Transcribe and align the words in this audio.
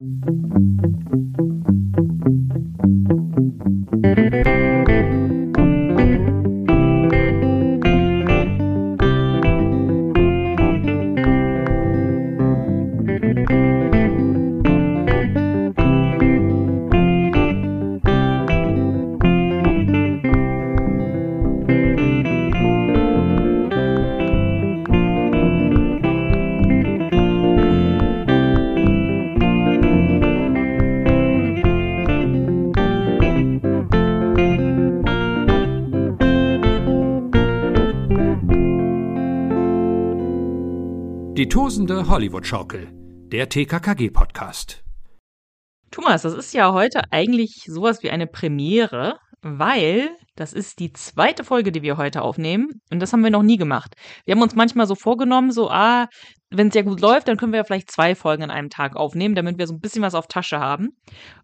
Die 0.00 0.06
Hollywood-Schaukel, 42.18 42.88
der 43.30 43.48
TKKG-Podcast. 43.48 44.82
Thomas, 45.92 46.22
das 46.22 46.34
ist 46.34 46.52
ja 46.52 46.72
heute 46.72 47.02
eigentlich 47.12 47.62
sowas 47.68 48.02
wie 48.02 48.10
eine 48.10 48.26
Premiere, 48.26 49.20
weil 49.40 50.10
das 50.34 50.52
ist 50.52 50.80
die 50.80 50.92
zweite 50.92 51.44
Folge, 51.44 51.70
die 51.70 51.82
wir 51.82 51.96
heute 51.96 52.22
aufnehmen. 52.22 52.80
Und 52.90 52.98
das 52.98 53.12
haben 53.12 53.22
wir 53.22 53.30
noch 53.30 53.44
nie 53.44 53.56
gemacht. 53.56 53.94
Wir 54.24 54.34
haben 54.34 54.42
uns 54.42 54.56
manchmal 54.56 54.88
so 54.88 54.96
vorgenommen, 54.96 55.52
so, 55.52 55.70
ah, 55.70 56.08
wenn 56.50 56.66
es 56.66 56.74
ja 56.74 56.82
gut 56.82 57.00
läuft, 57.00 57.28
dann 57.28 57.36
können 57.36 57.52
wir 57.52 57.58
ja 57.58 57.64
vielleicht 57.64 57.92
zwei 57.92 58.16
Folgen 58.16 58.42
an 58.42 58.50
einem 58.50 58.68
Tag 58.68 58.96
aufnehmen, 58.96 59.36
damit 59.36 59.56
wir 59.56 59.68
so 59.68 59.74
ein 59.74 59.80
bisschen 59.80 60.02
was 60.02 60.16
auf 60.16 60.26
Tasche 60.26 60.58
haben. 60.58 60.96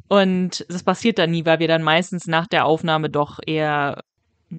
Und 0.09 0.67
das 0.69 0.83
passiert 0.83 1.21
dann 1.21 1.31
nie, 1.31 1.47
weil 1.47 1.61
wir 1.61 1.69
dann 1.69 1.85
meistens 1.85 2.27
nach 2.27 2.49
der 2.49 2.65
Aufnahme 2.65 3.11
doch 3.11 3.39
eher 3.47 4.03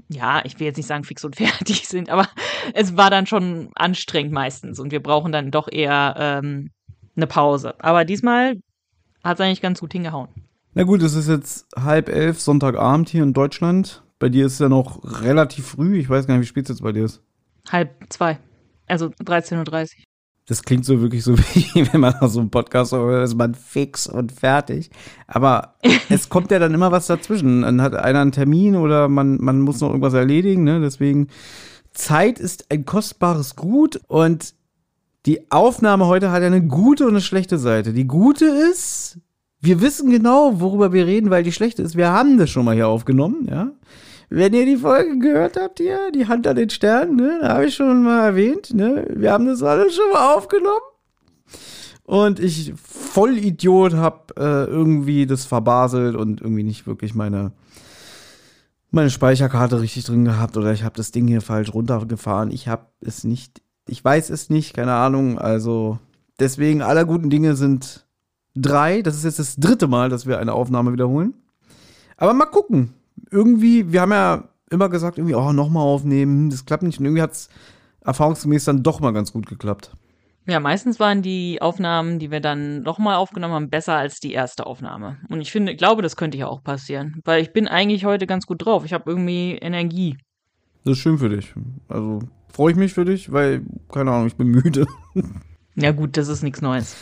ja, 0.10 0.42
ich 0.46 0.60
will 0.60 0.68
jetzt 0.68 0.78
nicht 0.78 0.88
sagen 0.88 1.04
fix 1.04 1.24
und 1.24 1.36
fertig 1.38 1.88
sind, 1.88 2.10
aber 2.10 2.28
es 2.74 2.98
war 2.98 3.10
dann 3.10 3.28
schon 3.28 3.70
anstrengend 3.76 4.34
meistens 4.34 4.80
und 4.80 4.92
wir 4.92 5.02
brauchen 5.02 5.32
dann 5.32 5.52
doch 5.52 5.68
eher 5.72 6.16
ähm, 6.18 6.72
eine 7.16 7.28
Pause. 7.28 7.76
Aber 7.80 8.06
diesmal 8.06 8.58
hat 9.24 9.40
es 9.40 9.42
eigentlich 9.42 9.62
ganz 9.62 9.80
gut 9.80 9.94
hingehauen. 9.94 10.30
Na 10.74 10.84
gut, 10.84 11.02
es 11.02 11.16
ist 11.16 11.30
jetzt 11.30 11.68
halb 11.76 12.10
elf 12.10 12.40
Sonntagabend 12.40 13.10
hier 13.10 13.24
in 13.24 13.34
Deutschland. 13.34 14.04
Bei 14.20 14.30
dir 14.30 14.46
ist 14.46 14.54
es 14.54 14.60
ja 14.60 14.70
noch 14.70 15.22
relativ 15.22 15.68
früh. 15.68 15.98
Ich 15.98 16.10
weiß 16.10 16.28
gar 16.28 16.36
nicht, 16.36 16.44
wie 16.44 16.48
spät 16.48 16.66
es 16.66 16.70
jetzt 16.70 16.84
bei 16.84 16.92
dir 16.92 17.06
ist. 17.06 17.22
Halb 17.70 17.92
zwei. 18.10 18.40
Also 18.86 19.08
13.30 19.08 19.98
Uhr. 19.98 20.04
Das 20.48 20.64
klingt 20.64 20.86
so 20.86 21.02
wirklich 21.02 21.24
so 21.24 21.38
wie, 21.54 21.88
wenn 21.92 22.02
man 22.02 22.16
so 22.30 22.40
einen 22.40 22.52
Podcast 22.52 22.92
hört, 22.92 23.26
ist 23.26 23.36
man 23.36 23.56
fix 23.56 24.08
und 24.08 24.32
fertig. 24.32 24.90
Aber 25.28 25.76
es 26.10 26.30
kommt 26.30 26.52
ja 26.52 26.60
dann 26.60 26.74
immer 26.74 26.92
was 26.92 27.08
dazwischen. 27.08 27.64
Dann 27.64 27.82
hat 27.82 27.96
einer 27.96 28.20
einen 28.20 28.32
Termin 28.32 28.76
oder 28.76 29.08
man, 29.08 29.38
man 29.42 29.62
muss 29.62 29.82
noch 29.82 29.90
irgendwas 29.90 30.14
erledigen. 30.14 30.64
Ne? 30.64 30.80
Deswegen, 30.82 31.28
Zeit 31.94 32.40
ist 32.40 32.72
ein 32.72 32.86
kostbares 32.86 33.56
Gut 33.56 34.00
und 34.08 34.54
die 35.26 35.50
Aufnahme 35.52 36.06
heute 36.06 36.32
hat 36.32 36.42
ja 36.42 36.48
eine 36.48 36.62
gute 36.62 37.06
und 37.06 37.12
eine 37.12 37.22
schlechte 37.22 37.58
Seite. 37.58 37.94
Die 37.94 38.06
gute 38.06 38.46
ist, 38.46 39.18
wir 39.60 39.82
wissen 39.82 40.12
genau, 40.12 40.60
worüber 40.60 40.94
wir 40.94 41.08
reden, 41.08 41.32
weil 41.32 41.44
die 41.44 41.52
schlechte 41.52 41.82
ist, 41.82 41.98
wir 41.98 42.12
haben 42.12 42.38
das 42.38 42.52
schon 42.52 42.66
mal 42.66 42.76
hier 42.76 42.88
aufgenommen, 42.88 43.48
ja. 43.50 43.72
Wenn 44.30 44.54
ihr 44.54 44.66
die 44.66 44.78
Folge 44.78 45.20
gehört 45.20 45.58
habt 45.58 45.80
hier, 45.80 46.12
die 46.12 46.28
Hand 46.28 46.48
an 46.48 46.56
den 46.56 46.70
Sternen, 46.70 47.16
ne, 47.16 47.40
da 47.42 47.50
habe 47.56 47.66
ich 47.68 47.76
schon 47.76 48.04
mal 48.04 48.26
erwähnt, 48.26 48.74
ne, 48.74 49.06
wir 49.10 49.32
haben 49.32 49.46
das 49.46 49.62
alles 49.62 49.96
schon 49.96 50.12
mal 50.12 50.36
aufgenommen. 50.36 50.82
Und 52.04 52.40
ich, 52.40 52.74
Vollidiot, 52.76 53.94
habe 53.94 54.34
äh, 54.38 54.66
irgendwie 54.66 55.26
das 55.26 55.46
verbaselt 55.46 56.16
und 56.16 56.42
irgendwie 56.42 56.64
nicht 56.64 56.86
wirklich 56.86 57.16
meine, 57.16 57.52
meine 58.92 59.10
Speicherkarte 59.10 59.82
richtig 59.82 60.06
drin 60.06 60.26
gehabt 60.26 60.56
oder 60.58 60.72
ich 60.72 60.84
habe 60.84 60.96
das 60.96 61.12
Ding 61.12 61.28
hier 61.28 61.42
falsch 61.42 61.74
runtergefahren. 61.74 62.52
Ich 62.52 62.68
habe 62.68 62.86
es 63.02 63.24
nicht, 63.24 63.62
ich 63.88 64.04
weiß 64.04 64.30
es 64.30 64.50
nicht, 64.50 64.76
keine 64.76 64.94
Ahnung. 64.94 65.40
Also 65.40 65.98
deswegen 66.40 66.84
aller 66.84 67.06
guten 67.06 67.32
Dinge 67.32 67.56
sind 67.56 68.06
drei. 68.56 69.02
Das 69.02 69.16
ist 69.16 69.24
jetzt 69.24 69.40
das 69.40 69.56
dritte 69.56 69.88
Mal, 69.88 70.10
dass 70.10 70.28
wir 70.28 70.38
eine 70.38 70.54
Aufnahme 70.54 70.94
wiederholen. 70.94 71.34
Aber 72.18 72.34
mal 72.36 72.46
gucken 72.46 72.94
irgendwie, 73.36 73.92
wir 73.92 74.02
haben 74.02 74.12
ja 74.12 74.50
immer 74.72 74.90
gesagt, 74.90 75.18
irgendwie, 75.18 75.36
oh, 75.36 75.52
nochmal 75.52 75.84
aufnehmen, 75.84 76.50
das 76.50 76.66
klappt 76.66 76.84
nicht. 76.84 77.00
Und 77.00 77.06
irgendwie 77.06 77.22
hat 77.22 77.34
es 77.34 77.50
erfahrungsgemäß 78.02 78.66
dann 78.66 78.84
doch 78.84 79.00
mal 79.00 79.12
ganz 79.12 79.34
gut 79.34 79.46
geklappt. 79.46 79.92
Ja, 80.48 80.60
meistens 80.60 81.00
waren 81.00 81.24
die 81.24 81.60
Aufnahmen, 81.62 82.20
die 82.20 82.30
wir 82.30 82.40
dann 82.40 82.84
nochmal 82.84 83.16
aufgenommen 83.16 83.54
haben, 83.56 83.70
besser 83.70 83.96
als 83.96 84.20
die 84.20 84.32
erste 84.32 84.68
Aufnahme. 84.68 85.18
Und 85.30 85.42
ich 85.42 85.52
finde, 85.52 85.76
glaube, 85.76 86.04
das 86.04 86.16
könnte 86.16 86.38
ja 86.38 86.48
auch 86.48 86.64
passieren. 86.64 87.20
Weil 87.26 87.42
ich 87.42 87.52
bin 87.52 87.68
eigentlich 87.68 88.06
heute 88.06 88.28
ganz 88.28 88.46
gut 88.46 88.64
drauf. 88.64 88.86
Ich 88.86 88.94
habe 88.94 89.10
irgendwie 89.10 89.58
Energie. 89.60 90.18
Das 90.84 90.94
ist 90.94 91.00
schön 91.00 91.18
für 91.18 91.30
dich. 91.30 91.54
Also 91.88 92.20
freue 92.54 92.72
ich 92.72 92.78
mich 92.78 92.94
für 92.94 93.06
dich, 93.06 93.32
weil, 93.32 93.64
keine 93.92 94.12
Ahnung, 94.12 94.28
ich 94.28 94.36
bin 94.36 94.48
müde. 94.48 94.86
Ja, 95.78 95.92
gut, 95.92 96.16
das 96.16 96.30
ist 96.30 96.42
nichts 96.42 96.62
Neues. 96.62 96.96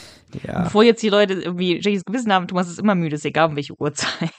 Ja. 0.47 0.63
Bevor 0.63 0.83
jetzt 0.83 1.03
die 1.03 1.09
Leute 1.09 1.33
irgendwie 1.33 1.79
schlechtes 1.79 2.05
Gewissen 2.05 2.33
haben, 2.33 2.47
Thomas 2.47 2.67
ist 2.67 2.79
immer 2.79 2.95
müde, 2.95 3.17
ist 3.17 3.25
egal 3.25 3.49
um 3.49 3.55
welche 3.55 3.79
Uhrzeit. 3.79 4.31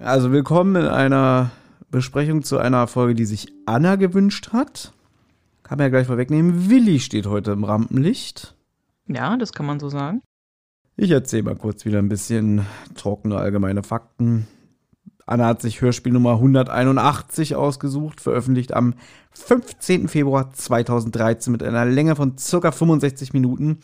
Also 0.00 0.30
willkommen 0.30 0.76
in 0.76 0.88
einer 0.88 1.50
Besprechung 1.90 2.42
zu 2.42 2.58
einer 2.58 2.86
Folge, 2.86 3.14
die 3.14 3.24
sich 3.24 3.48
Anna 3.64 3.96
gewünscht 3.96 4.52
hat. 4.52 4.92
Kann 5.62 5.78
man 5.78 5.86
ja 5.86 5.88
gleich 5.88 6.06
vorwegnehmen. 6.06 6.68
Willi 6.68 7.00
steht 7.00 7.26
heute 7.26 7.52
im 7.52 7.64
Rampenlicht. 7.64 8.54
Ja, 9.08 9.36
das 9.38 9.52
kann 9.52 9.64
man 9.64 9.80
so 9.80 9.88
sagen. 9.88 10.20
Ich 10.96 11.10
erzähle 11.10 11.44
mal 11.44 11.56
kurz 11.56 11.86
wieder 11.86 11.98
ein 11.98 12.10
bisschen 12.10 12.66
trockene 12.94 13.36
allgemeine 13.36 13.82
Fakten. 13.82 14.46
Anna 15.24 15.46
hat 15.46 15.62
sich 15.62 15.80
Hörspiel 15.80 16.12
Nummer 16.12 16.32
181 16.32 17.56
ausgesucht, 17.56 18.20
veröffentlicht 18.20 18.74
am 18.74 18.94
15. 19.32 20.08
Februar 20.08 20.52
2013 20.52 21.50
mit 21.50 21.62
einer 21.62 21.86
Länge 21.86 22.16
von 22.16 22.36
circa 22.38 22.70
65 22.70 23.32
Minuten. 23.32 23.78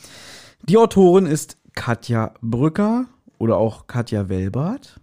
Die 0.69 0.77
Autorin 0.77 1.27
ist 1.27 1.56
Katja 1.75 2.34
Brücker 2.43 3.06
oder 3.39 3.56
auch 3.56 3.87
Katja 3.87 4.29
Welbart. 4.29 5.00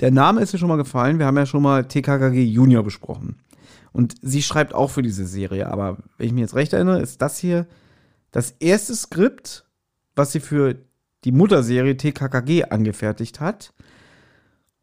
Der 0.00 0.10
Name 0.10 0.40
ist 0.40 0.52
mir 0.52 0.58
schon 0.58 0.68
mal 0.68 0.76
gefallen. 0.76 1.18
Wir 1.18 1.26
haben 1.26 1.36
ja 1.36 1.46
schon 1.46 1.62
mal 1.62 1.84
TKKG 1.84 2.44
Junior 2.44 2.84
besprochen. 2.84 3.36
Und 3.92 4.14
sie 4.22 4.42
schreibt 4.42 4.74
auch 4.74 4.90
für 4.90 5.02
diese 5.02 5.26
Serie. 5.26 5.68
Aber 5.68 5.98
wenn 6.16 6.26
ich 6.26 6.32
mich 6.32 6.42
jetzt 6.42 6.54
recht 6.54 6.72
erinnere, 6.72 7.00
ist 7.00 7.20
das 7.20 7.38
hier 7.38 7.66
das 8.30 8.52
erste 8.60 8.94
Skript, 8.94 9.66
was 10.14 10.32
sie 10.32 10.40
für 10.40 10.76
die 11.24 11.32
Mutterserie 11.32 11.96
TKKG 11.96 12.64
angefertigt 12.64 13.40
hat. 13.40 13.72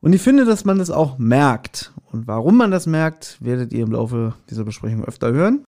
Und 0.01 0.13
ich 0.13 0.21
finde, 0.21 0.45
dass 0.45 0.65
man 0.65 0.79
das 0.79 0.91
auch 0.91 1.17
merkt. 1.17 1.93
Und 2.11 2.27
warum 2.27 2.57
man 2.57 2.71
das 2.71 2.85
merkt, 2.85 3.37
werdet 3.39 3.73
ihr 3.73 3.83
im 3.83 3.91
Laufe 3.91 4.33
dieser 4.49 4.65
Besprechung 4.65 5.05
öfter 5.05 5.31
hören. 5.31 5.63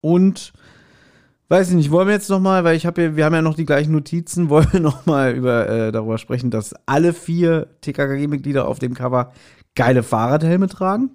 Und 0.00 0.52
Weiß 1.48 1.68
ich 1.68 1.74
nicht, 1.74 1.90
wollen 1.90 2.08
wir 2.08 2.14
jetzt 2.14 2.30
nochmal, 2.30 2.64
weil 2.64 2.74
ich 2.76 2.86
habe 2.86 3.02
ja, 3.02 3.16
wir 3.16 3.24
haben 3.26 3.34
ja 3.34 3.42
noch 3.42 3.54
die 3.54 3.66
gleichen 3.66 3.92
Notizen, 3.92 4.48
wollen 4.48 4.72
wir 4.72 4.80
nochmal 4.80 5.36
äh, 5.36 5.92
darüber 5.92 6.18
sprechen, 6.18 6.50
dass 6.50 6.74
alle 6.86 7.12
vier 7.12 7.68
TKKG-Mitglieder 7.82 8.66
auf 8.66 8.78
dem 8.78 8.94
Cover 8.94 9.32
geile 9.74 10.02
Fahrradhelme 10.02 10.68
tragen? 10.68 11.10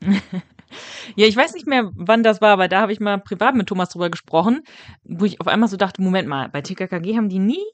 ja, 1.16 1.26
ich 1.26 1.36
weiß 1.36 1.54
nicht 1.54 1.66
mehr, 1.66 1.90
wann 1.94 2.22
das 2.22 2.40
war, 2.40 2.50
aber 2.50 2.68
da 2.68 2.80
habe 2.80 2.92
ich 2.92 3.00
mal 3.00 3.18
privat 3.18 3.54
mit 3.54 3.66
Thomas 3.66 3.90
drüber 3.90 4.10
gesprochen, 4.10 4.62
wo 5.04 5.24
ich 5.24 5.40
auf 5.40 5.48
einmal 5.48 5.68
so 5.68 5.76
dachte, 5.76 6.02
Moment 6.02 6.28
mal, 6.28 6.48
bei 6.48 6.62
TKKG 6.62 7.16
haben 7.16 7.28
die 7.28 7.38
nie 7.38 7.64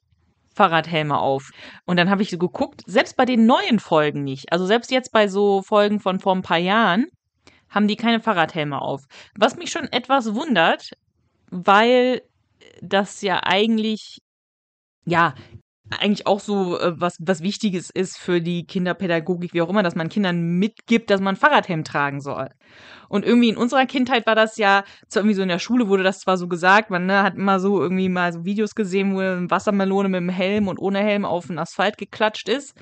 Fahrradhelme 0.54 1.18
auf. 1.18 1.50
Und 1.84 1.96
dann 1.96 2.10
habe 2.10 2.22
ich 2.22 2.30
so 2.30 2.38
geguckt, 2.38 2.82
selbst 2.86 3.16
bei 3.16 3.24
den 3.24 3.46
neuen 3.46 3.78
Folgen 3.78 4.24
nicht. 4.24 4.52
Also 4.52 4.66
selbst 4.66 4.90
jetzt 4.90 5.12
bei 5.12 5.28
so 5.28 5.62
Folgen 5.62 6.00
von 6.00 6.18
vor 6.18 6.34
ein 6.34 6.42
paar 6.42 6.58
Jahren 6.58 7.06
haben 7.68 7.86
die 7.86 7.96
keine 7.96 8.20
Fahrradhelme 8.20 8.82
auf. 8.82 9.04
Was 9.36 9.56
mich 9.56 9.70
schon 9.70 9.84
etwas 9.92 10.34
wundert, 10.34 10.90
weil 11.50 12.22
das 12.80 13.22
ja 13.22 13.40
eigentlich, 13.44 14.18
ja, 15.04 15.34
eigentlich 15.98 16.26
auch 16.26 16.40
so 16.40 16.78
äh, 16.78 17.00
was, 17.00 17.16
was 17.20 17.42
Wichtiges 17.42 17.90
ist 17.90 18.18
für 18.18 18.40
die 18.40 18.64
Kinderpädagogik, 18.66 19.54
wie 19.54 19.62
auch 19.62 19.68
immer, 19.68 19.82
dass 19.82 19.96
man 19.96 20.08
Kindern 20.08 20.58
mitgibt, 20.58 21.10
dass 21.10 21.20
man 21.20 21.36
Fahrradhelm 21.36 21.84
tragen 21.84 22.20
soll. 22.20 22.48
Und 23.08 23.24
irgendwie 23.24 23.48
in 23.48 23.56
unserer 23.56 23.86
Kindheit 23.86 24.26
war 24.26 24.36
das 24.36 24.56
ja, 24.56 24.84
zwar 25.08 25.22
irgendwie 25.22 25.34
so 25.34 25.42
in 25.42 25.48
der 25.48 25.58
Schule 25.58 25.88
wurde 25.88 26.04
das 26.04 26.20
zwar 26.20 26.36
so 26.36 26.46
gesagt, 26.48 26.90
man 26.90 27.06
ne, 27.06 27.22
hat 27.22 27.34
immer 27.34 27.58
so 27.58 27.80
irgendwie 27.82 28.08
mal 28.08 28.32
so 28.32 28.44
Videos 28.44 28.74
gesehen, 28.74 29.14
wo 29.14 29.18
eine 29.18 29.50
Wassermelone 29.50 30.08
mit 30.08 30.20
dem 30.20 30.28
Helm 30.28 30.68
und 30.68 30.78
ohne 30.78 31.00
Helm 31.00 31.24
auf 31.24 31.48
den 31.48 31.58
Asphalt 31.58 31.98
geklatscht 31.98 32.48
ist. 32.48 32.74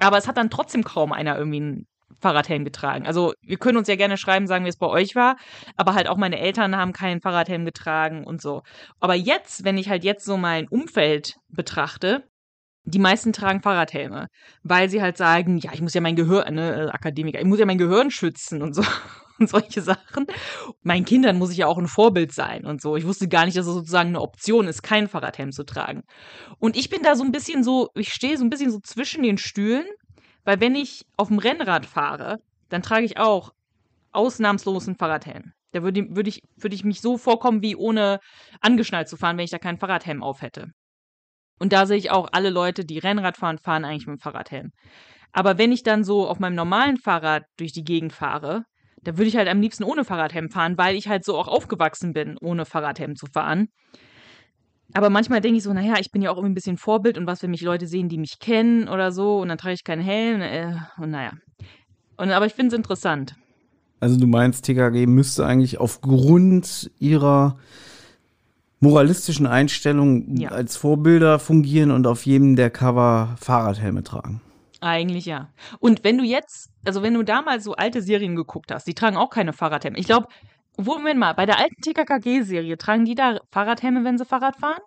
Aber 0.00 0.18
es 0.18 0.26
hat 0.26 0.36
dann 0.36 0.50
trotzdem 0.50 0.82
kaum 0.82 1.12
einer 1.12 1.38
irgendwie 1.38 1.60
einen 1.60 1.86
Fahrradhelm 2.20 2.64
getragen. 2.64 3.06
Also 3.06 3.32
wir 3.42 3.56
können 3.56 3.78
uns 3.78 3.88
ja 3.88 3.96
gerne 3.96 4.16
schreiben, 4.16 4.46
sagen, 4.46 4.64
wie 4.64 4.70
es 4.70 4.76
bei 4.76 4.86
euch 4.86 5.14
war, 5.14 5.36
aber 5.76 5.94
halt 5.94 6.08
auch 6.08 6.16
meine 6.16 6.38
Eltern 6.38 6.76
haben 6.76 6.92
keinen 6.92 7.20
Fahrradhelm 7.20 7.64
getragen 7.64 8.24
und 8.24 8.42
so. 8.42 8.62
Aber 8.98 9.14
jetzt, 9.14 9.64
wenn 9.64 9.78
ich 9.78 9.88
halt 9.88 10.04
jetzt 10.04 10.24
so 10.24 10.36
mein 10.36 10.68
Umfeld 10.68 11.36
betrachte, 11.48 12.24
die 12.84 12.98
meisten 12.98 13.32
tragen 13.32 13.62
Fahrradhelme, 13.62 14.28
weil 14.62 14.88
sie 14.88 15.02
halt 15.02 15.16
sagen, 15.16 15.58
ja, 15.58 15.72
ich 15.72 15.82
muss 15.82 15.94
ja 15.94 16.00
mein 16.00 16.16
Gehirn, 16.16 16.54
ne, 16.54 16.90
Akademiker, 16.92 17.38
ich 17.38 17.46
muss 17.46 17.58
ja 17.58 17.66
mein 17.66 17.78
Gehirn 17.78 18.10
schützen 18.10 18.62
und 18.62 18.74
so. 18.74 18.82
und 19.40 19.48
solche 19.48 19.82
Sachen. 19.82 20.26
Meinen 20.82 21.04
Kindern 21.04 21.38
muss 21.38 21.50
ich 21.50 21.58
ja 21.58 21.66
auch 21.66 21.78
ein 21.78 21.88
Vorbild 21.88 22.32
sein 22.32 22.66
und 22.66 22.80
so. 22.80 22.96
Ich 22.96 23.06
wusste 23.06 23.26
gar 23.26 23.46
nicht, 23.46 23.56
dass 23.56 23.66
es 23.66 23.72
sozusagen 23.72 24.10
eine 24.10 24.20
Option 24.20 24.68
ist, 24.68 24.82
kein 24.82 25.08
Fahrradhelm 25.08 25.50
zu 25.50 25.64
tragen. 25.64 26.02
Und 26.58 26.76
ich 26.76 26.90
bin 26.90 27.02
da 27.02 27.16
so 27.16 27.24
ein 27.24 27.32
bisschen 27.32 27.64
so, 27.64 27.88
ich 27.94 28.12
stehe 28.12 28.36
so 28.36 28.44
ein 28.44 28.50
bisschen 28.50 28.70
so 28.70 28.78
zwischen 28.80 29.22
den 29.22 29.38
Stühlen, 29.38 29.86
weil 30.44 30.60
wenn 30.60 30.74
ich 30.74 31.04
auf 31.16 31.28
dem 31.28 31.38
Rennrad 31.38 31.86
fahre, 31.86 32.38
dann 32.68 32.82
trage 32.82 33.04
ich 33.04 33.18
auch 33.18 33.52
ausnahmslos 34.12 34.86
einen 34.86 34.96
Fahrradhelm. 34.96 35.52
Da 35.72 35.82
würde, 35.82 36.06
würde, 36.10 36.28
ich, 36.28 36.42
würde 36.56 36.74
ich 36.74 36.84
mich 36.84 37.00
so 37.00 37.16
vorkommen, 37.16 37.62
wie 37.62 37.76
ohne 37.76 38.18
angeschnallt 38.60 39.08
zu 39.08 39.16
fahren, 39.16 39.36
wenn 39.36 39.44
ich 39.44 39.50
da 39.50 39.58
keinen 39.58 39.78
Fahrradhelm 39.78 40.22
auf 40.22 40.42
hätte. 40.42 40.68
Und 41.58 41.72
da 41.72 41.86
sehe 41.86 41.98
ich 41.98 42.10
auch, 42.10 42.28
alle 42.32 42.50
Leute, 42.50 42.84
die 42.84 42.98
Rennrad 42.98 43.36
fahren, 43.36 43.58
fahren 43.58 43.84
eigentlich 43.84 44.06
mit 44.06 44.18
dem 44.18 44.22
Fahrradhelm. 44.22 44.70
Aber 45.32 45.58
wenn 45.58 45.72
ich 45.72 45.82
dann 45.82 46.02
so 46.02 46.26
auf 46.26 46.40
meinem 46.40 46.56
normalen 46.56 46.96
Fahrrad 46.96 47.44
durch 47.56 47.72
die 47.72 47.84
Gegend 47.84 48.12
fahre, 48.12 48.64
da 49.02 49.16
würde 49.16 49.28
ich 49.28 49.36
halt 49.36 49.48
am 49.48 49.60
liebsten 49.60 49.84
ohne 49.84 50.04
Fahrradhelm 50.04 50.50
fahren, 50.50 50.76
weil 50.76 50.96
ich 50.96 51.08
halt 51.08 51.24
so 51.24 51.38
auch 51.38 51.48
aufgewachsen 51.48 52.12
bin, 52.12 52.36
ohne 52.40 52.64
Fahrradhelm 52.64 53.14
zu 53.14 53.26
fahren. 53.26 53.68
Aber 54.94 55.10
manchmal 55.10 55.40
denke 55.40 55.58
ich 55.58 55.62
so, 55.64 55.72
naja, 55.72 55.94
ich 56.00 56.10
bin 56.10 56.22
ja 56.22 56.30
auch 56.30 56.36
irgendwie 56.36 56.52
ein 56.52 56.54
bisschen 56.54 56.76
Vorbild 56.76 57.16
und 57.18 57.26
was, 57.26 57.42
wenn 57.42 57.50
mich 57.50 57.62
Leute 57.62 57.86
sehen, 57.86 58.08
die 58.08 58.18
mich 58.18 58.38
kennen 58.38 58.88
oder 58.88 59.12
so 59.12 59.40
und 59.40 59.48
dann 59.48 59.58
trage 59.58 59.74
ich 59.74 59.84
keinen 59.84 60.02
Helm 60.02 60.40
äh, 60.40 60.74
und 60.98 61.10
naja. 61.10 61.32
Und, 62.16 62.30
aber 62.30 62.46
ich 62.46 62.54
finde 62.54 62.68
es 62.74 62.78
interessant. 62.78 63.34
Also 64.00 64.18
du 64.18 64.26
meinst, 64.26 64.64
TKG 64.64 65.06
müsste 65.06 65.44
eigentlich 65.46 65.78
aufgrund 65.78 66.90
ihrer 66.98 67.58
moralistischen 68.80 69.46
Einstellung 69.46 70.36
Ja. 70.36 70.50
als 70.50 70.76
Vorbilder 70.76 71.38
fungieren 71.38 71.90
und 71.90 72.06
auf 72.06 72.24
jedem 72.24 72.56
der 72.56 72.70
Cover 72.70 73.36
Fahrradhelme 73.40 74.02
tragen. 74.02 74.40
Eigentlich 74.80 75.26
ja. 75.26 75.50
Und 75.78 76.02
wenn 76.04 76.16
du 76.16 76.24
jetzt, 76.24 76.70
also 76.86 77.02
wenn 77.02 77.12
du 77.12 77.22
damals 77.22 77.64
so 77.64 77.74
alte 77.74 78.00
Serien 78.00 78.36
geguckt 78.36 78.72
hast, 78.72 78.86
die 78.86 78.94
tragen 78.94 79.18
auch 79.18 79.28
keine 79.28 79.52
Fahrradhelme. 79.52 79.98
Ich 79.98 80.06
glaube, 80.06 80.28
Moment 80.76 81.18
mal, 81.18 81.32
bei 81.34 81.46
der 81.46 81.58
alten 81.58 81.80
TKKG-Serie 81.82 82.78
tragen 82.78 83.04
die 83.04 83.14
da 83.14 83.40
Fahrradhelme, 83.50 84.04
wenn 84.04 84.18
sie 84.18 84.24
Fahrrad 84.24 84.56
fahren? 84.56 84.80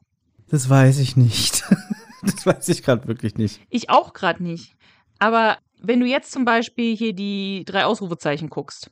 Das 0.49 0.69
weiß 0.69 0.99
ich 0.99 1.15
nicht. 1.15 1.63
das 2.21 2.45
weiß 2.45 2.69
ich 2.69 2.83
gerade 2.83 3.07
wirklich 3.07 3.35
nicht. 3.35 3.61
Ich 3.69 3.89
auch 3.89 4.13
gerade 4.13 4.41
nicht. 4.43 4.75
Aber 5.19 5.57
wenn 5.81 5.99
du 5.99 6.05
jetzt 6.05 6.31
zum 6.31 6.45
Beispiel 6.45 6.95
hier 6.95 7.13
die 7.13 7.63
drei 7.65 7.85
Ausrufezeichen 7.85 8.49
guckst, 8.49 8.89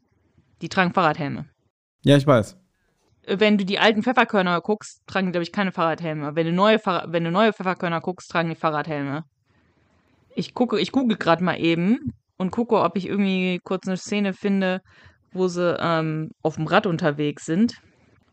die 0.61 0.69
tragen 0.69 0.93
Fahrradhelme. 0.93 1.45
Ja, 2.03 2.17
ich 2.17 2.27
weiß. 2.27 2.57
Wenn 3.27 3.57
du 3.57 3.65
die 3.65 3.79
alten 3.79 4.03
Pfefferkörner 4.03 4.61
guckst, 4.61 5.01
tragen 5.07 5.27
die, 5.27 5.31
glaube 5.31 5.43
ich, 5.43 5.51
keine 5.51 5.71
Fahrradhelme. 5.71 6.35
Wenn 6.35 6.47
du 6.47 6.53
neue, 6.53 6.79
Fahrrad 6.79 7.11
wenn 7.11 7.23
du 7.23 7.31
neue 7.31 7.53
Pfefferkörner 7.53 8.01
guckst, 8.01 8.29
tragen 8.31 8.49
die 8.49 8.55
Fahrradhelme. 8.55 9.23
Ich 10.35 10.53
gucke, 10.53 10.79
ich 10.79 10.91
google 10.91 11.17
gerade 11.17 11.43
mal 11.43 11.59
eben 11.59 12.13
und 12.37 12.51
gucke, 12.51 12.79
ob 12.81 12.97
ich 12.97 13.07
irgendwie 13.07 13.59
kurz 13.63 13.87
eine 13.87 13.97
Szene 13.97 14.33
finde, 14.33 14.81
wo 15.33 15.47
sie 15.47 15.77
ähm, 15.79 16.31
auf 16.41 16.55
dem 16.55 16.67
Rad 16.67 16.85
unterwegs 16.85 17.45
sind, 17.45 17.75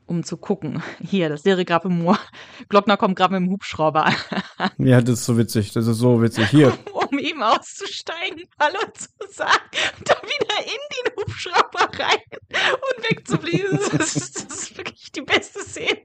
um 0.06 0.24
zu 0.24 0.36
gucken. 0.36 0.82
Hier, 1.00 1.28
das 1.28 1.44
wäre 1.44 1.64
gerade 1.64 1.88
im 1.88 1.98
Moor. 1.98 2.18
Glockner 2.68 2.96
kommt 2.96 3.16
gerade 3.16 3.34
mit 3.34 3.48
dem 3.48 3.52
Hubschrauber 3.52 4.06
an. 4.06 4.14
Ja, 4.78 5.00
das 5.00 5.20
ist 5.20 5.26
so 5.26 5.38
witzig. 5.38 5.72
Das 5.72 5.86
ist 5.86 5.98
so 5.98 6.20
witzig. 6.20 6.48
Hier. 6.48 6.76
um 6.92 7.18
ihm 7.18 7.42
auszusteigen, 7.42 8.42
Hallo 8.60 8.78
zu 8.94 9.08
sagen, 9.30 9.52
und 9.98 10.08
dann 10.08 10.22
wieder 10.22 10.64
in 10.64 10.80
den 10.96 11.16
Hubschrauber 11.16 11.88
rein 11.98 12.18
und 12.50 13.10
wegzufliegen. 13.10 13.78
Das 13.96 14.16
ist, 14.16 14.50
das 14.50 14.62
ist 14.62 14.76
wirklich 14.76 15.12
die 15.12 15.22
beste 15.22 15.60
Szene. 15.60 15.98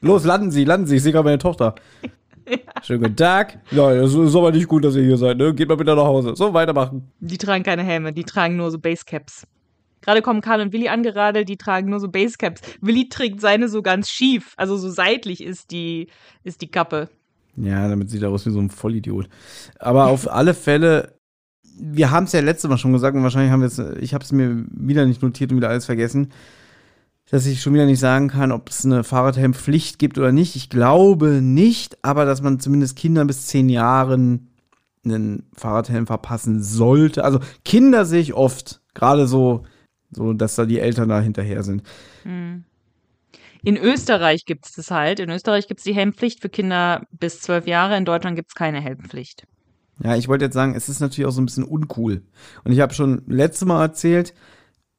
Los, 0.00 0.24
landen 0.24 0.50
Sie, 0.50 0.64
landen 0.64 0.86
Sie. 0.86 0.96
Ich 0.96 1.02
sehe 1.02 1.12
gerade 1.12 1.24
meine 1.24 1.38
Tochter. 1.38 1.74
Schönen 2.82 3.02
guten 3.02 3.16
Tag. 3.16 3.58
Ja, 3.70 3.90
es 3.92 4.12
ist 4.14 4.36
aber 4.36 4.52
nicht 4.52 4.68
gut, 4.68 4.84
dass 4.84 4.96
ihr 4.96 5.02
hier 5.02 5.16
seid, 5.16 5.38
ne? 5.38 5.54
Geht 5.54 5.68
mal 5.68 5.76
bitte 5.76 5.96
nach 5.96 6.04
Hause. 6.04 6.36
So, 6.36 6.52
weitermachen. 6.52 7.10
Die 7.20 7.38
tragen 7.38 7.64
keine 7.64 7.82
Helme, 7.82 8.12
die 8.12 8.24
tragen 8.24 8.56
nur 8.56 8.70
so 8.70 8.78
Basecaps. 8.78 9.46
Gerade 10.04 10.20
kommen 10.20 10.42
Karl 10.42 10.60
und 10.60 10.72
Willi 10.72 10.88
angeradelt, 10.88 11.48
die 11.48 11.56
tragen 11.56 11.88
nur 11.88 11.98
so 11.98 12.08
Basecaps. 12.08 12.60
Willi 12.82 13.08
trägt 13.08 13.40
seine 13.40 13.68
so 13.68 13.80
ganz 13.80 14.10
schief, 14.10 14.52
also 14.56 14.76
so 14.76 14.90
seitlich 14.90 15.42
ist 15.42 15.70
die, 15.70 16.08
ist 16.42 16.60
die 16.60 16.70
Kappe. 16.70 17.08
Ja, 17.56 17.88
damit 17.88 18.10
sieht 18.10 18.22
er 18.22 18.30
aus 18.30 18.44
wie 18.44 18.50
so 18.50 18.58
ein 18.58 18.68
Vollidiot. 18.68 19.28
Aber 19.78 20.08
auf 20.08 20.30
alle 20.30 20.52
Fälle, 20.52 21.14
wir 21.78 22.10
haben 22.10 22.24
es 22.24 22.32
ja 22.32 22.40
letztes 22.40 22.68
Mal 22.68 22.76
schon 22.76 22.92
gesagt 22.92 23.16
und 23.16 23.22
wahrscheinlich 23.22 23.50
haben 23.50 23.60
wir 23.60 23.68
es, 23.68 23.78
ich 23.78 24.12
habe 24.12 24.22
es 24.22 24.32
mir 24.32 24.64
wieder 24.70 25.06
nicht 25.06 25.22
notiert 25.22 25.50
und 25.50 25.56
wieder 25.56 25.70
alles 25.70 25.86
vergessen, 25.86 26.28
dass 27.30 27.46
ich 27.46 27.62
schon 27.62 27.72
wieder 27.72 27.86
nicht 27.86 28.00
sagen 28.00 28.28
kann, 28.28 28.52
ob 28.52 28.68
es 28.68 28.84
eine 28.84 29.04
Fahrradhelmpflicht 29.04 29.98
gibt 29.98 30.18
oder 30.18 30.32
nicht. 30.32 30.54
Ich 30.56 30.68
glaube 30.68 31.40
nicht, 31.40 31.96
aber 32.02 32.26
dass 32.26 32.42
man 32.42 32.60
zumindest 32.60 32.96
Kindern 32.96 33.26
bis 33.26 33.46
zehn 33.46 33.70
Jahren 33.70 34.50
einen 35.04 35.44
Fahrradhelm 35.56 36.06
verpassen 36.06 36.62
sollte. 36.62 37.24
Also 37.24 37.40
Kinder 37.64 38.04
sehe 38.04 38.20
ich 38.20 38.34
oft, 38.34 38.82
gerade 38.92 39.26
so, 39.26 39.64
so, 40.16 40.32
dass 40.32 40.56
da 40.56 40.66
die 40.66 40.80
Eltern 40.80 41.08
da 41.08 41.20
hinterher 41.20 41.62
sind. 41.62 41.82
In 42.24 43.76
Österreich 43.76 44.44
gibt 44.44 44.66
es 44.66 44.72
das 44.72 44.90
halt. 44.90 45.20
In 45.20 45.30
Österreich 45.30 45.68
gibt 45.68 45.80
es 45.80 45.84
die 45.84 45.94
Helmpflicht 45.94 46.40
für 46.42 46.48
Kinder 46.48 47.06
bis 47.12 47.40
zwölf 47.40 47.66
Jahre. 47.66 47.96
In 47.96 48.04
Deutschland 48.04 48.36
gibt 48.36 48.50
es 48.50 48.54
keine 48.54 48.80
Helmpflicht. 48.80 49.46
Ja, 50.02 50.16
ich 50.16 50.28
wollte 50.28 50.46
jetzt 50.46 50.54
sagen, 50.54 50.74
es 50.74 50.88
ist 50.88 51.00
natürlich 51.00 51.26
auch 51.26 51.32
so 51.32 51.40
ein 51.40 51.46
bisschen 51.46 51.64
uncool. 51.64 52.22
Und 52.64 52.72
ich 52.72 52.80
habe 52.80 52.94
schon 52.94 53.22
letztes 53.26 53.66
Mal 53.66 53.80
erzählt, 53.80 54.34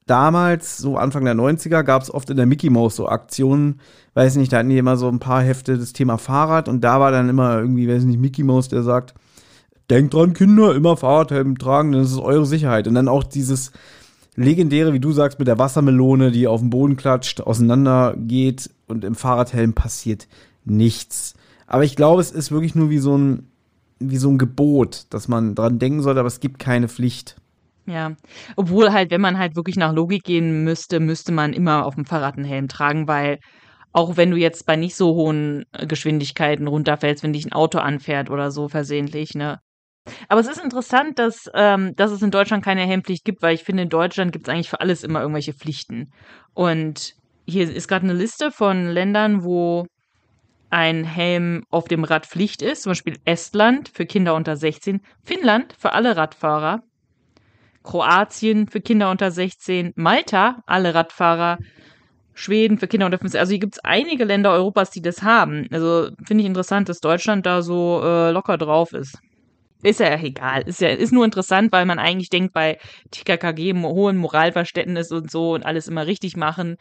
damals, 0.05 0.77
so 0.77 0.97
Anfang 0.97 1.25
der 1.25 1.35
90er, 1.35 1.83
gab 1.83 2.01
es 2.01 2.13
oft 2.13 2.29
in 2.29 2.37
der 2.37 2.45
Mickey 2.45 2.69
Mouse 2.69 2.95
so 2.95 3.07
Aktionen, 3.07 3.81
weiß 4.13 4.35
nicht, 4.37 4.53
da 4.53 4.59
hatten 4.59 4.69
die 4.69 4.77
immer 4.77 4.97
so 4.97 5.09
ein 5.09 5.19
paar 5.19 5.41
Hefte 5.41 5.77
das 5.77 5.93
Thema 5.93 6.17
Fahrrad 6.17 6.69
und 6.69 6.81
da 6.81 6.99
war 6.99 7.11
dann 7.11 7.29
immer 7.29 7.59
irgendwie, 7.59 7.87
weiß 7.87 8.03
nicht, 8.03 8.19
Mickey 8.19 8.43
Mouse, 8.43 8.69
der 8.69 8.83
sagt, 8.83 9.15
denkt 9.89 10.13
dran, 10.13 10.33
Kinder, 10.33 10.73
immer 10.73 10.97
Fahrradhelm 10.97 11.57
tragen, 11.57 11.91
das 11.91 12.11
ist 12.11 12.19
eure 12.19 12.45
Sicherheit. 12.45 12.87
Und 12.87 12.95
dann 12.95 13.07
auch 13.07 13.23
dieses 13.23 13.71
legendäre, 14.35 14.93
wie 14.93 14.99
du 14.99 15.11
sagst, 15.11 15.39
mit 15.39 15.47
der 15.47 15.59
Wassermelone, 15.59 16.31
die 16.31 16.47
auf 16.47 16.61
den 16.61 16.69
Boden 16.69 16.95
klatscht, 16.95 17.41
auseinander 17.41 18.15
geht 18.17 18.69
und 18.87 19.03
im 19.03 19.15
Fahrradhelm 19.15 19.73
passiert 19.73 20.27
nichts. 20.65 21.35
Aber 21.67 21.83
ich 21.83 21.95
glaube, 21.95 22.21
es 22.21 22.31
ist 22.31 22.51
wirklich 22.51 22.75
nur 22.75 22.89
wie 22.89 22.99
so 22.99 23.17
ein, 23.17 23.47
wie 23.99 24.17
so 24.17 24.29
ein 24.29 24.37
Gebot, 24.37 25.05
dass 25.09 25.27
man 25.27 25.55
dran 25.55 25.79
denken 25.79 26.01
sollte, 26.01 26.19
aber 26.19 26.27
es 26.27 26.39
gibt 26.39 26.59
keine 26.59 26.87
Pflicht. 26.87 27.37
Ja, 27.87 28.13
obwohl 28.55 28.91
halt, 28.91 29.11
wenn 29.11 29.21
man 29.21 29.37
halt 29.37 29.55
wirklich 29.55 29.75
nach 29.75 29.93
Logik 29.93 30.23
gehen 30.23 30.63
müsste, 30.63 30.99
müsste 30.99 31.31
man 31.31 31.53
immer 31.53 31.85
auf 31.85 31.95
dem 31.95 32.05
Fahrrad 32.05 32.35
einen 32.35 32.45
Helm 32.45 32.67
tragen, 32.67 33.07
weil 33.07 33.39
auch 33.91 34.17
wenn 34.17 34.31
du 34.31 34.37
jetzt 34.37 34.65
bei 34.65 34.75
nicht 34.75 34.95
so 34.95 35.13
hohen 35.15 35.65
äh, 35.71 35.87
Geschwindigkeiten 35.87 36.67
runterfällst, 36.67 37.23
wenn 37.23 37.33
dich 37.33 37.45
ein 37.45 37.53
Auto 37.53 37.77
anfährt 37.77 38.29
oder 38.29 38.51
so 38.51 38.67
versehentlich, 38.67 39.35
ne? 39.35 39.59
Aber 40.27 40.39
es 40.39 40.47
ist 40.47 40.63
interessant, 40.63 41.19
dass, 41.19 41.49
ähm, 41.53 41.95
dass 41.95 42.11
es 42.11 42.21
in 42.21 42.31
Deutschland 42.31 42.63
keine 42.63 42.85
Helmpflicht 42.85 43.25
gibt, 43.25 43.41
weil 43.41 43.55
ich 43.55 43.63
finde, 43.63 43.83
in 43.83 43.89
Deutschland 43.89 44.31
gibt 44.31 44.47
es 44.47 44.53
eigentlich 44.53 44.69
für 44.69 44.81
alles 44.81 45.03
immer 45.03 45.21
irgendwelche 45.21 45.53
Pflichten. 45.53 46.11
Und 46.53 47.15
hier 47.45 47.71
ist 47.71 47.87
gerade 47.87 48.03
eine 48.03 48.13
Liste 48.13 48.51
von 48.51 48.85
Ländern, 48.87 49.43
wo 49.43 49.85
ein 50.69 51.03
Helm 51.03 51.63
auf 51.69 51.85
dem 51.87 52.03
Rad 52.03 52.25
Pflicht 52.25 52.61
ist, 52.61 52.83
zum 52.83 52.91
Beispiel 52.91 53.17
Estland 53.23 53.89
für 53.89 54.05
Kinder 54.05 54.35
unter 54.35 54.55
16, 54.55 55.01
Finnland 55.23 55.73
für 55.77 55.93
alle 55.93 56.17
Radfahrer, 56.17 56.81
Kroatien 57.83 58.67
für 58.67 58.81
Kinder 58.81 59.11
unter 59.11 59.31
16, 59.31 59.93
Malta, 59.95 60.63
alle 60.65 60.93
Radfahrer, 60.93 61.59
Schweden 62.33 62.77
für 62.77 62.87
Kinder 62.87 63.05
unter 63.05 63.19
15. 63.19 63.39
Also 63.39 63.51
hier 63.51 63.59
gibt 63.59 63.75
es 63.75 63.83
einige 63.83 64.25
Länder 64.25 64.51
Europas, 64.51 64.91
die 64.91 65.01
das 65.01 65.23
haben. 65.23 65.67
Also 65.71 66.09
finde 66.25 66.41
ich 66.41 66.47
interessant, 66.47 66.89
dass 66.89 66.99
Deutschland 66.99 67.45
da 67.45 67.61
so 67.61 68.01
äh, 68.03 68.31
locker 68.31 68.57
drauf 68.57 68.91
ist. 68.91 69.17
Ist 69.85 69.99
ja 69.99 70.19
egal. 70.19 70.63
Ist 70.63 70.81
ja 70.81 70.89
ist 70.89 71.13
nur 71.13 71.25
interessant, 71.25 71.71
weil 71.71 71.85
man 71.85 71.99
eigentlich 71.99 72.29
denkt, 72.29 72.53
bei 72.53 72.79
TKKG 73.11 73.73
hohen 73.83 74.17
Moralverständnis 74.17 75.11
und 75.11 75.29
so 75.29 75.53
und 75.53 75.63
alles 75.63 75.87
immer 75.87 76.07
richtig 76.07 76.35
machen 76.35 76.77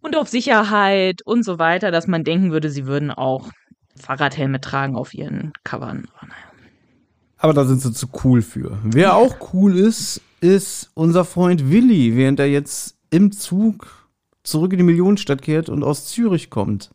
und 0.00 0.16
auf 0.16 0.28
Sicherheit 0.28 1.20
und 1.22 1.44
so 1.44 1.58
weiter, 1.58 1.90
dass 1.90 2.06
man 2.06 2.24
denken 2.24 2.50
würde, 2.50 2.70
sie 2.70 2.86
würden 2.86 3.10
auch 3.10 3.50
Fahrradhelme 3.96 4.60
tragen 4.60 4.96
auf 4.96 5.12
ihren 5.12 5.52
Covern. 5.64 6.08
Aber 6.16 6.28
naja. 6.28 6.44
Aber 7.36 7.52
da 7.52 7.66
sind 7.66 7.82
sie 7.82 7.92
zu 7.92 8.08
cool 8.24 8.40
für. 8.40 8.78
Wer 8.84 9.16
auch 9.16 9.52
cool 9.52 9.76
ist, 9.76 10.22
ist 10.40 10.90
unser 10.94 11.26
Freund 11.26 11.70
Willi, 11.70 12.16
während 12.16 12.40
er 12.40 12.46
jetzt 12.46 12.96
im 13.10 13.32
Zug 13.32 14.08
zurück 14.42 14.72
in 14.72 14.78
die 14.78 14.84
Millionenstadt 14.84 15.42
kehrt 15.42 15.68
und 15.68 15.84
aus 15.84 16.06
Zürich 16.06 16.48
kommt. 16.48 16.90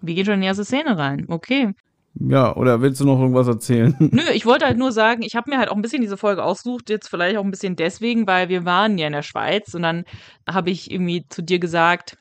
Wir 0.00 0.16
gehen 0.16 0.24
schon 0.24 0.34
in 0.34 0.40
die 0.40 0.48
erste 0.48 0.64
Szene 0.64 0.98
rein. 0.98 1.26
Okay. 1.28 1.74
Ja, 2.16 2.54
oder 2.54 2.80
willst 2.80 3.00
du 3.00 3.04
noch 3.04 3.18
irgendwas 3.18 3.48
erzählen? 3.48 3.94
Nö, 3.98 4.22
ich 4.32 4.46
wollte 4.46 4.66
halt 4.66 4.78
nur 4.78 4.92
sagen, 4.92 5.22
ich 5.22 5.34
habe 5.34 5.50
mir 5.50 5.58
halt 5.58 5.68
auch 5.68 5.76
ein 5.76 5.82
bisschen 5.82 6.00
diese 6.00 6.16
Folge 6.16 6.44
ausgesucht, 6.44 6.88
jetzt 6.88 7.08
vielleicht 7.08 7.36
auch 7.36 7.44
ein 7.44 7.50
bisschen 7.50 7.74
deswegen, 7.74 8.26
weil 8.26 8.48
wir 8.48 8.64
waren 8.64 8.98
ja 8.98 9.08
in 9.08 9.12
der 9.12 9.22
Schweiz 9.22 9.74
und 9.74 9.82
dann 9.82 10.04
habe 10.48 10.70
ich 10.70 10.90
irgendwie 10.90 11.26
zu 11.28 11.42
dir 11.42 11.58
gesagt, 11.58 12.16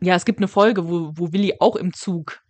ja, 0.00 0.14
es 0.14 0.24
gibt 0.24 0.40
eine 0.40 0.48
Folge, 0.48 0.88
wo, 0.88 1.12
wo 1.14 1.32
Willi 1.32 1.54
auch 1.60 1.76
im 1.76 1.92
Zug 1.92 2.40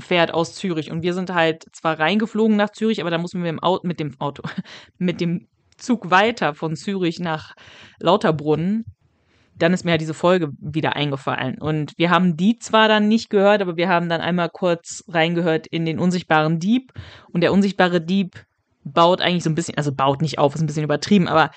fährt 0.00 0.32
aus 0.34 0.54
Zürich 0.54 0.90
und 0.90 1.02
wir 1.02 1.14
sind 1.14 1.32
halt 1.32 1.64
zwar 1.72 1.98
reingeflogen 1.98 2.56
nach 2.56 2.70
Zürich, 2.70 3.00
aber 3.00 3.10
da 3.10 3.18
mussten 3.18 3.42
wir 3.42 3.62
Auto, 3.62 3.86
mit 3.86 4.00
dem 4.00 4.20
Auto, 4.20 4.42
mit 4.98 5.20
dem 5.20 5.46
Zug 5.76 6.10
weiter 6.10 6.54
von 6.54 6.74
Zürich 6.76 7.20
nach 7.20 7.54
Lauterbrunnen. 8.00 8.84
Dann 9.58 9.72
ist 9.72 9.84
mir 9.84 9.92
halt 9.92 10.00
diese 10.00 10.14
Folge 10.14 10.50
wieder 10.60 10.96
eingefallen. 10.96 11.58
Und 11.58 11.92
wir 11.96 12.10
haben 12.10 12.36
die 12.36 12.58
zwar 12.58 12.88
dann 12.88 13.08
nicht 13.08 13.30
gehört, 13.30 13.60
aber 13.60 13.76
wir 13.76 13.88
haben 13.88 14.08
dann 14.08 14.20
einmal 14.20 14.50
kurz 14.50 15.04
reingehört 15.08 15.66
in 15.66 15.84
den 15.84 15.98
unsichtbaren 15.98 16.58
Dieb. 16.58 16.92
Und 17.32 17.40
der 17.40 17.52
unsichtbare 17.52 18.00
Dieb 18.00 18.44
baut 18.84 19.20
eigentlich 19.20 19.44
so 19.44 19.50
ein 19.50 19.54
bisschen, 19.54 19.76
also 19.76 19.92
baut 19.92 20.22
nicht 20.22 20.38
auf, 20.38 20.54
ist 20.54 20.60
ein 20.60 20.66
bisschen 20.66 20.84
übertrieben, 20.84 21.28
aber 21.28 21.50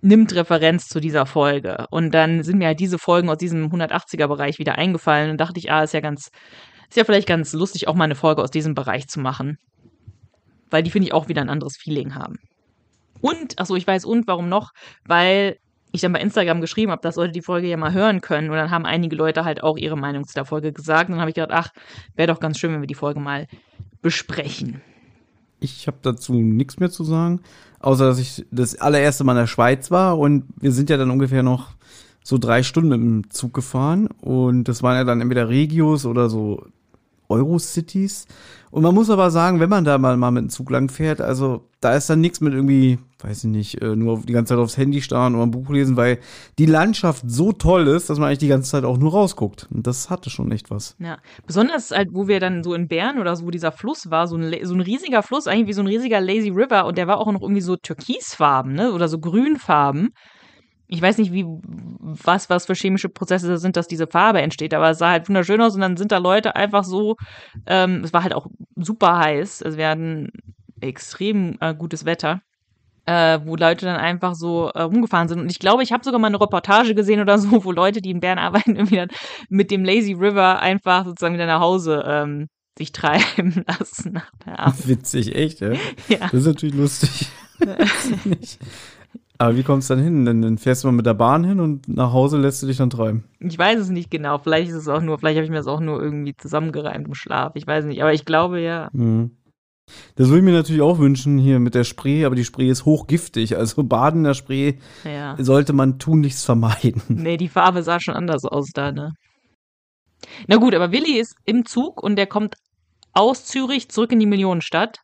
nimmt 0.00 0.34
Referenz 0.34 0.88
zu 0.88 1.00
dieser 1.00 1.26
Folge. 1.26 1.86
Und 1.90 2.12
dann 2.12 2.42
sind 2.42 2.58
mir 2.58 2.68
halt 2.68 2.80
diese 2.80 2.98
Folgen 2.98 3.28
aus 3.28 3.38
diesem 3.38 3.70
180er-Bereich 3.70 4.58
wieder 4.58 4.76
eingefallen 4.76 5.30
und 5.30 5.40
dachte 5.40 5.58
ich, 5.58 5.70
ah, 5.70 5.82
ist 5.82 5.94
ja 5.94 6.00
ganz, 6.00 6.30
ist 6.88 6.96
ja 6.96 7.04
vielleicht 7.04 7.28
ganz 7.28 7.52
lustig, 7.52 7.88
auch 7.88 7.94
mal 7.94 8.04
eine 8.04 8.14
Folge 8.14 8.42
aus 8.42 8.50
diesem 8.50 8.74
Bereich 8.74 9.08
zu 9.08 9.20
machen. 9.20 9.58
Weil 10.70 10.82
die 10.82 10.90
finde 10.90 11.08
ich 11.08 11.14
auch 11.14 11.28
wieder 11.28 11.42
ein 11.42 11.50
anderes 11.50 11.76
Feeling 11.76 12.14
haben. 12.14 12.36
Und, 13.20 13.58
achso, 13.58 13.76
ich 13.76 13.86
weiß 13.86 14.04
und, 14.04 14.26
warum 14.26 14.48
noch? 14.48 14.70
Weil 15.04 15.56
ich 15.92 16.00
dann 16.00 16.12
bei 16.12 16.20
Instagram 16.20 16.60
geschrieben 16.60 16.92
habe, 16.92 17.02
dass 17.02 17.16
Leute 17.16 17.32
die 17.32 17.42
Folge 17.42 17.68
ja 17.68 17.76
mal 17.76 17.92
hören 17.92 18.20
können. 18.20 18.50
Und 18.50 18.56
dann 18.56 18.70
haben 18.70 18.86
einige 18.86 19.16
Leute 19.16 19.44
halt 19.44 19.62
auch 19.62 19.76
ihre 19.76 19.96
Meinung 19.96 20.26
zu 20.26 20.34
der 20.34 20.44
Folge 20.44 20.72
gesagt. 20.72 21.08
Und 21.08 21.14
dann 21.14 21.20
habe 21.20 21.30
ich 21.30 21.34
gedacht, 21.34 21.52
ach, 21.52 21.70
wäre 22.16 22.32
doch 22.32 22.40
ganz 22.40 22.58
schön, 22.58 22.72
wenn 22.72 22.80
wir 22.80 22.86
die 22.86 22.94
Folge 22.94 23.20
mal 23.20 23.46
besprechen. 24.02 24.80
Ich 25.60 25.86
habe 25.86 25.98
dazu 26.02 26.34
nichts 26.34 26.78
mehr 26.78 26.90
zu 26.90 27.04
sagen, 27.04 27.40
außer 27.80 28.06
dass 28.06 28.18
ich 28.18 28.46
das 28.50 28.76
allererste 28.76 29.24
Mal 29.24 29.32
in 29.32 29.38
der 29.40 29.46
Schweiz 29.46 29.90
war 29.90 30.18
und 30.18 30.44
wir 30.58 30.72
sind 30.72 30.88
ja 30.88 30.96
dann 30.96 31.10
ungefähr 31.10 31.42
noch 31.42 31.68
so 32.24 32.38
drei 32.38 32.62
Stunden 32.62 32.92
im 32.92 33.30
Zug 33.30 33.52
gefahren 33.52 34.06
und 34.20 34.64
das 34.64 34.82
waren 34.82 34.96
ja 34.96 35.04
dann 35.04 35.20
entweder 35.20 35.50
Regios 35.50 36.06
oder 36.06 36.30
so 36.30 36.64
Eurocities. 37.28 38.26
Und 38.70 38.82
man 38.82 38.94
muss 38.94 39.10
aber 39.10 39.30
sagen, 39.30 39.58
wenn 39.58 39.68
man 39.68 39.84
da 39.84 39.98
mal, 39.98 40.16
mal 40.16 40.30
mit 40.30 40.44
dem 40.44 40.48
Zug 40.50 40.70
lang 40.70 40.88
fährt, 40.88 41.20
also 41.20 41.68
da 41.80 41.94
ist 41.94 42.08
dann 42.08 42.20
nichts 42.20 42.40
mit 42.40 42.54
irgendwie, 42.54 42.98
weiß 43.18 43.44
ich 43.44 43.50
nicht, 43.50 43.82
äh, 43.82 43.96
nur 43.96 44.20
die 44.20 44.32
ganze 44.32 44.54
Zeit 44.54 44.62
aufs 44.62 44.76
Handy 44.76 45.02
starren 45.02 45.34
oder 45.34 45.44
ein 45.44 45.50
Buch 45.50 45.68
lesen, 45.70 45.96
weil 45.96 46.18
die 46.58 46.66
Landschaft 46.66 47.24
so 47.26 47.52
toll 47.52 47.88
ist, 47.88 48.10
dass 48.10 48.18
man 48.18 48.28
eigentlich 48.28 48.38
die 48.38 48.48
ganze 48.48 48.70
Zeit 48.70 48.84
auch 48.84 48.96
nur 48.96 49.10
rausguckt. 49.10 49.66
Und 49.72 49.86
das 49.86 50.08
hatte 50.08 50.30
schon 50.30 50.52
echt 50.52 50.70
was. 50.70 50.94
Ja, 51.00 51.18
besonders 51.46 51.90
halt, 51.90 52.10
wo 52.12 52.28
wir 52.28 52.38
dann 52.38 52.62
so 52.62 52.74
in 52.74 52.86
Bern 52.86 53.18
oder 53.18 53.34
so, 53.34 53.46
wo 53.46 53.50
dieser 53.50 53.72
Fluss 53.72 54.10
war, 54.10 54.28
so 54.28 54.36
ein, 54.36 54.54
so 54.62 54.74
ein 54.74 54.80
riesiger 54.80 55.24
Fluss, 55.24 55.48
eigentlich 55.48 55.66
wie 55.66 55.72
so 55.72 55.82
ein 55.82 55.88
riesiger 55.88 56.20
Lazy 56.20 56.50
River 56.50 56.86
und 56.86 56.96
der 56.96 57.08
war 57.08 57.18
auch 57.18 57.32
noch 57.32 57.42
irgendwie 57.42 57.62
so 57.62 57.76
türkisfarben, 57.76 58.72
ne, 58.72 58.92
oder 58.92 59.08
so 59.08 59.18
grünfarben 59.18 60.10
ich 60.92 61.00
weiß 61.00 61.18
nicht, 61.18 61.32
wie, 61.32 61.46
was, 61.46 62.50
was 62.50 62.66
für 62.66 62.74
chemische 62.74 63.08
Prozesse 63.08 63.58
sind, 63.58 63.76
dass 63.76 63.86
diese 63.86 64.08
Farbe 64.08 64.42
entsteht, 64.42 64.74
aber 64.74 64.90
es 64.90 64.98
sah 64.98 65.10
halt 65.10 65.28
wunderschön 65.28 65.60
aus 65.60 65.74
und 65.76 65.80
dann 65.80 65.96
sind 65.96 66.10
da 66.10 66.18
Leute 66.18 66.56
einfach 66.56 66.82
so, 66.82 67.16
ähm, 67.66 68.02
es 68.02 68.12
war 68.12 68.24
halt 68.24 68.34
auch 68.34 68.48
super 68.74 69.18
heiß, 69.18 69.62
es 69.62 69.76
werden 69.76 70.32
extrem 70.80 71.56
äh, 71.60 71.74
gutes 71.74 72.04
Wetter, 72.06 72.40
äh, 73.06 73.38
wo 73.44 73.54
Leute 73.54 73.86
dann 73.86 73.96
einfach 73.96 74.34
so 74.34 74.70
äh, 74.70 74.82
rumgefahren 74.82 75.28
sind. 75.28 75.40
Und 75.40 75.50
ich 75.50 75.60
glaube, 75.60 75.84
ich 75.84 75.92
habe 75.92 76.02
sogar 76.02 76.18
mal 76.18 76.26
eine 76.26 76.40
Reportage 76.40 76.96
gesehen 76.96 77.20
oder 77.20 77.38
so, 77.38 77.64
wo 77.64 77.70
Leute, 77.70 78.00
die 78.00 78.10
in 78.10 78.20
Bern 78.20 78.38
arbeiten, 78.38 78.74
irgendwie 78.76 78.96
dann 78.96 79.10
mit 79.48 79.70
dem 79.70 79.84
Lazy 79.84 80.14
River 80.14 80.60
einfach 80.60 81.04
sozusagen 81.04 81.34
wieder 81.34 81.46
nach 81.46 81.60
Hause 81.60 82.02
ähm, 82.04 82.48
sich 82.76 82.90
treiben 82.90 83.64
lassen. 83.68 84.20
Witzig, 84.88 85.36
echt, 85.36 85.60
ja? 85.60 85.72
ja. 86.08 86.18
Das 86.18 86.34
ist 86.34 86.46
natürlich 86.46 86.74
lustig. 86.74 87.28
Aber 89.40 89.56
wie 89.56 89.62
kommst 89.62 89.88
du 89.88 89.94
dann 89.94 90.04
hin? 90.04 90.24
Dann, 90.26 90.58
fährst 90.58 90.84
du 90.84 90.88
mal 90.88 90.92
mit 90.92 91.06
der 91.06 91.14
Bahn 91.14 91.44
hin 91.44 91.60
und 91.60 91.88
nach 91.88 92.12
Hause 92.12 92.36
lässt 92.36 92.62
du 92.62 92.66
dich 92.66 92.76
dann 92.76 92.90
treiben. 92.90 93.24
Ich 93.38 93.58
weiß 93.58 93.80
es 93.80 93.88
nicht 93.88 94.10
genau. 94.10 94.36
Vielleicht 94.36 94.68
ist 94.68 94.76
es 94.76 94.88
auch 94.88 95.00
nur, 95.00 95.18
vielleicht 95.18 95.36
habe 95.36 95.44
ich 95.44 95.50
mir 95.50 95.56
das 95.56 95.66
auch 95.66 95.80
nur 95.80 96.02
irgendwie 96.02 96.36
zusammengereimt 96.36 97.06
im 97.06 97.14
Schlaf. 97.14 97.52
Ich 97.54 97.66
weiß 97.66 97.86
nicht. 97.86 98.02
Aber 98.02 98.12
ich 98.12 98.26
glaube 98.26 98.60
ja. 98.60 98.90
Mhm. 98.92 99.30
Das 100.16 100.28
würde 100.28 100.40
ich 100.40 100.44
mir 100.44 100.52
natürlich 100.52 100.82
auch 100.82 100.98
wünschen 100.98 101.38
hier 101.38 101.58
mit 101.58 101.74
der 101.74 101.84
Spree, 101.84 102.26
aber 102.26 102.34
die 102.34 102.44
Spree 102.44 102.68
ist 102.68 102.84
hochgiftig. 102.84 103.56
Also 103.56 103.82
Baden 103.82 104.18
in 104.20 104.24
der 104.24 104.34
Spree 104.34 104.74
ja. 105.04 105.36
sollte 105.38 105.72
man 105.72 105.98
tunlichst 105.98 106.44
vermeiden. 106.44 107.00
Nee, 107.08 107.38
die 107.38 107.48
Farbe 107.48 107.82
sah 107.82 107.98
schon 107.98 108.14
anders 108.14 108.44
aus 108.44 108.68
da, 108.74 108.92
ne? 108.92 109.14
Na 110.48 110.56
gut, 110.56 110.74
aber 110.74 110.92
Willi 110.92 111.18
ist 111.18 111.34
im 111.46 111.64
Zug 111.64 112.02
und 112.02 112.16
der 112.16 112.26
kommt 112.26 112.56
aus 113.14 113.46
Zürich 113.46 113.88
zurück 113.88 114.12
in 114.12 114.20
die 114.20 114.26
Millionenstadt. 114.26 114.98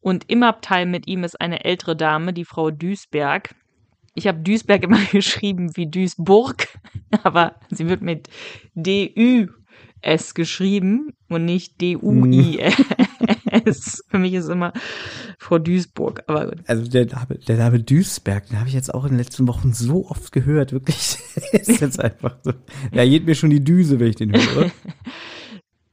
Und 0.00 0.24
im 0.28 0.42
Abteil 0.42 0.86
mit 0.86 1.06
ihm 1.06 1.24
ist 1.24 1.40
eine 1.40 1.64
ältere 1.64 1.96
Dame, 1.96 2.32
die 2.32 2.44
Frau 2.44 2.70
Duisberg. 2.70 3.54
Ich 4.14 4.26
habe 4.26 4.40
Duisberg 4.40 4.82
immer 4.84 5.04
geschrieben 5.12 5.76
wie 5.76 5.90
Duisburg, 5.90 6.68
aber 7.22 7.56
sie 7.70 7.88
wird 7.88 8.02
mit 8.02 8.28
D-U-S 8.74 10.34
geschrieben 10.34 11.12
und 11.28 11.44
nicht 11.44 11.80
D-U-I-S. 11.80 12.74
Für 14.08 14.18
mich 14.18 14.32
ist 14.32 14.48
immer 14.48 14.72
Frau 15.38 15.58
Duisburg, 15.58 16.22
aber 16.26 16.46
gut. 16.46 16.60
Also 16.66 16.88
der 16.88 17.06
Name, 17.06 17.38
der 17.46 17.56
Name 17.58 17.80
Duisberg, 17.80 18.46
den 18.46 18.58
habe 18.58 18.68
ich 18.68 18.74
jetzt 18.74 18.92
auch 18.94 19.04
in 19.04 19.10
den 19.10 19.18
letzten 19.18 19.46
Wochen 19.48 19.72
so 19.72 20.08
oft 20.08 20.32
gehört, 20.32 20.72
wirklich. 20.72 21.18
ist 21.52 21.80
jetzt 21.80 22.00
einfach 22.00 22.38
so. 22.42 22.52
Ja, 22.92 23.04
geht 23.04 23.26
mir 23.26 23.34
schon 23.34 23.50
die 23.50 23.62
Düse, 23.62 24.00
wenn 24.00 24.08
ich 24.08 24.16
den 24.16 24.32
höre. 24.32 24.70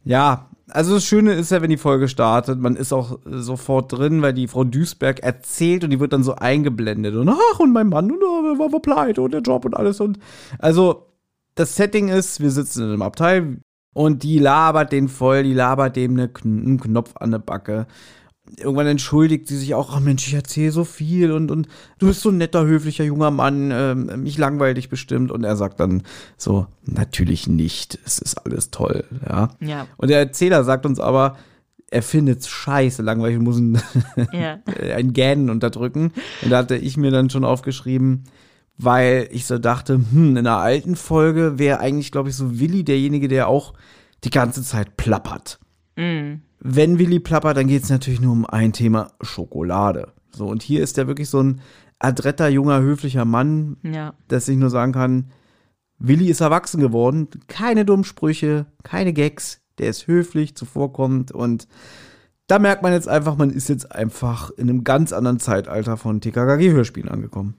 Ja, 0.05 0.49
also 0.69 0.95
das 0.95 1.05
Schöne 1.05 1.33
ist 1.33 1.51
ja, 1.51 1.61
wenn 1.61 1.69
die 1.69 1.77
Folge 1.77 2.07
startet, 2.07 2.59
man 2.59 2.75
ist 2.75 2.91
auch 2.91 3.19
sofort 3.25 3.93
drin, 3.93 4.21
weil 4.21 4.33
die 4.33 4.47
Frau 4.47 4.63
Duisberg 4.63 5.19
erzählt 5.19 5.83
und 5.83 5.91
die 5.91 5.99
wird 5.99 6.13
dann 6.13 6.23
so 6.23 6.35
eingeblendet 6.35 7.15
und 7.15 7.29
ach 7.29 7.59
und 7.59 7.71
mein 7.71 7.87
Mann 7.87 8.11
und 8.11 8.21
oh, 8.21 8.59
war, 8.59 8.79
pleite 8.81 9.21
und 9.21 9.33
der 9.33 9.41
Job 9.41 9.65
und 9.65 9.75
alles 9.75 9.99
und 10.01 10.19
also 10.59 11.07
das 11.55 11.75
Setting 11.75 12.09
ist, 12.09 12.39
wir 12.39 12.51
sitzen 12.51 12.83
in 12.83 12.89
einem 12.89 13.01
Abteil 13.01 13.57
und 13.93 14.23
die 14.23 14.39
labert 14.39 14.91
den 14.91 15.07
voll, 15.07 15.43
die 15.43 15.53
labert 15.53 15.95
dem 15.95 16.11
eine, 16.11 16.29
einen 16.43 16.79
Knopf 16.79 17.15
an 17.15 17.31
der 17.31 17.39
Backe 17.39 17.87
irgendwann 18.57 18.87
entschuldigt 18.87 19.47
sie 19.47 19.57
sich 19.57 19.75
auch, 19.75 19.95
oh 19.95 19.99
Mensch, 19.99 20.27
ich 20.27 20.33
erzähle 20.33 20.71
so 20.71 20.83
viel 20.83 21.31
und, 21.31 21.51
und 21.51 21.67
du 21.99 22.07
bist 22.07 22.21
so 22.21 22.29
ein 22.29 22.37
netter, 22.37 22.65
höflicher 22.65 23.03
junger 23.03 23.31
Mann, 23.31 23.71
ähm, 23.71 24.23
mich 24.23 24.37
langweilt 24.37 24.77
dich 24.77 24.89
bestimmt. 24.89 25.31
Und 25.31 25.43
er 25.43 25.55
sagt 25.55 25.79
dann 25.79 26.03
so, 26.37 26.67
natürlich 26.85 27.47
nicht, 27.47 27.99
es 28.05 28.19
ist 28.19 28.45
alles 28.45 28.71
toll, 28.71 29.03
ja. 29.27 29.49
ja. 29.59 29.87
Und 29.97 30.09
der 30.09 30.19
Erzähler 30.19 30.63
sagt 30.63 30.85
uns 30.85 30.99
aber, 30.99 31.37
er 31.89 32.03
findet 32.03 32.41
es 32.41 32.49
scheiße 32.49 33.01
langweilig 33.01 33.37
und 33.37 33.43
muss 33.43 33.57
ein, 33.57 33.81
ja. 34.33 34.59
ein 34.95 35.13
Gähnen 35.13 35.49
unterdrücken. 35.49 36.11
Und 36.41 36.49
da 36.49 36.57
hatte 36.57 36.75
ich 36.75 36.97
mir 36.97 37.11
dann 37.11 37.29
schon 37.29 37.45
aufgeschrieben, 37.45 38.25
weil 38.77 39.27
ich 39.31 39.45
so 39.45 39.57
dachte, 39.57 39.95
hm, 39.95 40.31
in 40.31 40.37
einer 40.39 40.57
alten 40.57 40.95
Folge 40.95 41.57
wäre 41.57 41.79
eigentlich, 41.79 42.11
glaube 42.11 42.29
ich, 42.29 42.35
so 42.35 42.59
Willi 42.59 42.83
derjenige, 42.83 43.27
der 43.27 43.47
auch 43.47 43.73
die 44.23 44.29
ganze 44.29 44.63
Zeit 44.63 44.97
plappert. 44.97 45.59
Mhm 45.97 46.41
wenn 46.59 46.99
Willi 46.99 47.19
plappert, 47.19 47.57
dann 47.57 47.67
geht 47.67 47.83
es 47.83 47.89
natürlich 47.89 48.21
nur 48.21 48.31
um 48.31 48.45
ein 48.45 48.73
Thema 48.73 49.11
Schokolade. 49.21 50.13
So, 50.31 50.47
und 50.47 50.63
hier 50.63 50.83
ist 50.83 50.97
er 50.97 51.07
wirklich 51.07 51.29
so 51.29 51.41
ein 51.41 51.61
adretter, 51.99 52.47
junger, 52.47 52.81
höflicher 52.81 53.25
Mann, 53.25 53.77
ja. 53.83 54.13
dass 54.27 54.47
ich 54.47 54.57
nur 54.57 54.69
sagen 54.69 54.91
kann, 54.91 55.31
Willi 55.99 56.29
ist 56.29 56.41
erwachsen 56.41 56.79
geworden, 56.79 57.27
keine 57.47 57.85
dummen 57.85 58.03
Sprüche, 58.03 58.67
keine 58.83 59.13
Gags, 59.13 59.61
der 59.79 59.89
ist 59.89 60.07
höflich, 60.07 60.55
zuvorkommend 60.55 61.31
und 61.31 61.67
da 62.45 62.59
merkt 62.59 62.83
man 62.83 62.93
jetzt 62.93 63.09
einfach, 63.09 63.35
man 63.35 63.49
ist 63.49 63.67
jetzt 63.67 63.91
einfach 63.91 64.51
in 64.51 64.69
einem 64.69 64.83
ganz 64.83 65.11
anderen 65.11 65.39
Zeitalter 65.39 65.97
von 65.97 66.21
TKKG-Hörspielen 66.21 67.09
angekommen. 67.09 67.55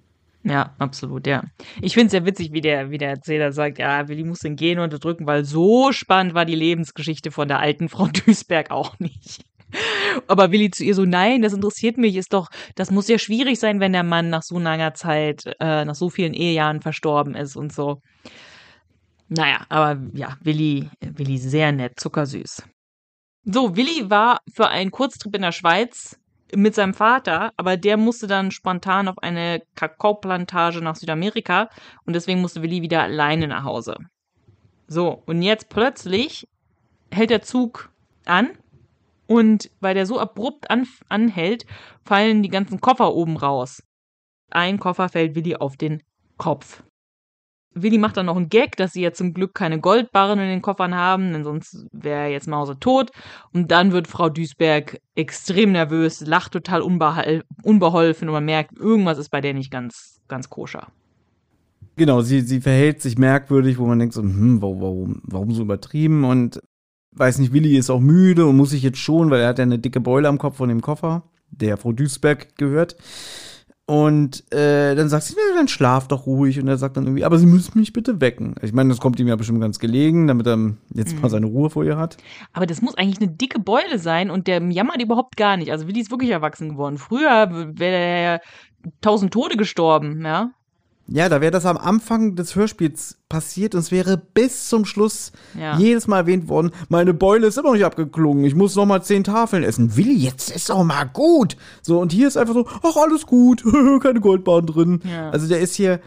Ja, 0.48 0.74
absolut, 0.78 1.26
ja. 1.26 1.42
Ich 1.80 1.94
finde 1.94 2.06
es 2.06 2.12
sehr 2.12 2.24
witzig, 2.24 2.52
wie 2.52 2.60
der, 2.60 2.90
wie 2.90 2.98
der 2.98 3.10
Erzähler 3.10 3.52
sagt, 3.52 3.78
ja, 3.78 4.08
Willi 4.08 4.24
muss 4.24 4.40
den 4.40 4.56
Gen 4.56 4.78
unterdrücken, 4.78 5.26
weil 5.26 5.44
so 5.44 5.92
spannend 5.92 6.34
war 6.34 6.44
die 6.44 6.54
Lebensgeschichte 6.54 7.30
von 7.30 7.48
der 7.48 7.58
alten 7.58 7.88
Frau 7.88 8.06
Duisberg 8.26 8.70
auch 8.70 8.98
nicht. 8.98 9.44
Aber 10.26 10.50
Willi 10.50 10.70
zu 10.70 10.84
ihr 10.84 10.94
so, 10.94 11.04
nein, 11.04 11.42
das 11.42 11.52
interessiert 11.52 11.98
mich, 11.98 12.16
ist 12.16 12.32
doch, 12.32 12.48
das 12.74 12.90
muss 12.90 13.08
ja 13.08 13.18
schwierig 13.18 13.58
sein, 13.58 13.80
wenn 13.80 13.92
der 13.92 14.02
Mann 14.02 14.30
nach 14.30 14.42
so 14.42 14.58
langer 14.58 14.94
Zeit, 14.94 15.42
äh, 15.60 15.84
nach 15.84 15.94
so 15.94 16.08
vielen 16.08 16.32
Ehejahren 16.32 16.80
verstorben 16.80 17.34
ist 17.34 17.56
und 17.56 17.72
so. 17.72 18.00
Naja, 19.28 19.66
aber 19.68 20.00
ja, 20.14 20.38
Willi, 20.40 20.88
Willi 21.00 21.36
sehr 21.36 21.72
nett, 21.72 22.00
zuckersüß. 22.00 22.62
So, 23.44 23.76
Willi 23.76 24.08
war 24.08 24.38
für 24.52 24.68
einen 24.68 24.90
Kurztrip 24.90 25.34
in 25.34 25.42
der 25.42 25.52
Schweiz 25.52 26.18
mit 26.54 26.74
seinem 26.74 26.94
Vater, 26.94 27.52
aber 27.56 27.76
der 27.76 27.96
musste 27.96 28.26
dann 28.26 28.50
spontan 28.50 29.08
auf 29.08 29.18
eine 29.18 29.62
Kakaoplantage 29.74 30.80
nach 30.80 30.96
Südamerika 30.96 31.68
und 32.04 32.14
deswegen 32.14 32.40
musste 32.40 32.62
Willi 32.62 32.82
wieder 32.82 33.02
alleine 33.02 33.48
nach 33.48 33.64
Hause. 33.64 33.96
So, 34.86 35.22
und 35.26 35.42
jetzt 35.42 35.68
plötzlich 35.68 36.48
hält 37.10 37.30
der 37.30 37.42
Zug 37.42 37.90
an 38.24 38.50
und 39.26 39.70
weil 39.80 39.94
der 39.94 40.06
so 40.06 40.18
abrupt 40.18 40.70
an, 40.70 40.86
anhält, 41.08 41.66
fallen 42.04 42.42
die 42.42 42.48
ganzen 42.48 42.80
Koffer 42.80 43.14
oben 43.14 43.36
raus. 43.36 43.82
Ein 44.50 44.78
Koffer 44.78 45.10
fällt 45.10 45.34
Willi 45.34 45.56
auf 45.56 45.76
den 45.76 46.02
Kopf. 46.38 46.82
Willi 47.74 47.98
macht 47.98 48.16
dann 48.16 48.26
noch 48.26 48.36
einen 48.36 48.48
Gag, 48.48 48.76
dass 48.76 48.92
sie 48.92 49.02
ja 49.02 49.12
zum 49.12 49.34
Glück 49.34 49.54
keine 49.54 49.80
Goldbarren 49.80 50.38
in 50.38 50.48
den 50.48 50.62
Koffern 50.62 50.94
haben, 50.94 51.32
denn 51.32 51.44
sonst 51.44 51.86
wäre 51.92 52.28
jetzt 52.28 52.48
Mause 52.48 52.78
tot. 52.78 53.10
Und 53.52 53.70
dann 53.70 53.92
wird 53.92 54.08
Frau 54.08 54.28
Duisberg 54.28 55.00
extrem 55.14 55.72
nervös, 55.72 56.20
lacht 56.26 56.52
total 56.52 56.82
unbeholfen 56.82 58.28
und 58.28 58.32
man 58.32 58.44
merkt, 58.44 58.78
irgendwas 58.78 59.18
ist 59.18 59.30
bei 59.30 59.40
der 59.40 59.54
nicht 59.54 59.70
ganz, 59.70 60.20
ganz 60.28 60.48
koscher. 60.50 60.88
Genau, 61.96 62.20
sie, 62.20 62.42
sie 62.42 62.60
verhält 62.60 63.02
sich 63.02 63.18
merkwürdig, 63.18 63.78
wo 63.78 63.86
man 63.86 63.98
denkt 63.98 64.14
so, 64.14 64.22
hm, 64.22 64.62
warum, 64.62 65.20
warum 65.24 65.50
so 65.52 65.62
übertrieben? 65.62 66.24
Und 66.24 66.60
weiß 67.12 67.38
nicht, 67.38 67.52
Willi 67.52 67.76
ist 67.76 67.90
auch 67.90 68.00
müde 68.00 68.46
und 68.46 68.56
muss 68.56 68.70
sich 68.70 68.82
jetzt 68.82 68.98
schon, 68.98 69.30
weil 69.30 69.40
er 69.40 69.48
hat 69.48 69.58
ja 69.58 69.64
eine 69.64 69.78
dicke 69.78 70.00
Beule 70.00 70.28
am 70.28 70.38
Kopf 70.38 70.56
von 70.56 70.68
dem 70.68 70.80
Koffer, 70.80 71.24
der 71.50 71.76
Frau 71.76 71.92
Duisberg 71.92 72.56
gehört. 72.56 72.96
Und 73.90 74.44
äh, 74.52 74.94
dann 74.94 75.08
sagt 75.08 75.24
sie, 75.24 75.34
na, 75.34 75.56
dann 75.56 75.66
schlaf 75.66 76.08
doch 76.08 76.26
ruhig. 76.26 76.60
Und 76.60 76.68
er 76.68 76.76
sagt 76.76 76.98
dann 76.98 77.04
irgendwie, 77.04 77.24
aber 77.24 77.38
Sie 77.38 77.46
müssen 77.46 77.78
mich 77.78 77.94
bitte 77.94 78.20
wecken. 78.20 78.54
Ich 78.60 78.74
meine, 78.74 78.90
das 78.90 79.00
kommt 79.00 79.18
ihm 79.18 79.28
ja 79.28 79.34
bestimmt 79.34 79.62
ganz 79.62 79.78
gelegen, 79.78 80.26
damit 80.26 80.46
er 80.46 80.74
jetzt 80.92 81.14
mhm. 81.14 81.22
mal 81.22 81.30
seine 81.30 81.46
Ruhe 81.46 81.70
vor 81.70 81.86
ihr 81.86 81.96
hat. 81.96 82.18
Aber 82.52 82.66
das 82.66 82.82
muss 82.82 82.98
eigentlich 82.98 83.18
eine 83.18 83.34
dicke 83.34 83.58
Beule 83.58 83.98
sein 83.98 84.30
und 84.30 84.46
der 84.46 84.62
jammert 84.62 85.00
überhaupt 85.00 85.38
gar 85.38 85.56
nicht. 85.56 85.72
Also 85.72 85.88
Willi 85.88 86.00
ist 86.00 86.10
wirklich 86.10 86.28
erwachsen 86.28 86.68
geworden. 86.68 86.98
Früher 86.98 87.48
wäre 87.78 87.96
er 87.96 88.20
ja 88.20 88.40
tausend 89.00 89.32
Tode 89.32 89.56
gestorben, 89.56 90.22
ja. 90.22 90.50
Ja, 91.10 91.30
da 91.30 91.40
wäre 91.40 91.50
das 91.50 91.64
am 91.64 91.78
Anfang 91.78 92.36
des 92.36 92.54
Hörspiels 92.54 93.16
passiert 93.30 93.74
und 93.74 93.80
es 93.80 93.90
wäre 93.90 94.18
bis 94.18 94.68
zum 94.68 94.84
Schluss 94.84 95.32
Ja. 95.58 95.78
jedes 95.78 96.06
Mal 96.06 96.18
erwähnt 96.18 96.48
worden, 96.48 96.70
meine 96.90 97.14
Beule 97.14 97.46
ist 97.46 97.56
immer 97.56 97.68
noch 97.68 97.74
nicht 97.76 97.84
abgeklungen, 97.86 98.44
ich 98.44 98.54
muss 98.54 98.76
noch 98.76 98.84
mal 98.84 99.02
zehn 99.02 99.24
Tafeln 99.24 99.62
essen. 99.64 99.96
Willi, 99.96 100.14
jetzt 100.16 100.50
ist 100.50 100.68
doch 100.68 100.84
mal 100.84 101.04
gut. 101.04 101.56
So, 101.80 101.98
und 101.98 102.12
hier 102.12 102.28
ist 102.28 102.36
einfach 102.36 102.52
so, 102.52 102.66
ach, 102.82 102.96
alles 102.96 103.24
gut, 103.26 103.64
keine 104.02 104.20
Goldbahn 104.20 104.66
drin. 104.66 105.00
Ja. 105.04 105.30
Also 105.30 105.48
der 105.48 105.60
ist 105.60 105.74
hier, 105.76 106.00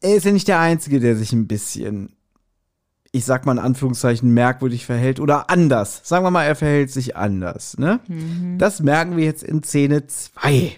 er 0.00 0.14
ist 0.16 0.24
ja 0.24 0.32
nicht 0.32 0.48
der 0.48 0.60
Einzige, 0.60 0.98
der 0.98 1.14
sich 1.16 1.32
ein 1.34 1.46
bisschen, 1.46 2.14
ich 3.12 3.24
sag 3.26 3.44
mal 3.44 3.52
in 3.52 3.58
Anführungszeichen, 3.58 4.32
merkwürdig 4.32 4.86
verhält 4.86 5.20
oder 5.20 5.50
anders. 5.50 6.00
Sagen 6.04 6.24
wir 6.24 6.30
mal, 6.30 6.44
er 6.44 6.56
verhält 6.56 6.90
sich 6.90 7.16
anders, 7.16 7.76
ne? 7.78 8.00
Das 8.58 8.80
merken 8.80 9.16
wir 9.18 9.24
jetzt 9.24 9.42
in 9.42 9.62
Szene 9.62 10.06
2. 10.06 10.72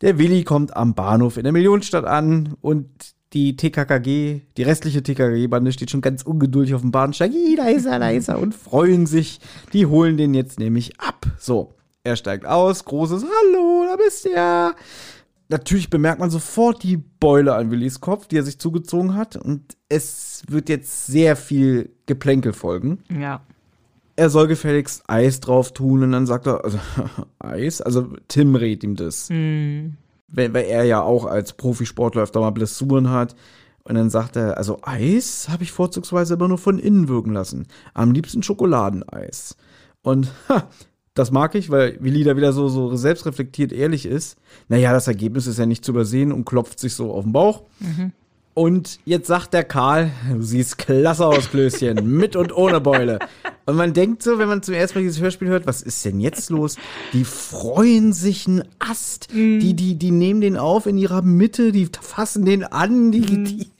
Der 0.00 0.18
Willi 0.18 0.44
kommt 0.44 0.76
am 0.76 0.94
Bahnhof 0.94 1.36
in 1.36 1.44
der 1.44 1.52
Millionenstadt 1.52 2.04
an 2.04 2.54
und 2.60 2.88
die 3.32 3.56
TKKG, 3.56 4.40
die 4.56 4.62
restliche 4.62 5.02
TKKG-Bande 5.02 5.72
steht 5.72 5.90
schon 5.90 6.00
ganz 6.00 6.22
ungeduldig 6.22 6.74
auf 6.74 6.82
dem 6.82 6.90
Bahnsteig. 6.92 7.32
Da 7.56 7.68
ist 7.68 7.86
er, 7.86 7.98
da 7.98 8.10
ist 8.10 8.28
er 8.28 8.38
und 8.38 8.54
freuen 8.54 9.06
sich. 9.06 9.40
Die 9.72 9.86
holen 9.86 10.16
den 10.16 10.34
jetzt 10.34 10.58
nämlich 10.58 11.00
ab. 11.00 11.26
So, 11.38 11.74
er 12.04 12.16
steigt 12.16 12.46
aus, 12.46 12.84
großes 12.84 13.24
Hallo, 13.24 13.86
da 13.88 13.96
bist 13.96 14.24
du 14.24 14.30
ja. 14.32 14.74
Natürlich 15.48 15.90
bemerkt 15.90 16.18
man 16.18 16.30
sofort 16.30 16.82
die 16.82 16.96
Beule 16.96 17.54
an 17.54 17.70
Willis 17.70 18.00
Kopf, 18.00 18.26
die 18.26 18.38
er 18.38 18.42
sich 18.42 18.58
zugezogen 18.58 19.14
hat. 19.14 19.36
Und 19.36 19.76
es 19.88 20.42
wird 20.48 20.68
jetzt 20.68 21.06
sehr 21.06 21.36
viel 21.36 21.90
Geplänkel 22.06 22.52
folgen 22.52 22.98
Ja. 23.08 23.42
Er 24.16 24.30
soll 24.30 24.46
gefälligst 24.46 25.04
Eis 25.06 25.40
drauf 25.40 25.72
tun 25.72 26.02
und 26.02 26.12
dann 26.12 26.26
sagt 26.26 26.46
er, 26.46 26.64
also 26.64 26.78
Eis, 27.38 27.80
also 27.80 28.08
Tim 28.28 28.54
rät 28.54 28.82
ihm 28.82 28.96
das. 28.96 29.28
Hm. 29.28 29.94
Weil, 30.28 30.52
weil 30.54 30.64
er 30.64 30.84
ja 30.84 31.02
auch 31.02 31.26
als 31.26 31.52
Profisportler 31.52 32.22
öfter 32.22 32.40
mal 32.40 32.50
Blessuren 32.50 33.10
hat. 33.10 33.36
Und 33.84 33.94
dann 33.94 34.10
sagt 34.10 34.34
er, 34.34 34.56
also 34.56 34.80
Eis 34.82 35.48
habe 35.48 35.62
ich 35.62 35.70
vorzugsweise 35.70 36.34
immer 36.34 36.48
nur 36.48 36.58
von 36.58 36.80
innen 36.80 37.06
wirken 37.06 37.32
lassen. 37.32 37.68
Am 37.94 38.10
liebsten 38.10 38.42
Schokoladeneis. 38.42 39.56
Und 40.02 40.32
ha, 40.48 40.68
das 41.14 41.30
mag 41.30 41.54
ich, 41.54 41.70
weil 41.70 41.96
Willi 42.00 42.24
da 42.24 42.36
wieder 42.36 42.52
so, 42.52 42.68
so 42.68 42.96
selbstreflektiert 42.96 43.72
ehrlich 43.72 44.06
ist. 44.06 44.38
Naja, 44.68 44.92
das 44.92 45.06
Ergebnis 45.06 45.46
ist 45.46 45.58
ja 45.58 45.66
nicht 45.66 45.84
zu 45.84 45.92
übersehen 45.92 46.32
und 46.32 46.44
klopft 46.44 46.80
sich 46.80 46.94
so 46.94 47.12
auf 47.12 47.24
den 47.24 47.32
Bauch. 47.32 47.62
Und 48.58 49.00
jetzt 49.04 49.26
sagt 49.26 49.52
der 49.52 49.64
Karl, 49.64 50.12
du 50.32 50.40
siehst 50.40 50.78
klasse 50.78 51.26
aus, 51.26 51.50
Klößchen, 51.50 52.06
mit 52.16 52.36
und 52.36 52.56
ohne 52.56 52.80
Beule. 52.80 53.18
Und 53.66 53.76
man 53.76 53.92
denkt 53.92 54.22
so, 54.22 54.38
wenn 54.38 54.48
man 54.48 54.62
zum 54.62 54.72
ersten 54.72 54.98
Mal 54.98 55.02
dieses 55.02 55.20
Hörspiel 55.20 55.48
hört, 55.48 55.66
was 55.66 55.82
ist 55.82 56.02
denn 56.06 56.20
jetzt 56.20 56.48
los? 56.48 56.76
Die 57.12 57.24
freuen 57.24 58.14
sich 58.14 58.46
einen 58.46 58.64
Ast. 58.78 59.30
Die, 59.30 59.74
die, 59.74 59.96
die 59.96 60.10
nehmen 60.10 60.40
den 60.40 60.56
auf 60.56 60.86
in 60.86 60.96
ihrer 60.96 61.20
Mitte, 61.20 61.70
die 61.70 61.86
fassen 62.00 62.46
den 62.46 62.64
an, 62.64 63.12
die, 63.12 63.20
die, 63.20 63.70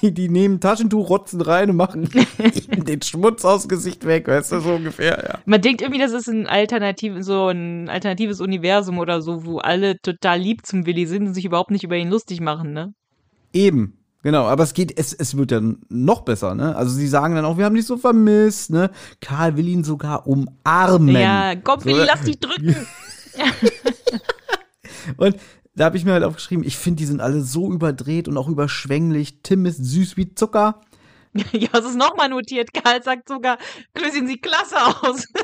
die, 0.00 0.14
die 0.14 0.28
nehmen 0.28 0.60
Taschentuch, 0.60 1.10
rotzen 1.10 1.40
rein 1.40 1.70
und 1.70 1.76
machen 1.76 2.08
den 2.86 3.02
Schmutz 3.02 3.44
aus 3.44 3.68
Gesicht 3.68 4.06
weg, 4.06 4.28
weißt 4.28 4.52
du, 4.52 4.60
so 4.60 4.74
ungefähr, 4.74 5.24
ja. 5.28 5.38
Man 5.44 5.60
denkt 5.60 5.82
irgendwie, 5.82 6.00
das 6.00 6.12
ist 6.12 6.28
ein 6.28 6.46
alternativ, 6.46 7.14
so 7.18 7.48
ein 7.48 7.88
alternatives 7.88 8.40
Universum 8.40 8.98
oder 8.98 9.22
so, 9.22 9.44
wo 9.44 9.58
alle 9.58 9.98
total 10.00 10.38
lieb 10.38 10.66
zum 10.66 10.86
Willi 10.86 11.06
sind 11.06 11.26
und 11.26 11.34
sich 11.34 11.46
überhaupt 11.46 11.72
nicht 11.72 11.82
über 11.82 11.96
ihn 11.96 12.10
lustig 12.10 12.40
machen, 12.40 12.72
ne? 12.72 12.94
Eben. 13.52 13.99
Genau, 14.22 14.44
aber 14.44 14.64
es 14.64 14.74
geht, 14.74 14.98
es, 14.98 15.14
es 15.14 15.36
wird 15.36 15.50
dann 15.50 15.78
noch 15.88 16.22
besser, 16.22 16.54
ne? 16.54 16.76
Also 16.76 16.94
sie 16.94 17.08
sagen 17.08 17.34
dann 17.34 17.46
auch, 17.46 17.56
wir 17.56 17.64
haben 17.64 17.74
dich 17.74 17.86
so 17.86 17.96
vermisst, 17.96 18.70
ne? 18.70 18.90
Karl 19.20 19.56
will 19.56 19.66
ihn 19.66 19.82
sogar 19.82 20.26
umarmen. 20.26 21.14
Ja, 21.14 21.54
komm, 21.56 21.84
Willi, 21.84 22.00
So, 22.00 22.04
lass 22.04 22.20
dich 22.22 22.38
drücken. 22.38 22.76
Und 25.16 25.36
da 25.74 25.86
habe 25.86 25.96
ich 25.96 26.04
mir 26.04 26.12
halt 26.12 26.24
aufgeschrieben, 26.24 26.64
ich 26.66 26.76
finde, 26.76 26.98
die 26.98 27.06
sind 27.06 27.20
alle 27.22 27.40
so 27.40 27.72
überdreht 27.72 28.28
und 28.28 28.36
auch 28.36 28.48
überschwänglich. 28.48 29.40
Tim 29.42 29.64
ist 29.64 29.82
süß 29.82 30.16
wie 30.16 30.34
Zucker. 30.34 30.80
Ja, 31.52 31.68
es 31.74 31.84
ist 31.84 31.96
nochmal 31.96 32.28
notiert. 32.28 32.72
Karl 32.74 33.02
sagt 33.02 33.28
sogar, 33.28 33.58
Klößchen 33.94 34.26
sieht 34.26 34.42
klasse 34.42 34.76
aus. 35.02 35.26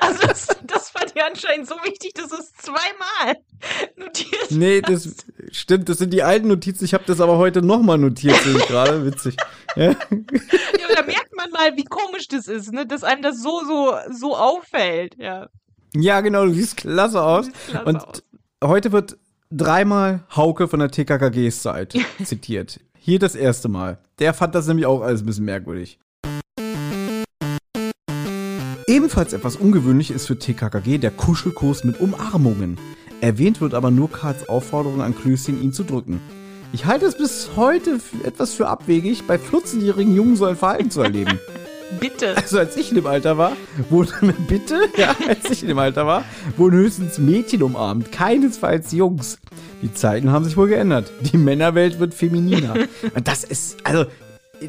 Also 0.00 0.26
das, 0.26 0.46
das 0.66 0.90
fand 0.90 1.14
ihr 1.14 1.24
anscheinend 1.24 1.68
so 1.68 1.76
wichtig, 1.84 2.12
dass 2.14 2.28
du 2.28 2.36
es 2.36 2.52
zweimal 2.54 3.36
notiert 3.96 4.50
Nee, 4.50 4.82
hast. 4.84 4.92
das 4.92 5.56
stimmt, 5.56 5.88
das 5.88 5.98
sind 5.98 6.12
die 6.12 6.24
alten 6.24 6.48
Notizen. 6.48 6.84
Ich 6.84 6.92
habe 6.92 7.04
das 7.06 7.20
aber 7.20 7.38
heute 7.38 7.62
nochmal 7.62 7.96
notiert, 7.96 8.36
sehe 8.42 8.56
ich 8.58 8.66
gerade. 8.66 9.06
Witzig. 9.06 9.36
Ja. 9.76 9.90
Ja, 9.90 9.96
da 10.10 11.02
merkt 11.02 11.34
man 11.36 11.50
mal, 11.50 11.76
wie 11.76 11.84
komisch 11.84 12.26
das 12.28 12.48
ist, 12.48 12.72
ne? 12.72 12.84
Dass 12.84 13.04
einem 13.04 13.22
das 13.22 13.40
so, 13.42 13.60
so, 13.64 13.94
so 14.10 14.36
auffällt. 14.36 15.14
Ja. 15.18 15.48
ja, 15.94 16.20
genau, 16.20 16.46
du 16.46 16.52
siehst 16.52 16.76
klasse 16.76 17.22
aus. 17.22 17.46
klasse 17.68 17.84
und 17.84 17.96
aus. 17.96 18.22
heute 18.62 18.90
wird 18.90 19.16
dreimal 19.52 20.24
Hauke 20.34 20.66
von 20.66 20.80
der 20.80 20.90
TKKGs 20.90 21.62
Seite 21.62 22.00
zitiert. 22.24 22.80
Hier 23.06 23.18
das 23.18 23.34
erste 23.34 23.68
Mal. 23.68 23.98
Der 24.18 24.32
fand 24.32 24.54
das 24.54 24.66
nämlich 24.66 24.86
auch 24.86 25.02
alles 25.02 25.20
ein 25.20 25.26
bisschen 25.26 25.44
merkwürdig. 25.44 25.98
Ebenfalls 28.86 29.34
etwas 29.34 29.56
ungewöhnlich 29.56 30.10
ist 30.10 30.26
für 30.26 30.38
TKKG 30.38 30.96
der 30.96 31.10
Kuschelkurs 31.10 31.84
mit 31.84 32.00
Umarmungen. 32.00 32.78
Erwähnt 33.20 33.60
wird 33.60 33.74
aber 33.74 33.90
nur 33.90 34.10
Karls 34.10 34.48
Aufforderung 34.48 35.02
an 35.02 35.14
Klößchen, 35.14 35.62
ihn 35.62 35.74
zu 35.74 35.84
drücken. 35.84 36.18
Ich 36.72 36.86
halte 36.86 37.04
es 37.04 37.18
bis 37.18 37.50
heute 37.56 38.00
für 38.00 38.24
etwas 38.24 38.54
für 38.54 38.68
abwegig, 38.68 39.26
bei 39.26 39.36
14-jährigen 39.36 40.16
Jungen 40.16 40.36
so 40.36 40.46
ein 40.46 40.56
Verhalten 40.56 40.90
zu 40.90 41.02
erleben. 41.02 41.38
Bitte. 42.00 42.36
Also 42.36 42.58
als 42.58 42.76
ich 42.76 42.90
in 42.90 42.96
dem 42.96 43.06
Alter 43.06 43.38
war, 43.38 43.52
wurden, 43.90 44.34
bitte, 44.48 44.88
ja, 44.96 45.14
als 45.28 45.50
ich 45.50 45.62
in 45.62 45.68
dem 45.68 45.78
Alter 45.78 46.06
war, 46.06 46.24
wurden 46.56 46.76
höchstens 46.76 47.18
Mädchen 47.18 47.62
umarmt, 47.62 48.12
keinesfalls 48.12 48.92
Jungs. 48.92 49.38
Die 49.82 49.92
Zeiten 49.92 50.30
haben 50.30 50.44
sich 50.44 50.56
wohl 50.56 50.68
geändert. 50.68 51.10
Die 51.20 51.36
Männerwelt 51.36 51.98
wird 51.98 52.14
femininer. 52.14 52.74
Und 53.14 53.28
das 53.28 53.44
ist, 53.44 53.76
also, 53.84 54.06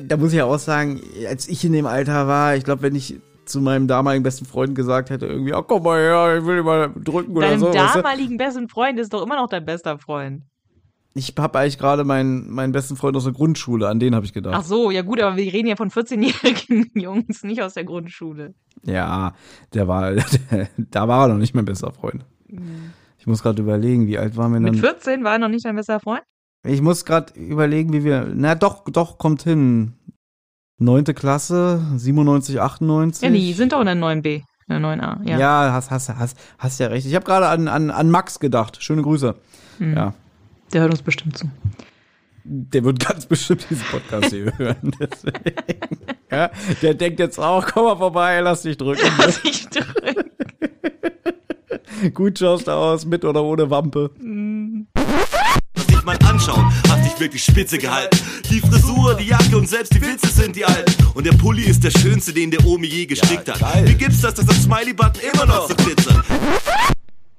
da 0.07 0.17
muss 0.17 0.31
ich 0.31 0.37
ja 0.37 0.45
auch 0.45 0.59
sagen, 0.59 1.01
als 1.29 1.47
ich 1.47 1.63
in 1.63 1.73
dem 1.73 1.85
Alter 1.85 2.27
war, 2.27 2.55
ich 2.55 2.63
glaube, 2.63 2.81
wenn 2.81 2.95
ich 2.95 3.19
zu 3.45 3.61
meinem 3.61 3.87
damaligen 3.87 4.23
besten 4.23 4.45
Freund 4.45 4.75
gesagt 4.75 5.09
hätte, 5.09 5.27
irgendwie, 5.27 5.53
oh, 5.53 5.61
komm 5.61 5.83
mal 5.83 5.99
her, 5.99 6.37
ich 6.37 6.45
will 6.45 6.57
dich 6.57 6.65
mal 6.65 6.91
drücken 6.95 7.37
oder 7.37 7.47
Deinem 7.47 7.59
so. 7.59 7.67
weißt 7.67 7.95
du? 7.95 8.01
damaligen 8.01 8.37
besten 8.37 8.67
Freund 8.67 8.99
ist 8.99 9.13
doch 9.13 9.23
immer 9.23 9.35
noch 9.35 9.47
dein 9.47 9.65
bester 9.65 9.97
Freund. 9.99 10.43
Ich 11.17 11.33
habe 11.37 11.57
eigentlich 11.57 11.77
gerade 11.77 12.03
meinen, 12.03 12.51
meinen 12.51 12.73
besten 12.73 12.97
Freund 12.97 13.15
aus 13.15 13.23
der 13.23 13.31
Grundschule, 13.31 13.87
an 13.87 13.99
den 14.01 14.13
habe 14.13 14.25
ich 14.25 14.33
gedacht. 14.33 14.53
Ach 14.57 14.63
so, 14.65 14.91
ja 14.91 15.01
gut, 15.01 15.21
aber 15.21 15.37
wir 15.37 15.51
reden 15.51 15.67
ja 15.67 15.77
von 15.77 15.89
14-jährigen 15.89 16.91
Jungs, 17.01 17.43
nicht 17.43 17.61
aus 17.61 17.73
der 17.73 17.85
Grundschule. 17.85 18.53
Ja, 18.83 19.33
der 19.73 19.87
war, 19.87 20.11
da 20.77 21.07
war 21.07 21.25
er 21.25 21.27
noch 21.29 21.37
nicht 21.37 21.55
mein 21.55 21.63
bester 21.63 21.93
Freund. 21.93 22.25
Ich 23.17 23.25
muss 23.27 23.41
gerade 23.41 23.61
überlegen, 23.61 24.07
wie 24.07 24.17
alt 24.17 24.35
waren 24.35 24.51
wir 24.51 24.59
Mit 24.59 24.73
dann? 24.73 24.81
14 24.81 25.23
war 25.23 25.33
er 25.33 25.39
noch 25.39 25.47
nicht 25.47 25.65
dein 25.65 25.77
bester 25.77 26.01
Freund? 26.01 26.21
Ich 26.63 26.81
muss 26.81 27.05
gerade 27.05 27.33
überlegen, 27.39 27.93
wie 27.93 28.03
wir. 28.03 28.27
Na 28.33 28.55
doch, 28.55 28.83
doch, 28.83 29.17
kommt 29.17 29.43
hin. 29.43 29.93
Neunte 30.77 31.13
Klasse, 31.13 31.81
97, 31.95 32.59
98. 32.59 33.23
Ja, 33.23 33.29
die 33.29 33.53
sind 33.53 33.71
doch 33.71 33.79
in 33.79 33.85
der 33.85 33.95
9b, 33.95 34.27
in 34.35 34.43
der 34.67 34.79
9a. 34.79 35.23
Ja. 35.23 35.39
Ja, 35.39 35.71
hast, 35.71 35.91
hast, 35.91 36.09
hast, 36.09 36.37
hast 36.57 36.79
ja 36.81 36.87
recht. 36.87 37.07
Ich 37.07 37.15
habe 37.15 37.23
gerade 37.23 37.47
an, 37.47 37.69
an, 37.69 37.89
an 37.89 38.11
Max 38.11 38.39
gedacht. 38.39 38.83
Schöne 38.83 39.01
Grüße. 39.01 39.35
Hm. 39.77 39.93
Ja. 39.95 40.13
Der 40.73 40.81
hört 40.81 40.91
uns 40.91 41.01
bestimmt 41.01 41.37
zu. 41.37 41.49
Der 42.43 42.83
wird 42.83 42.99
ganz 42.99 43.25
bestimmt 43.25 43.65
diesen 43.69 43.85
Podcast 43.85 44.29
hier 44.31 44.55
hören. 44.57 44.91
Deswegen. 44.99 45.55
Ja, 46.29 46.51
der 46.81 46.93
denkt 46.93 47.19
jetzt 47.19 47.39
auch, 47.39 47.65
komm 47.65 47.85
mal 47.85 47.97
vorbei, 47.97 48.39
lass 48.41 48.61
dich 48.61 48.77
drücken. 48.77 49.07
Lass 49.17 49.39
ich 49.43 49.67
drücken. 49.67 50.29
Gut 52.13 52.37
schaust 52.37 52.67
du 52.67 52.71
aus, 52.71 53.05
mit 53.05 53.25
oder 53.25 53.41
ohne 53.43 53.69
Wampe. 53.69 54.11
Lass 55.75 55.87
dich 55.87 56.03
mal 56.03 56.17
anschauen, 56.25 56.71
hast 56.87 57.05
dich 57.05 57.19
wirklich 57.19 57.43
spitze 57.43 57.77
gehalten. 57.77 58.19
Die 58.49 58.59
Frisur, 58.59 59.15
die 59.15 59.25
Jacke 59.27 59.57
und 59.57 59.67
selbst 59.67 59.93
die 59.93 60.01
Witze 60.01 60.27
sind 60.27 60.55
die 60.55 60.65
alten. 60.65 60.93
Und 61.15 61.25
der 61.25 61.31
Pulli 61.33 61.63
ist 61.63 61.83
der 61.83 61.91
schönste, 61.91 62.33
den 62.33 62.51
der 62.51 62.63
Omi 62.65 62.87
je 62.87 63.05
gestrickt 63.05 63.49
hat. 63.49 63.87
Wie 63.87 63.95
gibt's 63.95 64.21
das, 64.21 64.35
dass 64.35 64.45
das 64.45 64.63
Smiley-Button 64.63 65.21
immer 65.33 65.45
noch 65.45 65.67
so 65.67 65.75
glitzert? 65.75 66.23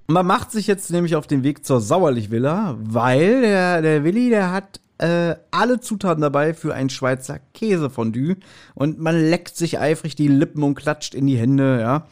Man 0.09 0.27
macht 0.27 0.53
sich 0.53 0.66
jetzt 0.66 0.90
nämlich 0.90 1.16
auf 1.16 1.27
den 1.27 1.42
Weg 1.42 1.64
zur 1.64 1.81
Sauerlich-Villa, 1.81 2.77
weil 2.79 3.40
der, 3.40 3.83
der 3.83 4.05
Willi, 4.05 4.31
der 4.31 4.53
hat 4.53 4.81
äh, 4.99 5.35
alle 5.51 5.81
Zutaten 5.81 6.23
dabei 6.23 6.55
für 6.55 6.75
ein 6.75 6.90
Schweizer 6.90 7.40
Käsefondue 7.55 8.37
und 8.75 8.99
man 8.99 9.21
leckt 9.21 9.57
sich 9.57 9.79
eifrig 9.79 10.14
die 10.14 10.29
Lippen 10.29 10.62
und 10.62 10.75
klatscht 10.75 11.14
in 11.14 11.27
die 11.27 11.37
Hände, 11.37 11.81
ja. 11.81 12.07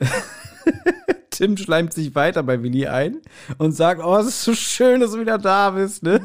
Tim 1.30 1.56
schleimt 1.56 1.92
sich 1.92 2.14
weiter 2.14 2.42
bei 2.42 2.62
Willi 2.62 2.86
ein 2.86 3.18
und 3.58 3.72
sagt, 3.72 4.02
oh, 4.04 4.16
es 4.16 4.26
ist 4.26 4.44
so 4.44 4.54
schön, 4.54 5.00
dass 5.00 5.12
du 5.12 5.20
wieder 5.20 5.38
da 5.38 5.70
bist, 5.70 6.02
ne? 6.02 6.20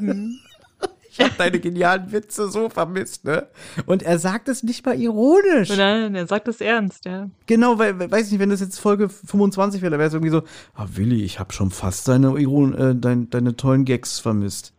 Ich 1.13 1.19
hab 1.23 1.37
deine 1.37 1.59
genialen 1.59 2.11
Witze 2.11 2.49
so 2.49 2.69
vermisst, 2.69 3.23
ne? 3.23 3.47
Und 3.85 4.01
er 4.01 4.17
sagt 4.17 4.49
es 4.49 4.63
nicht 4.63 4.83
mal 4.83 4.99
ironisch. 4.99 5.69
Dann, 5.69 6.15
er 6.15 6.25
sagt 6.25 6.47
das 6.47 6.59
ernst, 6.59 7.05
ja. 7.05 7.29
Genau, 7.45 7.77
weil, 7.77 8.11
weiß 8.11 8.31
nicht, 8.31 8.39
wenn 8.39 8.49
das 8.49 8.61
jetzt 8.61 8.79
Folge 8.79 9.09
25 9.09 9.83
wäre, 9.83 9.91
da 9.91 9.97
wäre 9.99 10.07
es 10.07 10.13
irgendwie 10.15 10.31
so, 10.31 10.41
ah, 10.73 10.87
Willi, 10.93 11.23
ich 11.23 11.39
habe 11.39 11.53
schon 11.53 11.69
fast 11.69 12.07
deine, 12.07 12.39
Iron, 12.39 12.73
äh, 12.73 12.95
dein, 12.95 13.29
deine 13.29 13.55
tollen 13.55 13.85
Gags 13.85 14.19
vermisst. 14.19 14.73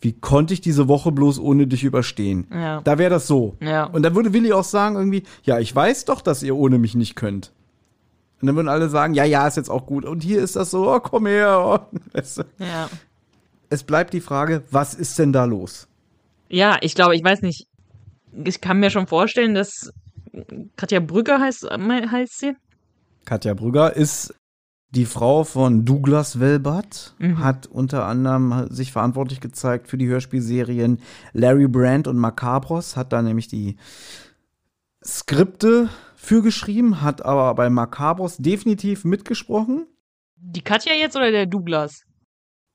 Wie 0.00 0.12
konnte 0.12 0.54
ich 0.54 0.60
diese 0.60 0.86
Woche 0.86 1.10
bloß 1.10 1.40
ohne 1.40 1.66
dich 1.66 1.82
überstehen? 1.82 2.46
Ja. 2.52 2.82
Da 2.82 2.98
wäre 2.98 3.10
das 3.10 3.26
so. 3.26 3.56
Ja. 3.60 3.84
Und 3.84 4.02
dann 4.02 4.14
würde 4.14 4.32
Willi 4.32 4.52
auch 4.52 4.64
sagen 4.64 4.94
irgendwie, 4.94 5.24
ja, 5.42 5.58
ich 5.58 5.74
weiß 5.74 6.04
doch, 6.04 6.20
dass 6.20 6.44
ihr 6.44 6.54
ohne 6.54 6.78
mich 6.78 6.94
nicht 6.94 7.16
könnt. 7.16 7.52
Und 8.40 8.46
dann 8.46 8.54
würden 8.54 8.68
alle 8.68 8.88
sagen, 8.88 9.14
ja, 9.14 9.24
ja, 9.24 9.48
ist 9.48 9.56
jetzt 9.56 9.70
auch 9.70 9.86
gut. 9.86 10.04
Und 10.04 10.22
hier 10.22 10.40
ist 10.40 10.54
das 10.54 10.70
so, 10.70 10.90
oh, 10.90 11.00
komm 11.00 11.26
her. 11.26 11.58
Oh. 11.64 11.96
Weißt 12.12 12.38
du? 12.38 12.42
Ja. 12.58 12.88
Es 13.70 13.84
bleibt 13.84 14.12
die 14.12 14.20
Frage, 14.20 14.62
was 14.70 14.94
ist 14.94 15.18
denn 15.18 15.32
da 15.32 15.44
los? 15.44 15.88
Ja, 16.48 16.78
ich 16.82 16.94
glaube, 16.94 17.16
ich 17.16 17.24
weiß 17.24 17.42
nicht. 17.42 17.66
Ich 18.44 18.60
kann 18.60 18.80
mir 18.80 18.90
schon 18.90 19.06
vorstellen, 19.06 19.54
dass 19.54 19.90
Katja 20.76 21.00
Brügger 21.00 21.40
heißt, 21.40 21.64
heißt 21.70 22.38
sie. 22.38 22.52
Katja 23.24 23.54
Brügger 23.54 23.94
ist 23.96 24.34
die 24.90 25.06
Frau 25.06 25.44
von 25.44 25.84
Douglas 25.84 26.40
Welbert, 26.40 27.14
Mhm. 27.18 27.42
hat 27.44 27.68
unter 27.68 28.06
anderem 28.06 28.66
sich 28.70 28.90
verantwortlich 28.90 29.40
gezeigt 29.40 29.86
für 29.88 29.96
die 29.98 30.08
Hörspielserien 30.08 31.00
Larry 31.32 31.68
Brand 31.68 32.08
und 32.08 32.16
Macabros, 32.16 32.96
hat 32.96 33.12
da 33.12 33.22
nämlich 33.22 33.46
die 33.46 33.76
Skripte 35.04 35.88
für 36.16 36.42
geschrieben, 36.42 37.00
hat 37.02 37.24
aber 37.24 37.54
bei 37.54 37.70
Macabros 37.70 38.36
definitiv 38.38 39.04
mitgesprochen. 39.04 39.86
Die 40.36 40.62
Katja 40.62 40.92
jetzt 40.94 41.16
oder 41.16 41.30
der 41.30 41.46
Douglas? 41.46 42.02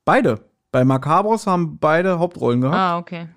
Beide. 0.05 0.39
Bei 0.75 0.83
Macabros 0.83 1.47
haben 1.47 1.77
beide 1.77 2.19
Hauptrollen 2.19 2.59
gehabt, 2.59 2.75
Ah, 2.75 2.97
okay. 2.97 3.29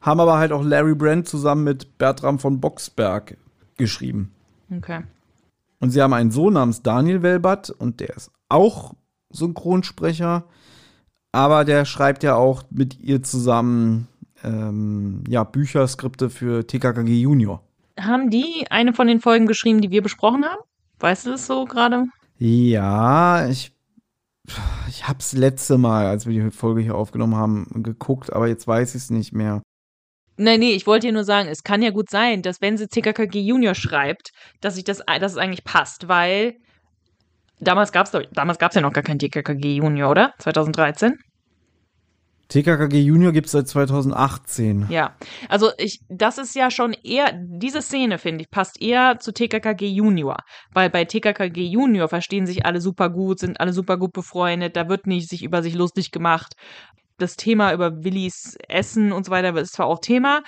haben 0.00 0.20
aber 0.20 0.38
halt 0.38 0.52
auch 0.52 0.62
Larry 0.62 0.94
Brand 0.94 1.26
zusammen 1.26 1.64
mit 1.64 1.98
Bertram 1.98 2.38
von 2.38 2.60
Boxberg 2.60 3.36
geschrieben. 3.76 4.32
Okay. 4.76 5.00
Und 5.80 5.90
sie 5.90 6.00
haben 6.00 6.12
einen 6.12 6.30
Sohn 6.30 6.52
namens 6.52 6.80
Daniel 6.84 7.24
Welbert 7.24 7.70
und 7.70 7.98
der 7.98 8.10
ist 8.10 8.30
auch 8.48 8.94
Synchronsprecher, 9.30 10.44
aber 11.32 11.64
der 11.64 11.84
schreibt 11.84 12.22
ja 12.22 12.36
auch 12.36 12.62
mit 12.70 13.00
ihr 13.00 13.24
zusammen 13.24 14.06
ähm, 14.44 15.24
ja, 15.26 15.42
Bücher, 15.42 15.84
Skripte 15.88 16.30
für 16.30 16.64
TKKG 16.64 17.22
Junior. 17.22 17.60
Haben 17.98 18.30
die 18.30 18.66
eine 18.70 18.92
von 18.92 19.08
den 19.08 19.18
Folgen 19.20 19.46
geschrieben, 19.48 19.80
die 19.80 19.90
wir 19.90 20.02
besprochen 20.04 20.44
haben? 20.44 20.62
Weißt 21.00 21.26
du 21.26 21.30
das 21.32 21.44
so 21.44 21.64
gerade? 21.64 22.04
Ja, 22.38 23.48
ich, 23.48 23.72
ich 24.88 25.06
hab's 25.06 25.32
letzte 25.32 25.78
Mal, 25.78 26.06
als 26.06 26.26
wir 26.26 26.44
die 26.44 26.50
Folge 26.50 26.80
hier 26.80 26.94
aufgenommen 26.94 27.34
haben, 27.36 27.66
geguckt, 27.82 28.32
aber 28.32 28.48
jetzt 28.48 28.66
weiß 28.66 28.94
ich 28.94 29.02
es 29.02 29.10
nicht 29.10 29.32
mehr. 29.32 29.62
Nein, 30.36 30.60
nee, 30.60 30.72
ich 30.72 30.86
wollte 30.86 31.08
dir 31.08 31.12
nur 31.12 31.24
sagen, 31.24 31.48
es 31.48 31.64
kann 31.64 31.82
ja 31.82 31.90
gut 31.90 32.10
sein, 32.10 32.42
dass 32.42 32.60
wenn 32.60 32.76
sie 32.76 32.86
TKKG 32.86 33.40
Junior 33.40 33.74
schreibt, 33.74 34.30
dass 34.60 34.76
sich 34.76 34.84
das, 34.84 34.98
dass 34.98 35.32
es 35.32 35.38
eigentlich 35.38 35.64
passt, 35.64 36.06
weil 36.08 36.54
damals 37.58 37.90
doch- 37.92 38.22
damals 38.32 38.58
gab's 38.58 38.76
ja 38.76 38.80
noch 38.80 38.92
gar 38.92 39.02
kein 39.02 39.18
TKKG 39.18 39.76
Junior, 39.76 40.10
oder? 40.10 40.34
2013? 40.38 41.18
TKKG 42.48 43.00
Junior 43.00 43.32
gibt's 43.32 43.52
seit 43.52 43.68
2018. 43.68 44.86
Ja. 44.88 45.14
Also 45.48 45.70
ich, 45.76 46.00
das 46.08 46.38
ist 46.38 46.54
ja 46.54 46.70
schon 46.70 46.94
eher, 46.94 47.32
diese 47.34 47.82
Szene, 47.82 48.18
finde 48.18 48.42
ich, 48.42 48.50
passt 48.50 48.80
eher 48.80 49.18
zu 49.18 49.32
TKKG 49.32 49.86
Junior. 49.86 50.36
Weil 50.72 50.88
bei 50.88 51.04
TKKG 51.04 51.66
Junior 51.66 52.08
verstehen 52.08 52.46
sich 52.46 52.64
alle 52.64 52.80
super 52.80 53.10
gut, 53.10 53.38
sind 53.38 53.60
alle 53.60 53.72
super 53.72 53.98
gut 53.98 54.12
befreundet, 54.12 54.76
da 54.76 54.88
wird 54.88 55.06
nicht 55.06 55.28
sich 55.28 55.42
über 55.44 55.62
sich 55.62 55.74
lustig 55.74 56.10
gemacht. 56.10 56.54
Das 57.18 57.36
Thema 57.36 57.72
über 57.72 58.04
Willis 58.04 58.56
Essen 58.68 59.12
und 59.12 59.26
so 59.26 59.30
weiter 59.30 59.54
ist 59.56 59.74
zwar 59.74 59.86
auch 59.86 59.98
Thema 60.00 60.42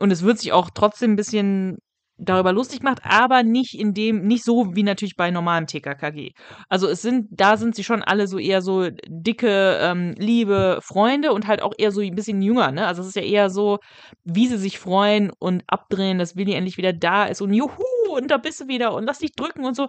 und 0.00 0.10
es 0.10 0.22
wird 0.22 0.38
sich 0.38 0.52
auch 0.52 0.70
trotzdem 0.70 1.12
ein 1.12 1.16
bisschen 1.16 1.78
darüber 2.18 2.52
lustig 2.52 2.80
gemacht, 2.80 3.00
aber 3.04 3.42
nicht 3.42 3.78
in 3.78 3.94
dem, 3.94 4.26
nicht 4.26 4.44
so 4.44 4.74
wie 4.74 4.82
natürlich 4.82 5.16
bei 5.16 5.30
normalem 5.30 5.66
TKKG. 5.66 6.32
Also 6.68 6.88
es 6.88 7.00
sind, 7.00 7.28
da 7.30 7.56
sind 7.56 7.76
sie 7.76 7.84
schon 7.84 8.02
alle 8.02 8.26
so 8.26 8.38
eher 8.38 8.60
so 8.60 8.88
dicke, 9.06 9.78
ähm, 9.80 10.14
liebe 10.18 10.80
Freunde 10.82 11.32
und 11.32 11.46
halt 11.46 11.62
auch 11.62 11.72
eher 11.78 11.92
so 11.92 12.00
ein 12.00 12.14
bisschen 12.14 12.42
jünger, 12.42 12.72
ne? 12.72 12.86
Also 12.86 13.02
es 13.02 13.08
ist 13.08 13.16
ja 13.16 13.22
eher 13.22 13.50
so, 13.50 13.78
wie 14.24 14.48
sie 14.48 14.58
sich 14.58 14.78
freuen 14.78 15.30
und 15.38 15.62
abdrehen, 15.68 16.18
dass 16.18 16.36
Willi 16.36 16.54
endlich 16.54 16.76
wieder 16.76 16.92
da 16.92 17.24
ist 17.24 17.40
und 17.40 17.54
juhu, 17.54 17.72
und 18.10 18.30
da 18.30 18.36
bist 18.36 18.60
du 18.60 18.68
wieder 18.68 18.94
und 18.94 19.04
lass 19.04 19.20
dich 19.20 19.32
drücken 19.32 19.64
und 19.64 19.76
so. 19.76 19.88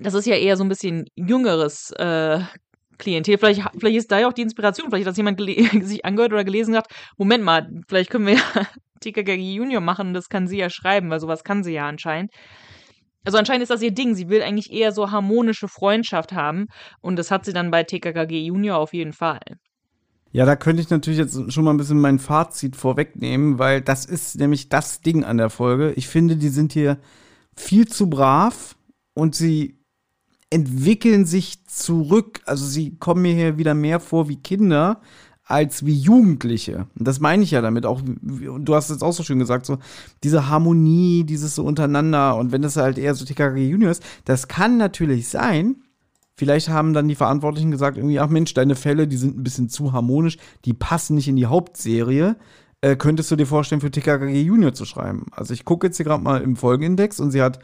Das 0.00 0.14
ist 0.14 0.26
ja 0.26 0.36
eher 0.36 0.56
so 0.56 0.64
ein 0.64 0.70
bisschen 0.70 1.06
jüngeres 1.14 1.90
äh, 1.92 2.40
Klientel. 2.96 3.36
Vielleicht, 3.36 3.62
vielleicht 3.78 3.96
ist 3.96 4.10
da 4.10 4.20
ja 4.20 4.28
auch 4.28 4.32
die 4.32 4.42
Inspiration, 4.42 4.88
vielleicht 4.88 5.06
hat 5.06 5.10
das 5.10 5.18
jemand 5.18 5.40
sich 5.82 6.04
angehört 6.06 6.32
oder 6.32 6.44
gelesen 6.44 6.72
gesagt, 6.72 6.92
Moment 7.18 7.44
mal, 7.44 7.68
vielleicht 7.88 8.08
können 8.08 8.26
wir 8.26 8.34
ja 8.34 8.66
TKKG 9.02 9.54
Junior 9.54 9.80
machen, 9.82 10.14
das 10.14 10.28
kann 10.28 10.46
sie 10.46 10.58
ja 10.58 10.70
schreiben, 10.70 11.10
weil 11.10 11.20
sowas 11.20 11.44
kann 11.44 11.62
sie 11.62 11.74
ja 11.74 11.86
anscheinend. 11.88 12.30
Also 13.24 13.38
anscheinend 13.38 13.62
ist 13.62 13.70
das 13.70 13.82
ihr 13.82 13.92
Ding. 13.92 14.14
Sie 14.14 14.28
will 14.28 14.42
eigentlich 14.42 14.72
eher 14.72 14.92
so 14.92 15.10
harmonische 15.10 15.68
Freundschaft 15.68 16.32
haben. 16.32 16.66
Und 17.00 17.16
das 17.16 17.30
hat 17.30 17.44
sie 17.44 17.52
dann 17.52 17.70
bei 17.70 17.84
TKKG 17.84 18.46
Junior 18.46 18.78
auf 18.78 18.92
jeden 18.92 19.12
Fall. 19.12 19.40
Ja, 20.32 20.46
da 20.46 20.56
könnte 20.56 20.82
ich 20.82 20.88
natürlich 20.88 21.18
jetzt 21.18 21.52
schon 21.52 21.64
mal 21.64 21.72
ein 21.72 21.76
bisschen 21.76 22.00
mein 22.00 22.18
Fazit 22.18 22.74
vorwegnehmen, 22.74 23.58
weil 23.58 23.82
das 23.82 24.06
ist 24.06 24.38
nämlich 24.38 24.70
das 24.70 25.02
Ding 25.02 25.24
an 25.24 25.36
der 25.36 25.50
Folge. 25.50 25.92
Ich 25.92 26.08
finde, 26.08 26.36
die 26.36 26.48
sind 26.48 26.72
hier 26.72 26.98
viel 27.54 27.86
zu 27.86 28.08
brav 28.08 28.76
und 29.12 29.34
sie 29.34 29.78
entwickeln 30.48 31.26
sich 31.26 31.66
zurück. 31.66 32.40
Also 32.46 32.64
sie 32.64 32.96
kommen 32.96 33.22
mir 33.22 33.34
hier 33.34 33.58
wieder 33.58 33.74
mehr 33.74 34.00
vor 34.00 34.28
wie 34.28 34.36
Kinder 34.36 35.02
als 35.52 35.84
wie 35.84 35.94
Jugendliche. 35.94 36.86
Und 36.98 37.06
das 37.06 37.20
meine 37.20 37.42
ich 37.42 37.50
ja 37.50 37.60
damit 37.60 37.84
auch. 37.84 38.00
Du 38.02 38.74
hast 38.74 38.88
es 38.90 39.02
auch 39.02 39.12
so 39.12 39.22
schön 39.22 39.38
gesagt, 39.38 39.66
so 39.66 39.78
diese 40.24 40.48
Harmonie, 40.48 41.24
dieses 41.24 41.54
so 41.54 41.62
untereinander. 41.64 42.36
Und 42.36 42.52
wenn 42.52 42.62
das 42.62 42.76
halt 42.76 42.96
eher 42.96 43.14
so 43.14 43.24
TKG 43.24 43.68
Junior 43.68 43.90
ist, 43.90 44.02
das 44.24 44.48
kann 44.48 44.78
natürlich 44.78 45.28
sein, 45.28 45.76
Vielleicht 46.34 46.70
haben 46.70 46.94
dann 46.94 47.08
die 47.08 47.14
Verantwortlichen 47.14 47.70
gesagt, 47.70 47.98
irgendwie, 47.98 48.18
ach 48.18 48.28
Mensch, 48.28 48.54
deine 48.54 48.74
Fälle, 48.74 49.06
die 49.06 49.18
sind 49.18 49.38
ein 49.38 49.44
bisschen 49.44 49.68
zu 49.68 49.92
harmonisch, 49.92 50.38
die 50.64 50.72
passen 50.72 51.14
nicht 51.14 51.28
in 51.28 51.36
die 51.36 51.46
Hauptserie. 51.46 52.36
Äh, 52.80 52.96
könntest 52.96 53.30
du 53.30 53.36
dir 53.36 53.46
vorstellen, 53.46 53.82
für 53.82 53.90
TKKG 53.90 54.40
Junior 54.40 54.72
zu 54.72 54.86
schreiben? 54.86 55.26
Also 55.30 55.52
ich 55.52 55.66
gucke 55.66 55.86
jetzt 55.86 55.98
hier 55.98 56.06
gerade 56.06 56.22
mal 56.22 56.40
im 56.40 56.56
Folgenindex 56.56 57.20
und 57.20 57.32
sie 57.32 57.42
hat 57.42 57.58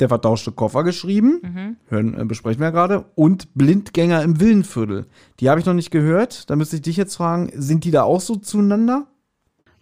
Der 0.00 0.08
vertauschte 0.08 0.52
Koffer 0.52 0.84
geschrieben, 0.84 1.78
hören, 1.88 2.18
äh, 2.18 2.24
besprechen 2.24 2.60
wir 2.60 2.70
gerade, 2.70 3.06
und 3.14 3.54
Blindgänger 3.54 4.22
im 4.22 4.38
Villenviertel. 4.40 5.06
Die 5.40 5.48
habe 5.48 5.58
ich 5.58 5.66
noch 5.66 5.72
nicht 5.72 5.90
gehört. 5.90 6.50
Da 6.50 6.56
müsste 6.56 6.76
ich 6.76 6.82
dich 6.82 6.98
jetzt 6.98 7.16
fragen, 7.16 7.50
sind 7.54 7.84
die 7.84 7.90
da 7.90 8.02
auch 8.02 8.20
so 8.20 8.36
zueinander? 8.36 9.06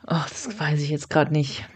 Ach, 0.07 0.29
das 0.29 0.59
weiß 0.59 0.81
ich 0.81 0.90
jetzt 0.90 1.11
gerade 1.11 1.33
nicht. 1.33 1.68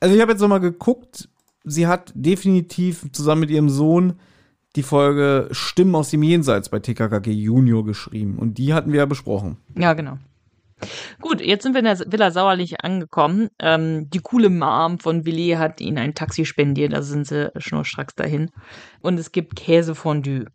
Also 0.00 0.14
ich 0.14 0.20
habe 0.20 0.32
jetzt 0.32 0.40
noch 0.40 0.48
mal 0.48 0.58
geguckt, 0.58 1.28
sie 1.64 1.86
hat 1.86 2.12
definitiv 2.14 3.06
zusammen 3.12 3.42
mit 3.42 3.50
ihrem 3.50 3.68
Sohn 3.68 4.14
die 4.76 4.82
Folge 4.82 5.48
Stimmen 5.52 5.94
aus 5.94 6.10
dem 6.10 6.22
Jenseits 6.22 6.68
bei 6.68 6.78
TKKG 6.78 7.30
Junior 7.30 7.84
geschrieben. 7.84 8.38
Und 8.38 8.58
die 8.58 8.74
hatten 8.74 8.92
wir 8.92 8.98
ja 8.98 9.06
besprochen. 9.06 9.56
Ja, 9.76 9.94
genau. 9.94 10.18
Gut, 11.20 11.40
jetzt 11.40 11.62
sind 11.62 11.72
wir 11.72 11.78
in 11.78 11.86
der 11.86 11.98
Villa 12.12 12.30
Sauerlich 12.30 12.84
angekommen. 12.84 13.48
Ähm, 13.58 14.10
die 14.10 14.20
coole 14.20 14.50
Mom 14.50 14.98
von 14.98 15.24
Willi 15.24 15.50
hat 15.52 15.80
ihnen 15.80 15.98
ein 15.98 16.14
Taxi 16.14 16.44
spendiert, 16.44 16.92
da 16.92 17.02
sind 17.02 17.26
sie 17.26 17.50
schnurstracks 17.56 18.14
dahin. 18.14 18.50
Und 19.00 19.18
es 19.18 19.32
gibt 19.32 19.56
Käsefondue. 19.56 20.46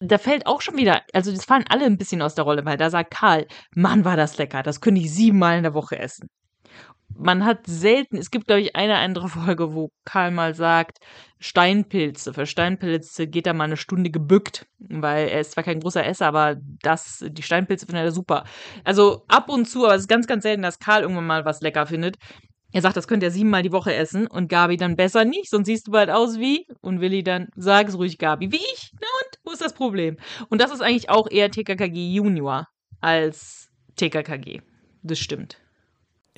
Da 0.00 0.18
fällt 0.18 0.46
auch 0.46 0.62
schon 0.62 0.76
wieder, 0.76 1.02
also 1.12 1.30
das 1.30 1.44
fallen 1.44 1.64
alle 1.68 1.84
ein 1.84 1.98
bisschen 1.98 2.22
aus 2.22 2.34
der 2.34 2.44
Rolle, 2.44 2.64
weil 2.64 2.76
da 2.76 2.90
sagt 2.90 3.12
Karl, 3.12 3.46
Mann, 3.74 4.04
war 4.04 4.16
das 4.16 4.36
lecker, 4.36 4.62
das 4.62 4.80
könnte 4.80 5.00
ich 5.00 5.14
siebenmal 5.14 5.58
in 5.58 5.62
der 5.62 5.74
Woche 5.74 5.98
essen. 5.98 6.28
Man 7.16 7.44
hat 7.44 7.66
selten, 7.66 8.16
es 8.16 8.30
gibt, 8.30 8.46
glaube 8.46 8.62
ich, 8.62 8.76
eine 8.76 8.96
andere 8.96 9.28
Folge, 9.28 9.74
wo 9.74 9.90
Karl 10.04 10.30
mal 10.30 10.54
sagt, 10.54 10.98
Steinpilze. 11.38 12.32
Für 12.34 12.46
Steinpilze 12.46 13.26
geht 13.26 13.46
er 13.46 13.54
mal 13.54 13.64
eine 13.64 13.76
Stunde 13.76 14.10
gebückt, 14.10 14.66
weil 14.78 15.28
er 15.28 15.40
ist 15.40 15.52
zwar 15.52 15.64
kein 15.64 15.80
großer 15.80 16.04
Esser, 16.04 16.26
aber 16.26 16.56
das, 16.82 17.24
die 17.28 17.42
Steinpilze 17.42 17.86
findet 17.86 18.04
er 18.04 18.12
super. 18.12 18.44
Also 18.84 19.24
ab 19.28 19.48
und 19.48 19.66
zu, 19.66 19.84
aber 19.84 19.94
es 19.94 20.02
ist 20.02 20.08
ganz, 20.08 20.26
ganz 20.26 20.42
selten, 20.42 20.62
dass 20.62 20.78
Karl 20.78 21.02
irgendwann 21.02 21.26
mal 21.26 21.44
was 21.44 21.60
lecker 21.60 21.86
findet. 21.86 22.16
Er 22.72 22.80
sagt, 22.80 22.96
das 22.96 23.06
könnte 23.06 23.26
er 23.26 23.32
siebenmal 23.32 23.62
die 23.62 23.72
Woche 23.72 23.94
essen 23.94 24.26
und 24.26 24.48
Gabi 24.48 24.78
dann 24.78 24.96
besser 24.96 25.26
nicht, 25.26 25.50
sonst 25.50 25.66
siehst 25.66 25.88
du 25.88 25.92
bald 25.92 26.10
aus 26.10 26.38
wie. 26.38 26.66
Und 26.80 27.00
Willi 27.00 27.22
dann, 27.22 27.48
sag's 27.54 27.96
ruhig, 27.96 28.18
Gabi, 28.18 28.50
wie 28.50 28.56
ich. 28.56 28.92
Na 28.94 29.06
und? 29.22 29.38
Wo 29.44 29.52
ist 29.52 29.60
das 29.60 29.74
Problem? 29.74 30.16
Und 30.48 30.60
das 30.60 30.72
ist 30.72 30.80
eigentlich 30.80 31.10
auch 31.10 31.30
eher 31.30 31.50
TKKG 31.50 32.14
Junior 32.14 32.66
als 33.00 33.68
TKKG. 33.96 34.62
Das 35.02 35.18
stimmt. 35.18 35.61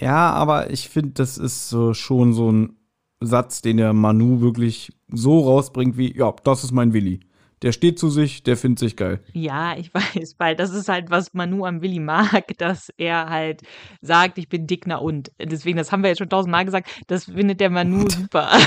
Ja, 0.00 0.32
aber 0.32 0.70
ich 0.70 0.88
finde, 0.88 1.10
das 1.10 1.38
ist 1.38 1.68
so 1.68 1.94
schon 1.94 2.32
so 2.32 2.50
ein 2.50 2.76
Satz, 3.20 3.62
den 3.62 3.76
der 3.76 3.92
Manu 3.92 4.40
wirklich 4.40 4.92
so 5.08 5.40
rausbringt 5.40 5.96
wie, 5.96 6.16
ja, 6.16 6.34
das 6.44 6.64
ist 6.64 6.72
mein 6.72 6.92
Willi. 6.92 7.20
Der 7.62 7.72
steht 7.72 7.98
zu 7.98 8.10
sich, 8.10 8.42
der 8.42 8.58
findet 8.58 8.80
sich 8.80 8.96
geil. 8.96 9.20
Ja, 9.32 9.76
ich 9.76 9.94
weiß, 9.94 10.34
weil 10.38 10.56
das 10.56 10.72
ist 10.72 10.88
halt, 10.88 11.10
was 11.10 11.32
Manu 11.32 11.64
am 11.64 11.80
Willi 11.80 12.00
mag, 12.00 12.46
dass 12.58 12.90
er 12.96 13.30
halt 13.30 13.62
sagt, 14.02 14.38
ich 14.38 14.48
bin 14.48 14.66
dick 14.66 14.86
na 14.86 14.96
und. 14.96 15.30
Deswegen, 15.40 15.78
das 15.78 15.90
haben 15.90 16.02
wir 16.02 16.10
jetzt 16.10 16.18
schon 16.18 16.28
tausendmal 16.28 16.64
gesagt, 16.64 16.90
das 17.06 17.24
findet 17.24 17.60
der 17.60 17.70
Manu 17.70 18.08
super. 18.10 18.50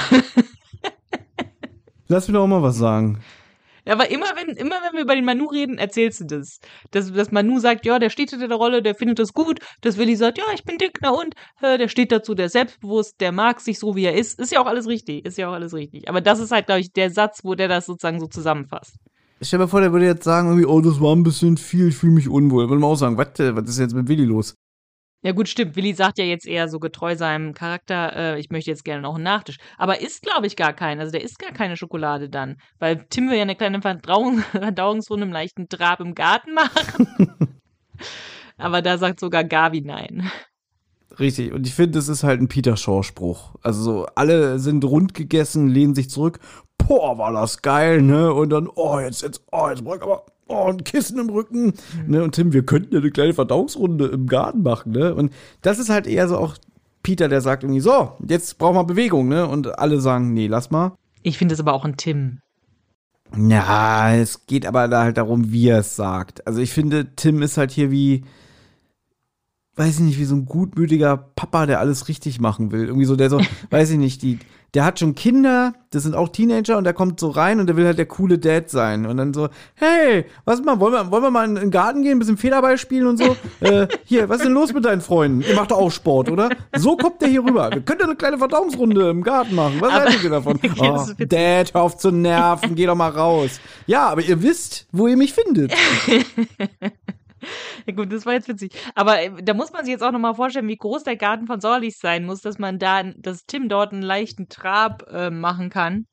Lass 2.07 2.27
mir 2.27 2.35
doch 2.35 2.47
mal 2.47 2.63
was 2.63 2.77
sagen. 2.77 3.19
Ja, 3.87 3.93
aber 3.93 4.11
immer 4.11 4.25
wenn, 4.35 4.49
immer 4.57 4.75
wenn 4.83 4.93
wir 4.95 5.03
über 5.03 5.15
den 5.15 5.23
Manu 5.23 5.45
reden, 5.45 5.77
erzählst 5.77 6.19
du 6.19 6.25
das. 6.25 6.59
Dass, 6.91 7.13
dass 7.13 7.31
Manu 7.31 7.59
sagt, 7.59 7.85
ja, 7.85 7.99
der 7.99 8.09
steht 8.09 8.31
hinter 8.31 8.49
der 8.49 8.57
Rolle, 8.57 8.81
der 8.81 8.95
findet 8.95 9.17
das 9.17 9.31
gut. 9.31 9.59
Dass 9.79 9.97
Willi 9.97 10.17
sagt, 10.17 10.37
ja, 10.37 10.43
ich 10.53 10.65
bin 10.65 10.77
dick, 10.77 10.97
na 11.01 11.11
und? 11.11 11.35
Äh, 11.61 11.77
Der 11.77 11.87
steht 11.87 12.11
dazu, 12.11 12.35
der 12.35 12.47
ist 12.47 12.51
selbstbewusst, 12.51 13.15
der 13.21 13.31
mag 13.31 13.61
sich 13.61 13.79
so, 13.79 13.95
wie 13.95 14.03
er 14.03 14.13
ist. 14.13 14.39
Ist 14.41 14.51
ja 14.51 14.59
auch 14.59 14.65
alles 14.65 14.87
richtig, 14.87 15.25
ist 15.25 15.37
ja 15.37 15.47
auch 15.47 15.53
alles 15.53 15.73
richtig. 15.73 16.09
Aber 16.09 16.19
das 16.19 16.39
ist 16.39 16.51
halt, 16.51 16.65
glaube 16.65 16.81
ich, 16.81 16.91
der 16.91 17.11
Satz, 17.11 17.45
wo 17.45 17.55
der 17.55 17.69
das 17.69 17.85
sozusagen 17.85 18.19
so 18.19 18.27
zusammenfasst. 18.27 18.97
Stell 19.41 19.59
dir 19.59 19.69
vor, 19.69 19.79
der 19.79 19.93
würde 19.93 20.05
jetzt 20.05 20.25
sagen, 20.25 20.49
irgendwie, 20.49 20.65
oh, 20.65 20.81
das 20.81 20.99
war 20.99 21.15
ein 21.15 21.23
bisschen 21.23 21.55
viel, 21.55 21.87
ich 21.87 21.95
fühle 21.95 22.13
mich 22.13 22.27
unwohl. 22.27 22.67
Würde 22.67 22.81
man 22.81 22.91
auch 22.91 22.95
sagen, 22.95 23.17
was, 23.17 23.29
was 23.37 23.69
ist 23.69 23.79
jetzt 23.79 23.95
mit 23.95 24.09
Willi 24.09 24.25
los? 24.25 24.55
Ja 25.23 25.31
gut, 25.31 25.47
stimmt. 25.47 25.75
Willi 25.75 25.93
sagt 25.93 26.19
ja 26.19 26.25
jetzt 26.25 26.45
eher 26.45 26.69
so 26.69 26.79
getreu 26.79 27.15
seinem 27.15 27.53
Charakter, 27.53 28.15
äh, 28.15 28.39
ich 28.39 28.49
möchte 28.49 28.69
jetzt 28.69 28.85
gerne 28.85 29.01
noch 29.01 29.15
einen 29.15 29.23
Nachtisch. 29.23 29.57
Aber 29.77 29.99
isst, 29.99 30.21
glaube 30.21 30.45
ich, 30.45 30.55
gar 30.55 30.73
keinen. 30.73 30.99
Also 30.99 31.11
der 31.11 31.23
isst 31.23 31.39
gar 31.39 31.51
keine 31.51 31.75
Schokolade 31.75 32.29
dann. 32.29 32.57
Weil 32.79 33.05
Tim 33.09 33.29
will 33.29 33.37
ja 33.37 33.41
eine 33.41 33.55
kleine 33.55 33.81
Verdauung, 33.81 34.39
Verdauungsrunde 34.51 35.25
im 35.25 35.31
leichten 35.31 35.69
Trab 35.69 35.99
im 35.99 36.13
Garten 36.13 36.53
machen. 36.53 37.33
Aber 38.57 38.81
da 38.81 38.97
sagt 38.97 39.19
sogar 39.19 39.43
Gabi 39.43 39.81
nein. 39.81 40.31
Richtig. 41.19 41.51
Und 41.51 41.65
ich 41.65 41.73
finde, 41.73 41.97
das 41.97 42.09
ist 42.09 42.23
halt 42.23 42.39
ein 42.39 42.47
Peter 42.47 42.77
Shaw-Spruch. 42.77 43.55
Also 43.63 43.81
so, 43.81 44.05
alle 44.15 44.59
sind 44.59 44.85
rund 44.85 45.15
gegessen, 45.15 45.67
lehnen 45.67 45.95
sich 45.95 46.11
zurück. 46.11 46.39
Boah, 46.77 47.17
war 47.17 47.33
das 47.33 47.63
geil, 47.63 48.03
ne? 48.03 48.31
Und 48.33 48.51
dann, 48.51 48.69
oh, 48.73 48.99
jetzt, 48.99 49.23
jetzt, 49.23 49.43
oh, 49.51 49.67
jetzt 49.67 49.83
brauch 49.83 49.95
ich 49.95 50.01
aber 50.03 50.25
oh, 50.47 50.67
ein 50.67 50.83
Kissen 50.83 51.19
im 51.19 51.29
Rücken. 51.29 51.65
Mhm. 51.65 51.73
Ne? 52.07 52.23
Und 52.23 52.35
Tim, 52.35 52.53
wir 52.53 52.65
könnten 52.65 52.93
ja 52.93 52.99
eine 52.99 53.11
kleine 53.11 53.33
Verdauungsrunde 53.33 54.07
im 54.07 54.27
Garten 54.27 54.63
machen, 54.63 54.91
ne? 54.91 55.13
Und 55.13 55.33
das 55.61 55.79
ist 55.79 55.89
halt 55.89 56.07
eher 56.07 56.27
so 56.27 56.37
auch 56.37 56.57
Peter, 57.03 57.29
der 57.29 57.41
sagt 57.41 57.63
irgendwie, 57.63 57.79
so, 57.79 58.13
jetzt 58.27 58.57
brauchen 58.57 58.75
wir 58.75 58.83
Bewegung, 58.83 59.27
ne? 59.27 59.47
Und 59.47 59.79
alle 59.79 60.01
sagen, 60.01 60.33
nee, 60.33 60.47
lass 60.47 60.71
mal. 60.71 60.93
Ich 61.23 61.37
finde 61.37 61.53
es 61.53 61.59
aber 61.59 61.73
auch 61.73 61.85
ein 61.85 61.97
Tim. 61.97 62.39
Ja, 63.35 64.13
es 64.13 64.45
geht 64.45 64.65
aber 64.65 64.87
da 64.87 65.03
halt 65.03 65.17
darum, 65.17 65.51
wie 65.51 65.67
er 65.67 65.79
es 65.79 65.95
sagt. 65.95 66.45
Also 66.47 66.61
ich 66.61 66.71
finde, 66.71 67.15
Tim 67.15 67.41
ist 67.41 67.57
halt 67.57 67.71
hier 67.71 67.91
wie, 67.91 68.23
weiß 69.75 69.95
ich 69.95 70.01
nicht, 70.01 70.19
wie 70.19 70.25
so 70.25 70.35
ein 70.35 70.45
gutmütiger 70.45 71.17
Papa, 71.17 71.65
der 71.65 71.79
alles 71.79 72.07
richtig 72.07 72.39
machen 72.39 72.71
will. 72.71 72.85
Irgendwie 72.85 73.05
so, 73.05 73.15
der 73.15 73.29
so, 73.29 73.41
weiß 73.69 73.91
ich 73.91 73.97
nicht, 73.97 74.21
die, 74.21 74.39
der 74.73 74.83
hat 74.83 74.99
schon 74.99 75.15
Kinder, 75.15 75.73
das 75.91 76.03
sind 76.03 76.13
auch 76.13 76.29
Teenager 76.29 76.77
und 76.77 76.83
der 76.83 76.93
kommt 76.93 77.19
so 77.19 77.29
rein 77.29 77.59
und 77.59 77.67
der 77.67 77.77
will 77.77 77.85
halt 77.85 77.97
der 77.97 78.05
coole 78.05 78.37
Dad 78.37 78.69
sein. 78.69 79.05
Und 79.05 79.17
dann 79.17 79.33
so, 79.33 79.49
hey, 79.75 80.25
was 80.45 80.61
mal, 80.61 80.79
wollen 80.79 80.93
wir, 80.93 81.09
wollen 81.09 81.23
wir 81.23 81.31
mal 81.31 81.47
in 81.47 81.55
den 81.55 81.71
Garten 81.71 82.03
gehen, 82.03 82.17
ein 82.17 82.19
bisschen 82.19 82.37
Federball 82.37 82.77
spielen 82.77 83.07
und 83.07 83.17
so? 83.17 83.35
äh, 83.61 83.87
hier, 84.03 84.27
was 84.29 84.37
ist 84.37 84.45
denn 84.45 84.53
los 84.53 84.73
mit 84.73 84.83
deinen 84.85 85.01
Freunden? 85.01 85.41
Ihr 85.41 85.55
macht 85.55 85.71
doch 85.71 85.77
auch 85.77 85.91
Sport, 85.91 86.29
oder? 86.29 86.49
So 86.75 86.97
kommt 86.97 87.21
der 87.21 87.29
hier 87.29 87.43
rüber. 87.43 87.69
Wir 87.71 87.81
könnten 87.81 88.03
eine 88.03 88.15
kleine 88.15 88.37
Verdauungsrunde 88.37 89.09
im 89.09 89.23
Garten 89.23 89.55
machen. 89.55 89.77
Was 89.79 89.93
haltet 89.93 90.23
ihr 90.23 90.29
davon? 90.29 90.59
Oh, 90.79 91.05
Dad, 91.17 91.73
hör 91.73 91.81
auf 91.81 91.97
zu 91.97 92.11
nerven, 92.11 92.75
geh 92.75 92.85
doch 92.85 92.95
mal 92.95 93.09
raus. 93.09 93.59
Ja, 93.87 94.09
aber 94.09 94.21
ihr 94.21 94.43
wisst, 94.43 94.85
wo 94.91 95.07
ihr 95.07 95.17
mich 95.17 95.33
findet. 95.33 95.73
Ja 97.85 97.93
gut, 97.93 98.11
das 98.11 98.25
war 98.25 98.33
jetzt 98.33 98.47
witzig. 98.47 98.71
Aber 98.95 99.21
äh, 99.21 99.31
da 99.43 99.53
muss 99.53 99.71
man 99.71 99.85
sich 99.85 99.91
jetzt 99.91 100.03
auch 100.03 100.11
nochmal 100.11 100.35
vorstellen, 100.35 100.67
wie 100.67 100.77
groß 100.77 101.03
der 101.03 101.15
Garten 101.15 101.47
von 101.47 101.61
Sorlich 101.61 101.97
sein 101.97 102.25
muss, 102.25 102.41
dass 102.41 102.59
man 102.59 102.79
da, 102.79 103.03
dass 103.03 103.45
Tim 103.45 103.69
dort 103.69 103.93
einen 103.93 104.01
leichten 104.01 104.49
Trab 104.49 105.07
äh, 105.11 105.29
machen 105.29 105.69
kann. 105.69 106.05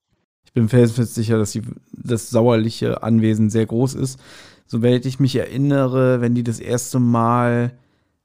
Ich 0.44 0.52
bin 0.52 0.68
felsenfest 0.68 1.14
sicher, 1.14 1.38
dass 1.38 1.52
die, 1.52 1.62
das 1.92 2.30
sauerliche 2.30 3.02
Anwesen 3.02 3.50
sehr 3.50 3.66
groß 3.66 3.94
ist. 3.94 4.20
Soweit 4.66 5.04
ich 5.06 5.20
mich 5.20 5.36
erinnere, 5.36 6.20
wenn 6.20 6.34
die 6.34 6.44
das 6.44 6.60
erste 6.60 7.00
Mal 7.00 7.72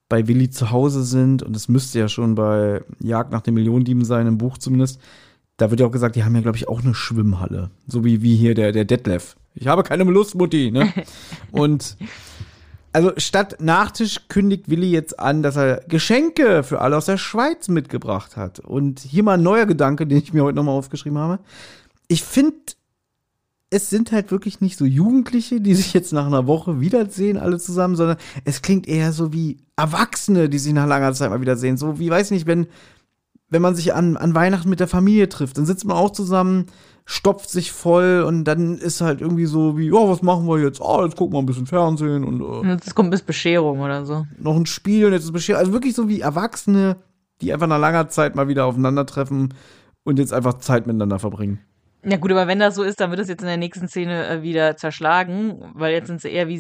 bei 0.10 0.28
Willi 0.28 0.50
zu 0.50 0.72
Hause 0.72 1.04
sind, 1.04 1.44
und 1.44 1.56
es 1.56 1.70
müsste 1.70 2.00
ja 2.00 2.08
schon 2.08 2.36
bei 2.36 2.82
Jagd 3.00 3.32
nach 3.32 3.42
den 3.42 3.54
Millionendieben 3.54 4.04
sein, 4.06 4.28
im 4.28 4.38
Buch 4.38 4.58
zumindest, 4.58 5.00
da 5.58 5.70
wird 5.70 5.82
ja 5.82 5.86
auch 5.86 5.92
gesagt, 5.92 6.16
die 6.16 6.24
haben 6.24 6.36
ja, 6.36 6.42
glaube 6.42 6.58
ich, 6.58 6.68
auch 6.68 6.82
eine 6.82 6.96
Schwimmhalle. 6.96 7.70
So 7.88 8.04
wie, 8.06 8.22
wie 8.22 8.36
hier 8.36 8.56
der, 8.56 8.72
der 8.72 8.86
Detlef. 8.86 9.36
Ich 9.56 9.68
habe 9.68 9.84
keine 9.84 10.04
Lust, 10.06 10.36
Mutti, 10.36 10.72
ne? 10.72 10.92
Und 11.52 11.98
also 12.92 13.12
statt 13.18 13.58
Nachtisch 13.60 14.28
kündigt 14.30 14.70
Willi 14.70 14.92
jetzt 14.92 15.20
an, 15.20 15.44
dass 15.44 15.56
er 15.56 15.82
Geschenke 15.88 16.64
für 16.64 16.82
alle 16.82 16.98
aus 16.98 17.06
der 17.06 17.18
Schweiz 17.18 17.68
mitgebracht 17.68 18.38
hat. 18.38 18.60
Und 18.60 19.00
hier 19.00 19.24
mal 19.24 19.34
ein 19.36 19.44
neuer 19.44 19.66
Gedanke, 19.66 20.08
den 20.08 20.18
ich 20.18 20.34
mir 20.34 20.44
heute 20.44 20.56
nochmal 20.56 20.76
aufgeschrieben 20.76 21.18
habe. 21.18 21.40
Ich 22.08 22.24
finde, 22.24 22.58
es 23.70 23.90
sind 23.90 24.12
halt 24.12 24.32
wirklich 24.32 24.62
nicht 24.62 24.78
so 24.78 24.86
Jugendliche, 24.86 25.62
die 25.62 25.76
sich 25.76 25.94
jetzt 25.94 26.12
nach 26.14 26.26
einer 26.26 26.48
Woche 26.48 26.82
wiedersehen, 26.82 27.38
alle 27.38 27.60
zusammen, 27.60 27.96
sondern 27.96 28.18
es 28.44 28.62
klingt 28.62 28.88
eher 28.88 29.14
so 29.14 29.32
wie 29.32 29.58
Erwachsene, 29.76 30.50
die 30.50 30.60
sich 30.60 30.74
nach 30.74 30.88
langer 30.88 31.14
Zeit 31.14 31.30
mal 31.30 31.42
wiedersehen. 31.42 31.78
So 31.78 32.00
wie, 32.00 32.10
weiß 32.10 32.32
nicht, 32.32 32.48
wenn, 32.48 32.68
wenn 33.50 33.62
man 33.62 33.76
sich 33.76 33.94
an, 33.94 34.18
an 34.18 34.34
Weihnachten 34.34 34.70
mit 34.70 34.80
der 34.80 34.88
Familie 34.88 35.30
trifft, 35.30 35.58
dann 35.58 35.66
sitzt 35.68 35.86
man 35.86 35.98
auch 35.98 36.12
zusammen, 36.12 36.66
stopft 37.10 37.50
sich 37.50 37.72
voll 37.72 38.22
und 38.22 38.44
dann 38.44 38.78
ist 38.78 39.02
halt 39.02 39.20
irgendwie 39.20 39.48
so 39.48 39.76
wie, 39.76 39.88
ja, 39.88 40.08
was 40.08 40.22
machen 40.22 40.48
wir 40.48 40.60
jetzt? 40.60 40.80
Ah, 40.80 41.00
oh, 41.00 41.04
jetzt 41.06 41.16
gucken 41.16 41.34
wir 41.34 41.40
ein 41.40 41.48
bisschen 41.48 41.66
Fernsehen 41.66 42.24
und 42.24 42.68
äh, 42.68 42.74
jetzt 42.74 42.94
kommt 42.94 43.10
bis 43.10 43.24
Bescherung 43.24 43.80
oder 43.80 44.06
so. 44.06 44.28
Noch 44.38 44.56
ein 44.56 44.68
Spiel 44.68 45.08
und 45.08 45.14
jetzt 45.14 45.24
ist 45.24 45.32
Bescherung. 45.32 45.60
Also 45.60 45.74
wirklich 45.74 45.96
so 45.96 46.08
wie 46.08 46.22
Erwachsene, 46.22 46.98
die 47.42 47.52
einfach 47.52 47.66
nach 47.66 47.80
langer 47.80 48.10
Zeit 48.10 48.36
mal 48.36 48.48
wieder 48.48 48.68
aufeinandertreffen 48.68 49.56
und 50.04 50.20
jetzt 50.20 50.32
einfach 50.32 50.60
Zeit 50.60 50.86
miteinander 50.86 51.18
verbringen. 51.18 51.60
Ja 52.06 52.18
gut, 52.18 52.32
aber 52.32 52.46
wenn 52.46 52.60
das 52.60 52.76
so 52.76 52.84
ist, 52.84 53.00
dann 53.00 53.10
wird 53.10 53.20
das 53.20 53.28
jetzt 53.28 53.42
in 53.42 53.48
der 53.48 53.58
nächsten 53.58 53.88
Szene 53.88 54.28
äh, 54.28 54.42
wieder 54.44 54.78
zerschlagen, 54.78 55.72
weil 55.74 55.94
jetzt 55.94 56.08
sind 56.08 56.22
sie 56.22 56.30
eher 56.30 56.48
wie 56.48 56.60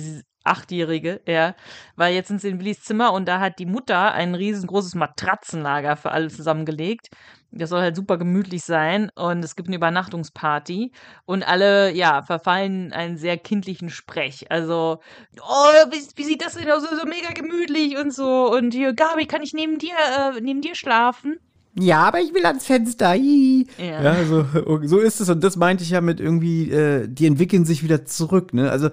Achtjährige, 0.49 1.21
ja, 1.25 1.55
weil 1.95 2.13
jetzt 2.13 2.27
sind 2.27 2.41
sie 2.41 2.49
in 2.49 2.59
Willis 2.59 2.81
Zimmer 2.81 3.13
und 3.13 3.27
da 3.27 3.39
hat 3.39 3.59
die 3.59 3.65
Mutter 3.65 4.13
ein 4.13 4.35
riesengroßes 4.35 4.95
Matratzenlager 4.95 5.95
für 5.95 6.11
alle 6.11 6.29
zusammengelegt. 6.29 7.09
Das 7.51 7.71
soll 7.71 7.81
halt 7.81 7.95
super 7.95 8.17
gemütlich 8.17 8.63
sein 8.63 9.11
und 9.15 9.43
es 9.43 9.55
gibt 9.55 9.69
eine 9.69 9.77
Übernachtungsparty 9.77 10.91
und 11.25 11.41
alle, 11.47 11.91
ja, 11.93 12.21
verfallen 12.21 12.93
einen 12.93 13.17
sehr 13.17 13.37
kindlichen 13.37 13.89
Sprech. 13.89 14.51
Also, 14.51 14.99
oh, 15.41 15.91
wie, 15.91 16.07
wie 16.15 16.23
sieht 16.23 16.45
das 16.45 16.53
denn 16.53 16.69
aus? 16.69 16.83
So, 16.83 16.95
so 16.95 17.07
mega 17.07 17.33
gemütlich 17.33 17.97
und 17.97 18.13
so. 18.13 18.51
Und 18.53 18.73
hier, 18.73 18.93
Gabi, 18.93 19.25
kann 19.25 19.41
ich 19.41 19.53
neben 19.53 19.79
dir, 19.79 19.95
äh, 19.95 20.39
neben 20.41 20.61
dir 20.61 20.75
schlafen? 20.75 21.39
Ja, 21.75 22.01
aber 22.01 22.19
ich 22.19 22.33
will 22.33 22.45
ans 22.45 22.65
Fenster. 22.65 23.15
Ja, 23.15 23.63
ja 23.79 24.23
so, 24.25 24.45
so 24.83 24.99
ist 24.99 25.19
es. 25.19 25.29
Und 25.29 25.43
das 25.43 25.55
meinte 25.55 25.83
ich 25.83 25.89
ja 25.89 26.01
mit 26.01 26.19
irgendwie, 26.19 26.69
äh, 26.71 27.07
die 27.07 27.25
entwickeln 27.25 27.65
sich 27.65 27.83
wieder 27.83 28.05
zurück, 28.05 28.53
ne? 28.53 28.69
Also, 28.69 28.89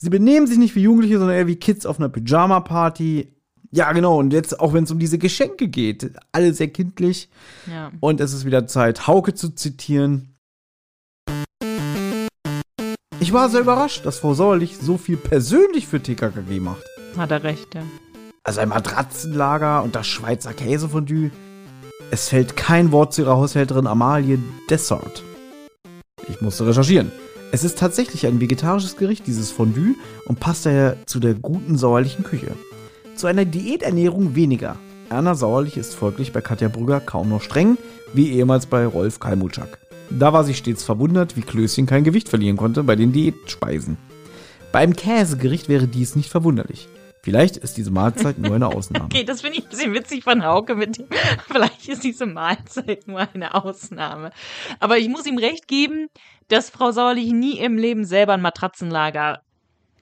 sie 0.00 0.10
benehmen 0.10 0.46
sich 0.46 0.58
nicht 0.58 0.74
wie 0.74 0.82
Jugendliche, 0.82 1.18
sondern 1.18 1.36
eher 1.36 1.46
wie 1.46 1.56
Kids 1.56 1.86
auf 1.86 1.98
einer 1.98 2.08
Pyjama-Party. 2.08 3.34
Ja, 3.70 3.92
genau. 3.92 4.18
Und 4.18 4.32
jetzt, 4.32 4.58
auch 4.58 4.72
wenn 4.72 4.84
es 4.84 4.90
um 4.90 4.98
diese 4.98 5.18
Geschenke 5.18 5.68
geht, 5.68 6.12
alle 6.32 6.52
sehr 6.52 6.68
kindlich. 6.68 7.28
Ja. 7.70 7.92
Und 8.00 8.20
es 8.20 8.32
ist 8.32 8.44
wieder 8.44 8.66
Zeit, 8.66 9.06
Hauke 9.06 9.34
zu 9.34 9.50
zitieren. 9.50 10.34
Ich 13.20 13.32
war 13.32 13.48
sehr 13.50 13.60
überrascht, 13.60 14.04
dass 14.06 14.18
Frau 14.18 14.34
Sauerlich 14.34 14.78
so 14.78 14.96
viel 14.96 15.16
persönlich 15.16 15.86
für 15.86 16.02
TKKG 16.02 16.58
macht. 16.58 16.82
Hat 17.16 17.30
er 17.30 17.44
recht, 17.44 17.74
ja. 17.74 17.82
Also 18.42 18.60
ein 18.60 18.70
Matratzenlager 18.70 19.82
und 19.82 19.94
das 19.94 20.06
Schweizer 20.06 20.54
Käsefondue. 20.54 21.30
Es 22.10 22.30
fällt 22.30 22.56
kein 22.56 22.90
Wort 22.90 23.12
zu 23.12 23.22
ihrer 23.22 23.36
Haushälterin 23.36 23.86
Amalie 23.86 24.38
Dessert. 24.68 25.22
Ich 26.28 26.40
musste 26.40 26.66
recherchieren. 26.66 27.12
Es 27.52 27.64
ist 27.64 27.78
tatsächlich 27.78 28.26
ein 28.26 28.40
vegetarisches 28.40 28.96
Gericht, 28.96 29.26
dieses 29.26 29.50
Fondue, 29.50 29.96
und 30.26 30.40
passt 30.40 30.66
daher 30.66 30.96
zu 31.06 31.18
der 31.18 31.34
guten 31.34 31.76
sauerlichen 31.76 32.24
Küche 32.24 32.52
zu 33.20 33.26
einer 33.26 33.44
Diäternährung 33.44 34.34
weniger. 34.34 34.76
Erna 35.10 35.34
Sauerlich 35.34 35.76
ist 35.76 35.94
folglich 35.94 36.32
bei 36.32 36.40
Katja 36.40 36.68
Brügger 36.68 37.00
kaum 37.00 37.28
noch 37.28 37.42
streng, 37.42 37.76
wie 38.14 38.30
ehemals 38.30 38.64
bei 38.64 38.86
Rolf 38.86 39.20
Kalmutschak. 39.20 39.78
Da 40.08 40.32
war 40.32 40.42
sie 40.42 40.54
stets 40.54 40.84
verwundert, 40.84 41.36
wie 41.36 41.42
Klößchen 41.42 41.84
kein 41.84 42.02
Gewicht 42.02 42.30
verlieren 42.30 42.56
konnte 42.56 42.82
bei 42.82 42.96
den 42.96 43.12
Diätspeisen. 43.12 43.98
Beim 44.72 44.96
Käsegericht 44.96 45.68
wäre 45.68 45.86
dies 45.86 46.16
nicht 46.16 46.30
verwunderlich. 46.30 46.88
Vielleicht 47.22 47.58
ist 47.58 47.76
diese 47.76 47.90
Mahlzeit 47.90 48.38
nur 48.38 48.54
eine 48.54 48.68
Ausnahme. 48.68 49.04
Okay, 49.12 49.24
das 49.24 49.42
finde 49.42 49.58
ich 49.58 49.64
ein 49.64 49.68
bisschen 49.70 49.92
witzig 49.92 50.24
von 50.24 50.42
Hauke 50.42 50.74
mit 50.74 50.96
dem. 50.96 51.08
Vielleicht 51.46 51.88
ist 51.88 52.04
diese 52.04 52.24
Mahlzeit 52.24 53.06
nur 53.06 53.28
eine 53.34 53.54
Ausnahme. 53.54 54.30
Aber 54.78 54.96
ich 54.96 55.08
muss 55.08 55.26
ihm 55.26 55.36
recht 55.36 55.68
geben, 55.68 56.08
dass 56.50 56.70
Frau 56.70 56.90
Sauerlich 56.90 57.32
nie 57.32 57.58
im 57.58 57.78
Leben 57.78 58.04
selber 58.04 58.34
ein 58.34 58.42
Matratzenlager 58.42 59.42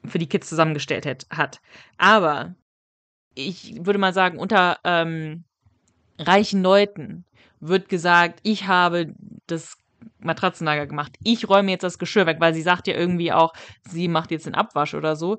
für 0.04 0.18
die 0.18 0.28
Kids 0.28 0.48
zusammengestellt 0.48 1.06
hat. 1.30 1.60
Aber 1.98 2.54
ich 3.34 3.74
würde 3.84 3.98
mal 3.98 4.14
sagen, 4.14 4.38
unter 4.38 4.78
ähm, 4.84 5.44
reichen 6.18 6.62
Leuten 6.62 7.24
wird 7.60 7.88
gesagt, 7.88 8.40
ich 8.42 8.66
habe 8.66 9.14
das 9.46 9.76
Matratzenlager 10.20 10.86
gemacht. 10.86 11.16
Ich 11.22 11.48
räume 11.48 11.70
jetzt 11.70 11.82
das 11.82 11.98
Geschirr 11.98 12.26
weg, 12.26 12.38
weil 12.40 12.54
sie 12.54 12.62
sagt 12.62 12.86
ja 12.86 12.94
irgendwie 12.94 13.32
auch, 13.32 13.52
sie 13.82 14.08
macht 14.08 14.30
jetzt 14.30 14.46
den 14.46 14.54
Abwasch 14.54 14.94
oder 14.94 15.16
so. 15.16 15.38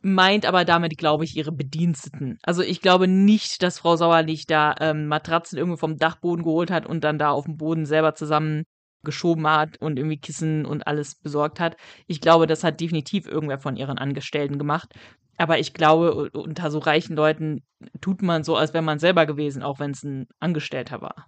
Meint 0.00 0.46
aber 0.46 0.64
damit, 0.64 0.98
glaube 0.98 1.24
ich, 1.24 1.36
ihre 1.36 1.52
Bediensteten. 1.52 2.38
Also 2.42 2.62
ich 2.62 2.80
glaube 2.80 3.06
nicht, 3.06 3.62
dass 3.62 3.78
Frau 3.78 3.96
Sauerlich 3.96 4.46
da 4.46 4.74
ähm, 4.80 5.06
Matratzen 5.06 5.58
irgendwo 5.58 5.76
vom 5.76 5.98
Dachboden 5.98 6.44
geholt 6.44 6.70
hat 6.70 6.86
und 6.86 7.04
dann 7.04 7.18
da 7.18 7.30
auf 7.30 7.44
dem 7.44 7.56
Boden 7.56 7.86
selber 7.86 8.14
zusammen 8.14 8.64
geschoben 9.02 9.46
hat 9.46 9.78
und 9.80 9.98
irgendwie 9.98 10.18
Kissen 10.18 10.64
und 10.64 10.86
alles 10.86 11.14
besorgt 11.14 11.60
hat. 11.60 11.76
Ich 12.06 12.20
glaube, 12.20 12.46
das 12.46 12.64
hat 12.64 12.80
definitiv 12.80 13.26
irgendwer 13.26 13.58
von 13.58 13.76
ihren 13.76 13.98
Angestellten 13.98 14.58
gemacht. 14.58 14.94
Aber 15.38 15.58
ich 15.58 15.74
glaube, 15.74 16.30
unter 16.30 16.70
so 16.70 16.78
reichen 16.78 17.16
Leuten 17.16 17.62
tut 18.00 18.22
man 18.22 18.44
so, 18.44 18.56
als 18.56 18.74
wäre 18.74 18.84
man 18.84 18.98
selber 18.98 19.26
gewesen, 19.26 19.62
auch 19.62 19.80
wenn 19.80 19.92
es 19.92 20.02
ein 20.02 20.26
Angestellter 20.40 21.00
war. 21.00 21.26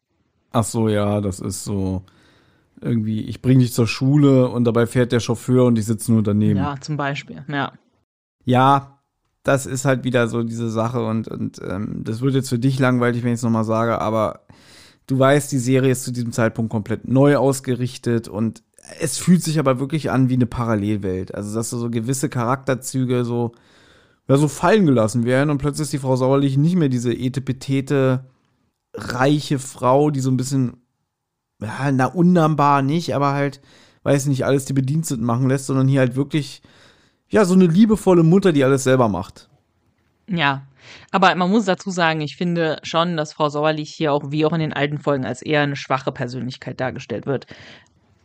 Ach 0.53 0.65
so, 0.65 0.89
ja, 0.89 1.21
das 1.21 1.41
ist 1.41 1.65
so 1.65 2.05
irgendwie, 2.81 3.23
ich 3.23 3.43
bringe 3.43 3.61
dich 3.61 3.73
zur 3.73 3.87
Schule 3.87 4.49
und 4.49 4.65
dabei 4.65 4.87
fährt 4.87 5.11
der 5.11 5.21
Chauffeur 5.21 5.65
und 5.65 5.79
ich 5.79 5.87
sitze 5.87 6.13
nur 6.13 6.23
daneben. 6.23 6.59
Ja, 6.59 6.77
zum 6.81 6.97
Beispiel, 6.97 7.45
ja. 7.49 7.73
Ja, 8.45 9.01
das 9.43 9.67
ist 9.67 9.85
halt 9.85 10.05
wieder 10.05 10.29
so 10.29 10.43
diese 10.43 10.71
Sache 10.71 11.05
und, 11.05 11.29
und 11.29 11.61
ähm, 11.67 12.03
das 12.05 12.21
wird 12.21 12.35
jetzt 12.35 12.49
für 12.49 12.59
dich 12.59 12.79
langweilig, 12.79 13.23
wenn 13.23 13.33
ich 13.33 13.39
es 13.39 13.43
nochmal 13.43 13.65
sage, 13.65 14.01
aber 14.01 14.41
du 15.07 15.19
weißt, 15.19 15.51
die 15.53 15.59
Serie 15.59 15.93
ist 15.93 16.05
zu 16.05 16.13
diesem 16.13 16.33
Zeitpunkt 16.33 16.71
komplett 16.71 17.09
neu 17.09 17.37
ausgerichtet 17.37 18.29
und 18.29 18.63
es 19.01 19.19
fühlt 19.19 19.43
sich 19.43 19.59
aber 19.59 19.81
wirklich 19.81 20.11
an 20.11 20.29
wie 20.29 20.35
eine 20.35 20.47
Parallelwelt. 20.47 21.35
Also, 21.35 21.55
dass 21.55 21.71
so 21.71 21.91
gewisse 21.91 22.29
Charakterzüge 22.29 23.25
so 23.25 23.53
ja, 24.29 24.37
so 24.37 24.49
fallen 24.49 24.87
gelassen 24.87 25.25
werden 25.25 25.51
und 25.51 25.59
plötzlich 25.59 25.85
ist 25.85 25.93
die 25.93 25.99
Frau 25.99 26.17
Sauerlich 26.17 26.57
nicht 26.57 26.77
mehr 26.77 26.89
diese 26.89 27.13
etepetete, 27.13 28.25
reiche 28.95 29.59
Frau, 29.59 30.11
die 30.11 30.21
so 30.21 30.31
ein 30.31 30.37
bisschen, 30.37 30.79
ja, 31.61 31.93
na, 31.93 32.07
unnahmbar 32.07 32.83
nicht, 32.83 33.15
aber 33.15 33.33
halt, 33.33 33.61
weiß 34.03 34.27
nicht, 34.27 34.45
alles 34.45 34.65
die 34.65 34.73
Bediensteten 34.73 35.25
machen 35.25 35.49
lässt, 35.49 35.67
sondern 35.67 35.89
hier 35.89 36.01
halt 36.01 36.17
wirklich, 36.17 36.63
ja, 37.29 37.45
so 37.45 37.55
eine 37.55 37.67
liebevolle 37.67 38.23
Mutter, 38.23 38.53
die 38.53 38.65
alles 38.65 38.85
selber 38.85 39.09
macht. 39.09 39.51
Ja, 40.29 40.63
aber 41.11 41.35
man 41.35 41.51
muss 41.51 41.65
dazu 41.67 41.91
sagen, 41.91 42.21
ich 42.21 42.37
finde 42.37 42.79
schon, 42.83 43.17
dass 43.17 43.33
Frau 43.33 43.49
Sauerlich 43.49 43.93
hier 43.93 44.13
auch 44.13 44.31
wie 44.31 44.47
auch 44.47 44.53
in 44.53 44.61
den 44.61 44.73
alten 44.73 44.99
Folgen 44.99 45.25
als 45.25 45.43
eher 45.43 45.63
eine 45.63 45.77
schwache 45.77 46.13
Persönlichkeit 46.13 46.81
dargestellt 46.81 47.27
wird. 47.27 47.47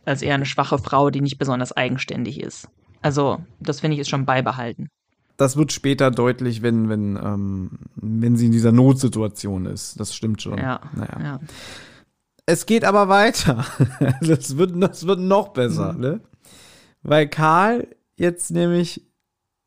Als 0.04 0.22
eher 0.22 0.34
eine 0.34 0.46
schwache 0.46 0.78
Frau, 0.78 1.10
die 1.10 1.20
nicht 1.20 1.38
besonders 1.38 1.72
eigenständig 1.72 2.40
ist. 2.40 2.68
Also, 3.02 3.38
das 3.60 3.80
finde 3.80 3.94
ich 3.94 4.00
ist 4.00 4.08
schon 4.10 4.26
beibehalten. 4.26 4.88
Das 5.36 5.56
wird 5.56 5.72
später 5.72 6.10
deutlich, 6.10 6.60
wenn, 6.62 6.88
wenn, 6.90 7.16
ähm, 7.16 7.70
wenn 7.96 8.36
sie 8.36 8.46
in 8.46 8.52
dieser 8.52 8.72
Notsituation 8.72 9.66
ist. 9.66 9.98
Das 9.98 10.14
stimmt 10.14 10.42
schon. 10.42 10.58
Ja. 10.58 10.80
Naja. 10.94 11.18
ja. 11.22 11.40
Es 12.46 12.66
geht 12.66 12.84
aber 12.84 13.08
weiter. 13.08 13.64
Das 14.20 14.56
wird, 14.58 14.72
das 14.82 15.06
wird 15.06 15.20
noch 15.20 15.48
besser, 15.48 15.92
Mhm. 15.94 16.00
ne? 16.00 16.20
Weil 17.02 17.28
Karl 17.28 17.88
jetzt 18.16 18.50
nämlich, 18.50 19.02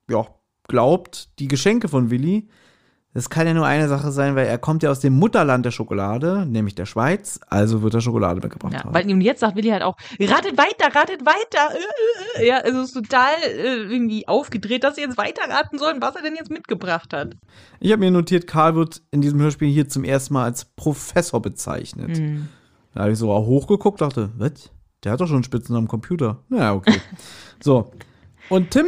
ja, 0.09 0.27
glaubt, 0.67 1.29
die 1.39 1.47
Geschenke 1.47 1.87
von 1.87 2.09
Willi, 2.09 2.47
das 3.13 3.29
kann 3.29 3.45
ja 3.45 3.53
nur 3.53 3.67
eine 3.67 3.87
Sache 3.87 4.11
sein, 4.11 4.35
weil 4.35 4.47
er 4.47 4.57
kommt 4.57 4.81
ja 4.81 4.89
aus 4.89 4.99
dem 4.99 5.13
Mutterland 5.13 5.63
der 5.63 5.69
Schokolade, 5.69 6.47
nämlich 6.47 6.73
der 6.73 6.87
Schweiz, 6.87 7.39
also 7.47 7.83
wird 7.83 7.93
er 7.93 8.01
Schokolade 8.01 8.41
mitgebracht 8.41 8.73
Ja, 8.73 8.83
haben. 8.85 8.93
weil 8.93 9.11
und 9.11 9.21
jetzt 9.21 9.41
sagt 9.41 9.55
Willi 9.55 9.69
halt 9.69 9.83
auch, 9.83 9.95
ratet 10.19 10.57
weiter, 10.57 10.95
ratet 10.95 11.23
weiter. 11.23 11.75
Äh, 11.75 12.41
äh, 12.41 12.43
äh. 12.43 12.47
Ja, 12.47 12.57
also 12.57 12.79
es 12.79 12.87
ist 12.87 12.93
total 12.95 13.35
irgendwie 13.53 14.27
aufgedreht, 14.27 14.83
dass 14.83 14.95
sie 14.95 15.01
jetzt 15.01 15.17
weiterraten 15.17 15.77
sollen, 15.77 16.01
was 16.01 16.15
er 16.15 16.23
denn 16.23 16.35
jetzt 16.35 16.49
mitgebracht 16.49 17.13
hat. 17.13 17.35
Ich 17.79 17.91
habe 17.91 17.99
mir 17.99 18.09
notiert, 18.09 18.47
Karl 18.47 18.73
wird 18.75 19.03
in 19.11 19.21
diesem 19.21 19.39
Hörspiel 19.39 19.69
hier 19.69 19.87
zum 19.87 20.03
ersten 20.03 20.33
Mal 20.33 20.45
als 20.45 20.65
Professor 20.65 21.39
bezeichnet. 21.39 22.17
Mhm. 22.17 22.49
Da 22.95 23.01
habe 23.01 23.11
ich 23.11 23.19
so 23.19 23.31
auch 23.31 23.45
hochgeguckt, 23.45 24.01
dachte, 24.01 24.31
was? 24.37 24.71
Der 25.03 25.11
hat 25.11 25.21
doch 25.21 25.27
schon 25.27 25.35
einen 25.35 25.43
Spitznamen 25.43 25.83
am 25.83 25.87
Computer. 25.87 26.39
Naja, 26.49 26.73
okay. 26.73 26.99
so. 27.61 27.91
Und 28.49 28.71
Tim, 28.71 28.87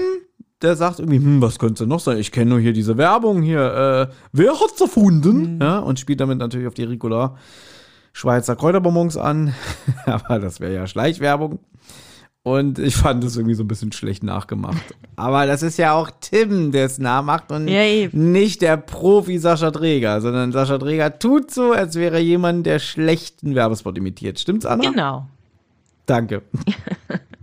der 0.61 0.75
sagt 0.75 0.99
irgendwie, 0.99 1.17
hm, 1.17 1.41
was 1.41 1.59
könnte 1.59 1.83
denn 1.83 1.89
noch 1.89 1.99
sein? 1.99 2.17
Ich 2.17 2.31
kenne 2.31 2.51
nur 2.51 2.59
hier 2.59 2.73
diese 2.73 2.97
Werbung 2.97 3.41
hier. 3.41 4.09
Äh, 4.09 4.13
wer 4.31 4.59
hat's 4.59 4.79
erfunden? 4.79 5.59
Ja, 5.61 5.79
und 5.79 5.99
spielt 5.99 6.21
damit 6.21 6.37
natürlich 6.37 6.67
auf 6.67 6.73
die 6.73 6.83
Ricola 6.83 7.37
Schweizer 8.13 8.55
Kräuterbonbons 8.55 9.17
an. 9.17 9.53
Aber 10.05 10.39
das 10.39 10.59
wäre 10.59 10.73
ja 10.73 10.87
Schleichwerbung. 10.87 11.59
Und 12.43 12.77
ich 12.77 12.95
fand 12.95 13.23
es 13.23 13.35
irgendwie 13.35 13.55
so 13.55 13.63
ein 13.63 13.67
bisschen 13.67 13.91
schlecht 13.91 14.23
nachgemacht. 14.23 14.95
Aber 15.15 15.47
das 15.47 15.63
ist 15.63 15.77
ja 15.77 15.93
auch 15.93 16.11
Tim, 16.21 16.71
der 16.71 16.85
es 16.85 16.99
nachmacht 16.99 17.51
und 17.51 17.67
Ja, 17.67 18.07
nicht 18.11 18.61
der 18.61 18.77
Profi 18.77 19.39
Sascha 19.39 19.71
Träger, 19.71 20.21
sondern 20.21 20.51
Sascha 20.51 20.77
Träger 20.77 21.17
tut 21.17 21.49
so, 21.49 21.71
als 21.71 21.95
wäre 21.95 22.19
jemand, 22.19 22.67
der 22.67 22.77
schlechten 22.77 23.55
Werbespot 23.55 23.97
imitiert. 23.97 24.39
Stimmt's, 24.39 24.65
Anna? 24.65 24.91
Genau. 24.91 25.25
Danke. 26.05 26.43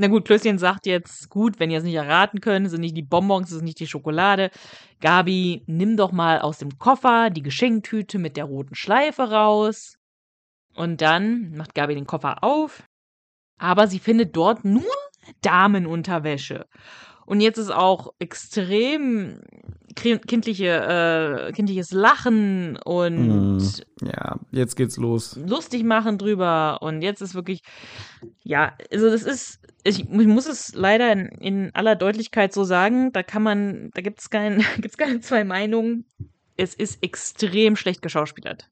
Na 0.00 0.08
gut, 0.08 0.24
Klößchen 0.24 0.56
sagt 0.56 0.86
jetzt, 0.86 1.28
gut, 1.28 1.60
wenn 1.60 1.70
ihr 1.70 1.76
es 1.76 1.84
nicht 1.84 1.94
erraten 1.94 2.40
könnt, 2.40 2.70
sind 2.70 2.80
nicht 2.80 2.96
die 2.96 3.02
Bonbons, 3.02 3.52
ist 3.52 3.60
nicht 3.60 3.80
die 3.80 3.86
Schokolade. 3.86 4.50
Gabi, 5.02 5.62
nimm 5.66 5.98
doch 5.98 6.10
mal 6.10 6.38
aus 6.40 6.56
dem 6.56 6.78
Koffer 6.78 7.28
die 7.28 7.42
Geschenktüte 7.42 8.18
mit 8.18 8.38
der 8.38 8.46
roten 8.46 8.74
Schleife 8.74 9.30
raus. 9.30 9.98
Und 10.74 11.02
dann 11.02 11.52
macht 11.54 11.74
Gabi 11.74 11.94
den 11.94 12.06
Koffer 12.06 12.42
auf. 12.42 12.82
Aber 13.58 13.88
sie 13.88 13.98
findet 13.98 14.34
dort 14.34 14.64
nur 14.64 14.90
Damenunterwäsche. 15.42 16.64
Und 17.26 17.42
jetzt 17.42 17.58
ist 17.58 17.70
auch 17.70 18.14
extrem 18.18 19.42
kindliche, 19.96 21.48
äh, 21.48 21.52
kindliches 21.52 21.92
Lachen 21.92 22.78
und 22.78 23.58
Mm. 23.58 23.58
Ja, 24.02 24.38
jetzt 24.50 24.76
geht's 24.76 24.96
los. 24.96 25.36
lustig 25.36 25.84
machen 25.84 26.16
drüber 26.16 26.78
und 26.80 27.02
jetzt 27.02 27.20
ist 27.20 27.34
wirklich, 27.34 27.60
ja, 28.42 28.72
also 28.90 29.10
das 29.10 29.24
ist, 29.24 29.60
ich, 29.84 30.00
ich 30.00 30.26
muss 30.26 30.46
es 30.46 30.74
leider 30.74 31.12
in, 31.12 31.26
in 31.40 31.74
aller 31.74 31.96
Deutlichkeit 31.96 32.52
so 32.52 32.64
sagen, 32.64 33.12
da 33.12 33.22
kann 33.22 33.42
man, 33.42 33.90
da 33.94 34.02
gibt 34.02 34.20
es 34.20 34.30
kein, 34.30 34.64
gibt's 34.78 34.96
keine 34.96 35.20
zwei 35.20 35.44
Meinungen. 35.44 36.04
Es 36.56 36.74
ist 36.74 37.02
extrem 37.02 37.76
schlecht 37.76 38.02
geschauspielert. 38.02 38.68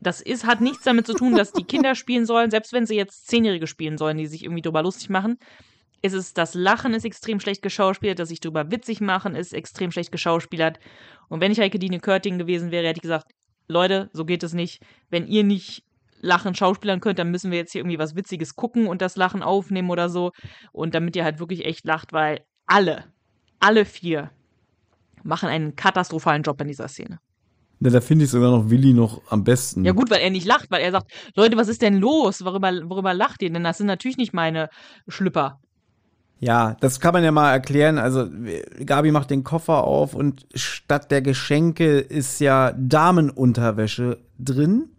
Das 0.00 0.20
ist, 0.20 0.46
hat 0.46 0.60
nichts 0.60 0.84
damit 0.84 1.06
zu 1.06 1.14
tun, 1.14 1.34
dass 1.34 1.52
die 1.52 1.64
Kinder 1.64 1.94
spielen 1.94 2.26
sollen, 2.26 2.50
selbst 2.50 2.72
wenn 2.72 2.86
sie 2.86 2.96
jetzt 2.96 3.26
Zehnjährige 3.26 3.66
spielen 3.66 3.98
sollen, 3.98 4.18
die 4.18 4.26
sich 4.26 4.44
irgendwie 4.44 4.62
drüber 4.62 4.82
lustig 4.82 5.08
machen. 5.08 5.38
Es 6.02 6.12
ist, 6.12 6.36
das 6.36 6.54
Lachen 6.54 6.92
ist 6.92 7.06
extrem 7.06 7.40
schlecht 7.40 7.62
geschauspielert, 7.62 8.18
das 8.18 8.28
sich 8.28 8.40
drüber 8.40 8.70
witzig 8.70 9.00
machen 9.00 9.34
ist 9.34 9.54
extrem 9.54 9.90
schlecht 9.90 10.12
geschauspielert. 10.12 10.78
Und 11.28 11.40
wenn 11.40 11.50
ich 11.50 11.58
Heike 11.58 11.78
Dine 11.78 11.98
Körting 11.98 12.38
gewesen 12.38 12.70
wäre, 12.70 12.86
hätte 12.86 12.98
ich 12.98 13.02
gesagt, 13.02 13.32
Leute, 13.68 14.10
so 14.12 14.26
geht 14.26 14.42
es 14.42 14.52
nicht. 14.52 14.82
Wenn 15.08 15.26
ihr 15.26 15.44
nicht 15.44 15.84
Lachen 16.24 16.54
schauspielern 16.54 17.00
könnt, 17.00 17.18
dann 17.18 17.30
müssen 17.30 17.50
wir 17.50 17.58
jetzt 17.58 17.72
hier 17.72 17.80
irgendwie 17.80 17.98
was 17.98 18.16
Witziges 18.16 18.56
gucken 18.56 18.86
und 18.86 19.02
das 19.02 19.16
Lachen 19.16 19.42
aufnehmen 19.42 19.90
oder 19.90 20.08
so. 20.08 20.32
Und 20.72 20.94
damit 20.94 21.14
ihr 21.16 21.24
halt 21.24 21.38
wirklich 21.38 21.64
echt 21.64 21.84
lacht, 21.84 22.12
weil 22.12 22.40
alle, 22.66 23.04
alle 23.60 23.84
vier 23.84 24.30
machen 25.22 25.48
einen 25.48 25.76
katastrophalen 25.76 26.42
Job 26.42 26.60
in 26.60 26.68
dieser 26.68 26.88
Szene. 26.88 27.18
Na, 27.80 27.90
da 27.90 28.00
finde 28.00 28.24
ich 28.24 28.30
sogar 28.30 28.50
noch 28.50 28.70
Willi 28.70 28.92
noch 28.92 29.20
am 29.30 29.44
besten. 29.44 29.84
Ja 29.84 29.92
gut, 29.92 30.10
weil 30.10 30.20
er 30.20 30.30
nicht 30.30 30.46
lacht, 30.46 30.70
weil 30.70 30.82
er 30.82 30.92
sagt, 30.92 31.12
Leute, 31.34 31.56
was 31.56 31.68
ist 31.68 31.82
denn 31.82 31.98
los? 31.98 32.44
Worüber, 32.44 32.72
worüber 32.88 33.14
lacht 33.14 33.42
ihr 33.42 33.52
denn? 33.52 33.64
Das 33.64 33.78
sind 33.78 33.86
natürlich 33.86 34.16
nicht 34.16 34.32
meine 34.32 34.70
Schlüpper. 35.08 35.60
Ja, 36.40 36.76
das 36.80 37.00
kann 37.00 37.14
man 37.14 37.24
ja 37.24 37.32
mal 37.32 37.52
erklären. 37.52 37.98
Also, 37.98 38.28
Gabi 38.84 39.10
macht 39.10 39.30
den 39.30 39.44
Koffer 39.44 39.84
auf 39.84 40.14
und 40.14 40.46
statt 40.54 41.10
der 41.10 41.22
Geschenke 41.22 41.98
ist 41.98 42.40
ja 42.40 42.72
Damenunterwäsche 42.72 44.18
drin. 44.38 44.90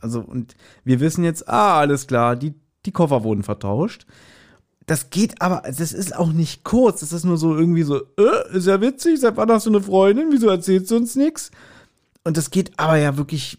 Also, 0.00 0.20
und 0.20 0.54
wir 0.84 1.00
wissen 1.00 1.24
jetzt, 1.24 1.48
ah, 1.48 1.78
alles 1.80 2.06
klar, 2.06 2.36
die, 2.36 2.54
die 2.86 2.92
Koffer 2.92 3.24
wurden 3.24 3.42
vertauscht. 3.42 4.06
Das 4.86 5.10
geht 5.10 5.42
aber, 5.42 5.62
das 5.66 5.92
ist 5.92 6.16
auch 6.16 6.32
nicht 6.32 6.64
kurz. 6.64 7.00
Das 7.00 7.12
ist 7.12 7.24
nur 7.24 7.36
so 7.36 7.54
irgendwie 7.54 7.82
so, 7.82 8.00
äh, 8.16 8.56
ist 8.56 8.66
ja 8.66 8.80
witzig, 8.80 9.20
seit 9.20 9.36
wann 9.36 9.50
hast 9.50 9.66
du 9.66 9.70
eine 9.70 9.82
Freundin? 9.82 10.28
Wieso 10.30 10.48
erzählst 10.48 10.90
du 10.90 10.96
uns 10.96 11.14
nichts? 11.14 11.50
Und 12.24 12.36
das 12.36 12.50
geht 12.50 12.72
aber 12.78 12.96
ja 12.96 13.16
wirklich, 13.18 13.58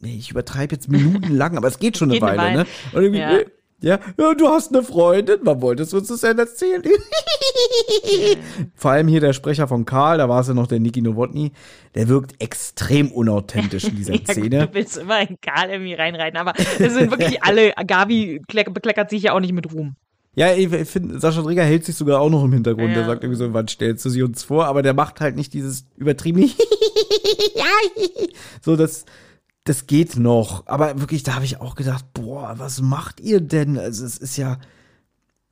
nee, 0.00 0.16
ich 0.16 0.30
übertreibe 0.30 0.74
jetzt 0.76 0.88
minutenlang, 0.90 1.56
aber 1.56 1.66
es 1.68 1.78
geht 1.80 1.96
schon 1.96 2.10
eine 2.10 2.20
Geht 2.20 2.28
eine 2.28 2.38
Weile, 2.38 2.58
Weile. 2.58 2.58
ne? 2.64 2.66
Und 2.92 3.02
irgendwie, 3.02 3.18
Ja. 3.20 3.38
äh, 3.38 3.46
ja, 3.80 4.00
ja, 4.18 4.34
du 4.34 4.48
hast 4.48 4.74
eine 4.74 4.82
Freundin, 4.82 5.38
wann 5.42 5.62
wolltest 5.62 5.92
du 5.92 5.98
uns 5.98 6.08
das 6.08 6.22
denn 6.22 6.38
erzählen? 6.38 6.82
Vor 8.74 8.90
allem 8.90 9.08
hier 9.08 9.20
der 9.20 9.32
Sprecher 9.32 9.68
von 9.68 9.84
Karl, 9.84 10.18
da 10.18 10.28
war 10.28 10.40
es 10.40 10.48
ja 10.48 10.54
noch 10.54 10.66
der 10.66 10.80
Niki 10.80 11.02
Nowotny, 11.02 11.52
der 11.94 12.08
wirkt 12.08 12.40
extrem 12.42 13.10
unauthentisch 13.12 13.84
in 13.84 13.96
dieser 13.96 14.12
Ja, 14.14 14.18
gut, 14.18 14.30
Szene. 14.32 14.66
du 14.66 14.74
willst 14.74 14.96
immer 14.98 15.20
in 15.28 15.36
Karl 15.40 15.70
irgendwie 15.70 15.94
reinreiten, 15.94 16.38
aber 16.38 16.52
es 16.56 16.92
sind 16.94 17.10
wirklich 17.10 17.42
alle, 17.42 17.72
Gabi 17.86 18.40
kleck- 18.50 18.70
bekleckert 18.72 19.10
sich 19.10 19.22
ja 19.24 19.32
auch 19.32 19.40
nicht 19.40 19.52
mit 19.52 19.72
Ruhm. 19.72 19.94
Ja, 20.34 20.52
ich 20.54 20.68
finde, 20.88 21.18
Sascha 21.18 21.42
Träger 21.42 21.64
hält 21.64 21.84
sich 21.84 21.96
sogar 21.96 22.20
auch 22.20 22.30
noch 22.30 22.44
im 22.44 22.52
Hintergrund. 22.52 22.90
Ja. 22.90 22.96
Der 22.96 23.06
sagt 23.06 23.24
irgendwie 23.24 23.38
so, 23.38 23.52
wann 23.54 23.66
stellst 23.66 24.04
du 24.04 24.08
sie 24.10 24.22
uns 24.22 24.44
vor? 24.44 24.66
Aber 24.66 24.82
der 24.82 24.94
macht 24.94 25.20
halt 25.20 25.34
nicht 25.34 25.52
dieses 25.52 25.84
übertriebene 25.96 26.48
So, 28.62 28.76
das, 28.76 29.04
das 29.68 29.86
geht 29.86 30.16
noch. 30.16 30.66
Aber 30.66 30.98
wirklich, 31.00 31.22
da 31.22 31.34
habe 31.34 31.44
ich 31.44 31.60
auch 31.60 31.74
gedacht, 31.74 32.04
boah, 32.14 32.54
was 32.56 32.80
macht 32.80 33.20
ihr 33.20 33.40
denn? 33.40 33.78
Also, 33.78 34.04
es 34.04 34.16
ist 34.16 34.36
ja 34.36 34.58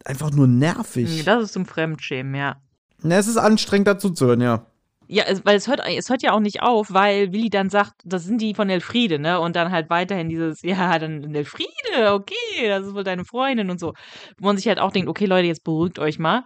einfach 0.04 0.30
nur 0.30 0.46
nervig. 0.46 1.24
Das 1.24 1.42
ist 1.42 1.52
zum 1.52 1.66
Fremdschämen, 1.66 2.34
ja. 2.34 2.56
Na, 3.02 3.16
es 3.16 3.26
ist 3.26 3.36
anstrengend 3.36 3.88
dazu 3.88 4.10
zu 4.10 4.26
hören, 4.26 4.40
ja. 4.40 4.66
Ja, 5.08 5.24
es, 5.28 5.44
weil 5.44 5.56
es 5.56 5.68
hört, 5.68 5.80
es 5.86 6.08
hört 6.08 6.22
ja 6.22 6.32
auch 6.32 6.40
nicht 6.40 6.62
auf, 6.62 6.92
weil 6.92 7.32
Willi 7.32 7.48
dann 7.48 7.70
sagt, 7.70 7.94
das 8.04 8.24
sind 8.24 8.40
die 8.40 8.54
von 8.54 8.68
Elfriede, 8.68 9.20
ne? 9.20 9.38
Und 9.38 9.54
dann 9.54 9.70
halt 9.70 9.88
weiterhin 9.88 10.28
dieses, 10.28 10.62
ja, 10.62 10.98
dann 10.98 11.32
Elfriede, 11.32 12.12
okay, 12.12 12.66
das 12.66 12.86
ist 12.86 12.94
wohl 12.94 13.04
deine 13.04 13.24
Freundin 13.24 13.70
und 13.70 13.78
so. 13.78 13.94
Wo 14.38 14.46
man 14.46 14.56
sich 14.56 14.66
halt 14.66 14.80
auch 14.80 14.90
denkt, 14.90 15.08
okay, 15.08 15.26
Leute, 15.26 15.46
jetzt 15.46 15.62
beruhigt 15.62 15.98
euch 15.98 16.18
mal. 16.18 16.44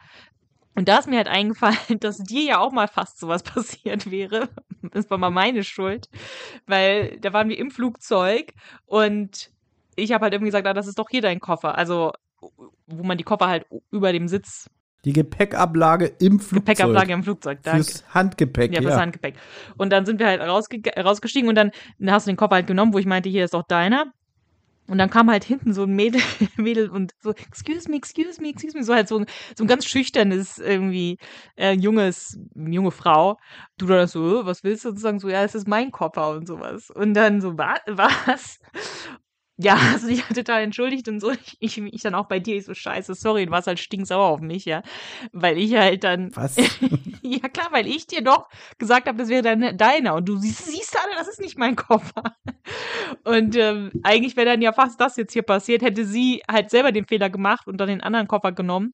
Und 0.75 0.89
da 0.89 0.99
ist 0.99 1.09
mir 1.09 1.17
halt 1.17 1.29
eingefallen, 1.29 1.77
dass 2.01 2.19
dir 2.19 2.43
ja 2.43 2.59
auch 2.59 2.73
mal 2.73 2.89
fast 2.89 3.19
sowas 3.19 3.43
passiert 3.45 4.11
wäre. 4.11 4.49
Das 4.93 5.11
war 5.11 5.19
mal 5.19 5.31
meine 5.31 5.65
Schuld. 5.65 6.09
Weil 6.67 7.19
da 7.21 7.33
waren 7.33 7.49
wir 7.49 7.59
im 7.59 7.71
Flugzeug 7.71 8.53
und 8.87 9.51
ich 9.97 10.13
habe 10.13 10.25
halt 10.25 10.33
irgendwie 10.35 10.49
gesagt, 10.51 10.67
ah, 10.67 10.73
das 10.75 10.87
ist 10.87 10.99
doch 10.99 11.11
hier 11.11 11.21
dein 11.23 11.41
Koffer. 11.41 11.77
Also, 11.77 12.13
wo 12.87 13.03
man 13.03 13.19
die 13.19 13.25
Koffer 13.25 13.49
halt 13.49 13.67
über 13.91 14.13
dem 14.13 14.29
Sitz, 14.29 14.71
Die 15.05 15.13
Gepäckablage 15.13 16.07
im 16.21 16.41
Flugzeug. 16.41 16.67
Gepäckablage 16.67 17.13
im 17.13 17.23
Flugzeug, 17.23 17.59
danke. 17.63 17.85
Fürs 17.85 18.05
Handgepäck, 18.15 18.73
Ja, 18.73 18.81
ja. 18.81 18.89
fürs 18.89 19.01
Handgepäck. 19.01 19.35
Und 19.77 19.91
dann 19.91 20.07
sind 20.07 20.21
wir 20.21 20.27
halt 20.27 20.41
rausge 20.41 20.81
rausgestiegen 20.97 21.49
und 21.49 21.55
dann 21.55 21.71
hast 22.07 22.27
du 22.27 22.31
den 22.31 22.37
Koffer 22.37 22.55
halt 22.55 22.67
genommen, 22.67 22.95
wo 22.95 22.99
ich 22.99 23.07
meinte, 23.07 23.29
hier 23.29 23.45
ist 23.45 23.55
doch 23.55 23.65
deiner. 23.67 24.13
Und 24.91 24.99
dann 24.99 25.09
kam 25.11 25.31
halt 25.31 25.45
hinten 25.45 25.73
so 25.73 25.85
ein 25.85 25.95
Mädel, 25.95 26.21
Mädel 26.57 26.91
und 26.91 27.13
so, 27.21 27.31
excuse 27.31 27.89
me, 27.91 27.97
excuse 27.97 28.41
me, 28.41 28.49
excuse 28.51 28.77
me, 28.77 28.85
so 28.85 28.95
halt 28.95 29.09
so, 29.09 29.19
ein- 29.21 29.27
so 29.57 29.65
ein 29.65 29.69
ganz 29.69 29.87
schüchternes, 29.87 30.59
irgendwie, 30.59 31.19
äh, 31.57 31.73
junges, 31.73 32.39
junge 32.55 32.91
Frau. 32.91 33.39
Du 33.79 33.87
dann 33.87 34.07
so, 34.09 34.43
äh, 34.43 34.47
was 34.47 34.65
willst 34.65 34.85
du? 34.85 34.91
Und 34.91 34.99
sagen 34.99 35.21
so, 35.21 35.29
ja, 35.29 35.43
es 35.45 35.55
ist 35.55 35.69
mein 35.69 35.93
Koffer 35.93 36.31
und 36.33 36.47
sowas. 36.47 36.91
Und 36.91 37.15
dann 37.15 37.41
so, 37.41 37.57
wa 37.57 37.77
was? 37.87 38.59
Ja, 39.63 39.75
also 39.93 40.09
ich 40.09 40.23
hatte 40.23 40.35
total 40.45 40.63
entschuldigt 40.63 41.09
und 41.09 41.21
so. 41.21 41.33
Ich, 41.61 41.79
ich, 41.79 41.95
ich 41.95 42.03
dann 42.03 42.15
auch 42.15 42.27
bei 42.27 42.39
dir, 42.39 42.57
ich 42.57 42.65
so 42.65 42.75
scheiße, 42.75 43.15
sorry, 43.15 43.47
du 43.47 43.53
warst 43.53 43.67
halt 43.67 43.79
stinksauer 43.79 44.27
auf 44.27 44.41
mich, 44.41 44.65
ja. 44.65 44.83
Weil 45.33 45.59
ich 45.59 45.75
halt 45.75 46.05
dann. 46.05 46.35
Was? 46.35 46.57
ja, 47.23 47.49
klar, 47.49 47.69
weil 47.71 47.87
ich 47.87 48.07
dir 48.07 48.23
doch 48.23 48.49
gesagt 48.79 49.09
habe, 49.09 49.19
das 49.19 49.29
wäre 49.29 49.43
deine, 49.43 49.75
deiner. 49.75 50.15
Und 50.15 50.29
du 50.29 50.37
siehst, 50.37 50.67
siehst 50.67 50.99
alle, 51.03 51.15
das 51.17 51.29
ist 51.29 51.41
nicht 51.41 51.59
mein 51.59 51.77
Koffer. 51.77 52.23
Und 53.25 53.57
ähm, 53.57 53.91
eigentlich 54.03 54.37
wäre 54.37 54.47
dann 54.47 54.63
ja 54.63 54.73
fast 54.73 55.01
das 55.01 55.17
jetzt 55.17 55.33
hier 55.33 55.43
passiert, 55.43 55.83
hätte 55.83 56.05
sie 56.05 56.43
halt 56.51 56.71
selber 56.71 56.93
den 56.93 57.07
Fehler 57.07 57.31
gemacht 57.31 57.67
und 57.67 57.79
dann 57.79 57.89
den 57.89 58.01
anderen 58.03 58.29
Koffer 58.29 58.53
genommen. 58.53 58.93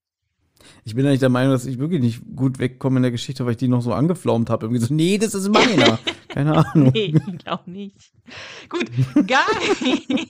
Ich 0.84 0.94
bin 0.94 1.06
eigentlich 1.06 1.20
der 1.20 1.28
Meinung, 1.28 1.52
dass 1.52 1.66
ich 1.66 1.78
wirklich 1.78 2.00
nicht 2.00 2.22
gut 2.34 2.58
wegkomme 2.58 2.98
in 2.98 3.02
der 3.02 3.10
Geschichte, 3.10 3.44
weil 3.44 3.52
ich 3.52 3.56
die 3.58 3.68
noch 3.68 3.82
so 3.82 3.92
angeflaumt 3.92 4.50
habe. 4.50 4.66
Irgendwie 4.66 4.84
so, 4.84 4.94
nee, 4.94 5.18
das 5.18 5.34
ist 5.34 5.48
meiner. 5.48 5.98
Keine 6.28 6.54
Ahnung. 6.54 6.90
Nee, 6.92 7.14
ich 7.14 7.38
glaube 7.38 7.70
nicht. 7.70 8.12
Gut, 8.68 8.90
Guy 9.14 10.28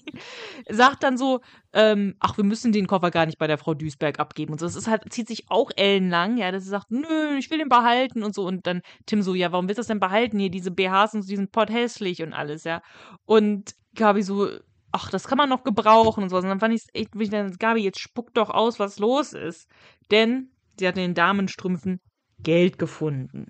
sagt 0.71 1.03
dann 1.03 1.19
so, 1.19 1.41
ähm, 1.73 2.15
ach, 2.21 2.37
wir 2.37 2.45
müssen 2.45 2.71
den 2.71 2.87
Koffer 2.87 3.11
gar 3.11 3.27
nicht 3.27 3.39
bei 3.39 3.47
der 3.47 3.59
Frau 3.59 3.75
Duisberg 3.75 4.21
abgeben 4.21 4.53
und 4.53 4.61
so. 4.61 4.67
Das 4.67 4.77
ist 4.77 4.87
halt, 4.87 5.13
zieht 5.13 5.27
sich 5.27 5.51
auch 5.51 5.71
ellenlang, 5.75 6.37
ja, 6.37 6.53
dass 6.53 6.63
sie 6.63 6.71
sagt, 6.71 6.91
nö, 6.91 7.37
ich 7.39 7.51
will 7.51 7.59
den 7.59 7.69
behalten 7.69 8.23
und 8.23 8.35
so. 8.35 8.47
Und 8.47 8.67
dann 8.67 8.83
Tim 9.07 9.23
so, 9.23 9.35
ja, 9.35 9.51
warum 9.51 9.67
willst 9.67 9.79
du 9.79 9.81
das 9.81 9.89
denn 9.89 9.99
behalten 9.99 10.39
hier? 10.39 10.51
Diese 10.51 10.71
BHs 10.71 11.15
und 11.15 11.23
so, 11.23 11.29
diesen 11.29 11.49
Pott 11.49 11.71
hässlich 11.71 12.23
und 12.23 12.33
alles, 12.33 12.65
ja. 12.65 12.83
Und 13.25 13.75
Gabi 13.95 14.23
so, 14.23 14.49
ach, 14.93 15.11
das 15.11 15.27
kann 15.27 15.39
man 15.39 15.49
noch 15.49 15.65
gebrauchen 15.65 16.23
und 16.23 16.31
so. 16.31 16.37
Und 16.37 16.45
dann 16.45 16.61
fand 16.61 16.75
ich 16.75 16.83
es 16.83 16.89
echt, 16.95 17.11
ich 17.19 17.31
dann, 17.31 17.53
Gabi, 17.59 17.81
jetzt 17.81 18.01
spuck 18.01 18.33
doch 18.33 18.51
aus, 18.51 18.79
was 18.79 18.99
los 18.99 19.33
ist. 19.33 19.69
Denn 20.11 20.49
sie 20.79 20.87
hat 20.87 20.97
in 20.97 21.03
den 21.03 21.15
Damenstrümpfen 21.15 22.01
Geld 22.43 22.79
gefunden. 22.79 23.47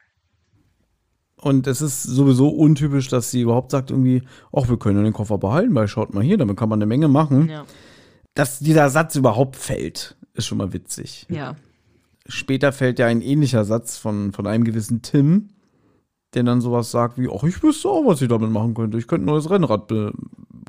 Und 1.38 1.66
es 1.66 1.82
ist 1.82 2.02
sowieso 2.02 2.48
untypisch, 2.48 3.08
dass 3.08 3.30
sie 3.30 3.42
überhaupt 3.42 3.70
sagt 3.70 3.90
irgendwie, 3.90 4.22
ach, 4.52 4.68
wir 4.68 4.78
können 4.78 5.04
den 5.04 5.12
Koffer 5.12 5.38
behalten, 5.38 5.74
weil 5.74 5.86
schaut 5.86 6.14
mal 6.14 6.24
hier, 6.24 6.38
damit 6.38 6.56
kann 6.56 6.68
man 6.68 6.78
eine 6.78 6.86
Menge 6.86 7.08
machen. 7.08 7.48
Ja. 7.48 7.64
Dass 8.34 8.58
dieser 8.58 8.88
Satz 8.88 9.16
überhaupt 9.16 9.56
fällt, 9.56 10.16
ist 10.34 10.46
schon 10.46 10.58
mal 10.58 10.72
witzig. 10.72 11.26
Ja. 11.28 11.56
Später 12.26 12.72
fällt 12.72 12.98
ja 12.98 13.06
ein 13.06 13.20
ähnlicher 13.20 13.64
Satz 13.64 13.98
von, 13.98 14.32
von 14.32 14.46
einem 14.46 14.64
gewissen 14.64 15.02
Tim, 15.02 15.50
der 16.34 16.42
dann 16.42 16.60
sowas 16.60 16.90
sagt 16.90 17.18
wie, 17.18 17.28
ach, 17.32 17.44
ich 17.44 17.62
wüsste 17.62 17.88
auch, 17.88 18.04
was 18.06 18.22
ich 18.22 18.28
damit 18.28 18.50
machen 18.50 18.74
könnte. 18.74 18.98
Ich 18.98 19.06
könnte 19.06 19.24
ein 19.24 19.26
neues 19.26 19.50
Rennrad 19.50 19.92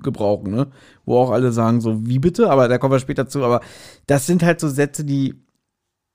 gebrauchen, 0.04 0.52
ne? 0.52 0.68
Wo 1.06 1.18
auch 1.18 1.32
alle 1.32 1.52
sagen 1.52 1.82
so, 1.82 2.06
wie 2.06 2.20
bitte? 2.20 2.50
Aber 2.50 2.68
da 2.68 2.78
kommen 2.78 2.94
wir 2.94 3.00
später 3.00 3.28
zu. 3.28 3.44
Aber 3.44 3.62
das 4.06 4.28
sind 4.28 4.44
halt 4.44 4.60
so 4.60 4.70
Sätze, 4.70 5.04
die 5.04 5.36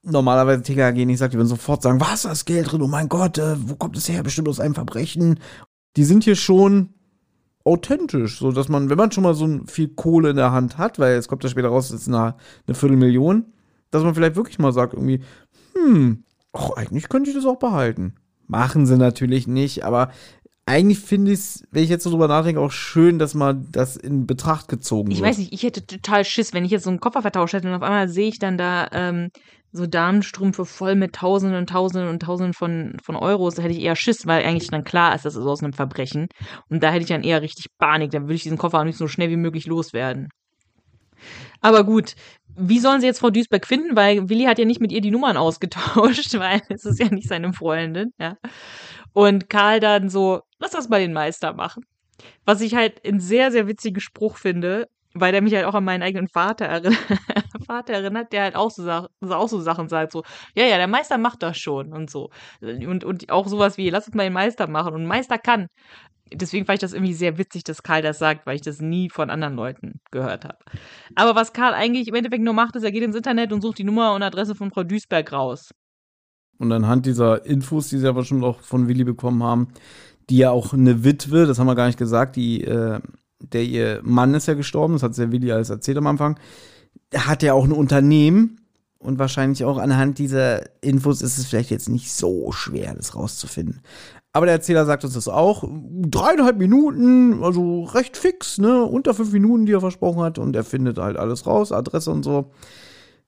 normalerweise 0.02 0.62
TKG 0.62 1.04
nicht 1.06 1.18
sagt, 1.18 1.32
die 1.32 1.38
würden 1.38 1.48
sofort 1.48 1.82
sagen, 1.82 2.00
was, 2.00 2.22
da 2.22 2.32
ist 2.32 2.44
Geld 2.44 2.70
drin, 2.72 2.82
oh 2.82 2.88
mein 2.88 3.08
Gott, 3.08 3.38
äh, 3.38 3.54
wo 3.58 3.76
kommt 3.76 3.96
es 3.96 4.08
her? 4.08 4.22
Bestimmt 4.22 4.48
aus 4.48 4.60
einem 4.60 4.74
Verbrechen. 4.74 5.38
Die 5.96 6.04
sind 6.04 6.24
hier 6.24 6.36
schon 6.36 6.90
authentisch, 7.64 8.38
so 8.38 8.50
dass 8.50 8.68
man, 8.68 8.90
wenn 8.90 8.98
man 8.98 9.12
schon 9.12 9.22
mal 9.22 9.34
so 9.34 9.60
viel 9.66 9.88
Kohle 9.88 10.30
in 10.30 10.36
der 10.36 10.52
Hand 10.52 10.78
hat, 10.78 10.98
weil 10.98 11.14
es 11.14 11.28
kommt 11.28 11.44
ja 11.44 11.50
später 11.50 11.68
raus, 11.68 11.90
es 11.90 12.02
ist 12.02 12.08
eine, 12.08 12.34
eine 12.66 12.74
Viertelmillion, 12.74 13.44
dass 13.90 14.02
man 14.02 14.14
vielleicht 14.14 14.36
wirklich 14.36 14.58
mal 14.58 14.72
sagt, 14.72 14.94
irgendwie, 14.94 15.20
hm, 15.74 16.24
ach, 16.52 16.70
eigentlich 16.70 17.08
könnte 17.08 17.30
ich 17.30 17.36
das 17.36 17.46
auch 17.46 17.58
behalten. 17.58 18.14
Machen 18.48 18.86
sie 18.86 18.96
natürlich 18.96 19.46
nicht, 19.46 19.84
aber 19.84 20.10
eigentlich 20.66 20.98
finde 21.00 21.32
ich 21.32 21.38
es, 21.38 21.64
wenn 21.70 21.84
ich 21.84 21.90
jetzt 21.90 22.04
so 22.04 22.10
drüber 22.10 22.28
nachdenke, 22.28 22.60
auch 22.60 22.72
schön, 22.72 23.18
dass 23.18 23.34
man 23.34 23.68
das 23.70 23.96
in 23.96 24.26
Betracht 24.26 24.68
gezogen 24.68 25.10
Ich 25.10 25.18
wird. 25.18 25.28
weiß 25.28 25.38
nicht, 25.38 25.52
ich 25.52 25.62
hätte 25.62 25.86
total 25.86 26.24
Schiss, 26.24 26.52
wenn 26.52 26.64
ich 26.64 26.70
jetzt 26.70 26.84
so 26.84 26.90
einen 26.90 27.00
Koffer 27.00 27.22
vertauscht 27.22 27.54
hätte 27.54 27.68
und 27.68 27.74
auf 27.74 27.82
einmal 27.82 28.08
sehe 28.08 28.28
ich 28.28 28.38
dann 28.38 28.58
da 28.58 28.88
ähm, 28.92 29.30
so 29.72 29.86
Damenstrümpfe 29.86 30.66
voll 30.66 30.94
mit 30.94 31.14
Tausenden 31.14 31.58
und 31.58 31.70
Tausenden 31.70 32.10
und 32.10 32.20
Tausenden 32.20 32.52
von, 32.52 32.96
von 33.02 33.16
Euros, 33.16 33.54
da 33.54 33.62
hätte 33.62 33.74
ich 33.74 33.80
eher 33.80 33.96
Schiss, 33.96 34.26
weil 34.26 34.44
eigentlich 34.44 34.68
dann 34.68 34.84
klar 34.84 35.14
ist, 35.14 35.24
das 35.24 35.34
ist 35.34 35.46
aus 35.46 35.62
einem 35.62 35.72
Verbrechen. 35.72 36.28
Und 36.68 36.82
da 36.82 36.90
hätte 36.90 37.02
ich 37.02 37.08
dann 37.08 37.24
eher 37.24 37.40
richtig 37.40 37.66
Panik, 37.78 38.10
dann 38.10 38.24
würde 38.24 38.34
ich 38.34 38.42
diesen 38.42 38.58
Koffer 38.58 38.80
auch 38.80 38.84
nicht 38.84 38.98
so 38.98 39.08
schnell 39.08 39.30
wie 39.30 39.36
möglich 39.36 39.66
loswerden. 39.66 40.28
Aber 41.60 41.84
gut, 41.84 42.14
wie 42.54 42.80
sollen 42.80 43.00
sie 43.00 43.06
jetzt 43.06 43.20
Frau 43.20 43.30
Duisberg 43.30 43.66
finden? 43.66 43.96
Weil 43.96 44.28
Willi 44.28 44.44
hat 44.44 44.58
ja 44.58 44.64
nicht 44.64 44.80
mit 44.80 44.92
ihr 44.92 45.00
die 45.00 45.10
Nummern 45.10 45.36
ausgetauscht, 45.38 46.38
weil 46.38 46.60
es 46.68 46.84
ist 46.84 47.00
ja 47.00 47.08
nicht 47.08 47.28
seine 47.28 47.52
Freundin, 47.52 48.12
ja. 48.18 48.36
Und 49.14 49.48
Karl 49.48 49.80
dann 49.80 50.08
so, 50.08 50.40
lass 50.58 50.72
das 50.72 50.88
mal 50.88 51.00
den 51.00 51.12
Meister 51.12 51.54
machen. 51.54 51.84
Was 52.44 52.60
ich 52.60 52.74
halt 52.74 53.04
einen 53.06 53.20
sehr, 53.20 53.50
sehr 53.50 53.66
witzigen 53.66 54.00
Spruch 54.00 54.36
finde, 54.36 54.88
weil 55.14 55.32
der 55.32 55.42
mich 55.42 55.54
halt 55.54 55.66
auch 55.66 55.74
an 55.74 55.84
meinen 55.84 56.02
eigenen 56.02 56.28
Vater 56.28 56.66
erinnert, 56.66 56.98
Vater 57.72 57.94
erinnert, 57.94 58.32
der 58.32 58.42
halt 58.42 58.56
auch 58.56 58.70
so, 58.70 58.88
auch 58.88 59.48
so 59.48 59.60
Sachen 59.60 59.88
sagt, 59.88 60.12
so, 60.12 60.22
ja, 60.54 60.64
ja, 60.64 60.76
der 60.76 60.88
Meister 60.88 61.16
macht 61.16 61.42
das 61.42 61.56
schon 61.56 61.92
und 61.92 62.10
so. 62.10 62.30
Und, 62.60 63.04
und 63.04 63.30
auch 63.30 63.48
sowas 63.48 63.78
wie, 63.78 63.88
lass 63.88 64.06
uns 64.06 64.14
mal 64.14 64.24
den 64.24 64.32
Meister 64.32 64.66
machen. 64.66 64.94
Und 64.94 65.06
Meister 65.06 65.38
kann. 65.38 65.68
Deswegen 66.34 66.66
fand 66.66 66.76
ich 66.76 66.80
das 66.80 66.92
irgendwie 66.92 67.14
sehr 67.14 67.36
witzig, 67.38 67.64
dass 67.64 67.82
Karl 67.82 68.02
das 68.02 68.18
sagt, 68.18 68.46
weil 68.46 68.56
ich 68.56 68.62
das 68.62 68.80
nie 68.80 69.10
von 69.10 69.30
anderen 69.30 69.54
Leuten 69.54 70.00
gehört 70.10 70.44
habe. 70.44 70.58
Aber 71.14 71.34
was 71.34 71.52
Karl 71.52 71.74
eigentlich 71.74 72.08
im 72.08 72.14
Endeffekt 72.14 72.42
nur 72.42 72.54
macht, 72.54 72.76
ist, 72.76 72.84
er 72.84 72.92
geht 72.92 73.02
ins 73.02 73.16
Internet 73.16 73.52
und 73.52 73.62
sucht 73.62 73.78
die 73.78 73.84
Nummer 73.84 74.14
und 74.14 74.22
Adresse 74.22 74.54
von 74.54 74.70
Frau 74.70 74.82
Duisberg 74.82 75.32
raus. 75.32 75.70
Und 76.58 76.72
anhand 76.72 77.06
dieser 77.06 77.44
Infos, 77.44 77.88
die 77.88 77.98
sie 77.98 78.08
aber 78.08 78.24
schon 78.24 78.44
auch 78.44 78.60
von 78.60 78.88
Willi 78.88 79.04
bekommen 79.04 79.42
haben, 79.42 79.68
die 80.30 80.38
ja 80.38 80.50
auch 80.50 80.72
eine 80.72 81.04
Witwe, 81.04 81.46
das 81.46 81.58
haben 81.58 81.66
wir 81.66 81.74
gar 81.74 81.86
nicht 81.86 81.98
gesagt, 81.98 82.36
die, 82.36 82.62
äh, 82.64 83.00
der 83.40 83.64
ihr 83.64 84.00
Mann 84.02 84.34
ist 84.34 84.46
ja 84.46 84.54
gestorben, 84.54 84.94
das 84.94 85.02
hat 85.02 85.16
der 85.18 85.32
Willi 85.32 85.52
alles 85.52 85.70
erzählt 85.70 85.98
am 85.98 86.06
Anfang, 86.06 86.38
hat 87.14 87.42
ja 87.42 87.54
auch 87.54 87.64
ein 87.64 87.72
Unternehmen 87.72 88.60
und 88.98 89.18
wahrscheinlich 89.18 89.64
auch 89.64 89.78
anhand 89.78 90.18
dieser 90.18 90.62
Infos 90.82 91.22
ist 91.22 91.38
es 91.38 91.46
vielleicht 91.46 91.70
jetzt 91.70 91.88
nicht 91.88 92.12
so 92.12 92.52
schwer, 92.52 92.94
das 92.94 93.14
rauszufinden. 93.14 93.82
Aber 94.32 94.46
der 94.46 94.54
Erzähler 94.54 94.86
sagt 94.86 95.04
uns 95.04 95.14
das 95.14 95.28
auch. 95.28 95.64
Dreieinhalb 95.68 96.56
Minuten, 96.56 97.42
also 97.42 97.84
recht 97.84 98.16
fix, 98.16 98.58
ne? 98.58 98.82
Unter 98.84 99.12
fünf 99.12 99.30
Minuten, 99.32 99.66
die 99.66 99.72
er 99.72 99.80
versprochen 99.80 100.22
hat. 100.22 100.38
Und 100.38 100.56
er 100.56 100.64
findet 100.64 100.98
halt 100.98 101.18
alles 101.18 101.46
raus, 101.46 101.70
Adresse 101.70 102.10
und 102.10 102.22
so. 102.22 102.50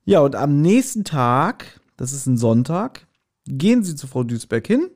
Ja, 0.03 0.21
und 0.21 0.35
am 0.35 0.61
nächsten 0.61 1.03
Tag, 1.03 1.79
das 1.95 2.11
ist 2.11 2.25
ein 2.25 2.37
Sonntag, 2.37 3.05
gehen 3.45 3.83
sie 3.83 3.95
zu 3.95 4.07
Frau 4.07 4.23
Duisberg 4.23 4.65
hin 4.65 4.89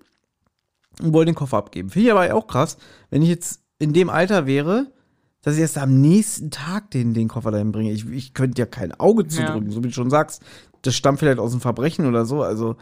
und 1.02 1.14
wollen 1.14 1.28
den 1.28 1.36
Koffer 1.36 1.58
abgeben. 1.58 1.90
Finde 1.90 2.08
ich 2.08 2.12
aber 2.12 2.34
auch 2.34 2.48
krass, 2.48 2.78
wenn 3.12 3.22
ich 3.22 3.30
jetzt 3.30 3.62
in 3.78 3.94
dem 3.94 4.10
Alter 4.10 4.48
wäre, 4.48 4.92
dass 5.42 5.56
ich 5.56 5.62
erst 5.62 5.78
am 5.78 6.02
nächsten 6.02 6.52
Tag 6.52 6.92
den, 6.92 7.14
den 7.14 7.28
Koffer 7.28 7.52
dahin 7.52 7.72
bringe. 7.72 7.92
Ich, 7.92 8.08
ich 8.10 8.34
könnte 8.34 8.62
ja 8.62 8.66
kein 8.66 8.92
Auge 9.00 9.28
zudrücken, 9.28 9.68
ja. 9.68 9.72
so 9.72 9.84
wie 9.84 9.88
du 9.88 9.94
schon 9.94 10.10
sagst. 10.10 10.44
Das 10.82 10.96
stammt 10.96 11.20
vielleicht 11.20 11.40
aus 11.40 11.52
einem 11.52 11.62
Verbrechen 11.62 12.06
oder 12.06 12.26
so. 12.26 12.44
Also, 12.44 12.76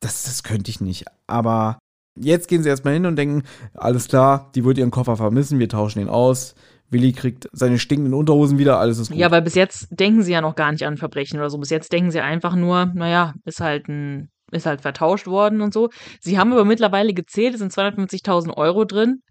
das, 0.00 0.22
das 0.24 0.42
könnte 0.42 0.70
ich 0.70 0.80
nicht. 0.80 1.04
Aber 1.26 1.78
jetzt 2.16 2.48
gehen 2.48 2.62
sie 2.62 2.68
erstmal 2.68 2.94
hin 2.94 3.06
und 3.06 3.16
denken, 3.16 3.42
alles 3.74 4.08
klar, 4.08 4.50
die 4.54 4.64
wird 4.64 4.78
ihren 4.78 4.90
Koffer 4.90 5.16
vermissen, 5.16 5.58
wir 5.58 5.68
tauschen 5.68 6.00
ihn 6.00 6.08
aus. 6.08 6.54
Willi 6.90 7.12
kriegt 7.12 7.48
seine 7.52 7.78
stinkenden 7.78 8.14
Unterhosen 8.14 8.58
wieder, 8.58 8.78
alles 8.78 8.98
ist 8.98 9.10
gut. 9.10 9.18
Ja, 9.18 9.26
aber 9.26 9.40
bis 9.40 9.54
jetzt 9.54 9.88
denken 9.90 10.22
sie 10.22 10.32
ja 10.32 10.40
noch 10.40 10.56
gar 10.56 10.72
nicht 10.72 10.84
an 10.84 10.96
Verbrechen 10.96 11.38
oder 11.38 11.48
so. 11.48 11.58
Bis 11.58 11.70
jetzt 11.70 11.92
denken 11.92 12.10
sie 12.10 12.20
einfach 12.20 12.56
nur, 12.56 12.86
naja, 12.86 13.34
ist 13.44 13.60
halt 13.60 13.88
ein 13.88 14.30
ist 14.52 14.66
halt 14.66 14.80
vertauscht 14.80 15.28
worden 15.28 15.60
und 15.60 15.72
so. 15.72 15.90
Sie 16.20 16.38
haben 16.38 16.52
aber 16.52 16.64
mittlerweile 16.64 17.14
gezählt, 17.14 17.54
es 17.54 17.60
sind 17.60 17.72
250.000 17.72 18.56
Euro 18.56 18.84
drin. 18.84 19.22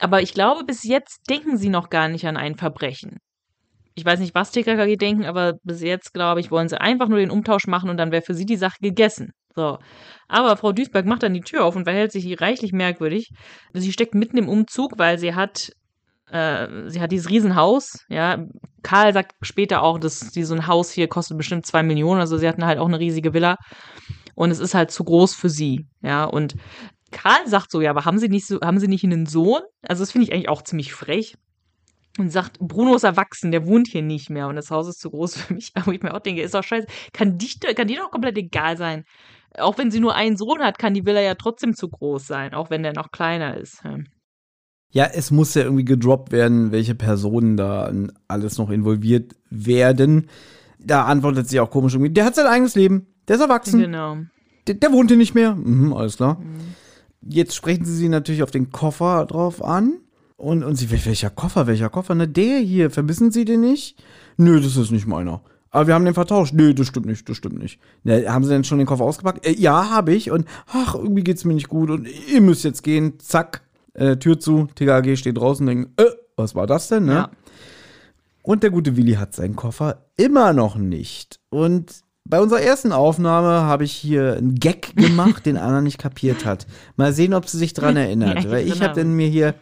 Aber 0.00 0.22
ich 0.22 0.34
glaube, 0.34 0.64
bis 0.64 0.82
jetzt 0.82 1.28
denken 1.30 1.56
sie 1.56 1.68
noch 1.68 1.90
gar 1.90 2.08
nicht 2.08 2.26
an 2.26 2.36
ein 2.36 2.56
Verbrechen. 2.56 3.18
Ich 3.94 4.04
weiß 4.04 4.18
nicht, 4.18 4.34
was 4.34 4.50
TKKG 4.50 4.96
denken, 4.96 5.24
aber 5.24 5.54
bis 5.62 5.80
jetzt, 5.80 6.12
glaube 6.12 6.40
ich, 6.40 6.50
wollen 6.50 6.68
sie 6.68 6.80
einfach 6.80 7.08
nur 7.08 7.18
den 7.18 7.30
Umtausch 7.30 7.66
machen 7.68 7.90
und 7.90 7.96
dann 7.96 8.10
wäre 8.10 8.22
für 8.22 8.34
sie 8.34 8.46
die 8.46 8.56
Sache 8.56 8.78
gegessen. 8.80 9.30
So. 9.54 9.78
Aber 10.26 10.56
Frau 10.56 10.72
Duisberg 10.72 11.06
macht 11.06 11.22
dann 11.22 11.32
die 11.34 11.42
Tür 11.42 11.64
auf 11.64 11.76
und 11.76 11.84
verhält 11.84 12.10
sich 12.10 12.40
reichlich 12.40 12.72
merkwürdig. 12.72 13.30
Sie 13.72 13.92
steckt 13.92 14.14
mitten 14.14 14.36
im 14.36 14.48
Umzug, 14.48 14.98
weil 14.98 15.18
sie 15.18 15.34
hat 15.34 15.70
äh, 16.30 16.90
sie 16.90 17.00
hat 17.00 17.12
dieses 17.12 17.30
Riesenhaus, 17.30 18.04
ja. 18.08 18.44
Karl 18.82 19.12
sagt 19.12 19.32
später 19.42 19.82
auch, 19.82 19.98
dass 19.98 20.30
die, 20.30 20.42
so 20.44 20.54
ein 20.54 20.66
Haus 20.66 20.90
hier 20.90 21.06
kostet 21.06 21.38
bestimmt 21.38 21.66
zwei 21.66 21.82
Millionen, 21.82 22.20
also 22.20 22.36
sie 22.38 22.48
hatten 22.48 22.66
halt 22.66 22.78
auch 22.78 22.88
eine 22.88 22.98
riesige 22.98 23.34
Villa 23.34 23.56
und 24.34 24.50
es 24.50 24.58
ist 24.58 24.74
halt 24.74 24.90
zu 24.90 25.04
groß 25.04 25.34
für 25.34 25.48
sie, 25.48 25.86
ja. 26.02 26.24
Und 26.24 26.54
Karl 27.14 27.46
sagt 27.46 27.70
so, 27.70 27.80
ja, 27.80 27.90
aber 27.90 28.04
haben 28.04 28.18
sie 28.18 28.28
nicht 28.28 28.46
so, 28.46 28.60
haben 28.60 28.80
sie 28.80 28.88
nicht 28.88 29.04
einen 29.04 29.26
Sohn? 29.26 29.62
Also 29.86 30.02
das 30.02 30.10
finde 30.10 30.26
ich 30.26 30.32
eigentlich 30.32 30.48
auch 30.48 30.62
ziemlich 30.62 30.92
frech. 30.92 31.36
Und 32.18 32.30
sagt, 32.30 32.58
Bruno 32.60 32.94
ist 32.94 33.02
erwachsen, 33.02 33.50
der 33.50 33.66
wohnt 33.66 33.88
hier 33.88 34.02
nicht 34.02 34.30
mehr 34.30 34.46
und 34.46 34.54
das 34.54 34.70
Haus 34.70 34.86
ist 34.86 35.00
zu 35.00 35.10
groß 35.10 35.36
für 35.36 35.54
mich. 35.54 35.72
Aber 35.74 35.92
ich 35.92 36.02
mir 36.02 36.14
auch 36.14 36.20
denke, 36.20 36.42
ist 36.42 36.54
doch 36.54 36.62
scheiße. 36.62 36.86
Kann, 37.12 37.38
dich, 37.38 37.58
kann 37.60 37.88
dir 37.88 37.98
doch 37.98 38.10
komplett 38.10 38.36
egal 38.36 38.76
sein. 38.76 39.04
Auch 39.56 39.78
wenn 39.78 39.90
sie 39.90 40.00
nur 40.00 40.14
einen 40.14 40.36
Sohn 40.36 40.60
hat, 40.60 40.78
kann 40.78 40.94
die 40.94 41.06
Villa 41.06 41.20
ja 41.20 41.34
trotzdem 41.34 41.74
zu 41.74 41.88
groß 41.88 42.26
sein, 42.26 42.54
auch 42.54 42.70
wenn 42.70 42.82
der 42.82 42.92
noch 42.92 43.12
kleiner 43.12 43.56
ist. 43.56 43.82
Ja, 44.90 45.06
es 45.06 45.30
muss 45.30 45.54
ja 45.54 45.62
irgendwie 45.62 45.84
gedroppt 45.84 46.32
werden, 46.32 46.72
welche 46.72 46.96
Personen 46.96 47.56
da 47.56 47.92
alles 48.26 48.58
noch 48.58 48.70
involviert 48.70 49.36
werden. 49.50 50.28
Da 50.80 51.04
antwortet 51.04 51.48
sie 51.48 51.60
auch 51.60 51.70
komisch 51.70 51.94
irgendwie, 51.94 52.12
der 52.12 52.24
hat 52.24 52.34
sein 52.34 52.46
eigenes 52.46 52.74
Leben, 52.74 53.06
der 53.28 53.36
ist 53.36 53.42
erwachsen. 53.42 53.80
Genau. 53.80 54.18
Der, 54.66 54.74
der 54.74 54.92
wohnt 54.92 55.10
hier 55.10 55.18
nicht 55.18 55.34
mehr. 55.34 55.54
Mhm, 55.54 55.92
alles 55.92 56.16
klar. 56.16 56.40
Mhm. 56.40 56.74
Jetzt 57.28 57.54
sprechen 57.54 57.84
sie 57.84 57.94
sie 57.94 58.08
natürlich 58.08 58.42
auf 58.42 58.50
den 58.50 58.70
Koffer 58.70 59.26
drauf 59.26 59.62
an. 59.62 60.00
Und, 60.36 60.64
und 60.64 60.74
sie, 60.76 60.90
welcher 60.90 61.30
Koffer, 61.30 61.66
welcher 61.66 61.88
Koffer? 61.88 62.14
Na, 62.14 62.26
der 62.26 62.58
hier, 62.58 62.90
verbissen 62.90 63.30
Sie 63.30 63.44
den 63.44 63.60
nicht? 63.60 64.02
Nö, 64.36 64.60
das 64.60 64.76
ist 64.76 64.90
nicht 64.90 65.06
meiner. 65.06 65.42
Aber 65.70 65.86
wir 65.86 65.94
haben 65.94 66.04
den 66.04 66.14
vertauscht. 66.14 66.54
Nö, 66.54 66.74
das 66.74 66.88
stimmt 66.88 67.06
nicht, 67.06 67.28
das 67.28 67.36
stimmt 67.36 67.58
nicht. 67.58 67.80
Na, 68.02 68.14
haben 68.32 68.44
Sie 68.44 68.50
denn 68.50 68.64
schon 68.64 68.78
den 68.78 68.86
Koffer 68.86 69.04
ausgepackt? 69.04 69.46
Äh, 69.46 69.52
ja, 69.52 69.90
habe 69.90 70.12
ich. 70.12 70.30
Und 70.30 70.46
ach, 70.66 70.94
irgendwie 70.94 71.24
geht's 71.24 71.44
mir 71.44 71.54
nicht 71.54 71.68
gut. 71.68 71.90
Und 71.90 72.08
ihr 72.32 72.40
müsst 72.40 72.64
jetzt 72.64 72.82
gehen. 72.82 73.18
Zack, 73.20 73.62
äh, 73.94 74.16
Tür 74.16 74.38
zu. 74.38 74.68
TKG 74.74 75.16
steht 75.16 75.38
draußen 75.38 75.66
und 75.66 75.74
denkt, 75.74 76.00
äh, 76.00 76.10
was 76.36 76.54
war 76.54 76.66
das 76.66 76.88
denn, 76.88 77.04
ne? 77.06 77.12
Ja. 77.12 77.30
Und 78.42 78.62
der 78.62 78.70
gute 78.70 78.96
Willi 78.96 79.14
hat 79.14 79.34
seinen 79.34 79.56
Koffer 79.56 80.04
immer 80.16 80.52
noch 80.52 80.76
nicht. 80.76 81.40
Und 81.48 82.02
bei 82.26 82.40
unserer 82.40 82.62
ersten 82.62 82.92
Aufnahme 82.92 83.66
habe 83.66 83.84
ich 83.84 83.92
hier 83.92 84.36
einen 84.36 84.54
Gag 84.54 84.96
gemacht, 84.96 85.44
den 85.46 85.56
Anna 85.58 85.80
nicht 85.80 85.98
kapiert 85.98 86.44
hat. 86.44 86.66
Mal 86.96 87.12
sehen, 87.12 87.34
ob 87.34 87.48
sie 87.48 87.58
sich 87.58 87.74
dran 87.74 87.96
erinnert. 87.98 88.44
Ja, 88.44 88.50
Weil 88.50 88.66
ich 88.66 88.74
genau. 88.74 88.86
habe 88.86 89.00
dann 89.00 89.12
mir 89.12 89.28
hier 89.28 89.54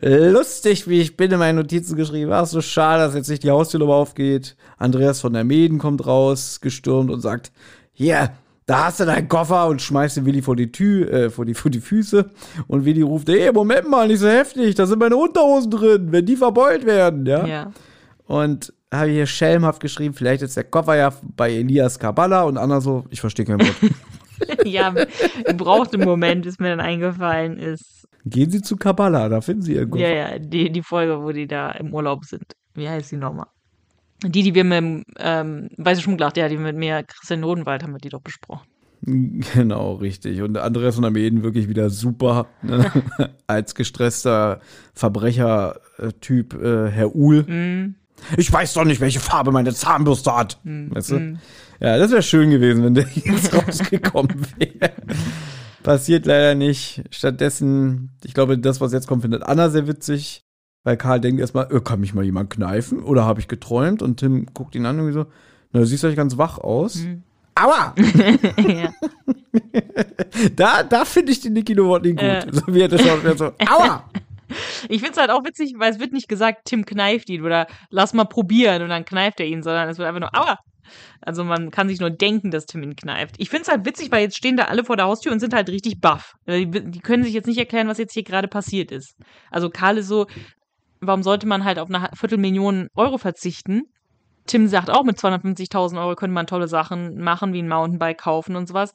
lustig, 0.00 0.88
wie 0.88 1.00
ich 1.00 1.16
bin, 1.16 1.30
in 1.30 1.38
meine 1.38 1.60
Notizen 1.60 1.96
geschrieben. 1.96 2.32
Ach, 2.32 2.46
so 2.46 2.60
schade, 2.60 3.04
dass 3.04 3.14
jetzt 3.14 3.30
nicht 3.30 3.44
die 3.44 3.50
Haustürnummer 3.50 3.94
aufgeht. 3.94 4.56
Andreas 4.76 5.20
von 5.20 5.32
der 5.32 5.44
Meden 5.44 5.78
kommt 5.78 6.04
raus, 6.04 6.60
gestürmt 6.60 7.10
und 7.10 7.20
sagt, 7.20 7.52
hier, 7.92 8.32
da 8.66 8.86
hast 8.86 8.98
du 8.98 9.04
deinen 9.04 9.28
Koffer 9.28 9.68
und 9.68 9.80
schmeißt 9.80 10.16
den 10.16 10.26
Willi 10.26 10.42
vor 10.42 10.56
die 10.56 10.72
Tür, 10.72 11.12
äh, 11.12 11.30
vor 11.30 11.44
die, 11.44 11.54
vor 11.54 11.70
die 11.70 11.80
Füße. 11.80 12.30
Und 12.66 12.84
Willi 12.84 13.02
ruft, 13.02 13.28
ey, 13.28 13.52
Moment 13.52 13.88
mal, 13.88 14.08
nicht 14.08 14.20
so 14.20 14.28
heftig, 14.28 14.74
da 14.74 14.86
sind 14.86 14.98
meine 14.98 15.16
Unterhosen 15.16 15.70
drin, 15.70 16.08
wenn 16.10 16.26
die 16.26 16.36
verbeult 16.36 16.86
werden, 16.86 17.24
ja. 17.26 17.46
Ja. 17.46 17.72
Und 18.26 18.72
habe 18.96 19.10
hier 19.10 19.26
schelmhaft 19.26 19.80
geschrieben, 19.80 20.14
vielleicht 20.14 20.42
ist 20.42 20.56
der 20.56 20.64
Koffer 20.64 20.96
ja 20.96 21.12
bei 21.36 21.52
Elias 21.52 21.98
Kabala 21.98 22.42
und 22.42 22.58
Anna 22.58 22.80
so, 22.80 23.04
ich 23.10 23.20
verstehe 23.20 23.44
kein 23.44 23.60
Wort. 23.60 23.76
ja, 24.64 24.94
braucht 25.56 25.94
im 25.94 26.00
Moment, 26.02 26.46
ist 26.46 26.60
mir 26.60 26.70
dann 26.70 26.80
eingefallen, 26.80 27.58
ist, 27.58 28.04
Gehen 28.26 28.50
Sie 28.50 28.62
zu 28.62 28.76
Kabala, 28.76 29.28
da 29.28 29.40
finden 29.42 29.62
Sie 29.62 29.74
Koffer. 29.86 29.98
ja, 29.98 30.08
ja, 30.08 30.38
die, 30.38 30.72
die 30.72 30.82
Folge, 30.82 31.22
wo 31.22 31.30
die 31.30 31.46
da 31.46 31.72
im 31.72 31.92
Urlaub 31.92 32.24
sind. 32.24 32.44
Wie 32.74 32.88
heißt 32.88 33.12
die 33.12 33.16
nochmal? 33.16 33.46
Die, 34.22 34.42
die 34.42 34.54
wir 34.54 34.64
mit 34.64 35.04
ähm, 35.18 35.68
Weiße 35.76 36.00
Schmugglacht, 36.00 36.38
ja, 36.38 36.48
die 36.48 36.56
mit 36.56 36.76
mir, 36.76 37.02
Christian 37.02 37.40
Nodenwald, 37.40 37.82
haben 37.82 37.92
wir 37.92 37.98
die 37.98 38.08
doch 38.08 38.22
besprochen. 38.22 38.66
Genau, 39.54 39.96
richtig. 39.96 40.40
Und 40.40 40.56
Andreas 40.56 40.94
von 40.94 41.02
der 41.02 41.10
Meden 41.10 41.42
wirklich 41.42 41.68
wieder 41.68 41.90
super. 41.90 42.46
Ne? 42.62 42.90
Als 43.46 43.74
gestresster 43.74 44.60
Verbrecher-Typ, 44.94 46.54
äh, 46.54 46.88
Herr 46.88 47.14
Uhl. 47.14 47.42
Mhm. 47.42 47.96
Ich 48.36 48.52
weiß 48.52 48.74
doch 48.74 48.84
nicht, 48.84 49.00
welche 49.00 49.20
Farbe 49.20 49.52
meine 49.52 49.74
Zahnbürste 49.74 50.34
hat. 50.34 50.60
Weißt 50.64 51.10
du? 51.10 51.18
Mhm. 51.20 51.38
Ja, 51.80 51.98
das 51.98 52.10
wäre 52.10 52.22
schön 52.22 52.50
gewesen, 52.50 52.84
wenn 52.84 52.94
der 52.94 53.06
jetzt 53.14 53.52
rausgekommen 53.66 54.46
wäre. 54.58 54.92
Passiert 55.82 56.24
leider 56.24 56.54
nicht. 56.54 57.04
Stattdessen, 57.10 58.16
ich 58.24 58.32
glaube, 58.32 58.58
das, 58.58 58.80
was 58.80 58.92
jetzt 58.92 59.06
kommt, 59.06 59.22
findet 59.22 59.42
Anna 59.42 59.68
sehr 59.68 59.86
witzig. 59.86 60.44
Weil 60.84 60.98
Karl 60.98 61.20
denkt 61.20 61.40
erstmal, 61.40 61.74
äh, 61.74 61.80
kann 61.80 62.00
mich 62.00 62.14
mal 62.14 62.24
jemand 62.24 62.50
kneifen? 62.50 63.02
Oder 63.02 63.24
habe 63.24 63.40
ich 63.40 63.48
geträumt? 63.48 64.02
Und 64.02 64.18
Tim 64.18 64.46
guckt 64.52 64.74
ihn 64.74 64.84
an 64.84 65.00
und 65.00 65.12
so, 65.12 65.26
na, 65.72 65.80
du 65.80 65.86
siehst 65.86 66.04
eigentlich 66.04 66.16
ganz 66.16 66.36
wach 66.36 66.58
aus. 66.58 66.96
Mhm. 66.96 67.22
Aua! 67.54 67.94
ja. 68.68 68.92
Da, 70.56 70.82
da 70.82 71.04
finde 71.04 71.30
ich 71.32 71.40
den 71.40 71.52
Niki 71.52 71.74
Nowotny 71.74 72.10
gut. 72.10 72.22
Äh. 72.22 72.46
So 72.50 72.62
wie 72.74 72.80
er 72.80 72.88
das 72.88 73.00
schaut, 73.00 73.38
so, 73.38 73.52
aua! 73.68 74.04
Ich 74.88 75.00
finde 75.00 75.12
es 75.12 75.18
halt 75.18 75.30
auch 75.30 75.44
witzig, 75.44 75.74
weil 75.78 75.90
es 75.90 75.98
wird 75.98 76.12
nicht 76.12 76.28
gesagt, 76.28 76.66
Tim 76.66 76.84
kneift 76.84 77.30
ihn 77.30 77.44
oder 77.44 77.66
lass 77.90 78.12
mal 78.12 78.24
probieren 78.24 78.82
und 78.82 78.90
dann 78.90 79.04
kneift 79.04 79.40
er 79.40 79.46
ihn, 79.46 79.62
sondern 79.62 79.88
es 79.88 79.98
wird 79.98 80.08
einfach 80.08 80.20
nur, 80.20 80.34
aua. 80.34 80.58
Also 81.20 81.44
man 81.44 81.70
kann 81.70 81.88
sich 81.88 82.00
nur 82.00 82.10
denken, 82.10 82.50
dass 82.50 82.66
Tim 82.66 82.82
ihn 82.82 82.96
kneift. 82.96 83.36
Ich 83.38 83.48
finde 83.48 83.62
es 83.62 83.68
halt 83.68 83.86
witzig, 83.86 84.12
weil 84.12 84.22
jetzt 84.22 84.36
stehen 84.36 84.56
da 84.56 84.64
alle 84.64 84.84
vor 84.84 84.96
der 84.96 85.06
Haustür 85.06 85.32
und 85.32 85.40
sind 85.40 85.54
halt 85.54 85.70
richtig 85.70 86.00
baff. 86.00 86.34
Äh, 86.46 86.66
Die, 86.66 86.90
die 86.90 87.00
können 87.00 87.24
sich 87.24 87.32
jetzt 87.32 87.46
nicht 87.46 87.58
erklären, 87.58 87.88
was 87.88 87.98
jetzt 87.98 88.12
hier 88.12 88.22
gerade 88.22 88.48
passiert 88.48 88.92
ist. 88.92 89.16
Also 89.50 89.70
Karl 89.70 89.98
ist 89.98 90.08
so, 90.08 90.26
warum 91.00 91.22
sollte 91.22 91.46
man 91.46 91.64
halt 91.64 91.78
auf 91.78 91.88
eine 91.88 92.10
Viertelmillion 92.14 92.88
Euro 92.94 93.18
verzichten? 93.18 93.84
Tim 94.46 94.68
sagt 94.68 94.90
auch, 94.90 95.04
mit 95.04 95.16
250.000 95.16 95.98
Euro 95.98 96.16
könnte 96.16 96.34
man 96.34 96.46
tolle 96.46 96.68
Sachen 96.68 97.18
machen, 97.18 97.54
wie 97.54 97.62
ein 97.62 97.68
Mountainbike 97.68 98.18
kaufen 98.18 98.56
und 98.56 98.68
sowas. 98.68 98.92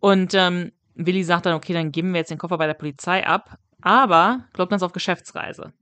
Und 0.00 0.34
ähm, 0.34 0.72
Willi 0.94 1.22
sagt 1.22 1.46
dann, 1.46 1.54
okay, 1.54 1.72
dann 1.72 1.92
geben 1.92 2.12
wir 2.12 2.18
jetzt 2.18 2.30
den 2.30 2.38
Koffer 2.38 2.58
bei 2.58 2.66
der 2.66 2.74
Polizei 2.74 3.24
ab. 3.24 3.58
Aber 3.82 4.44
man 4.70 4.76
es 4.76 4.82
auf 4.82 4.92
Geschäftsreise. 4.92 5.72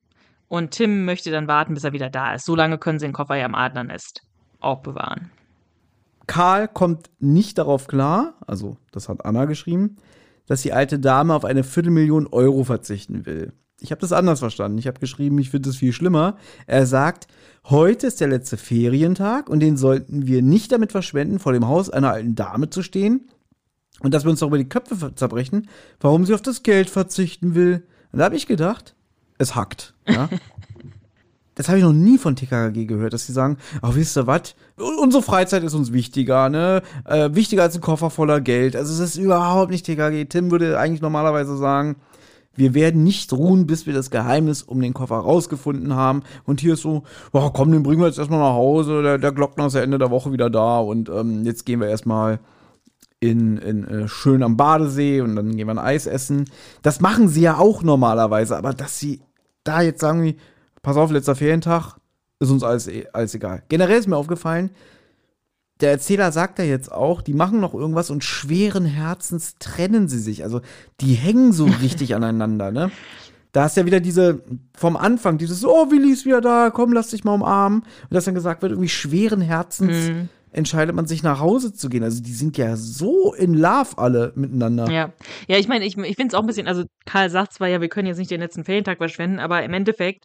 Und 0.48 0.70
Tim 0.72 1.04
möchte 1.04 1.30
dann 1.30 1.48
warten, 1.48 1.74
bis 1.74 1.84
er 1.84 1.92
wieder 1.92 2.10
da 2.10 2.34
ist. 2.34 2.44
So 2.44 2.54
lange 2.54 2.78
können 2.78 2.98
sie 2.98 3.06
den 3.06 3.12
Koffer 3.12 3.36
ja 3.36 3.46
im 3.46 3.54
Adlernest 3.54 4.22
auch 4.60 4.80
bewahren. 4.80 5.30
Karl 6.26 6.68
kommt 6.68 7.10
nicht 7.20 7.58
darauf 7.58 7.86
klar, 7.86 8.34
also 8.46 8.76
das 8.92 9.08
hat 9.08 9.24
Anna 9.24 9.44
geschrieben, 9.44 9.96
dass 10.46 10.62
die 10.62 10.72
alte 10.72 10.98
Dame 10.98 11.34
auf 11.34 11.44
eine 11.44 11.64
Viertelmillion 11.64 12.26
Euro 12.26 12.64
verzichten 12.64 13.26
will. 13.26 13.52
Ich 13.80 13.90
habe 13.90 14.00
das 14.00 14.12
anders 14.12 14.38
verstanden. 14.38 14.78
Ich 14.78 14.86
habe 14.86 14.98
geschrieben, 14.98 15.38
ich 15.38 15.50
finde 15.50 15.68
es 15.68 15.76
viel 15.76 15.92
schlimmer. 15.92 16.36
Er 16.66 16.86
sagt, 16.86 17.26
heute 17.66 18.06
ist 18.06 18.20
der 18.20 18.28
letzte 18.28 18.56
Ferientag 18.56 19.50
und 19.50 19.60
den 19.60 19.76
sollten 19.76 20.26
wir 20.26 20.42
nicht 20.42 20.72
damit 20.72 20.92
verschwenden, 20.92 21.38
vor 21.38 21.52
dem 21.52 21.68
Haus 21.68 21.90
einer 21.90 22.12
alten 22.12 22.34
Dame 22.34 22.70
zu 22.70 22.82
stehen 22.82 23.28
und 24.00 24.12
dass 24.12 24.24
wir 24.24 24.30
uns 24.30 24.40
darüber 24.40 24.58
die 24.58 24.68
Köpfe 24.68 25.14
zerbrechen, 25.14 25.68
warum 26.00 26.26
sie 26.26 26.34
auf 26.34 26.42
das 26.42 26.62
Geld 26.62 26.90
verzichten 26.90 27.54
will. 27.54 27.86
Und 28.12 28.18
da 28.18 28.26
habe 28.26 28.36
ich 28.36 28.46
gedacht, 28.46 28.94
es 29.38 29.54
hackt. 29.54 29.94
Ja? 30.06 30.28
das 31.54 31.68
habe 31.68 31.78
ich 31.78 31.84
noch 31.84 31.92
nie 31.92 32.18
von 32.18 32.36
TKKG 32.36 32.84
gehört, 32.84 33.14
dass 33.14 33.26
sie 33.26 33.32
sagen, 33.32 33.56
ach, 33.80 33.94
wisst 33.94 34.16
ihr 34.16 34.26
was, 34.26 34.54
unsere 35.00 35.22
Freizeit 35.22 35.62
ist 35.62 35.74
uns 35.74 35.92
wichtiger, 35.92 36.48
ne? 36.48 36.82
Äh, 37.04 37.30
wichtiger 37.32 37.62
als 37.62 37.74
ein 37.74 37.80
Koffer 37.80 38.10
voller 38.10 38.40
Geld. 38.40 38.76
Also 38.76 38.92
es 38.92 39.00
ist 39.00 39.16
überhaupt 39.16 39.70
nicht 39.70 39.86
TKKG. 39.86 40.26
Tim 40.26 40.50
würde 40.50 40.78
eigentlich 40.78 41.00
normalerweise 41.00 41.56
sagen, 41.56 41.96
wir 42.54 42.74
werden 42.74 43.04
nicht 43.04 43.32
ruhen, 43.32 43.66
bis 43.66 43.86
wir 43.86 43.92
das 43.92 44.10
Geheimnis 44.10 44.62
um 44.62 44.80
den 44.80 44.94
Koffer 44.94 45.16
rausgefunden 45.16 45.94
haben. 45.94 46.22
Und 46.44 46.60
hier 46.60 46.74
ist 46.74 46.82
so, 46.82 47.02
oh, 47.32 47.50
komm, 47.50 47.70
den 47.70 47.82
bringen 47.82 48.00
wir 48.00 48.06
jetzt 48.06 48.18
erstmal 48.18 48.40
nach 48.40 48.54
Hause. 48.54 49.02
Der, 49.02 49.18
der 49.18 49.32
Glockner 49.32 49.66
ist 49.66 49.74
ja 49.74 49.82
Ende 49.82 49.98
der 49.98 50.10
Woche 50.10 50.32
wieder 50.32 50.48
da. 50.48 50.78
Und 50.78 51.08
ähm, 51.08 51.44
jetzt 51.44 51.66
gehen 51.66 51.80
wir 51.80 51.88
erstmal 51.88 52.40
in, 53.20 53.56
in 53.58 53.84
äh, 53.84 54.08
schön 54.08 54.42
am 54.42 54.56
Badesee 54.56 55.20
und 55.20 55.36
dann 55.36 55.56
gehen 55.56 55.66
wir 55.66 55.74
ein 55.74 55.78
Eis 55.78 56.06
essen. 56.06 56.44
Das 56.82 57.00
machen 57.00 57.28
sie 57.28 57.40
ja 57.42 57.56
auch 57.58 57.82
normalerweise. 57.82 58.56
Aber 58.56 58.74
dass 58.74 58.98
sie 58.98 59.20
da 59.64 59.80
jetzt 59.80 60.00
sagen, 60.00 60.22
wie, 60.22 60.36
pass 60.82 60.96
auf, 60.96 61.10
letzter 61.10 61.34
Ferientag, 61.34 61.96
ist 62.38 62.50
uns 62.50 62.62
alles, 62.62 62.86
eh- 62.88 63.06
alles 63.12 63.34
egal. 63.34 63.62
Generell 63.68 63.98
ist 63.98 64.06
mir 64.08 64.16
aufgefallen, 64.16 64.70
der 65.80 65.90
Erzähler 65.90 66.32
sagt 66.32 66.58
ja 66.58 66.64
jetzt 66.64 66.90
auch, 66.90 67.20
die 67.20 67.34
machen 67.34 67.60
noch 67.60 67.74
irgendwas 67.74 68.10
und 68.10 68.24
schweren 68.24 68.84
Herzens 68.86 69.56
trennen 69.58 70.08
sie 70.08 70.18
sich. 70.18 70.42
Also 70.44 70.60
die 71.00 71.14
hängen 71.14 71.52
so 71.52 71.64
richtig 71.82 72.14
aneinander, 72.14 72.70
ne? 72.70 72.90
Da 73.52 73.64
ist 73.66 73.76
ja 73.78 73.86
wieder 73.86 74.00
diese, 74.00 74.42
vom 74.76 74.98
Anfang, 74.98 75.38
dieses, 75.38 75.64
oh, 75.64 75.90
Willi 75.90 76.12
ist 76.12 76.26
wieder 76.26 76.42
da, 76.42 76.68
komm, 76.70 76.92
lass 76.92 77.08
dich 77.08 77.24
mal 77.24 77.32
umarmen. 77.32 77.80
Und 77.80 78.14
dass 78.14 78.26
dann 78.26 78.34
gesagt 78.34 78.60
wird, 78.60 78.72
irgendwie 78.72 78.90
schweren 78.90 79.40
Herzens 79.40 80.10
Mhm. 80.10 80.28
Entscheidet 80.56 80.96
man 80.96 81.06
sich 81.06 81.22
nach 81.22 81.38
Hause 81.38 81.72
zu 81.72 81.88
gehen. 81.88 82.02
Also 82.02 82.22
die 82.22 82.32
sind 82.32 82.56
ja 82.56 82.76
so 82.76 83.34
in 83.34 83.54
Love 83.54 83.98
alle 83.98 84.32
miteinander. 84.34 84.90
Ja, 84.90 85.12
ja, 85.46 85.58
ich 85.58 85.68
meine, 85.68 85.84
ich, 85.84 85.96
ich 85.98 86.16
finde 86.16 86.28
es 86.28 86.34
auch 86.34 86.40
ein 86.40 86.46
bisschen, 86.46 86.66
also 86.66 86.84
Karl 87.04 87.30
sagt 87.30 87.52
zwar, 87.52 87.68
ja, 87.68 87.80
wir 87.80 87.88
können 87.88 88.08
jetzt 88.08 88.18
nicht 88.18 88.30
den 88.30 88.40
letzten 88.40 88.64
Ferientag 88.64 88.98
verschwenden, 88.98 89.38
aber 89.38 89.62
im 89.62 89.74
Endeffekt 89.74 90.24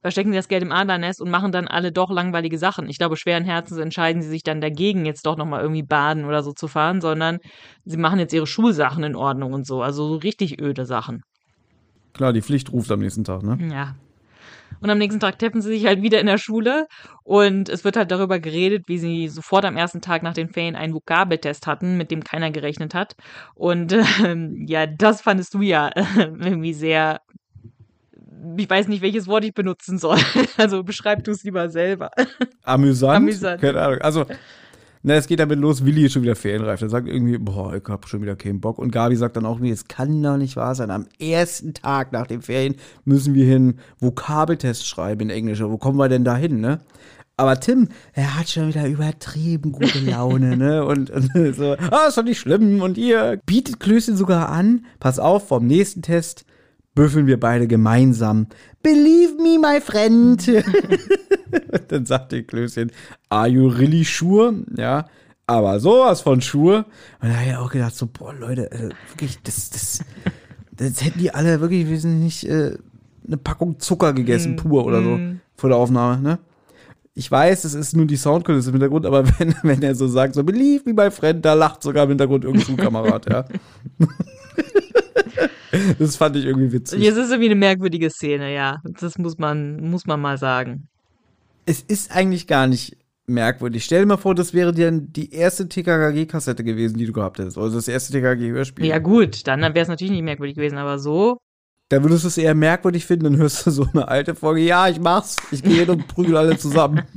verstecken 0.00 0.30
sie 0.30 0.36
das 0.36 0.48
Geld 0.48 0.62
im 0.62 0.72
Adlernest 0.72 1.20
und 1.20 1.30
machen 1.30 1.52
dann 1.52 1.68
alle 1.68 1.92
doch 1.92 2.10
langweilige 2.10 2.58
Sachen. 2.58 2.88
Ich 2.88 2.98
glaube, 2.98 3.16
schweren 3.16 3.44
Herzens 3.44 3.78
entscheiden 3.78 4.22
sie 4.22 4.28
sich 4.28 4.42
dann 4.42 4.60
dagegen, 4.60 5.06
jetzt 5.06 5.26
doch 5.26 5.36
nochmal 5.36 5.62
irgendwie 5.62 5.82
baden 5.82 6.24
oder 6.24 6.42
so 6.42 6.52
zu 6.52 6.68
fahren, 6.68 7.00
sondern 7.00 7.38
sie 7.84 7.96
machen 7.96 8.18
jetzt 8.18 8.32
ihre 8.32 8.46
Schulsachen 8.46 9.04
in 9.04 9.16
Ordnung 9.16 9.52
und 9.52 9.66
so. 9.66 9.82
Also 9.82 10.08
so 10.08 10.16
richtig 10.16 10.60
öde 10.60 10.86
Sachen. 10.86 11.22
Klar, 12.14 12.32
die 12.32 12.42
Pflicht 12.42 12.72
ruft 12.72 12.90
am 12.90 13.00
nächsten 13.00 13.24
Tag, 13.24 13.42
ne? 13.42 13.58
Ja. 13.72 13.94
Und 14.80 14.90
am 14.90 14.98
nächsten 14.98 15.20
Tag 15.20 15.38
treffen 15.38 15.60
sie 15.60 15.70
sich 15.70 15.86
halt 15.86 16.02
wieder 16.02 16.20
in 16.20 16.26
der 16.26 16.38
Schule 16.38 16.86
und 17.24 17.68
es 17.68 17.84
wird 17.84 17.96
halt 17.96 18.10
darüber 18.10 18.38
geredet, 18.38 18.84
wie 18.86 18.98
sie 18.98 19.28
sofort 19.28 19.64
am 19.64 19.76
ersten 19.76 20.00
Tag 20.00 20.22
nach 20.22 20.34
den 20.34 20.48
Ferien 20.48 20.76
einen 20.76 20.94
Vokabeltest 20.94 21.66
hatten, 21.66 21.96
mit 21.96 22.10
dem 22.10 22.24
keiner 22.24 22.50
gerechnet 22.50 22.94
hat. 22.94 23.16
Und 23.54 23.94
ähm, 24.24 24.64
ja, 24.66 24.86
das 24.86 25.20
fandest 25.20 25.54
du 25.54 25.62
ja 25.62 25.90
irgendwie 26.18 26.72
sehr. 26.72 27.20
Ich 28.56 28.70
weiß 28.70 28.88
nicht, 28.88 29.02
welches 29.02 29.26
Wort 29.26 29.44
ich 29.44 29.54
benutzen 29.54 29.98
soll. 29.98 30.18
Also 30.56 30.82
beschreib 30.82 31.24
du 31.24 31.32
es 31.32 31.44
lieber 31.44 31.68
selber. 31.68 32.10
Amüsant? 32.62 33.16
Amüsant. 33.16 33.60
Keine 33.60 33.80
Ahnung. 33.80 34.00
Also, 34.00 34.26
na, 35.08 35.14
es 35.14 35.26
geht 35.26 35.40
damit 35.40 35.58
los, 35.58 35.86
Willi 35.86 36.04
ist 36.04 36.12
schon 36.12 36.22
wieder 36.22 36.36
ferienreif. 36.36 36.80
Der 36.80 36.90
sagt 36.90 37.08
irgendwie, 37.08 37.38
boah, 37.38 37.74
ich 37.74 37.82
hab 37.88 38.06
schon 38.06 38.20
wieder 38.20 38.36
keinen 38.36 38.60
Bock. 38.60 38.78
Und 38.78 38.90
Gabi 38.90 39.16
sagt 39.16 39.36
dann 39.36 39.46
auch, 39.46 39.58
nee, 39.58 39.70
es 39.70 39.88
kann 39.88 40.22
doch 40.22 40.36
nicht 40.36 40.54
wahr 40.54 40.74
sein. 40.74 40.90
Am 40.90 41.06
ersten 41.18 41.72
Tag 41.72 42.12
nach 42.12 42.26
den 42.26 42.42
Ferien 42.42 42.74
müssen 43.06 43.32
wir 43.32 43.46
hin 43.46 43.78
Vokabeltest 44.00 44.86
schreiben 44.86 45.22
in 45.22 45.30
Englisch. 45.30 45.62
Wo 45.62 45.78
kommen 45.78 45.96
wir 45.98 46.10
denn 46.10 46.24
da 46.24 46.36
hin, 46.36 46.60
ne? 46.60 46.80
Aber 47.38 47.58
Tim, 47.58 47.88
er 48.12 48.38
hat 48.38 48.50
schon 48.50 48.68
wieder 48.68 48.86
übertrieben 48.86 49.72
gute 49.72 49.98
Laune, 50.00 50.58
ne? 50.58 50.84
Und, 50.84 51.08
und 51.10 51.30
so, 51.54 51.76
ah, 51.90 52.08
ist 52.08 52.18
doch 52.18 52.22
nicht 52.24 52.40
schlimm. 52.40 52.82
Und 52.82 52.98
ihr 52.98 53.40
bietet 53.46 53.80
Klößchen 53.80 54.16
sogar 54.16 54.50
an, 54.50 54.84
pass 55.00 55.18
auf, 55.18 55.48
vom 55.48 55.66
nächsten 55.66 56.02
Test 56.02 56.44
büffeln 56.98 57.28
wir 57.28 57.38
beide 57.38 57.68
gemeinsam. 57.68 58.48
Believe 58.82 59.36
me, 59.36 59.56
my 59.56 59.80
friend. 59.80 60.44
Dann 61.88 62.06
sagt 62.06 62.32
die 62.32 62.42
Klößchen, 62.42 62.90
are 63.28 63.46
you 63.46 63.68
really 63.68 64.02
sure? 64.02 64.52
Ja, 64.76 65.06
aber 65.46 65.78
sowas 65.78 66.22
von 66.22 66.40
sure. 66.40 66.86
Und 67.20 67.28
da 67.28 67.36
habe 67.36 67.50
ich 67.50 67.56
auch 67.56 67.70
gedacht, 67.70 67.94
so, 67.94 68.08
boah, 68.12 68.34
Leute, 68.34 68.72
äh, 68.72 68.90
wirklich, 69.10 69.40
das, 69.44 69.70
das, 69.70 70.00
das 70.72 71.04
hätten 71.04 71.20
die 71.20 71.32
alle 71.32 71.60
wirklich, 71.60 71.88
wir 71.88 72.00
sind 72.00 72.18
nicht, 72.18 72.44
äh, 72.48 72.76
eine 73.24 73.36
Packung 73.36 73.78
Zucker 73.78 74.12
gegessen, 74.12 74.56
pur 74.56 74.84
oder 74.84 75.00
so, 75.00 75.20
vor 75.54 75.70
der 75.70 75.78
Aufnahme, 75.78 76.20
ne? 76.20 76.38
Ich 77.14 77.30
weiß, 77.30 77.64
es 77.64 77.74
ist 77.74 77.96
nur 77.96 78.06
die 78.06 78.16
Soundkulisse 78.16 78.70
im 78.70 78.74
Hintergrund, 78.74 79.06
aber 79.06 79.24
wenn, 79.38 79.54
wenn 79.62 79.82
er 79.82 79.94
so 79.94 80.08
sagt, 80.08 80.34
so, 80.34 80.42
believe 80.42 80.82
me, 80.84 80.94
my 80.94 81.12
friend, 81.12 81.44
da 81.44 81.54
lacht 81.54 81.80
sogar 81.80 82.04
im 82.04 82.10
Hintergrund 82.10 82.42
irgendein 82.42 82.66
Schulkamerad, 82.66 83.30
ja. 83.30 83.44
das 85.98 86.16
fand 86.16 86.36
ich 86.36 86.44
irgendwie 86.44 86.72
witzig. 86.72 87.00
Jetzt 87.00 87.16
ist 87.16 87.30
irgendwie 87.30 87.50
eine 87.50 87.54
merkwürdige 87.58 88.10
Szene, 88.10 88.54
ja. 88.54 88.80
Das 89.00 89.18
muss 89.18 89.38
man, 89.38 89.80
muss 89.90 90.06
man 90.06 90.20
mal 90.20 90.38
sagen. 90.38 90.88
es 91.66 91.82
ist 91.82 92.14
eigentlich 92.14 92.46
gar 92.46 92.66
nicht 92.66 92.96
merkwürdig. 93.26 93.84
Stell 93.84 94.00
dir 94.00 94.06
mal 94.06 94.16
vor, 94.16 94.34
das 94.34 94.54
wäre 94.54 94.72
dir 94.72 94.90
die 94.90 95.32
erste 95.32 95.68
TKKG-Kassette 95.68 96.64
gewesen, 96.64 96.96
die 96.96 97.06
du 97.06 97.12
gehabt 97.12 97.38
hättest. 97.38 97.58
Also 97.58 97.76
das 97.76 97.88
erste 97.88 98.12
TKKG-Hörspiel. 98.12 98.86
Ja, 98.86 98.98
gut, 98.98 99.46
dann 99.46 99.60
wäre 99.60 99.80
es 99.80 99.88
natürlich 99.88 100.12
nicht 100.12 100.22
merkwürdig 100.22 100.56
gewesen, 100.56 100.78
aber 100.78 100.98
so. 100.98 101.38
Da 101.90 102.02
würdest 102.02 102.24
du 102.24 102.28
es 102.28 102.36
eher 102.38 102.54
merkwürdig 102.54 103.06
finden, 103.06 103.24
dann 103.24 103.36
hörst 103.36 103.66
du 103.66 103.70
so 103.70 103.86
eine 103.92 104.08
alte 104.08 104.34
Folge. 104.34 104.60
Ja, 104.60 104.88
ich 104.88 105.00
mach's. 105.00 105.36
Ich 105.50 105.62
gehe 105.62 105.80
hin 105.80 105.90
und 105.90 106.06
prügel 106.08 106.36
alle 106.36 106.58
zusammen. 106.58 107.02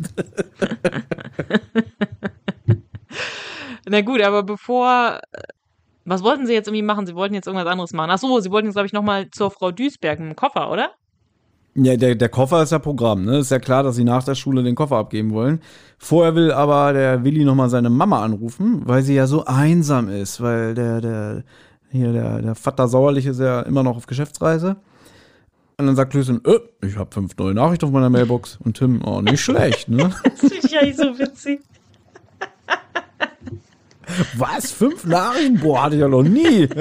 Na 3.90 4.02
gut, 4.02 4.22
aber 4.22 4.44
bevor. 4.44 5.20
Was 6.06 6.24
wollten 6.24 6.48
sie 6.48 6.54
jetzt 6.54 6.68
irgendwie 6.68 6.84
machen? 6.84 7.06
Sie 7.06 7.16
wollten 7.16 7.36
jetzt 7.36 7.48
irgendwas 7.48 7.68
anderes 7.68 7.94
machen. 7.94 8.10
Ach 8.12 8.18
so, 8.18 8.40
sie 8.40 8.52
wollten 8.52 8.68
jetzt, 8.68 8.76
glaube 8.76 8.88
ich, 8.88 8.94
nochmal 8.94 9.30
zur 9.30 9.52
Frau 9.52 9.72
Duisberg 9.72 10.20
mit 10.20 10.30
dem 10.30 10.36
Koffer, 10.36 10.72
oder? 10.72 10.92
Ja, 11.74 11.96
der, 11.96 12.16
der 12.16 12.30
Koffer 12.30 12.64
ist 12.64 12.72
ja 12.72 12.80
Programm, 12.80 13.24
ne? 13.24 13.38
Ist 13.38 13.52
ja 13.52 13.60
klar, 13.60 13.84
dass 13.84 13.96
sie 13.96 14.04
nach 14.04 14.24
der 14.24 14.36
Schule 14.36 14.62
den 14.62 14.76
Koffer 14.76 14.98
abgeben 14.98 15.32
wollen. 15.32 15.62
Vorher 15.98 16.36
will 16.36 16.52
aber 16.52 16.92
der 16.92 17.24
Willi 17.24 17.46
nochmal 17.46 17.70
seine 17.70 17.90
Mama 17.90 18.22
anrufen, 18.24 18.82
weil 18.86 19.04
sie 19.04 19.16
ja 19.16 19.26
so 19.26 19.46
einsam 19.46 20.10
ist, 20.10 20.42
weil 20.42 20.74
der, 20.74 21.00
der, 21.00 21.44
hier, 21.92 22.12
der, 22.12 22.42
der 22.42 22.56
Vater 22.56 22.90
Sauerlich 22.90 23.26
ist 23.26 23.40
ja 23.40 23.62
immer 23.62 23.84
noch 23.84 23.96
auf 23.96 24.06
Geschäftsreise. 24.06 24.78
Und 25.78 25.88
dann 25.88 25.96
sagt 25.96 26.12
Klößchen, 26.12 26.42
äh, 26.46 26.86
ich 26.86 26.98
habe 26.98 27.10
fünf 27.12 27.38
neue 27.38 27.54
Nachrichten 27.54 27.86
auf 27.86 27.92
meiner 27.92 28.10
Mailbox. 28.10 28.60
Und 28.64 28.78
Tim, 28.78 29.02
oh, 29.06 29.22
nicht 29.22 29.42
schlecht, 29.42 29.88
ne? 29.88 30.12
Das 30.24 30.40
finde 30.40 30.68
ich 30.68 30.78
eigentlich 30.78 30.98
so 30.98 31.18
witzig. 31.18 31.62
Was? 34.36 34.72
Fünf 34.72 35.06
Nachrichten? 35.06 35.60
Boah, 35.60 35.84
hatte 35.84 35.96
ich 35.96 36.02
ja 36.02 36.08
noch 36.08 36.24
nie. 36.24 36.68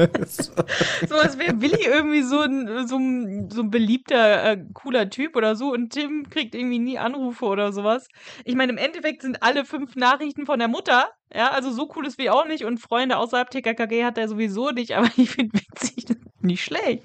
So, 1.08 1.16
als 1.16 1.38
wäre 1.38 1.60
Willi 1.60 1.84
irgendwie 1.84 2.22
so 2.22 2.40
ein, 2.40 2.86
so 2.86 2.96
ein, 2.96 3.50
so 3.50 3.62
ein 3.62 3.70
beliebter, 3.70 4.44
äh, 4.44 4.64
cooler 4.74 5.10
Typ 5.10 5.36
oder 5.36 5.56
so 5.56 5.72
und 5.72 5.90
Tim 5.90 6.28
kriegt 6.28 6.54
irgendwie 6.54 6.78
nie 6.78 6.98
Anrufe 6.98 7.44
oder 7.44 7.72
sowas. 7.72 8.08
Ich 8.44 8.54
meine, 8.54 8.72
im 8.72 8.78
Endeffekt 8.78 9.22
sind 9.22 9.42
alle 9.42 9.64
fünf 9.64 9.96
Nachrichten 9.96 10.46
von 10.46 10.58
der 10.58 10.68
Mutter. 10.68 11.08
Ja, 11.34 11.50
also 11.50 11.70
so 11.70 11.90
cool 11.96 12.06
ist 12.06 12.18
wie 12.18 12.30
auch 12.30 12.46
nicht 12.46 12.64
und 12.64 12.78
Freunde 12.78 13.16
außerhalb 13.16 13.50
TKKG 13.50 14.04
hat 14.04 14.18
er 14.18 14.28
sowieso 14.28 14.70
nicht, 14.70 14.96
aber 14.96 15.08
ich 15.16 15.30
finde 15.30 15.58
witzig, 15.58 16.16
nicht 16.40 16.64
schlecht. 16.64 17.04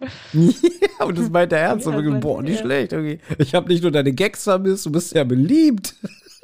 ja, 0.32 1.06
und 1.06 1.18
das 1.18 1.30
meint 1.30 1.52
er 1.52 1.60
ernst. 1.60 1.86
Ja, 1.86 2.00
boah, 2.18 2.42
nicht 2.42 2.60
schlecht. 2.60 2.92
Okay. 2.92 3.20
Ich 3.38 3.54
habe 3.54 3.68
nicht 3.68 3.82
nur 3.82 3.92
deine 3.92 4.12
Gags 4.12 4.44
vermisst, 4.44 4.86
du 4.86 4.92
bist 4.92 5.14
ja 5.14 5.24
beliebt. 5.24 5.94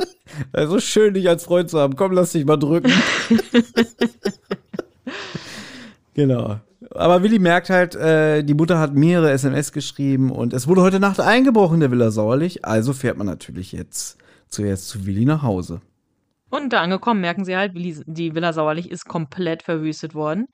Also 0.52 0.78
schön, 0.78 1.14
dich 1.14 1.28
als 1.28 1.44
Freund 1.44 1.68
zu 1.68 1.78
haben. 1.78 1.96
Komm, 1.96 2.12
lass 2.12 2.32
dich 2.32 2.44
mal 2.44 2.56
drücken. 2.56 2.92
genau. 6.14 6.60
Aber 6.92 7.22
Willi 7.22 7.38
merkt 7.38 7.68
halt, 7.68 7.94
äh, 7.94 8.42
die 8.42 8.54
Mutter 8.54 8.78
hat 8.78 8.94
mehrere 8.94 9.32
SMS 9.32 9.72
geschrieben 9.72 10.30
und 10.30 10.52
es 10.52 10.66
wurde 10.66 10.82
heute 10.82 11.00
Nacht 11.00 11.20
eingebrochen 11.20 11.74
in 11.74 11.80
der 11.80 11.90
Villa 11.90 12.10
Sauerlich. 12.10 12.64
Also 12.64 12.92
fährt 12.92 13.18
man 13.18 13.26
natürlich 13.26 13.72
jetzt 13.72 14.18
zuerst 14.48 14.88
zu 14.88 15.04
Willi 15.04 15.24
nach 15.24 15.42
Hause. 15.42 15.80
Und 16.50 16.72
da 16.72 16.82
angekommen 16.82 17.20
merken 17.20 17.44
sie 17.44 17.56
halt, 17.56 17.72
die 17.74 18.34
Villa 18.34 18.52
Sauerlich 18.52 18.90
ist 18.90 19.06
komplett 19.06 19.62
verwüstet 19.62 20.14
worden. 20.14 20.46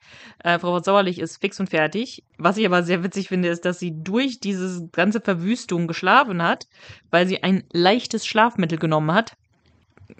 Äh, 0.43 0.59
Frau 0.59 0.79
Sauerlich 0.79 1.19
ist 1.19 1.37
fix 1.37 1.59
und 1.59 1.69
fertig. 1.69 2.23
Was 2.37 2.57
ich 2.57 2.65
aber 2.65 2.83
sehr 2.83 3.03
witzig 3.03 3.27
finde, 3.27 3.49
ist, 3.49 3.65
dass 3.65 3.79
sie 3.79 3.93
durch 4.03 4.39
diese 4.39 4.87
ganze 4.91 5.21
Verwüstung 5.21 5.87
geschlafen 5.87 6.41
hat, 6.43 6.67
weil 7.09 7.27
sie 7.27 7.41
ein 7.41 7.63
leichtes 7.73 8.27
Schlafmittel 8.27 8.77
genommen 8.77 9.11
hat. 9.11 9.33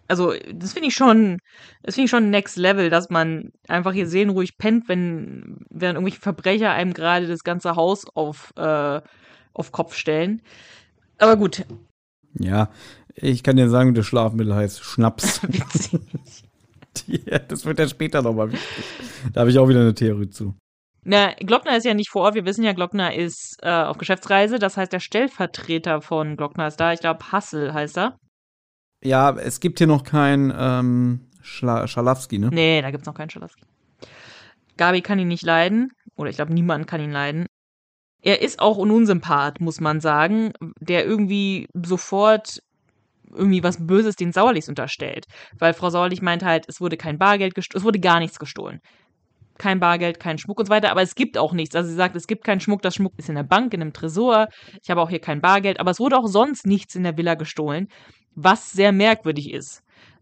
Also, 0.07 0.33
das 0.51 0.73
finde 0.73 0.89
ich 0.89 0.95
schon, 0.95 1.39
das 1.83 1.95
finde 1.95 2.05
ich 2.05 2.11
schon 2.11 2.29
next 2.29 2.57
level, 2.57 2.89
dass 2.89 3.09
man 3.09 3.51
einfach 3.67 3.93
hier 3.93 4.07
seelenruhig 4.07 4.57
pennt, 4.57 4.89
wenn, 4.89 5.65
wenn 5.69 5.95
irgendwelche 5.95 6.19
Verbrecher 6.19 6.71
einem 6.71 6.93
gerade 6.93 7.27
das 7.27 7.43
ganze 7.43 7.75
Haus 7.75 8.05
auf, 8.15 8.51
äh, 8.57 9.01
auf 9.53 9.71
Kopf 9.71 9.95
stellen. 9.95 10.41
Aber 11.19 11.35
gut, 11.37 11.65
Ja, 12.39 12.69
ich 13.15 13.43
kann 13.43 13.57
dir 13.57 13.69
sagen, 13.69 13.93
das 13.93 14.05
Schlafmittel 14.05 14.53
heißt 14.53 14.83
Schnaps. 14.83 15.41
ja, 17.07 17.39
das 17.39 17.65
wird 17.65 17.79
ja 17.79 17.87
später 17.87 18.21
nochmal 18.21 18.51
wichtig. 18.51 18.85
Da 19.33 19.41
habe 19.41 19.49
ich 19.49 19.57
auch 19.57 19.67
wieder 19.67 19.81
eine 19.81 19.95
Theorie 19.95 20.29
zu. 20.29 20.53
Na, 21.03 21.33
Glockner 21.39 21.77
ist 21.77 21.85
ja 21.85 21.93
nicht 21.93 22.09
vor 22.09 22.23
Ort. 22.23 22.35
Wir 22.35 22.45
wissen 22.45 22.63
ja, 22.63 22.73
Glockner 22.73 23.15
ist 23.15 23.57
äh, 23.61 23.69
auf 23.69 23.97
Geschäftsreise. 23.97 24.59
Das 24.59 24.75
heißt, 24.77 24.91
der 24.91 24.99
Stellvertreter 24.99 26.01
von 26.01 26.35
Glockner 26.35 26.67
ist 26.67 26.79
da. 26.81 26.91
Ich 26.91 26.99
glaube, 26.99 27.31
Hassel 27.31 27.73
heißt 27.73 27.97
er. 27.97 28.17
Ja, 29.03 29.31
es 29.35 29.59
gibt 29.59 29.77
hier 29.77 29.87
noch 29.87 30.03
kein 30.03 30.53
ähm, 30.57 31.27
Schla 31.41 31.87
Schalafsky, 31.87 32.39
ne? 32.39 32.49
Nee, 32.51 32.81
da 32.81 32.91
gibt's 32.91 33.07
noch 33.07 33.13
keinen 33.13 33.29
Schalowski. 33.29 33.63
Gabi 34.75 35.01
kann 35.01 35.17
ihn 35.17 35.29
nicht 35.29 35.45
leiden. 35.45 35.91
Oder 36.17 36.29
ich 36.29 36.35
glaube, 36.35 36.53
niemand 36.53 36.87
kann 36.87 36.99
ihn 37.01 37.11
leiden. 37.11 37.45
Er 38.21 38.41
ist 38.41 38.59
auch 38.59 38.79
ein 38.79 38.91
Unsympath, 38.91 39.61
muss 39.61 39.79
man 39.79 39.99
sagen, 39.99 40.51
der 40.79 41.05
irgendwie 41.05 41.67
sofort 41.73 42.59
irgendwie 43.33 43.63
was 43.63 43.85
Böses 43.85 44.15
den 44.15 44.31
Sauerlichs 44.31 44.69
unterstellt. 44.69 45.25
Weil 45.59 45.73
Frau 45.73 45.89
Sauerlich 45.89 46.21
meint 46.21 46.43
halt, 46.43 46.65
es 46.67 46.81
wurde 46.81 46.97
kein 46.97 47.17
Bargeld 47.17 47.55
gestohlen, 47.55 47.79
es 47.79 47.85
wurde 47.85 47.99
gar 47.99 48.19
nichts 48.19 48.39
gestohlen. 48.39 48.79
Kein 49.57 49.79
Bargeld, 49.79 50.19
kein 50.19 50.37
Schmuck 50.37 50.59
und 50.59 50.67
so 50.67 50.69
weiter, 50.69 50.91
aber 50.91 51.01
es 51.01 51.15
gibt 51.15 51.37
auch 51.37 51.53
nichts. 51.53 51.75
Also 51.75 51.89
sie 51.89 51.95
sagt, 51.95 52.15
es 52.15 52.27
gibt 52.27 52.43
keinen 52.43 52.59
Schmuck, 52.59 52.81
das 52.81 52.95
Schmuck 52.95 53.13
ist 53.17 53.29
in 53.29 53.35
der 53.35 53.43
Bank, 53.43 53.73
in 53.73 53.81
einem 53.81 53.93
Tresor. 53.93 54.47
Ich 54.83 54.89
habe 54.89 55.01
auch 55.01 55.09
hier 55.09 55.19
kein 55.19 55.41
Bargeld, 55.41 55.79
aber 55.79 55.91
es 55.91 55.99
wurde 55.99 56.17
auch 56.17 56.27
sonst 56.27 56.65
nichts 56.65 56.95
in 56.95 57.03
der 57.03 57.17
Villa 57.17 57.35
gestohlen, 57.35 57.87
was 58.35 58.71
sehr 58.71 58.91
merkwürdig 58.91 59.51
ist. 59.51 59.81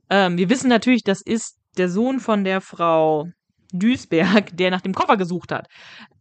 Ähm, 0.10 0.38
wir 0.38 0.50
wissen 0.50 0.70
natürlich, 0.70 1.04
das 1.04 1.22
ist 1.22 1.58
der 1.78 1.90
Sohn 1.90 2.20
von 2.20 2.44
der 2.44 2.62
Frau 2.62 3.26
Duisberg, 3.74 4.56
der 4.56 4.72
nach 4.72 4.82
dem 4.82 4.94
Koffer 4.94 5.18
gesucht 5.18 5.52
hat. 5.52 5.68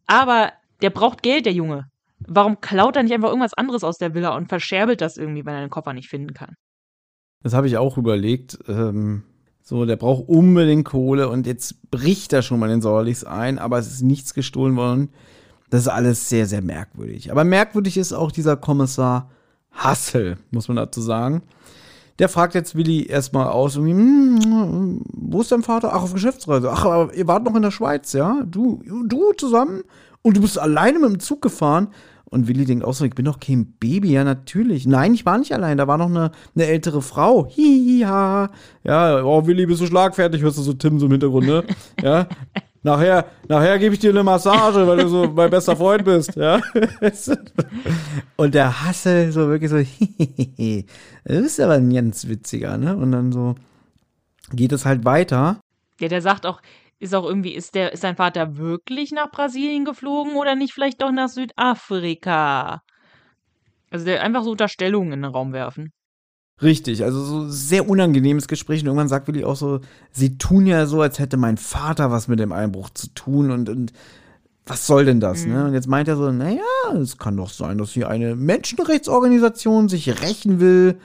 Aber 0.07 0.53
der 0.85 0.91
braucht 0.91 1.23
Geld, 1.23 1.47
der 1.47 1.55
Junge. 1.55 1.87
Warum 2.19 2.61
klaut 2.61 2.95
er 2.97 3.03
nicht 3.03 3.13
einfach 3.15 3.31
irgendwas 3.31 3.55
anderes 3.55 3.83
aus 3.85 3.97
der 3.97 4.15
Villa 4.15 4.37
und 4.37 4.49
verscherbelt 4.49 5.01
das 5.01 5.17
irgendwie, 5.17 5.47
wenn 5.47 5.55
er 5.55 5.63
den 5.63 5.71
Koffer 5.71 5.95
nicht 5.95 6.11
finden 6.11 6.35
kann? 6.35 6.57
Das 7.43 7.55
habe 7.55 7.67
ich 7.67 7.79
auch 7.79 7.97
überlegt. 7.97 8.59
Ähm, 8.69 9.23
so, 9.63 9.87
der 9.87 9.97
braucht 9.97 10.29
unbedingt 10.29 10.85
Kohle 10.85 11.31
und 11.31 11.47
jetzt 11.47 11.91
bricht 11.91 12.35
er 12.35 12.43
schon 12.43 12.61
mal 12.61 12.69
den 12.69 12.83
Sauerlichs 12.83 13.25
ein, 13.25 13.59
aber 13.59 13.79
es 13.79 13.91
ist 13.91 14.03
nichts 14.03 14.35
gestohlen 14.35 14.77
worden. 14.77 15.09
Das 15.71 15.81
ist 15.81 15.89
alles 15.89 16.29
sehr, 16.29 16.45
sehr 16.45 16.61
merkwürdig. 16.61 17.33
Aber 17.33 17.45
merkwürdig 17.45 17.97
ist 17.97 18.13
auch 18.13 18.31
dieser 18.31 18.59
Kommissar 18.59 19.31
Hassel, 19.73 20.37
muss 20.51 20.69
man 20.69 20.77
dazu 20.77 21.01
sagen. 21.01 21.43
Der 22.19 22.29
fragt 22.29 22.55
jetzt 22.55 22.77
Willi 22.77 23.07
erstmal 23.07 23.49
aus, 23.49 23.77
"Hm, 23.77 25.01
wo 25.13 25.41
ist 25.41 25.51
dein 25.51 25.63
Vater? 25.63 25.95
Ach, 25.95 26.03
auf 26.03 26.13
Geschäftsreise. 26.13 26.71
Ach, 26.71 26.85
aber 26.85 27.15
ihr 27.15 27.27
wart 27.27 27.45
noch 27.45 27.57
in 27.57 27.63
der 27.63 27.71
Schweiz, 27.71 28.13
ja? 28.13 28.43
Du, 28.47 28.83
du 29.07 29.33
zusammen? 29.33 29.83
Und 30.27 30.39
du 30.39 30.41
bist 30.41 30.59
alleine 30.59 30.99
mit 30.99 31.11
dem 31.11 31.21
Zug 31.21 31.43
gefahren? 31.43 31.89
Und 32.25 32.49
Willi 32.49 32.65
denkt 32.65 32.85
auch 32.85 32.95
so, 32.95 33.05
ich 33.05 33.15
bin 33.15 33.27
doch 33.27 33.39
kein 33.39 33.75
Baby, 33.79 34.13
ja, 34.13 34.25
natürlich. 34.25 34.87
Nein, 34.87 35.13
ich 35.13 35.27
war 35.27 35.39
nicht 35.39 35.53
allein, 35.53 35.77
da 35.77 35.87
war 35.87 35.99
noch 35.99 36.09
eine, 36.09 36.33
eine 36.55 36.67
ältere 36.67 37.03
Frau. 37.03 37.47
Hihiha. 37.47 38.51
Ja, 38.83 39.23
oh, 39.23 39.47
Willi, 39.47 39.67
bist 39.67 39.83
du 39.83 39.87
schlagfertig, 39.87 40.43
hörst 40.43 40.57
du 40.59 40.63
so 40.63 40.73
Tim 40.73 40.99
so 40.99 41.07
im 41.07 41.13
Hintergrund, 41.13 41.47
ne? 41.47 41.65
Ja. 42.03 42.27
Nachher, 42.83 43.25
nachher 43.49 43.79
gebe 43.79 43.95
ich 43.95 44.01
dir 44.01 44.11
eine 44.11 44.23
Massage, 44.23 44.87
weil 44.87 44.99
du 44.99 45.09
so 45.09 45.27
mein 45.35 45.49
bester 45.49 45.75
Freund 45.75 46.05
bist, 46.05 46.37
ja. 46.37 46.61
Und 48.37 48.55
der 48.55 48.85
Hassel 48.85 49.33
so 49.33 49.49
wirklich 49.49 49.71
so, 49.71 49.79
du 49.79 50.85
bist 51.25 51.61
aber 51.61 51.75
ein 51.75 51.91
ganz 51.91 52.29
witziger, 52.29 52.77
ne? 52.77 52.95
Und 52.95 53.13
dann 53.13 53.33
so 53.33 53.55
geht 54.53 54.73
es 54.73 54.85
halt 54.85 55.07
weiter. 55.07 55.61
Ja, 55.99 56.09
der 56.09 56.21
sagt 56.21 56.45
auch, 56.45 56.61
ist 56.99 57.15
auch 57.15 57.25
irgendwie, 57.25 57.55
ist 57.55 57.75
der, 57.75 57.93
ist 57.93 58.01
sein 58.01 58.17
Vater 58.17 58.57
wirklich 58.57 59.13
nach 59.13 59.31
Brasilien 59.31 59.85
geflogen 59.85 60.37
oder 60.37 60.55
nicht 60.55 60.73
vielleicht 60.73 61.03
doch 61.03 61.13
nach 61.13 61.29
Südafrika? 61.29 62.83
Also 63.91 64.05
der 64.07 64.23
einfach 64.23 64.43
so 64.43 64.53
Unterstellungen 64.53 65.13
in 65.13 65.23
den 65.23 65.31
Raum 65.31 65.53
werfen. 65.53 65.93
Richtig, 66.63 67.03
also 67.03 67.23
so 67.23 67.49
sehr 67.49 67.89
unangenehmes 67.89 68.47
Gespräch. 68.47 68.81
Und 68.81 68.87
irgendwann 68.87 69.09
sagt 69.09 69.27
Willi 69.27 69.45
auch 69.45 69.57
so, 69.57 69.81
sie 70.13 70.39
tun 70.39 70.67
ja 70.67 70.87
so, 70.87 71.01
als 71.03 71.19
hätte 71.19 71.37
mein 71.37 71.57
Vater 71.57 72.11
was 72.11 72.29
mit 72.29 72.39
dem 72.39 72.53
Einbruch 72.53 72.91
zu 72.91 73.09
tun 73.09 73.51
und, 73.51 73.69
und 73.69 73.93
was 74.67 74.87
soll 74.87 75.05
denn 75.05 75.21
das, 75.21 75.45
ne? 75.45 75.67
Und 75.67 75.75
jetzt 75.75 75.89
meint 75.89 76.09
er 76.09 76.17
so, 76.17 76.31
naja, 76.33 76.63
es 76.95 77.19
kann 77.19 77.37
doch 77.37 77.51
sein, 77.51 77.77
dass 77.77 77.91
hier 77.91 78.09
eine 78.09 78.35
Menschenrechtsorganisation 78.35 79.91
sich 79.91 80.23
rächen 80.23 80.59
will, 80.59 80.99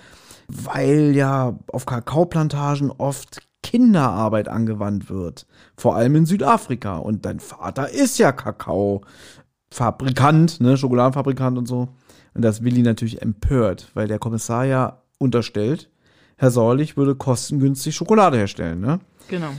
weil 0.48 1.14
ja 1.14 1.60
auf 1.68 1.86
Kakaoplantagen 1.86 2.90
oft 2.92 3.49
Kinderarbeit 3.64 4.48
angewandt 4.48 5.10
wird. 5.10 5.48
Vor 5.76 5.96
allem 5.96 6.16
in 6.16 6.26
Südafrika. 6.26 6.98
Und 6.98 7.26
dein 7.26 7.40
Vater 7.40 7.90
ist 7.90 8.18
ja 8.18 8.32
Kakaofabrikant, 8.32 10.62
ne, 10.62 10.78
Schokoladenfabrikant 10.78 11.58
und 11.58 11.68
so. 11.68 11.90
Und 12.34 12.44
das 12.44 12.64
Willi 12.64 12.84
natürlich 12.84 13.22
empört, 13.22 13.90
weil 13.94 14.08
der 14.08 14.20
Kommissar 14.20 14.64
ja 14.66 15.02
unterstellt, 15.18 15.90
Herr 16.38 16.52
Sauerlich 16.52 16.96
würde 16.96 17.16
kostengünstig 17.16 17.96
Schokolade 17.96 18.38
herstellen, 18.38 18.80
ne? 18.80 19.00
Genau. 19.28 19.50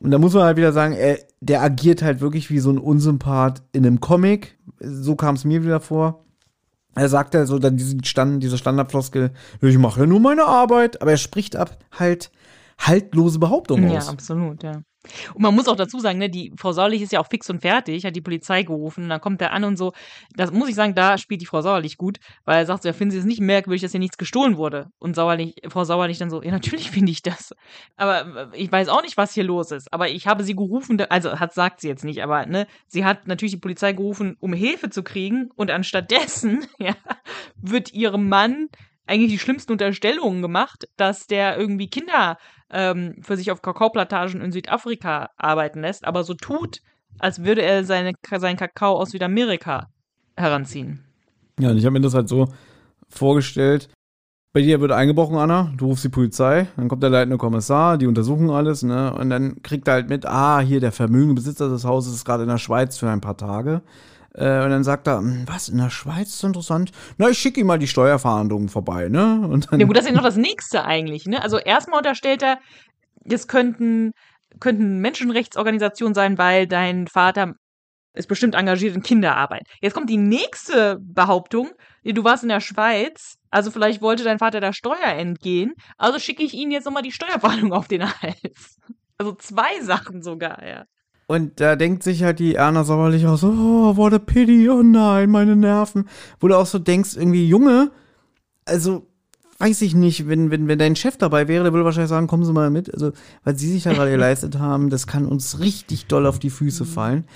Und 0.00 0.10
da 0.10 0.18
muss 0.18 0.34
man 0.34 0.42
halt 0.42 0.56
wieder 0.56 0.72
sagen, 0.72 0.94
er, 0.94 1.18
der 1.40 1.62
agiert 1.62 2.02
halt 2.02 2.20
wirklich 2.20 2.50
wie 2.50 2.58
so 2.58 2.70
ein 2.70 2.78
Unsympath 2.78 3.62
in 3.72 3.86
einem 3.86 4.00
Comic. 4.00 4.58
So 4.80 5.14
kam 5.14 5.36
es 5.36 5.44
mir 5.44 5.62
wieder 5.62 5.80
vor. 5.80 6.24
Er 6.94 7.08
sagt 7.08 7.34
ja 7.34 7.46
so 7.46 7.58
dann 7.58 7.76
diesen 7.76 8.04
Stand, 8.04 8.42
diese 8.42 8.58
Standardfloskel, 8.58 9.30
ich 9.60 9.78
mache 9.78 10.00
ja 10.00 10.06
nur 10.06 10.20
meine 10.20 10.44
Arbeit, 10.44 11.00
aber 11.00 11.12
er 11.12 11.16
spricht 11.16 11.56
ab 11.56 11.78
halt 11.92 12.30
haltlose 12.78 13.38
Behauptungen 13.38 13.90
Ja, 13.90 13.98
aus. 13.98 14.08
absolut, 14.08 14.62
ja. 14.62 14.82
Und 15.34 15.42
man 15.42 15.54
muss 15.54 15.68
auch 15.68 15.76
dazu 15.76 15.98
sagen, 15.98 16.18
ne, 16.18 16.30
die 16.30 16.52
Frau 16.56 16.72
Sauerlich 16.72 17.02
ist 17.02 17.12
ja 17.12 17.20
auch 17.20 17.26
fix 17.28 17.50
und 17.50 17.60
fertig, 17.60 18.04
hat 18.06 18.16
die 18.16 18.22
Polizei 18.22 18.62
gerufen, 18.62 19.04
und 19.04 19.10
dann 19.10 19.20
kommt 19.20 19.40
der 19.40 19.52
an 19.52 19.64
und 19.64 19.76
so. 19.76 19.92
Das 20.34 20.50
muss 20.50 20.68
ich 20.68 20.74
sagen, 20.74 20.94
da 20.94 21.18
spielt 21.18 21.42
die 21.42 21.46
Frau 21.46 21.60
Sauerlich 21.60 21.98
gut, 21.98 22.18
weil 22.44 22.58
er 22.58 22.66
sagt 22.66 22.82
so, 22.82 22.88
ja, 22.88 22.92
finden 22.94 23.12
Sie 23.12 23.18
es 23.18 23.24
nicht 23.24 23.40
merkwürdig, 23.40 23.82
dass 23.82 23.90
hier 23.90 24.00
nichts 24.00 24.16
gestohlen 24.16 24.56
wurde? 24.56 24.88
Und 24.98 25.14
Sauerlich, 25.14 25.56
Frau 25.68 25.84
Sauerlich 25.84 26.18
dann 26.18 26.30
so, 26.30 26.42
ja, 26.42 26.50
natürlich 26.50 26.90
finde 26.90 27.12
ich 27.12 27.22
das. 27.22 27.54
Aber 27.96 28.50
äh, 28.52 28.56
ich 28.56 28.72
weiß 28.72 28.88
auch 28.88 29.02
nicht, 29.02 29.16
was 29.16 29.34
hier 29.34 29.44
los 29.44 29.70
ist. 29.72 29.92
Aber 29.92 30.08
ich 30.08 30.26
habe 30.26 30.42
sie 30.42 30.56
gerufen, 30.56 30.98
also 31.10 31.38
hat, 31.38 31.52
sagt 31.52 31.80
sie 31.80 31.88
jetzt 31.88 32.04
nicht, 32.04 32.22
aber 32.22 32.46
ne, 32.46 32.66
sie 32.86 33.04
hat 33.04 33.26
natürlich 33.26 33.52
die 33.52 33.60
Polizei 33.60 33.92
gerufen, 33.92 34.36
um 34.40 34.52
Hilfe 34.54 34.88
zu 34.88 35.02
kriegen 35.02 35.50
und 35.54 35.70
anstattdessen, 35.70 36.64
ja, 36.78 36.94
wird 37.56 37.92
ihrem 37.92 38.28
Mann 38.28 38.68
eigentlich 39.06 39.32
die 39.32 39.38
schlimmsten 39.38 39.72
Unterstellungen 39.72 40.40
gemacht, 40.40 40.88
dass 40.96 41.26
der 41.26 41.58
irgendwie 41.58 41.88
Kinder 41.90 42.38
ähm, 42.70 43.16
für 43.20 43.36
sich 43.36 43.50
auf 43.50 43.62
Kakaoplantagen 43.62 44.40
in 44.40 44.52
Südafrika 44.52 45.30
arbeiten 45.36 45.80
lässt, 45.80 46.04
aber 46.04 46.24
so 46.24 46.34
tut, 46.34 46.80
als 47.18 47.44
würde 47.44 47.62
er 47.62 47.84
seine, 47.84 48.12
seinen 48.36 48.56
Kakao 48.56 48.96
aus 48.96 49.10
Südamerika 49.10 49.88
heranziehen. 50.36 51.04
Ja, 51.60 51.70
und 51.70 51.78
ich 51.78 51.84
habe 51.84 51.92
mir 51.92 52.00
das 52.00 52.14
halt 52.14 52.28
so 52.28 52.48
vorgestellt. 53.08 53.88
Bei 54.52 54.62
dir 54.62 54.80
wird 54.80 54.92
eingebrochen, 54.92 55.36
Anna, 55.36 55.72
du 55.76 55.86
rufst 55.86 56.04
die 56.04 56.08
Polizei, 56.08 56.68
dann 56.76 56.88
kommt 56.88 57.02
der 57.02 57.10
leitende 57.10 57.38
Kommissar, 57.38 57.98
die 57.98 58.06
untersuchen 58.06 58.50
alles, 58.50 58.84
ne, 58.84 59.12
und 59.12 59.28
dann 59.28 59.62
kriegt 59.62 59.88
er 59.88 59.94
halt 59.94 60.08
mit, 60.08 60.26
ah, 60.26 60.60
hier, 60.60 60.78
der 60.78 60.92
Vermögenbesitzer 60.92 61.68
des 61.68 61.84
Hauses 61.84 62.14
ist 62.14 62.24
gerade 62.24 62.44
in 62.44 62.48
der 62.48 62.58
Schweiz 62.58 62.96
für 62.96 63.10
ein 63.10 63.20
paar 63.20 63.36
Tage. 63.36 63.82
Äh, 64.34 64.64
und 64.64 64.70
dann 64.70 64.84
sagt 64.84 65.06
er, 65.06 65.18
hm, 65.18 65.44
was, 65.46 65.68
in 65.68 65.78
der 65.78 65.90
Schweiz 65.90 66.28
ist 66.28 66.44
interessant? 66.44 66.90
Na, 67.18 67.28
ich 67.28 67.38
schicke 67.38 67.60
ihm 67.60 67.66
mal 67.66 67.78
die 67.78 67.88
Steuerverhandlungen 67.88 68.68
vorbei, 68.68 69.08
ne? 69.08 69.46
Und 69.48 69.72
dann, 69.72 69.80
ja 69.80 69.86
gut, 69.86 69.96
das 69.96 70.04
ist 70.04 70.10
ja 70.10 70.16
noch 70.16 70.24
das 70.24 70.36
Nächste 70.36 70.84
eigentlich, 70.84 71.26
ne? 71.26 71.42
Also 71.42 71.58
erstmal 71.58 71.98
unterstellt 71.98 72.42
er, 72.42 72.58
das 73.24 73.46
könnten, 73.46 74.12
könnten 74.60 74.98
Menschenrechtsorganisationen 74.98 76.14
sein, 76.14 76.36
weil 76.36 76.66
dein 76.66 77.06
Vater 77.06 77.54
ist 78.14 78.28
bestimmt 78.28 78.54
engagiert 78.54 78.94
in 78.94 79.02
Kinderarbeit. 79.02 79.66
Jetzt 79.80 79.94
kommt 79.94 80.10
die 80.10 80.16
nächste 80.16 80.98
Behauptung, 81.00 81.70
du 82.04 82.24
warst 82.24 82.42
in 82.44 82.48
der 82.48 82.60
Schweiz, 82.60 83.36
also 83.50 83.70
vielleicht 83.70 84.02
wollte 84.02 84.24
dein 84.24 84.38
Vater 84.38 84.60
der 84.60 84.72
Steuer 84.72 85.08
entgehen, 85.16 85.74
also 85.96 86.18
schicke 86.18 86.42
ich 86.42 86.54
ihn 86.54 86.70
jetzt 86.70 86.84
nochmal 86.84 87.02
die 87.02 87.12
Steuerverhandlung 87.12 87.72
auf 87.72 87.88
den 87.88 88.04
Hals. 88.22 88.78
Also 89.18 89.32
zwei 89.34 89.80
Sachen 89.80 90.22
sogar, 90.22 90.64
ja. 90.66 90.84
Und 91.26 91.60
da 91.60 91.76
denkt 91.76 92.02
sich 92.02 92.22
halt 92.22 92.38
die 92.38 92.54
Erna 92.54 92.84
Sauerlich 92.84 93.26
auch 93.26 93.38
so, 93.38 93.48
oh, 93.48 93.96
what 93.96 94.12
a 94.12 94.18
pity, 94.18 94.68
oh 94.68 94.82
nein, 94.82 95.30
meine 95.30 95.56
Nerven. 95.56 96.08
Wo 96.38 96.48
du 96.48 96.56
auch 96.56 96.66
so 96.66 96.78
denkst, 96.78 97.16
irgendwie, 97.16 97.48
Junge, 97.48 97.90
also, 98.66 99.06
weiß 99.58 99.82
ich 99.82 99.94
nicht, 99.94 100.28
wenn, 100.28 100.50
wenn, 100.50 100.68
wenn 100.68 100.78
dein 100.78 100.96
Chef 100.96 101.16
dabei 101.16 101.48
wäre, 101.48 101.64
der 101.64 101.72
würde 101.72 101.84
wahrscheinlich 101.84 102.10
sagen, 102.10 102.26
kommen 102.26 102.44
Sie 102.44 102.52
mal 102.52 102.70
mit. 102.70 102.92
Also, 102.92 103.12
weil 103.42 103.56
sie 103.56 103.70
sich 103.70 103.84
da 103.84 103.92
gerade 103.92 104.10
geleistet 104.12 104.58
haben, 104.58 104.90
das 104.90 105.06
kann 105.06 105.26
uns 105.26 105.60
richtig 105.60 106.06
doll 106.06 106.26
auf 106.26 106.38
die 106.38 106.50
Füße 106.50 106.84
fallen. 106.84 107.26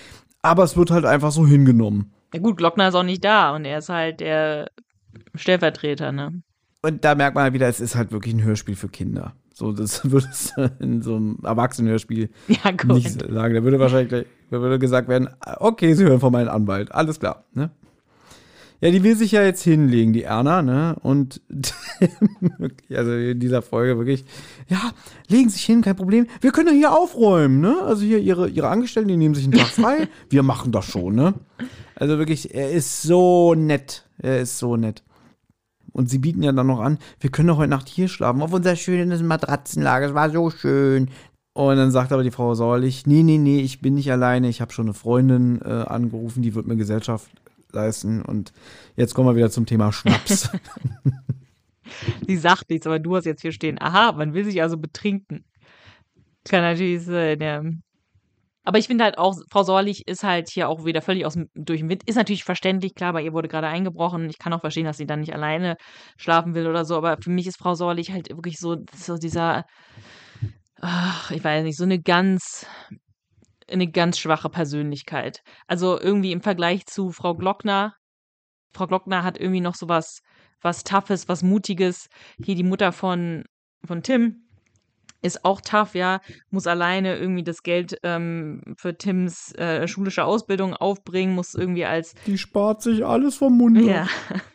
Aber 0.42 0.64
es 0.64 0.76
wird 0.76 0.90
halt 0.90 1.04
einfach 1.04 1.32
so 1.32 1.46
hingenommen. 1.46 2.12
Ja 2.34 2.40
gut, 2.40 2.58
Glockner 2.58 2.88
ist 2.88 2.94
auch 2.94 3.02
nicht 3.02 3.24
da 3.24 3.54
und 3.56 3.64
er 3.64 3.78
ist 3.78 3.88
halt 3.88 4.20
der 4.20 4.70
Stellvertreter, 5.34 6.12
ne? 6.12 6.42
Und 6.82 7.04
da 7.04 7.14
merkt 7.14 7.34
man 7.34 7.44
halt 7.44 7.54
wieder, 7.54 7.68
es 7.68 7.80
ist 7.80 7.96
halt 7.96 8.12
wirklich 8.12 8.34
ein 8.34 8.42
Hörspiel 8.42 8.76
für 8.76 8.88
Kinder. 8.88 9.34
So, 9.58 9.72
das 9.72 10.04
würde 10.12 10.28
es 10.30 10.52
in 10.78 11.02
so 11.02 11.16
einem 11.16 11.38
Erwachsenenhörspiel 11.42 12.30
ja, 12.46 12.70
nicht 12.94 13.20
sagen. 13.20 13.54
Da 13.54 13.64
würde 13.64 13.80
wahrscheinlich 13.80 14.08
gleich, 14.08 14.26
da 14.52 14.60
würde 14.60 14.78
gesagt 14.78 15.08
werden, 15.08 15.30
okay, 15.56 15.94
Sie 15.94 16.04
hören 16.04 16.20
von 16.20 16.30
meinem 16.30 16.48
Anwalt. 16.48 16.92
Alles 16.92 17.18
klar, 17.18 17.44
ne? 17.54 17.70
Ja, 18.80 18.92
die 18.92 19.02
will 19.02 19.16
sich 19.16 19.32
ja 19.32 19.42
jetzt 19.42 19.62
hinlegen, 19.62 20.12
die 20.12 20.22
Erna, 20.22 20.62
ne? 20.62 20.94
Und 21.02 21.40
also 22.88 23.10
in 23.10 23.40
dieser 23.40 23.60
Folge 23.60 23.98
wirklich, 23.98 24.24
ja, 24.68 24.92
legen 25.26 25.48
sich 25.48 25.64
hin, 25.64 25.82
kein 25.82 25.96
Problem. 25.96 26.28
Wir 26.40 26.52
können 26.52 26.76
hier 26.76 26.92
aufräumen, 26.92 27.60
ne? 27.60 27.82
Also 27.84 28.04
hier 28.04 28.20
ihre, 28.20 28.48
ihre 28.48 28.68
Angestellten, 28.68 29.08
die 29.08 29.16
nehmen 29.16 29.34
sich 29.34 29.42
einen 29.42 29.54
Tag 29.54 29.66
frei. 29.66 30.06
Wir 30.30 30.44
machen 30.44 30.70
das 30.70 30.84
schon, 30.84 31.16
ne? 31.16 31.34
Also 31.96 32.16
wirklich, 32.18 32.54
er 32.54 32.70
ist 32.70 33.02
so 33.02 33.56
nett. 33.56 34.04
Er 34.18 34.38
ist 34.38 34.56
so 34.60 34.76
nett. 34.76 35.02
Und 35.98 36.08
sie 36.08 36.18
bieten 36.18 36.44
ja 36.44 36.52
dann 36.52 36.68
noch 36.68 36.78
an, 36.78 36.98
wir 37.18 37.28
können 37.28 37.48
doch 37.48 37.56
heute 37.56 37.70
Nacht 37.70 37.88
hier 37.88 38.06
schlafen, 38.06 38.40
auf 38.40 38.52
unser 38.52 38.76
schönes 38.76 39.20
Matratzenlager, 39.20 40.06
es 40.06 40.14
war 40.14 40.30
so 40.30 40.48
schön. 40.48 41.10
Und 41.54 41.76
dann 41.76 41.90
sagt 41.90 42.12
aber 42.12 42.22
die 42.22 42.30
Frau 42.30 42.54
Sauerlich, 42.54 43.04
nee, 43.04 43.24
nee, 43.24 43.36
nee, 43.36 43.58
ich 43.58 43.80
bin 43.80 43.94
nicht 43.94 44.12
alleine, 44.12 44.48
ich 44.48 44.60
habe 44.60 44.72
schon 44.72 44.86
eine 44.86 44.94
Freundin 44.94 45.60
äh, 45.60 45.64
angerufen, 45.64 46.40
die 46.40 46.54
wird 46.54 46.68
mir 46.68 46.76
Gesellschaft 46.76 47.28
leisten. 47.72 48.22
Und 48.22 48.52
jetzt 48.94 49.12
kommen 49.12 49.28
wir 49.28 49.34
wieder 49.34 49.50
zum 49.50 49.66
Thema 49.66 49.90
Schnaps. 49.90 50.50
die 52.28 52.36
sagt 52.36 52.70
nichts, 52.70 52.86
aber 52.86 53.00
du 53.00 53.16
hast 53.16 53.24
jetzt 53.24 53.42
hier 53.42 53.50
stehen, 53.50 53.80
aha, 53.80 54.12
man 54.12 54.34
will 54.34 54.44
sich 54.44 54.62
also 54.62 54.76
betrinken. 54.76 55.44
Kann 56.44 56.62
natürlich 56.62 57.02
sein, 57.02 57.40
ja. 57.40 57.64
Aber 58.68 58.76
ich 58.76 58.86
finde 58.86 59.04
halt 59.04 59.16
auch, 59.16 59.34
Frau 59.48 59.62
Sorlich 59.62 60.06
ist 60.06 60.24
halt 60.24 60.50
hier 60.50 60.68
auch 60.68 60.84
wieder 60.84 61.00
völlig 61.00 61.24
aus 61.24 61.38
durch 61.54 61.80
den 61.80 61.88
Wind. 61.88 62.02
Ist 62.04 62.16
natürlich 62.16 62.44
verständlich, 62.44 62.94
klar, 62.94 63.14
bei 63.14 63.22
ihr 63.22 63.32
wurde 63.32 63.48
gerade 63.48 63.66
eingebrochen. 63.66 64.28
Ich 64.28 64.36
kann 64.36 64.52
auch 64.52 64.60
verstehen, 64.60 64.84
dass 64.84 64.98
sie 64.98 65.06
dann 65.06 65.20
nicht 65.20 65.32
alleine 65.32 65.78
schlafen 66.18 66.54
will 66.54 66.66
oder 66.66 66.84
so. 66.84 66.94
Aber 66.94 67.16
für 67.18 67.30
mich 67.30 67.46
ist 67.46 67.56
Frau 67.56 67.72
Sorlich 67.72 68.10
halt 68.10 68.28
wirklich 68.28 68.58
so, 68.58 68.76
so 68.94 69.16
dieser, 69.16 69.64
ach, 70.82 71.30
ich 71.30 71.42
weiß 71.42 71.64
nicht, 71.64 71.78
so 71.78 71.84
eine 71.84 71.98
ganz, 71.98 72.66
eine 73.70 73.90
ganz 73.90 74.18
schwache 74.18 74.50
Persönlichkeit. 74.50 75.40
Also 75.66 75.98
irgendwie 75.98 76.32
im 76.32 76.42
Vergleich 76.42 76.84
zu 76.84 77.10
Frau 77.10 77.34
Glockner. 77.34 77.94
Frau 78.74 78.86
Glockner 78.86 79.24
hat 79.24 79.40
irgendwie 79.40 79.62
noch 79.62 79.76
so 79.76 79.88
was, 79.88 80.20
was 80.60 80.84
Toughes, 80.84 81.26
was 81.26 81.42
Mutiges. 81.42 82.08
Hier 82.44 82.54
die 82.54 82.64
Mutter 82.64 82.92
von, 82.92 83.44
von 83.86 84.02
Tim, 84.02 84.47
ist 85.22 85.44
auch 85.44 85.60
tough, 85.60 85.94
ja, 85.94 86.20
muss 86.50 86.66
alleine 86.66 87.16
irgendwie 87.16 87.42
das 87.42 87.62
Geld 87.62 87.98
ähm, 88.02 88.62
für 88.76 88.96
Tims 88.96 89.52
äh, 89.54 89.88
schulische 89.88 90.24
Ausbildung 90.24 90.74
aufbringen, 90.74 91.34
muss 91.34 91.54
irgendwie 91.54 91.84
als. 91.84 92.14
Die 92.26 92.38
spart 92.38 92.82
sich 92.82 93.04
alles 93.04 93.36
vom 93.36 93.56
Mund. 93.56 93.80
Ja. 93.80 94.06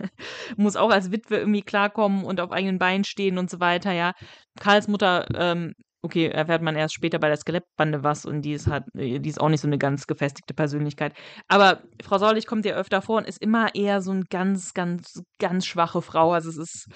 muss 0.58 0.76
auch 0.76 0.92
als 0.92 1.12
Witwe 1.12 1.38
irgendwie 1.38 1.62
klarkommen 1.62 2.24
und 2.24 2.40
auf 2.40 2.52
eigenen 2.52 2.80
Beinen 2.80 3.04
stehen 3.04 3.38
und 3.38 3.50
so 3.50 3.60
weiter, 3.60 3.92
ja. 3.92 4.14
Karls 4.60 4.88
Mutter, 4.88 5.26
ähm, 5.36 5.74
okay, 6.04 6.28
erfährt 6.28 6.62
man 6.62 6.76
erst 6.76 6.94
später 6.94 7.18
bei 7.18 7.30
der 7.30 7.38
Skelettbande 7.38 8.04
was 8.04 8.26
und 8.26 8.42
die 8.42 8.54
ist, 8.54 8.68
hat, 8.68 8.84
die 8.94 9.28
ist 9.28 9.40
auch 9.40 9.50
nicht 9.50 9.62
so 9.62 9.68
eine 9.68 9.78
ganz 9.78 10.06
gefestigte 10.06 10.54
Persönlichkeit. 10.54 11.14
Aber 11.48 11.82
Frau 12.04 12.18
Saulich 12.18 12.46
kommt 12.46 12.66
ja 12.66 12.76
öfter 12.76 13.02
vor 13.02 13.18
und 13.18 13.28
ist 13.28 13.42
immer 13.42 13.74
eher 13.74 14.02
so 14.02 14.12
eine 14.12 14.24
ganz, 14.30 14.74
ganz, 14.74 15.24
ganz 15.40 15.66
schwache 15.66 16.02
Frau. 16.02 16.34
Also 16.34 16.50
es 16.50 16.58
ist 16.58 16.88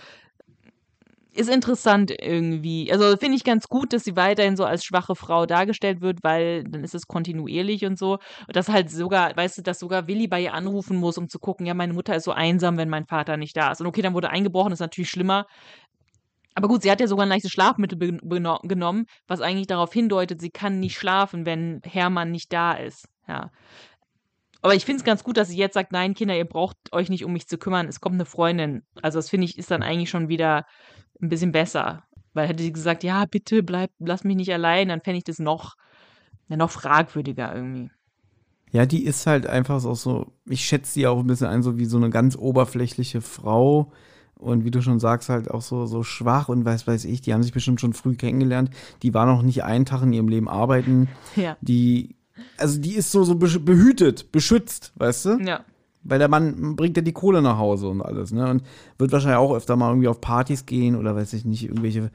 ist 1.38 1.50
interessant 1.50 2.12
irgendwie. 2.20 2.92
Also 2.92 3.16
finde 3.18 3.38
ich 3.38 3.44
ganz 3.44 3.68
gut, 3.68 3.94
dass 3.94 4.04
sie 4.04 4.16
weiterhin 4.16 4.58
so 4.58 4.66
als 4.66 4.84
schwache 4.84 5.16
Frau 5.16 5.46
dargestellt 5.46 6.02
wird, 6.02 6.20
weil 6.24 6.64
dann 6.64 6.84
ist 6.84 6.96
es 6.96 7.08
kontinuierlich 7.08 7.86
und 7.86 7.98
so. 7.98 8.14
Und 8.48 8.56
dass 8.56 8.70
halt 8.70 8.90
sogar, 8.90 9.36
weißt 9.36 9.60
du, 9.60 9.62
dass 9.62 9.80
sogar 9.80 10.08
Willi 10.08 10.28
bei 10.28 10.42
ihr 10.42 10.54
anrufen 10.54 10.98
muss, 10.98 11.18
um 11.18 11.30
zu 11.30 11.40
gucken, 11.40 11.66
ja, 11.66 11.74
meine 11.74 11.94
Mutter 11.94 12.16
ist 12.16 12.24
so 12.24 12.32
einsam, 12.32 12.78
wenn 12.78 12.90
mein 12.90 13.06
Vater 13.06 13.38
nicht 13.38 13.56
da 13.56 13.72
ist. 13.72 13.82
Und 13.82 13.88
okay, 13.88 14.02
dann 14.02 14.14
wurde 14.14 14.30
eingebrochen, 14.30 14.74
ist 14.74 14.80
natürlich 14.80 15.10
schlimmer. 15.10 15.46
Aber 16.56 16.68
gut, 16.68 16.82
sie 16.82 16.90
hat 16.90 17.00
ja 17.00 17.08
sogar 17.08 17.26
ein 17.26 17.30
leichtes 17.30 17.52
Schlafmittel 17.52 18.00
genommen, 18.00 19.06
was 19.28 19.42
eigentlich 19.42 19.68
darauf 19.68 19.94
hindeutet, 19.94 20.42
sie 20.42 20.50
kann 20.50 20.80
nicht 20.80 20.98
schlafen, 20.98 21.46
wenn 21.46 21.82
Hermann 21.86 22.32
nicht 22.32 22.52
da 22.52 22.74
ist. 22.74 23.08
Ja. 23.28 23.52
Aber 24.62 24.76
ich 24.76 24.86
finde 24.86 24.99
es 24.99 25.05
ganz 25.05 25.24
gut, 25.24 25.38
dass 25.38 25.49
sie 25.49 25.58
jetzt 25.58 25.76
sagt, 25.76 25.91
nein, 25.91 26.14
Kinder, 26.14 26.36
ihr 26.36 26.45
braucht 26.45 26.78
euch 26.91 27.10
nicht 27.10 27.26
um 27.26 27.34
mich 27.34 27.47
zu 27.47 27.58
kümmern, 27.58 27.88
es 27.88 28.01
kommt 28.01 28.16
eine 28.16 28.26
Freundin. 28.26 28.84
Also 29.01 29.20
das 29.20 29.30
finde 29.30 29.45
ich 29.45 29.58
ist 29.58 29.72
dann 29.72 29.84
eigentlich 29.84 30.10
schon 30.10 30.30
wieder 30.30 30.66
ein 31.22 31.30
bisschen 31.30 31.51
besser. 31.51 32.03
Weil 32.34 32.47
hätte 32.47 32.64
sie 32.64 32.74
gesagt, 32.74 33.03
ja, 33.03 33.26
bitte 33.26 33.64
bleib, 33.64 33.91
lass 33.99 34.24
mich 34.24 34.36
nicht 34.36 34.53
allein, 34.53 34.89
dann 34.89 35.01
fände 35.01 35.18
ich 35.18 35.24
das 35.24 35.39
noch, 35.39 35.76
noch 36.47 36.72
fragwürdiger 36.72 37.53
irgendwie. 37.53 37.89
Ja, 38.72 38.86
die 38.86 39.05
ist 39.05 39.26
halt 39.26 39.47
einfach 39.47 39.84
auch 39.84 39.95
so, 39.95 40.34
ich 40.45 40.66
schätze 40.66 40.91
sie 40.91 41.08
auch 41.08 41.20
ein 41.20 41.28
bisschen 41.28 41.47
ein, 41.47 41.64
so 41.64 41.78
wie 41.78 41.86
so 41.86 41.97
eine 41.97 42.10
ganz 42.10 42.36
oberflächliche 42.36 43.22
Frau. 43.22 43.91
Und 44.36 44.66
wie 44.66 44.72
du 44.72 44.84
schon 44.84 44.99
sagst, 44.99 45.30
halt 45.30 45.49
auch 45.49 45.64
so, 45.64 45.88
so 45.88 46.03
schwach 46.03 46.47
und 46.47 46.64
weiß, 46.64 46.86
weiß 46.86 47.05
ich, 47.05 47.22
die 47.22 47.34
haben 47.34 47.41
sich 47.41 47.53
bestimmt 47.53 47.82
schon 47.82 47.93
früh 47.93 48.16
kennengelernt. 48.16 48.70
Die 49.01 49.16
war 49.16 49.26
noch 49.26 49.41
nicht 49.41 49.64
einen 49.64 49.86
Tag 49.86 50.03
in 50.03 50.14
ihrem 50.14 50.28
Leben 50.28 50.47
arbeiten. 50.47 51.10
Ja. 51.36 51.58
Die, 51.62 52.16
also 52.58 52.80
die 52.80 52.96
ist 52.96 53.12
so, 53.12 53.24
so 53.24 53.36
behütet, 53.36 54.32
beschützt, 54.32 54.92
weißt 54.96 55.26
du? 55.26 55.40
Ja. 55.40 55.62
Weil 56.04 56.20
der 56.20 56.30
Mann 56.30 56.76
bringt 56.76 56.96
ja 56.96 57.04
die 57.04 57.14
Kohle 57.14 57.42
nach 57.42 57.58
Hause 57.58 57.90
und 57.90 58.02
alles, 58.02 58.32
ne? 58.32 58.50
Und 58.50 58.64
wird 58.98 59.12
wahrscheinlich 59.12 59.38
auch 59.38 59.54
öfter 59.54 59.76
mal 59.76 59.90
irgendwie 59.90 60.08
auf 60.08 60.22
Partys 60.22 60.66
gehen 60.66 60.96
oder 60.96 61.16
weiß 61.16 61.34
ich 61.34 61.44
nicht, 61.44 61.66
irgendwelche, 61.66 62.12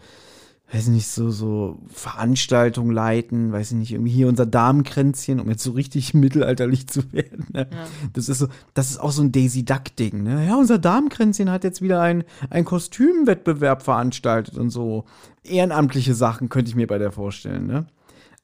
weiß 0.73 0.85
ich 0.85 0.95
nicht, 0.95 1.09
so, 1.09 1.31
so 1.31 1.79
Veranstaltungen 1.89 2.93
leiten, 2.93 3.53
weiß 3.53 3.73
ich 3.73 3.77
nicht, 3.77 3.93
irgendwie 3.93 4.12
hier 4.12 4.29
unser 4.29 4.47
Damenkränzchen, 4.47 5.41
um 5.41 5.51
jetzt 5.51 5.62
so 5.62 5.73
richtig 5.73 6.14
mittelalterlich 6.14 6.87
zu 6.87 7.12
werden. 7.12 7.47
Ne? 7.53 7.68
Ja. 7.70 7.87
Das 8.14 8.31
ist 8.31 8.39
so, 8.39 8.49
das 8.73 8.91
ist 8.91 8.99
auch 8.99 9.12
so 9.12 9.23
ein 9.23 9.33
Daisy 9.33 9.64
Duck-Ding, 9.64 10.23
ne? 10.23 10.47
Ja, 10.47 10.57
unser 10.57 10.79
Damenkränzchen 10.79 11.51
hat 11.51 11.64
jetzt 11.64 11.83
wieder 11.83 12.01
ein, 12.01 12.25
ein 12.49 12.64
Kostümwettbewerb 12.64 13.83
veranstaltet 13.83 14.57
und 14.57 14.70
so. 14.70 15.05
Ehrenamtliche 15.45 16.14
Sachen 16.14 16.49
könnte 16.49 16.70
ich 16.70 16.77
mir 16.77 16.87
bei 16.87 16.99
der 16.99 17.12
vorstellen, 17.12 17.66
ne? 17.66 17.87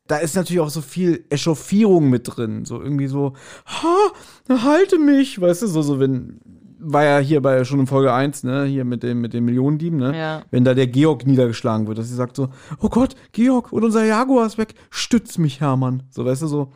Da 0.09 0.17
ist 0.17 0.35
natürlich 0.35 0.61
auch 0.61 0.71
so 0.71 0.81
viel 0.81 1.25
Echauffierung 1.31 2.11
mit 2.11 2.23
drin. 2.25 2.65
So 2.65 2.83
irgendwie 2.83 3.07
so, 3.07 3.35
ha, 3.67 4.65
halte 4.65 4.99
mich, 4.99 5.41
weißt 5.41 5.63
du, 5.63 5.67
so, 5.69 5.83
so 5.83 6.01
wenn 6.01 6.41
war 6.81 7.05
ja 7.05 7.19
hier 7.19 7.43
bei 7.43 7.65
schon 7.65 7.81
in 7.81 7.87
Folge 7.87 8.13
1, 8.13 8.45
ne, 8.45 8.65
hier 8.65 8.85
mit 8.85 9.03
dem, 9.03 9.21
mit 9.21 9.35
dem 9.35 9.45
Millionendieben, 9.45 9.99
ne? 9.99 10.17
Ja. 10.17 10.43
Wenn 10.51 10.65
da 10.65 10.75
der 10.75 10.87
Georg 10.87 11.27
niedergeschlagen 11.27 11.89
wird, 11.89 11.99
dass 11.99 12.09
sie 12.09 12.15
sagt 12.15 12.37
so, 12.37 12.51
oh 12.81 12.89
Gott, 12.89 13.17
Georg, 13.33 13.73
und 13.73 13.85
unser 13.85 14.05
Jaguar 14.05 14.47
ist 14.47 14.59
weg, 14.59 14.75
stütz 14.91 15.39
mich, 15.39 15.61
Hermann. 15.61 16.05
So, 16.11 16.25
weißt 16.25 16.43
du, 16.43 16.47
so, 16.47 16.73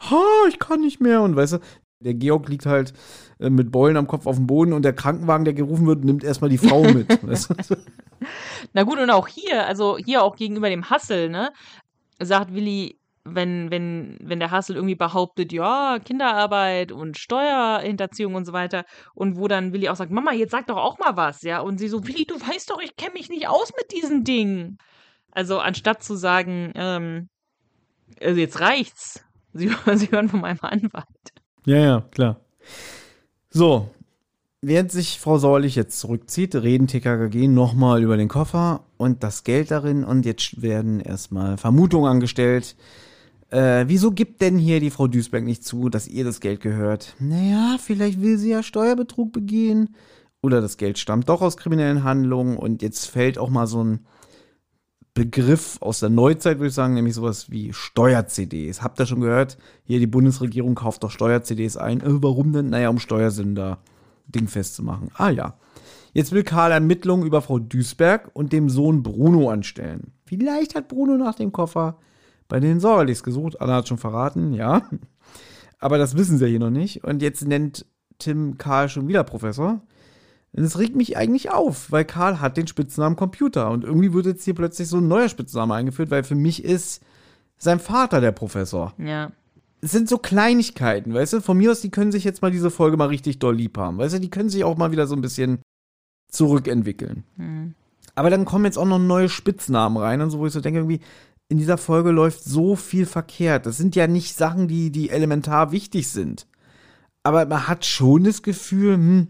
ha, 0.00 0.22
ich 0.48 0.58
kann 0.58 0.80
nicht 0.80 1.00
mehr. 1.00 1.22
Und 1.22 1.36
weißt 1.36 1.54
du, 1.54 1.58
der 2.00 2.14
Georg 2.14 2.48
liegt 2.48 2.66
halt 2.66 2.92
äh, 3.38 3.50
mit 3.50 3.70
Beulen 3.72 3.96
am 3.96 4.06
Kopf 4.06 4.26
auf 4.26 4.36
dem 4.36 4.46
Boden 4.46 4.72
und 4.72 4.84
der 4.84 4.92
Krankenwagen, 4.92 5.44
der 5.44 5.54
gerufen 5.54 5.86
wird, 5.86 6.04
nimmt 6.04 6.24
erstmal 6.24 6.50
die 6.50 6.58
Frau 6.58 6.82
mit. 6.82 7.22
weißt 7.26 7.50
du? 7.50 7.76
Na 8.74 8.82
gut, 8.82 8.98
und 8.98 9.10
auch 9.10 9.28
hier, 9.28 9.66
also 9.66 9.96
hier 9.98 10.22
auch 10.22 10.36
gegenüber 10.36 10.68
dem 10.68 10.90
Hassel, 10.90 11.30
ne, 11.30 11.50
sagt 12.20 12.54
Willi, 12.54 13.00
wenn, 13.24 13.70
wenn, 13.70 14.16
wenn 14.20 14.40
der 14.40 14.50
Hassel 14.50 14.76
irgendwie 14.76 14.94
behauptet, 14.94 15.52
ja, 15.52 15.98
Kinderarbeit 16.02 16.92
und 16.92 17.18
Steuerhinterziehung 17.18 18.34
und 18.34 18.46
so 18.46 18.52
weiter, 18.52 18.84
und 19.14 19.36
wo 19.36 19.48
dann 19.48 19.72
Willi 19.72 19.88
auch 19.88 19.96
sagt, 19.96 20.10
Mama, 20.10 20.32
jetzt 20.32 20.52
sag 20.52 20.66
doch 20.66 20.76
auch 20.76 20.98
mal 20.98 21.16
was, 21.16 21.42
ja, 21.42 21.60
und 21.60 21.78
sie 21.78 21.88
so, 21.88 22.06
Willi, 22.06 22.24
du 22.24 22.34
weißt 22.34 22.70
doch, 22.70 22.80
ich 22.80 22.96
kenne 22.96 23.14
mich 23.14 23.28
nicht 23.28 23.48
aus 23.48 23.72
mit 23.76 23.92
diesen 23.92 24.24
Dingen. 24.24 24.78
Also 25.32 25.58
anstatt 25.58 26.02
zu 26.02 26.16
sagen, 26.16 26.72
ähm, 26.74 27.28
also 28.20 28.40
jetzt 28.40 28.60
reicht's, 28.60 29.24
sie, 29.52 29.70
sie 29.94 30.10
hören 30.10 30.28
von 30.28 30.40
meinem 30.40 30.60
Anwalt. 30.62 31.06
Ja, 31.66 31.76
ja, 31.76 32.00
klar. 32.10 32.40
So, 33.50 33.90
während 34.62 34.92
sich 34.92 35.20
Frau 35.20 35.38
Säulich 35.38 35.76
jetzt 35.76 36.00
zurückzieht, 36.00 36.54
reden 36.54 36.86
TKKG 36.86 37.48
nochmal 37.48 38.02
über 38.02 38.16
den 38.16 38.28
Koffer 38.28 38.84
und 39.00 39.22
das 39.22 39.44
Geld 39.44 39.70
darin 39.70 40.04
und 40.04 40.26
jetzt 40.26 40.60
werden 40.60 41.00
erstmal 41.00 41.56
Vermutungen 41.56 42.10
angestellt. 42.10 42.76
Äh, 43.48 43.84
wieso 43.88 44.10
gibt 44.10 44.42
denn 44.42 44.58
hier 44.58 44.78
die 44.78 44.90
Frau 44.90 45.08
Duisberg 45.08 45.42
nicht 45.42 45.64
zu, 45.64 45.88
dass 45.88 46.06
ihr 46.06 46.22
das 46.22 46.40
Geld 46.40 46.60
gehört? 46.60 47.14
Naja, 47.18 47.78
vielleicht 47.82 48.20
will 48.20 48.36
sie 48.36 48.50
ja 48.50 48.62
Steuerbetrug 48.62 49.32
begehen. 49.32 49.96
Oder 50.42 50.60
das 50.60 50.76
Geld 50.76 50.98
stammt 50.98 51.30
doch 51.30 51.40
aus 51.40 51.56
kriminellen 51.56 52.04
Handlungen 52.04 52.58
und 52.58 52.82
jetzt 52.82 53.06
fällt 53.06 53.38
auch 53.38 53.48
mal 53.48 53.66
so 53.66 53.82
ein 53.82 54.00
Begriff 55.14 55.78
aus 55.80 56.00
der 56.00 56.10
Neuzeit, 56.10 56.58
würde 56.58 56.68
ich 56.68 56.74
sagen, 56.74 56.92
nämlich 56.92 57.14
sowas 57.14 57.50
wie 57.50 57.72
Steuer-CDs. 57.72 58.82
Habt 58.82 59.00
ihr 59.00 59.06
schon 59.06 59.20
gehört? 59.20 59.56
Hier, 59.84 59.98
die 59.98 60.06
Bundesregierung 60.06 60.74
kauft 60.74 61.04
doch 61.04 61.10
Steuer-CDs 61.10 61.78
ein. 61.78 62.02
Äh, 62.02 62.22
warum 62.22 62.52
denn? 62.52 62.68
Naja, 62.68 62.90
um 62.90 62.98
Steuersünder 62.98 63.78
dingfest 64.26 64.74
zu 64.74 64.82
machen. 64.82 65.10
Ah 65.14 65.30
ja. 65.30 65.54
Jetzt 66.12 66.32
will 66.32 66.42
Karl 66.42 66.72
Ermittlungen 66.72 67.26
über 67.26 67.42
Frau 67.42 67.58
Duisberg 67.58 68.30
und 68.32 68.52
dem 68.52 68.68
Sohn 68.68 69.02
Bruno 69.02 69.50
anstellen. 69.50 70.12
Vielleicht 70.24 70.74
hat 70.74 70.88
Bruno 70.88 71.16
nach 71.16 71.34
dem 71.34 71.52
Koffer 71.52 71.98
bei 72.48 72.60
den 72.60 72.80
Säuerlichs 72.80 73.22
gesucht. 73.22 73.60
Anna 73.60 73.76
hat 73.76 73.88
schon 73.88 73.98
verraten, 73.98 74.52
ja. 74.52 74.82
Aber 75.78 75.98
das 75.98 76.16
wissen 76.16 76.38
sie 76.38 76.44
ja 76.44 76.50
hier 76.50 76.60
noch 76.60 76.70
nicht. 76.70 77.04
Und 77.04 77.22
jetzt 77.22 77.46
nennt 77.46 77.86
Tim 78.18 78.58
Karl 78.58 78.88
schon 78.88 79.08
wieder 79.08 79.24
Professor. 79.24 79.80
Und 80.52 80.64
es 80.64 80.78
regt 80.78 80.96
mich 80.96 81.16
eigentlich 81.16 81.50
auf, 81.50 81.92
weil 81.92 82.04
Karl 82.04 82.40
hat 82.40 82.56
den 82.56 82.66
Spitznamen 82.66 83.16
Computer. 83.16 83.70
Und 83.70 83.84
irgendwie 83.84 84.12
wird 84.12 84.26
jetzt 84.26 84.44
hier 84.44 84.54
plötzlich 84.54 84.88
so 84.88 84.98
ein 84.98 85.08
neuer 85.08 85.28
Spitzname 85.28 85.74
eingeführt, 85.74 86.10
weil 86.10 86.24
für 86.24 86.34
mich 86.34 86.64
ist 86.64 87.02
sein 87.56 87.78
Vater 87.78 88.20
der 88.20 88.32
Professor. 88.32 88.94
Ja. 88.98 89.30
Es 89.80 89.92
sind 89.92 90.08
so 90.08 90.18
Kleinigkeiten, 90.18 91.14
weißt 91.14 91.34
du? 91.34 91.40
Von 91.40 91.56
mir 91.56 91.70
aus, 91.70 91.80
die 91.80 91.90
können 91.90 92.12
sich 92.12 92.24
jetzt 92.24 92.42
mal 92.42 92.50
diese 92.50 92.70
Folge 92.70 92.96
mal 92.96 93.06
richtig 93.06 93.38
doll 93.38 93.54
lieb 93.54 93.78
haben. 93.78 93.96
Weißt 93.96 94.14
du, 94.14 94.20
die 94.20 94.28
können 94.28 94.50
sich 94.50 94.64
auch 94.64 94.76
mal 94.76 94.92
wieder 94.92 95.06
so 95.06 95.14
ein 95.14 95.22
bisschen 95.22 95.60
zurückentwickeln. 96.30 97.24
Hm. 97.36 97.74
Aber 98.14 98.30
dann 98.30 98.44
kommen 98.44 98.64
jetzt 98.64 98.78
auch 98.78 98.86
noch 98.86 98.98
neue 98.98 99.28
Spitznamen 99.28 99.96
rein 99.96 100.20
und 100.20 100.30
so, 100.30 100.38
wo 100.38 100.46
ich 100.46 100.52
so 100.52 100.60
denke, 100.60 100.80
irgendwie, 100.80 101.00
in 101.48 101.58
dieser 101.58 101.78
Folge 101.78 102.10
läuft 102.10 102.44
so 102.44 102.76
viel 102.76 103.06
verkehrt. 103.06 103.66
Das 103.66 103.76
sind 103.76 103.96
ja 103.96 104.06
nicht 104.06 104.36
Sachen, 104.36 104.68
die, 104.68 104.90
die 104.90 105.10
elementar 105.10 105.72
wichtig 105.72 106.08
sind. 106.08 106.46
Aber 107.22 107.44
man 107.46 107.66
hat 107.66 107.84
schon 107.84 108.24
das 108.24 108.42
Gefühl, 108.42 108.94
hm, 108.94 109.28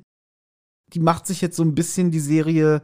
die 0.93 1.01
macht 1.01 1.27
sich 1.27 1.41
jetzt 1.41 1.57
so 1.57 1.63
ein 1.63 1.75
bisschen 1.75 2.11
die 2.11 2.21
Serie 2.21 2.83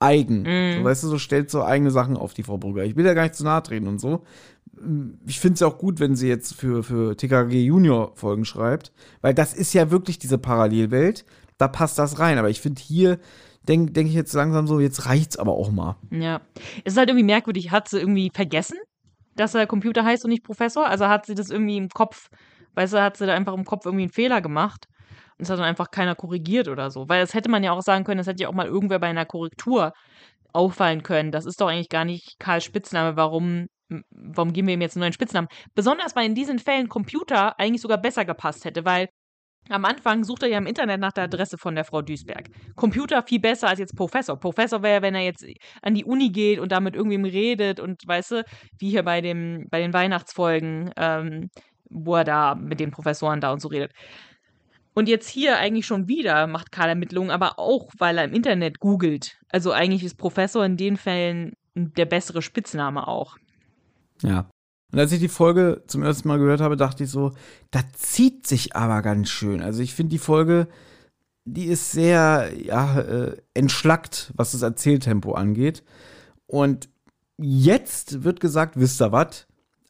eigen. 0.00 0.42
Mhm. 0.42 0.78
So, 0.78 0.84
weißt 0.84 1.04
du, 1.04 1.08
so 1.08 1.18
stellt 1.18 1.50
so 1.50 1.64
eigene 1.64 1.90
Sachen 1.90 2.16
auf 2.16 2.34
die 2.34 2.42
Frau 2.42 2.56
Brügger. 2.56 2.84
Ich 2.84 2.96
will 2.96 3.04
ja 3.04 3.14
gar 3.14 3.24
nicht 3.24 3.34
zu 3.34 3.44
nahe 3.44 3.62
treten 3.62 3.88
und 3.88 4.00
so. 4.00 4.24
Ich 5.26 5.40
finde 5.40 5.54
es 5.54 5.60
ja 5.60 5.66
auch 5.66 5.78
gut, 5.78 5.98
wenn 5.98 6.14
sie 6.14 6.28
jetzt 6.28 6.54
für, 6.54 6.84
für 6.84 7.16
TKG 7.16 7.64
Junior 7.64 8.12
Folgen 8.14 8.44
schreibt, 8.44 8.92
weil 9.22 9.34
das 9.34 9.54
ist 9.54 9.72
ja 9.74 9.90
wirklich 9.90 10.18
diese 10.18 10.38
Parallelwelt. 10.38 11.24
Da 11.56 11.66
passt 11.66 11.98
das 11.98 12.20
rein. 12.20 12.38
Aber 12.38 12.48
ich 12.48 12.60
finde 12.60 12.80
hier, 12.80 13.18
denke 13.68 13.92
denk 13.92 14.08
ich 14.08 14.14
jetzt 14.14 14.32
langsam 14.32 14.66
so, 14.66 14.80
jetzt 14.80 15.06
reicht's 15.06 15.36
aber 15.36 15.52
auch 15.52 15.70
mal. 15.70 15.96
Ja. 16.10 16.40
Es 16.84 16.94
ist 16.94 16.98
halt 16.98 17.10
irgendwie 17.10 17.24
merkwürdig. 17.24 17.70
Hat 17.70 17.88
sie 17.88 17.98
irgendwie 17.98 18.30
vergessen, 18.32 18.78
dass 19.36 19.54
er 19.54 19.66
Computer 19.66 20.04
heißt 20.04 20.24
und 20.24 20.30
nicht 20.30 20.44
Professor? 20.44 20.86
Also 20.86 21.08
hat 21.08 21.26
sie 21.26 21.34
das 21.34 21.50
irgendwie 21.50 21.76
im 21.76 21.88
Kopf, 21.88 22.28
weißt 22.74 22.94
du, 22.94 23.02
hat 23.02 23.16
sie 23.16 23.26
da 23.26 23.34
einfach 23.34 23.54
im 23.54 23.64
Kopf 23.64 23.84
irgendwie 23.84 24.04
einen 24.04 24.12
Fehler 24.12 24.40
gemacht? 24.40 24.86
Und 25.38 25.44
es 25.44 25.50
hat 25.50 25.58
dann 25.58 25.66
einfach 25.66 25.90
keiner 25.90 26.14
korrigiert 26.14 26.68
oder 26.68 26.90
so. 26.90 27.08
Weil 27.08 27.20
das 27.20 27.34
hätte 27.34 27.50
man 27.50 27.62
ja 27.62 27.72
auch 27.72 27.82
sagen 27.82 28.04
können, 28.04 28.18
das 28.18 28.26
hätte 28.26 28.42
ja 28.42 28.48
auch 28.48 28.54
mal 28.54 28.66
irgendwer 28.66 28.98
bei 28.98 29.06
einer 29.06 29.26
Korrektur 29.26 29.92
auffallen 30.52 31.02
können. 31.02 31.30
Das 31.30 31.46
ist 31.46 31.60
doch 31.60 31.68
eigentlich 31.68 31.90
gar 31.90 32.04
nicht 32.04 32.40
Karls 32.40 32.64
Spitzname. 32.64 33.16
Warum, 33.16 33.68
warum 34.10 34.52
geben 34.52 34.66
wir 34.66 34.74
ihm 34.74 34.80
jetzt 34.80 34.96
einen 34.96 35.02
neuen 35.02 35.12
Spitznamen? 35.12 35.48
Besonders, 35.74 36.16
weil 36.16 36.26
in 36.26 36.34
diesen 36.34 36.58
Fällen 36.58 36.88
Computer 36.88 37.58
eigentlich 37.60 37.82
sogar 37.82 37.98
besser 37.98 38.24
gepasst 38.24 38.64
hätte, 38.64 38.84
weil 38.84 39.08
am 39.68 39.84
Anfang 39.84 40.24
sucht 40.24 40.42
er 40.42 40.48
ja 40.48 40.58
im 40.58 40.66
Internet 40.66 41.00
nach 41.00 41.12
der 41.12 41.24
Adresse 41.24 41.58
von 41.58 41.74
der 41.74 41.84
Frau 41.84 42.02
Duisberg. 42.02 42.48
Computer 42.74 43.22
viel 43.22 43.40
besser 43.40 43.68
als 43.68 43.78
jetzt 43.78 43.96
Professor. 43.96 44.38
Professor 44.38 44.82
wäre, 44.82 45.02
wenn 45.02 45.14
er 45.14 45.22
jetzt 45.22 45.44
an 45.82 45.94
die 45.94 46.04
Uni 46.04 46.30
geht 46.30 46.58
und 46.58 46.72
da 46.72 46.80
mit 46.80 46.94
irgendwem 46.94 47.24
redet 47.24 47.80
und 47.80 48.02
weißt 48.06 48.30
du, 48.30 48.44
wie 48.78 48.90
hier 48.90 49.02
bei 49.02 49.20
dem, 49.20 49.66
bei 49.70 49.80
den 49.80 49.92
Weihnachtsfolgen, 49.92 50.90
ähm, 50.96 51.50
wo 51.90 52.16
er 52.16 52.24
da 52.24 52.54
mit 52.54 52.80
den 52.80 52.90
Professoren 52.90 53.40
da 53.40 53.52
und 53.52 53.60
so 53.60 53.68
redet. 53.68 53.92
Und 54.94 55.08
jetzt 55.08 55.28
hier 55.28 55.58
eigentlich 55.58 55.86
schon 55.86 56.08
wieder 56.08 56.46
macht 56.46 56.72
Karl 56.72 56.88
Ermittlungen, 56.88 57.30
aber 57.30 57.58
auch, 57.58 57.88
weil 57.98 58.18
er 58.18 58.24
im 58.24 58.32
Internet 58.32 58.80
googelt. 58.80 59.38
Also 59.48 59.70
eigentlich 59.70 60.02
ist 60.02 60.16
Professor 60.16 60.64
in 60.64 60.76
den 60.76 60.96
Fällen 60.96 61.52
der 61.74 62.06
bessere 62.06 62.42
Spitzname 62.42 63.06
auch. 63.06 63.36
Ja. 64.22 64.50
Und 64.92 64.98
als 64.98 65.12
ich 65.12 65.20
die 65.20 65.28
Folge 65.28 65.82
zum 65.86 66.02
ersten 66.02 66.28
Mal 66.28 66.38
gehört 66.38 66.60
habe, 66.60 66.76
dachte 66.76 67.04
ich 67.04 67.10
so, 67.10 67.32
da 67.70 67.80
zieht 67.92 68.46
sich 68.46 68.74
aber 68.74 69.02
ganz 69.02 69.28
schön. 69.28 69.62
Also 69.62 69.82
ich 69.82 69.94
finde 69.94 70.10
die 70.10 70.18
Folge, 70.18 70.66
die 71.44 71.66
ist 71.66 71.92
sehr, 71.92 72.50
ja, 72.56 73.00
äh, 73.00 73.36
entschlackt, 73.54 74.32
was 74.34 74.52
das 74.52 74.62
Erzähltempo 74.62 75.32
angeht. 75.32 75.82
Und 76.46 76.88
jetzt 77.36 78.24
wird 78.24 78.40
gesagt, 78.40 78.78
wisst 78.78 79.00
ihr 79.02 79.12
was? 79.12 79.46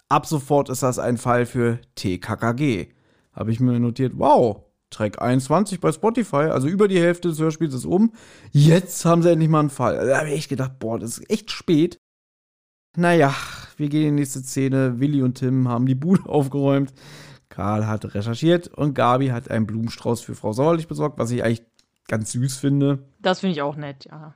Ab 0.08 0.26
sofort 0.26 0.68
ist 0.68 0.82
das 0.82 0.98
ein 0.98 1.18
Fall 1.18 1.46
für 1.46 1.80
TKKG. 1.94 2.88
Habe 3.32 3.52
ich 3.52 3.60
mir 3.60 3.78
notiert, 3.78 4.14
wow, 4.16 4.64
Track 4.90 5.20
21 5.20 5.80
bei 5.80 5.92
Spotify, 5.92 6.48
also 6.50 6.66
über 6.66 6.88
die 6.88 6.98
Hälfte 6.98 7.28
des 7.28 7.38
Hörspiels 7.38 7.74
ist 7.74 7.84
um. 7.84 8.12
Jetzt 8.52 9.04
haben 9.04 9.22
sie 9.22 9.30
endlich 9.30 9.50
mal 9.50 9.60
einen 9.60 9.70
Fall. 9.70 10.06
Da 10.06 10.18
habe 10.18 10.28
ich 10.28 10.34
echt 10.34 10.48
gedacht, 10.48 10.78
boah, 10.78 10.98
das 10.98 11.18
ist 11.18 11.30
echt 11.30 11.50
spät. 11.50 12.00
Naja, 12.96 13.34
wir 13.78 13.88
gehen 13.88 14.08
in 14.08 14.16
die 14.16 14.20
nächste 14.22 14.40
Szene. 14.40 15.00
Willi 15.00 15.22
und 15.22 15.34
Tim 15.34 15.68
haben 15.68 15.86
die 15.86 15.94
Bude 15.94 16.24
aufgeräumt. 16.28 16.92
Karl 17.48 17.86
hat 17.86 18.14
recherchiert 18.14 18.68
und 18.68 18.94
Gabi 18.94 19.28
hat 19.28 19.50
einen 19.50 19.66
Blumenstrauß 19.66 20.20
für 20.20 20.34
Frau 20.34 20.52
Sauerlich 20.52 20.86
besorgt, 20.86 21.18
was 21.18 21.30
ich 21.30 21.42
eigentlich 21.42 21.66
ganz 22.06 22.32
süß 22.32 22.58
finde. 22.58 23.00
Das 23.20 23.40
finde 23.40 23.54
ich 23.54 23.62
auch 23.62 23.76
nett, 23.76 24.04
ja. 24.04 24.34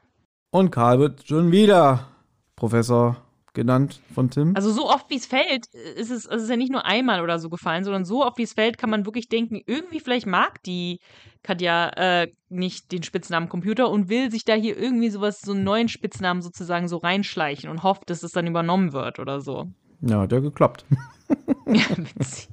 Und 0.51 0.71
Karl 0.71 0.99
wird 0.99 1.27
schon 1.27 1.53
wieder 1.53 2.09
Professor 2.57 3.22
genannt 3.55 4.01
von 4.15 4.31
Tim. 4.31 4.55
Also 4.57 4.71
so 4.73 4.89
oft 4.89 5.11
wie 5.11 5.17
es 5.17 5.27
fällt, 5.27 5.67
ist 5.97 6.11
es, 6.11 6.27
es 6.27 6.43
ist 6.43 6.51
ja 6.51 6.57
nicht 6.57 6.73
nur 6.73 6.85
einmal 6.85 7.23
oder 7.23 7.39
so 7.39 7.51
gefallen, 7.51 7.85
sondern 7.85 8.05
so 8.05 8.25
oft 8.25 8.39
wie 8.39 8.43
es 8.43 8.55
fällt, 8.55 8.79
kann 8.79 8.91
man 8.91 9.07
wirklich 9.07 9.29
denken, 9.29 9.61
irgendwie 9.67 10.01
vielleicht 10.01 10.27
mag 10.27 10.63
die 10.63 11.01
Katja 11.43 11.91
äh, 11.97 12.29
nicht 12.49 12.93
den 12.93 13.03
Spitznamen 13.03 13.49
Computer 13.49 13.91
und 13.91 14.09
will 14.09 14.31
sich 14.31 14.45
da 14.45 14.55
hier 14.55 14.79
irgendwie 14.79 15.11
sowas, 15.11 15.41
so 15.41 15.53
einen 15.53 15.65
neuen 15.65 15.89
Spitznamen 15.89 16.43
sozusagen 16.43 16.89
so 16.89 16.99
reinschleichen 16.99 17.69
und 17.69 17.83
hofft, 17.83 18.11
dass 18.11 18.23
es 18.23 18.33
dann 18.33 18.47
übernommen 18.47 18.93
wird 18.93 19.19
oder 19.19 19.41
so. 19.41 19.67
Ja, 20.01 20.21
hat 20.21 20.33
ja 20.33 20.41
geklappt. 20.41 20.85
ja, 21.67 21.85
witzig. 21.97 22.49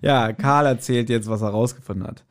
Ja, 0.00 0.32
Karl 0.32 0.66
erzählt 0.66 1.10
jetzt, 1.10 1.28
was 1.28 1.42
er 1.42 1.48
rausgefunden 1.48 2.06
hat. 2.06 2.24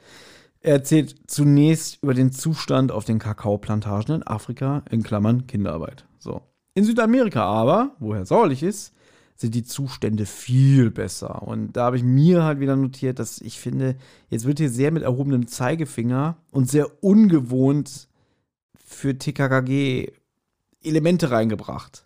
Er 0.61 0.73
erzählt 0.73 1.29
zunächst 1.29 2.01
über 2.01 2.13
den 2.13 2.31
Zustand 2.31 2.91
auf 2.91 3.05
den 3.05 3.19
Kakaoplantagen 3.19 4.15
in 4.15 4.23
Afrika, 4.23 4.83
in 4.89 5.03
Klammern 5.03 5.47
Kinderarbeit. 5.47 6.05
So. 6.17 6.41
In 6.77 6.83
Südamerika 6.83 7.43
aber, 7.43 7.95
wo 7.97 8.13
er 8.13 8.27
sauerlich 8.27 8.61
ist, 8.61 8.93
sind 9.33 9.55
die 9.55 9.63
Zustände 9.63 10.27
viel 10.27 10.91
besser. 10.91 11.41
Und 11.41 11.75
da 11.75 11.85
habe 11.85 11.97
ich 11.97 12.03
mir 12.03 12.43
halt 12.43 12.59
wieder 12.59 12.75
notiert, 12.75 13.17
dass 13.17 13.41
ich 13.41 13.59
finde, 13.59 13.95
jetzt 14.29 14.45
wird 14.45 14.59
hier 14.59 14.69
sehr 14.69 14.91
mit 14.91 15.01
erhobenem 15.01 15.47
Zeigefinger 15.47 16.37
und 16.51 16.69
sehr 16.69 17.03
ungewohnt 17.03 18.09
für 18.75 19.17
TKKG 19.17 20.11
Elemente 20.83 21.31
reingebracht. 21.31 22.05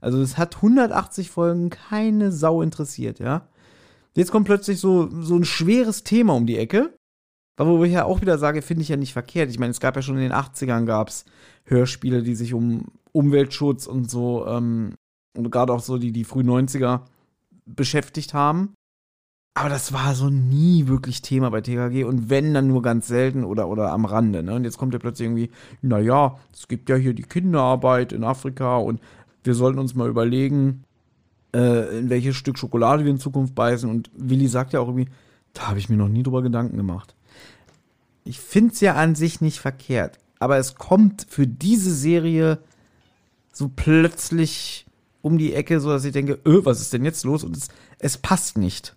Also 0.00 0.22
es 0.22 0.38
hat 0.38 0.56
180 0.56 1.30
Folgen 1.30 1.68
keine 1.68 2.32
Sau 2.32 2.62
interessiert, 2.62 3.18
ja. 3.18 3.46
Jetzt 4.16 4.30
kommt 4.30 4.46
plötzlich 4.46 4.80
so, 4.80 5.10
so 5.20 5.36
ein 5.36 5.44
schweres 5.44 6.02
Thema 6.02 6.32
um 6.32 6.46
die 6.46 6.56
Ecke. 6.56 6.94
Wo 7.58 7.84
ich 7.84 7.92
ja 7.92 8.04
auch 8.04 8.22
wieder 8.22 8.38
sage, 8.38 8.62
finde 8.62 8.82
ich 8.82 8.88
ja 8.88 8.96
nicht 8.96 9.12
verkehrt. 9.12 9.50
Ich 9.50 9.58
meine, 9.58 9.72
es 9.72 9.80
gab 9.80 9.96
ja 9.96 10.02
schon 10.02 10.16
in 10.16 10.22
den 10.22 10.32
80ern 10.32 10.86
gab's 10.86 11.26
Hörspiele, 11.64 12.22
die 12.22 12.36
sich 12.36 12.54
um 12.54 12.86
Umweltschutz 13.18 13.86
und 13.86 14.08
so, 14.08 14.46
ähm, 14.46 14.94
und 15.36 15.50
gerade 15.50 15.72
auch 15.72 15.80
so 15.80 15.98
die, 15.98 16.12
die 16.12 16.24
frühen 16.24 16.48
90er 16.48 17.00
beschäftigt 17.66 18.34
haben. 18.34 18.74
Aber 19.54 19.68
das 19.68 19.92
war 19.92 20.14
so 20.14 20.30
nie 20.30 20.86
wirklich 20.86 21.20
Thema 21.20 21.50
bei 21.50 21.60
TKG 21.60 22.04
und 22.04 22.30
wenn, 22.30 22.54
dann 22.54 22.68
nur 22.68 22.80
ganz 22.80 23.08
selten 23.08 23.42
oder, 23.42 23.68
oder 23.68 23.90
am 23.90 24.04
Rande. 24.04 24.44
Ne? 24.44 24.54
Und 24.54 24.62
jetzt 24.62 24.78
kommt 24.78 24.92
ja 24.92 25.00
plötzlich 25.00 25.26
irgendwie, 25.26 25.50
naja, 25.82 26.38
es 26.52 26.68
gibt 26.68 26.88
ja 26.88 26.94
hier 26.94 27.12
die 27.12 27.24
Kinderarbeit 27.24 28.12
in 28.12 28.22
Afrika 28.22 28.76
und 28.76 29.00
wir 29.42 29.54
sollten 29.54 29.80
uns 29.80 29.96
mal 29.96 30.08
überlegen, 30.08 30.84
äh, 31.52 31.98
in 31.98 32.08
welches 32.08 32.36
Stück 32.36 32.56
Schokolade 32.56 33.04
wir 33.04 33.10
in 33.10 33.18
Zukunft 33.18 33.56
beißen. 33.56 33.90
Und 33.90 34.10
Willi 34.14 34.46
sagt 34.46 34.74
ja 34.74 34.80
auch 34.80 34.88
irgendwie, 34.88 35.08
da 35.54 35.68
habe 35.68 35.80
ich 35.80 35.88
mir 35.88 35.96
noch 35.96 36.08
nie 36.08 36.22
drüber 36.22 36.42
Gedanken 36.42 36.76
gemacht. 36.76 37.16
Ich 38.22 38.38
finde 38.38 38.74
es 38.74 38.80
ja 38.80 38.94
an 38.94 39.16
sich 39.16 39.40
nicht 39.40 39.58
verkehrt, 39.58 40.18
aber 40.38 40.58
es 40.58 40.76
kommt 40.76 41.26
für 41.28 41.48
diese 41.48 41.92
Serie 41.92 42.58
so 43.58 43.68
plötzlich 43.74 44.86
um 45.20 45.36
die 45.36 45.52
Ecke, 45.52 45.80
so 45.80 45.90
dass 45.90 46.04
ich 46.04 46.12
denke, 46.12 46.38
öh, 46.46 46.60
was 46.62 46.80
ist 46.80 46.92
denn 46.92 47.04
jetzt 47.04 47.24
los? 47.24 47.42
Und 47.42 47.56
es, 47.56 47.68
es 47.98 48.16
passt 48.16 48.56
nicht. 48.56 48.94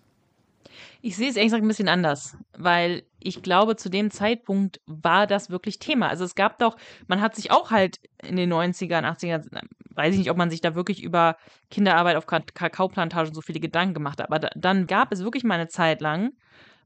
Ich 1.00 1.16
sehe 1.16 1.28
es 1.28 1.34
ehrlich 1.34 1.48
gesagt 1.48 1.64
ein 1.64 1.68
bisschen 1.68 1.88
anders, 1.88 2.36
weil 2.56 3.02
ich 3.18 3.42
glaube, 3.42 3.74
zu 3.74 3.88
dem 3.88 4.12
Zeitpunkt 4.12 4.80
war 4.86 5.26
das 5.26 5.50
wirklich 5.50 5.80
Thema. 5.80 6.08
Also 6.08 6.24
es 6.24 6.36
gab 6.36 6.60
doch, 6.60 6.76
man 7.08 7.20
hat 7.20 7.34
sich 7.34 7.50
auch 7.50 7.72
halt 7.72 7.98
in 8.22 8.36
den 8.36 8.52
90ern, 8.52 9.02
80ern, 9.02 9.48
weiß 9.96 10.12
ich 10.12 10.18
nicht, 10.18 10.30
ob 10.30 10.36
man 10.36 10.48
sich 10.48 10.60
da 10.60 10.76
wirklich 10.76 11.02
über 11.02 11.36
Kinderarbeit 11.72 12.14
auf 12.14 12.26
Kakaoplantagen 12.26 13.34
so 13.34 13.40
viele 13.40 13.58
Gedanken 13.58 13.94
gemacht 13.94 14.20
hat, 14.20 14.28
aber 14.28 14.38
da, 14.38 14.50
dann 14.54 14.86
gab 14.86 15.10
es 15.10 15.24
wirklich 15.24 15.42
mal 15.42 15.54
eine 15.54 15.66
Zeit 15.66 16.00
lang, 16.00 16.34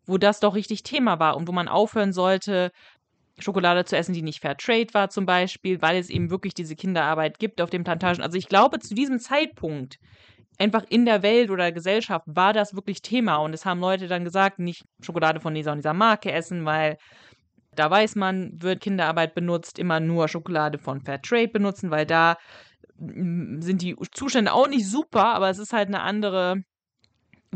wo 0.07 0.17
das 0.17 0.41
doch 0.41 0.55
richtig 0.55 0.83
Thema 0.83 1.19
war 1.19 1.37
und 1.37 1.47
wo 1.47 1.53
man 1.53 1.69
aufhören 1.69 2.15
sollte, 2.15 2.73
Schokolade 3.39 3.85
zu 3.85 3.97
essen, 3.97 4.15
die 4.15 4.23
nicht 4.23 4.41
Fair 4.41 4.57
Trade 4.57 4.93
war 4.93 5.11
zum 5.11 5.27
Beispiel, 5.27 5.83
weil 5.83 5.99
es 5.99 6.11
eben 6.11 6.31
wirklich 6.31 6.55
diese 6.55 6.75
Kinderarbeit 6.75 7.39
gibt 7.39 7.61
auf 7.61 7.71
den 7.71 7.85
Plantagen. 7.85 8.23
Also 8.23 8.39
ich 8.39 8.49
glaube, 8.49 8.79
zu 8.79 8.95
diesem 8.95 9.19
Zeitpunkt 9.19 9.97
einfach 10.59 10.85
in 10.89 11.05
der 11.05 11.23
Welt 11.23 11.51
oder 11.51 11.73
Gesellschaft 11.73 12.25
war 12.27 12.53
das 12.53 12.75
wirklich 12.75 13.03
Thema. 13.03 13.37
Und 13.37 13.53
es 13.53 13.67
haben 13.67 13.81
Leute 13.81 14.09
dann 14.09 14.25
gesagt, 14.25 14.59
nicht 14.59 14.85
Schokolade 15.03 15.41
von 15.41 15.55
dieser 15.55 15.73
und 15.73 15.79
dieser 15.79 15.93
Marke 15.93 16.33
essen, 16.33 16.65
weil 16.65 16.97
da 17.75 17.91
weiß 17.91 18.15
man, 18.17 18.53
wird 18.63 18.81
Kinderarbeit 18.81 19.35
benutzt, 19.35 19.79
immer 19.79 20.01
nur 20.01 20.29
Schokolade 20.29 20.79
von 20.79 21.03
Fair 21.03 21.21
Trade 21.21 21.49
benutzen, 21.49 21.91
weil 21.91 22.07
da 22.07 22.37
sind 22.99 23.83
die 23.83 23.95
Zustände 24.13 24.55
auch 24.55 24.69
nicht 24.69 24.89
super, 24.89 25.35
aber 25.35 25.51
es 25.51 25.59
ist 25.59 25.75
halt 25.75 25.89
eine 25.89 26.01
andere 26.01 26.63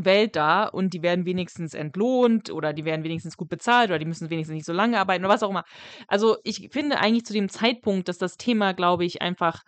Welt 0.05 0.35
da 0.35 0.65
und 0.65 0.93
die 0.93 1.01
werden 1.01 1.25
wenigstens 1.25 1.73
entlohnt 1.73 2.51
oder 2.51 2.73
die 2.73 2.85
werden 2.85 3.03
wenigstens 3.03 3.37
gut 3.37 3.49
bezahlt 3.49 3.89
oder 3.89 3.99
die 3.99 4.05
müssen 4.05 4.29
wenigstens 4.29 4.55
nicht 4.55 4.65
so 4.65 4.73
lange 4.73 4.99
arbeiten 4.99 5.23
oder 5.23 5.33
was 5.33 5.43
auch 5.43 5.49
immer. 5.49 5.63
Also 6.07 6.37
ich 6.43 6.69
finde 6.71 6.99
eigentlich 6.99 7.25
zu 7.25 7.33
dem 7.33 7.49
Zeitpunkt, 7.49 8.07
dass 8.07 8.17
das 8.17 8.37
Thema, 8.37 8.73
glaube 8.73 9.05
ich, 9.05 9.21
einfach 9.21 9.63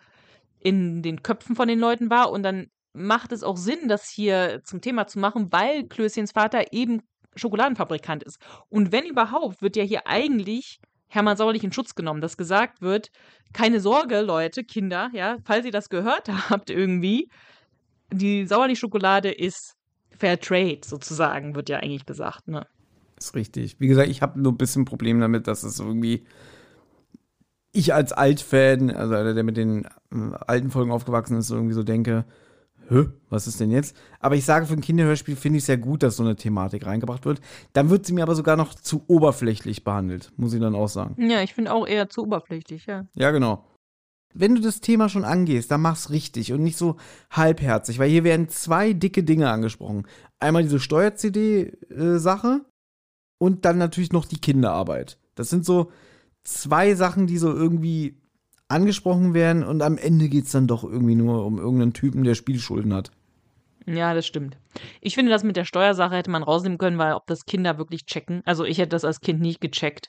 in 0.60 1.02
den 1.02 1.22
Köpfen 1.22 1.56
von 1.56 1.68
den 1.68 1.78
Leuten 1.78 2.10
war 2.10 2.30
und 2.30 2.42
dann 2.42 2.68
macht 2.94 3.32
es 3.32 3.42
auch 3.42 3.56
Sinn, 3.56 3.88
das 3.88 4.08
hier 4.08 4.62
zum 4.64 4.80
Thema 4.80 5.06
zu 5.06 5.18
machen, 5.18 5.52
weil 5.52 5.84
Klößchens 5.84 6.32
Vater 6.32 6.72
eben 6.72 7.02
Schokoladenfabrikant 7.36 8.22
ist. 8.22 8.38
Und 8.68 8.92
wenn 8.92 9.04
überhaupt, 9.04 9.60
wird 9.60 9.76
ja 9.76 9.82
hier 9.82 10.06
eigentlich 10.06 10.78
Hermann 11.08 11.36
Sauerlich 11.36 11.64
in 11.64 11.72
Schutz 11.72 11.94
genommen, 11.94 12.20
dass 12.20 12.36
gesagt 12.36 12.80
wird, 12.80 13.10
keine 13.52 13.80
Sorge, 13.80 14.20
Leute, 14.20 14.64
Kinder, 14.64 15.10
ja, 15.12 15.36
falls 15.44 15.66
ihr 15.66 15.72
das 15.72 15.88
gehört 15.88 16.28
habt 16.50 16.70
irgendwie, 16.70 17.28
die 18.12 18.46
Sauerlich-Schokolade 18.46 19.30
ist 19.30 19.76
Fair 20.18 20.38
Trade 20.40 20.80
sozusagen, 20.84 21.54
wird 21.54 21.68
ja 21.68 21.78
eigentlich 21.78 22.06
gesagt, 22.06 22.48
ne? 22.48 22.66
Ist 23.16 23.34
richtig. 23.34 23.76
Wie 23.80 23.86
gesagt, 23.86 24.08
ich 24.08 24.22
habe 24.22 24.40
nur 24.40 24.52
ein 24.52 24.58
bisschen 24.58 24.84
Problem 24.84 25.20
damit, 25.20 25.46
dass 25.46 25.62
es 25.62 25.78
irgendwie 25.78 26.24
ich 27.72 27.92
als 27.92 28.12
Altfan, 28.12 28.90
also 28.90 29.14
einer, 29.14 29.34
der 29.34 29.42
mit 29.42 29.56
den 29.56 29.84
äh, 29.84 30.34
alten 30.46 30.70
Folgen 30.70 30.92
aufgewachsen 30.92 31.36
ist, 31.36 31.50
irgendwie 31.50 31.74
so 31.74 31.82
denke, 31.82 32.24
Hä, 32.88 33.06
was 33.30 33.46
ist 33.46 33.60
denn 33.60 33.70
jetzt? 33.70 33.96
Aber 34.20 34.36
ich 34.36 34.44
sage, 34.44 34.66
für 34.66 34.74
ein 34.74 34.82
Kinderhörspiel 34.82 35.36
finde 35.36 35.56
ich 35.56 35.62
es 35.62 35.66
sehr 35.66 35.78
gut, 35.78 36.02
dass 36.02 36.16
so 36.16 36.22
eine 36.22 36.36
Thematik 36.36 36.86
reingebracht 36.86 37.24
wird. 37.24 37.40
Dann 37.72 37.88
wird 37.88 38.04
sie 38.04 38.12
mir 38.12 38.22
aber 38.22 38.34
sogar 38.34 38.56
noch 38.56 38.74
zu 38.74 39.04
oberflächlich 39.06 39.84
behandelt, 39.84 40.32
muss 40.36 40.52
ich 40.52 40.60
dann 40.60 40.74
auch 40.74 40.88
sagen. 40.88 41.16
Ja, 41.30 41.40
ich 41.42 41.54
finde 41.54 41.72
auch 41.72 41.86
eher 41.86 42.10
zu 42.10 42.22
oberflächlich, 42.24 42.86
ja. 42.86 43.06
Ja, 43.14 43.30
genau. 43.30 43.64
Wenn 44.34 44.54
du 44.54 44.60
das 44.60 44.80
Thema 44.80 45.08
schon 45.08 45.24
angehst, 45.24 45.70
dann 45.70 45.80
mach's 45.80 46.10
richtig 46.10 46.52
und 46.52 46.62
nicht 46.62 46.76
so 46.76 46.96
halbherzig, 47.30 47.98
weil 47.98 48.10
hier 48.10 48.24
werden 48.24 48.48
zwei 48.48 48.92
dicke 48.92 49.22
Dinge 49.22 49.48
angesprochen. 49.50 50.06
Einmal 50.40 50.64
diese 50.64 50.80
Steuer-CD-Sache 50.80 52.60
äh, 52.62 52.68
und 53.38 53.64
dann 53.64 53.78
natürlich 53.78 54.12
noch 54.12 54.26
die 54.26 54.40
Kinderarbeit. 54.40 55.18
Das 55.36 55.50
sind 55.50 55.64
so 55.64 55.90
zwei 56.42 56.94
Sachen, 56.94 57.26
die 57.26 57.38
so 57.38 57.52
irgendwie 57.52 58.16
angesprochen 58.68 59.34
werden 59.34 59.62
und 59.62 59.82
am 59.82 59.98
Ende 59.98 60.28
geht 60.28 60.46
es 60.46 60.52
dann 60.52 60.66
doch 60.66 60.84
irgendwie 60.84 61.14
nur 61.14 61.46
um 61.46 61.58
irgendeinen 61.58 61.92
Typen, 61.92 62.24
der 62.24 62.34
Spielschulden 62.34 62.92
hat. 62.92 63.10
Ja, 63.86 64.14
das 64.14 64.26
stimmt. 64.26 64.56
Ich 65.00 65.14
finde, 65.14 65.30
das 65.30 65.44
mit 65.44 65.56
der 65.56 65.66
Steuersache 65.66 66.16
hätte 66.16 66.30
man 66.30 66.42
rausnehmen 66.42 66.78
können, 66.78 66.98
weil 66.98 67.12
ob 67.12 67.26
das 67.26 67.44
Kinder 67.44 67.76
wirklich 67.76 68.06
checken. 68.06 68.42
Also 68.46 68.64
ich 68.64 68.78
hätte 68.78 68.90
das 68.90 69.04
als 69.04 69.20
Kind 69.20 69.40
nicht 69.40 69.60
gecheckt, 69.60 70.08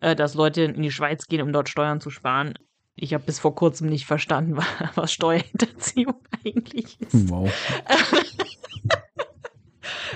äh, 0.00 0.14
dass 0.14 0.34
Leute 0.34 0.62
in 0.62 0.82
die 0.82 0.90
Schweiz 0.90 1.26
gehen, 1.26 1.40
um 1.40 1.52
dort 1.52 1.68
Steuern 1.68 2.00
zu 2.00 2.10
sparen. 2.10 2.54
Ich 2.96 3.12
habe 3.12 3.24
bis 3.24 3.38
vor 3.38 3.54
kurzem 3.54 3.88
nicht 3.88 4.06
verstanden, 4.06 4.56
was 4.94 5.12
Steuerhinterziehung 5.12 6.14
eigentlich 6.44 7.00
ist. 7.00 7.30
Wow. 7.30 7.52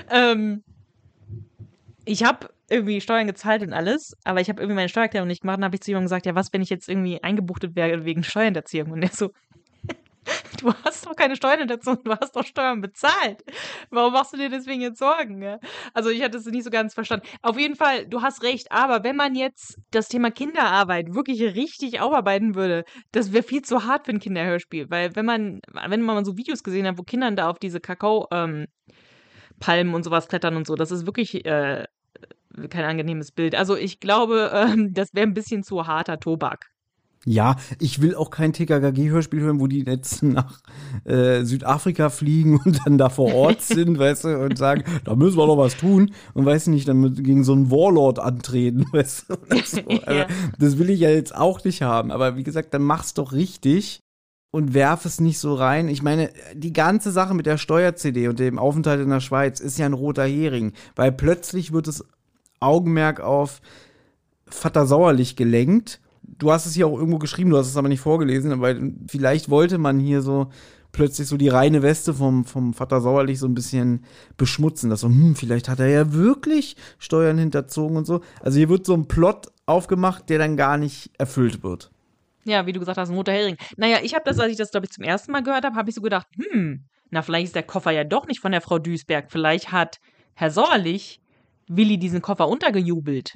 ähm, 0.09 0.63
ich 2.05 2.23
habe 2.23 2.49
irgendwie 2.69 3.01
Steuern 3.01 3.27
gezahlt 3.27 3.63
und 3.63 3.73
alles, 3.73 4.15
aber 4.23 4.41
ich 4.41 4.49
habe 4.49 4.61
irgendwie 4.61 4.75
meine 4.75 4.89
Steuererklärung 4.89 5.27
nicht 5.27 5.41
gemacht 5.41 5.57
und 5.57 5.65
habe 5.65 5.75
ich 5.75 5.81
zu 5.81 5.91
jemandem 5.91 6.05
gesagt, 6.05 6.25
ja, 6.25 6.35
was, 6.35 6.53
wenn 6.53 6.61
ich 6.61 6.69
jetzt 6.69 6.87
irgendwie 6.87 7.21
eingebuchtet 7.21 7.75
wäre 7.75 8.05
wegen 8.05 8.23
Steuerhinterziehung? 8.23 8.91
Und 8.91 9.01
der 9.01 9.09
so, 9.09 9.31
du 10.61 10.73
hast 10.83 11.05
doch 11.05 11.15
keine 11.15 11.35
Steuerhinterziehung, 11.35 12.03
du 12.03 12.11
hast 12.11 12.35
doch 12.35 12.45
Steuern 12.45 12.81
bezahlt. 12.81 13.43
Warum 13.89 14.13
machst 14.13 14.33
du 14.33 14.37
dir 14.37 14.49
deswegen 14.49 14.81
jetzt 14.81 14.99
Sorgen? 14.99 15.41
Ja? 15.41 15.59
Also 15.93 16.09
ich 16.09 16.21
hatte 16.21 16.37
es 16.37 16.45
nicht 16.45 16.63
so 16.63 16.69
ganz 16.69 16.93
verstanden. 16.93 17.27
Auf 17.41 17.59
jeden 17.59 17.75
Fall, 17.75 18.05
du 18.05 18.21
hast 18.21 18.43
recht, 18.43 18.71
aber 18.71 19.03
wenn 19.03 19.15
man 19.15 19.35
jetzt 19.35 19.79
das 19.91 20.07
Thema 20.07 20.31
Kinderarbeit 20.31 21.13
wirklich 21.13 21.41
richtig 21.41 22.01
aufarbeiten 22.01 22.55
würde, 22.55 22.83
das 23.11 23.33
wäre 23.33 23.43
viel 23.43 23.61
zu 23.61 23.85
hart 23.85 24.05
für 24.05 24.11
ein 24.11 24.19
Kinderhörspiel, 24.19 24.89
weil 24.89 25.15
wenn 25.15 25.25
man, 25.25 25.61
wenn 25.87 26.01
man 26.01 26.25
so 26.25 26.37
Videos 26.37 26.63
gesehen 26.63 26.87
hat, 26.87 26.97
wo 26.97 27.03
Kinder 27.03 27.29
da 27.31 27.49
auf 27.49 27.59
diese 27.59 27.79
Kakao, 27.79 28.27
ähm, 28.31 28.67
und 29.93 30.03
sowas 30.03 30.27
klettern 30.27 30.55
und 30.55 30.65
so. 30.65 30.75
Das 30.75 30.91
ist 30.91 31.05
wirklich 31.05 31.45
äh, 31.45 31.85
kein 32.69 32.85
angenehmes 32.85 33.31
Bild. 33.31 33.55
Also 33.55 33.75
ich 33.75 33.99
glaube, 33.99 34.51
ähm, 34.53 34.93
das 34.93 35.13
wäre 35.13 35.27
ein 35.27 35.33
bisschen 35.33 35.63
zu 35.63 35.87
harter 35.87 36.19
Tobak. 36.19 36.67
Ja, 37.25 37.57
ich 37.79 38.01
will 38.01 38.15
auch 38.15 38.29
kein 38.29 38.53
TKKG-Hörspiel 38.53 39.41
hören, 39.41 39.59
wo 39.59 39.67
die 39.67 39.83
jetzt 39.83 40.23
nach 40.23 40.61
äh, 41.03 41.43
Südafrika 41.43 42.09
fliegen 42.09 42.59
und 42.63 42.79
dann 42.85 42.97
da 42.97 43.09
vor 43.09 43.33
Ort 43.33 43.61
sind, 43.61 43.99
weißt 43.99 44.23
du, 44.23 44.39
und 44.39 44.57
sagen, 44.57 44.83
da 45.03 45.15
müssen 45.15 45.37
wir 45.37 45.45
doch 45.45 45.57
was 45.57 45.75
tun 45.75 46.11
und 46.33 46.45
weiß 46.45 46.67
nicht, 46.67 46.87
dann 46.87 47.13
gegen 47.15 47.43
so 47.43 47.51
einen 47.51 47.69
Warlord 47.71 48.19
antreten, 48.19 48.85
weißt 48.91 49.29
du. 49.29 49.33
So. 49.65 49.79
Also, 50.05 50.21
ja. 50.21 50.27
Das 50.57 50.77
will 50.77 50.89
ich 50.89 51.01
ja 51.01 51.09
jetzt 51.09 51.35
auch 51.35 51.63
nicht 51.63 51.81
haben. 51.81 52.11
Aber 52.11 52.37
wie 52.37 52.43
gesagt, 52.43 52.73
dann 52.73 52.83
mach's 52.83 53.13
doch 53.13 53.33
richtig 53.33 53.99
und 54.51 54.73
werf 54.73 55.05
es 55.05 55.19
nicht 55.19 55.39
so 55.39 55.53
rein. 55.53 55.89
Ich 55.89 56.01
meine, 56.01 56.31
die 56.53 56.73
ganze 56.73 57.11
Sache 57.11 57.33
mit 57.33 57.45
der 57.45 57.57
Steuer-CD 57.57 58.27
und 58.29 58.39
dem 58.39 58.57
Aufenthalt 58.57 59.01
in 59.01 59.09
der 59.09 59.19
Schweiz 59.19 59.59
ist 59.59 59.77
ja 59.77 59.85
ein 59.85 59.93
roter 59.93 60.25
Hering, 60.25 60.73
weil 60.95 61.11
plötzlich 61.11 61.73
wird 61.73 61.87
es 61.87 62.05
Augenmerk 62.59 63.19
auf 63.19 63.61
Vater 64.47 64.85
Sauerlich 64.85 65.35
gelenkt. 65.35 65.99
Du 66.39 66.51
hast 66.51 66.65
es 66.65 66.73
hier 66.73 66.87
auch 66.87 66.97
irgendwo 66.97 67.19
geschrieben, 67.19 67.51
du 67.51 67.57
hast 67.57 67.67
es 67.67 67.77
aber 67.77 67.89
nicht 67.89 67.99
vorgelesen, 67.99 68.51
aber 68.51 68.75
vielleicht 69.07 69.49
wollte 69.49 69.77
man 69.77 69.99
hier 69.99 70.21
so 70.21 70.49
plötzlich 70.91 71.27
so 71.27 71.37
die 71.37 71.49
reine 71.49 71.81
Weste 71.81 72.13
vom, 72.13 72.45
vom 72.45 72.73
Vater 72.73 73.01
Sauerlich 73.01 73.39
so 73.39 73.47
ein 73.47 73.53
bisschen 73.53 74.03
beschmutzen. 74.37 74.89
Dass 74.89 75.01
so, 75.01 75.07
hm, 75.07 75.35
vielleicht 75.35 75.69
hat 75.69 75.79
er 75.79 75.87
ja 75.87 76.13
wirklich 76.13 76.75
Steuern 76.97 77.37
hinterzogen 77.37 77.97
und 77.97 78.05
so. 78.05 78.21
Also 78.41 78.57
hier 78.57 78.69
wird 78.69 78.85
so 78.85 78.93
ein 78.93 79.07
Plot 79.07 79.47
aufgemacht, 79.65 80.29
der 80.29 80.39
dann 80.39 80.57
gar 80.57 80.77
nicht 80.77 81.11
erfüllt 81.17 81.63
wird. 81.63 81.91
Ja, 82.45 82.65
wie 82.65 82.71
du 82.71 82.79
gesagt 82.79 82.97
hast, 82.97 83.09
ein 83.09 83.15
roter 83.15 83.33
Hering. 83.33 83.57
Naja, 83.77 83.97
ich 84.01 84.15
habe 84.15 84.23
das, 84.25 84.39
als 84.39 84.51
ich 84.51 84.57
das, 84.57 84.71
glaube 84.71 84.85
ich, 84.85 84.91
zum 84.91 85.03
ersten 85.03 85.31
Mal 85.31 85.43
gehört 85.43 85.65
habe, 85.65 85.75
habe 85.75 85.89
ich 85.89 85.95
so 85.95 86.01
gedacht, 86.01 86.27
hm, 86.35 86.85
na, 87.11 87.21
vielleicht 87.21 87.47
ist 87.47 87.55
der 87.55 87.63
Koffer 87.63 87.91
ja 87.91 88.03
doch 88.03 88.27
nicht 88.27 88.39
von 88.39 88.51
der 88.51 88.61
Frau 88.61 88.79
Duisberg. 88.79 89.31
Vielleicht 89.31 89.71
hat 89.71 89.99
Herr 90.33 90.51
Sauerlich 90.51 91.21
Willi 91.67 91.99
diesen 91.99 92.21
Koffer 92.21 92.47
untergejubelt. 92.47 93.33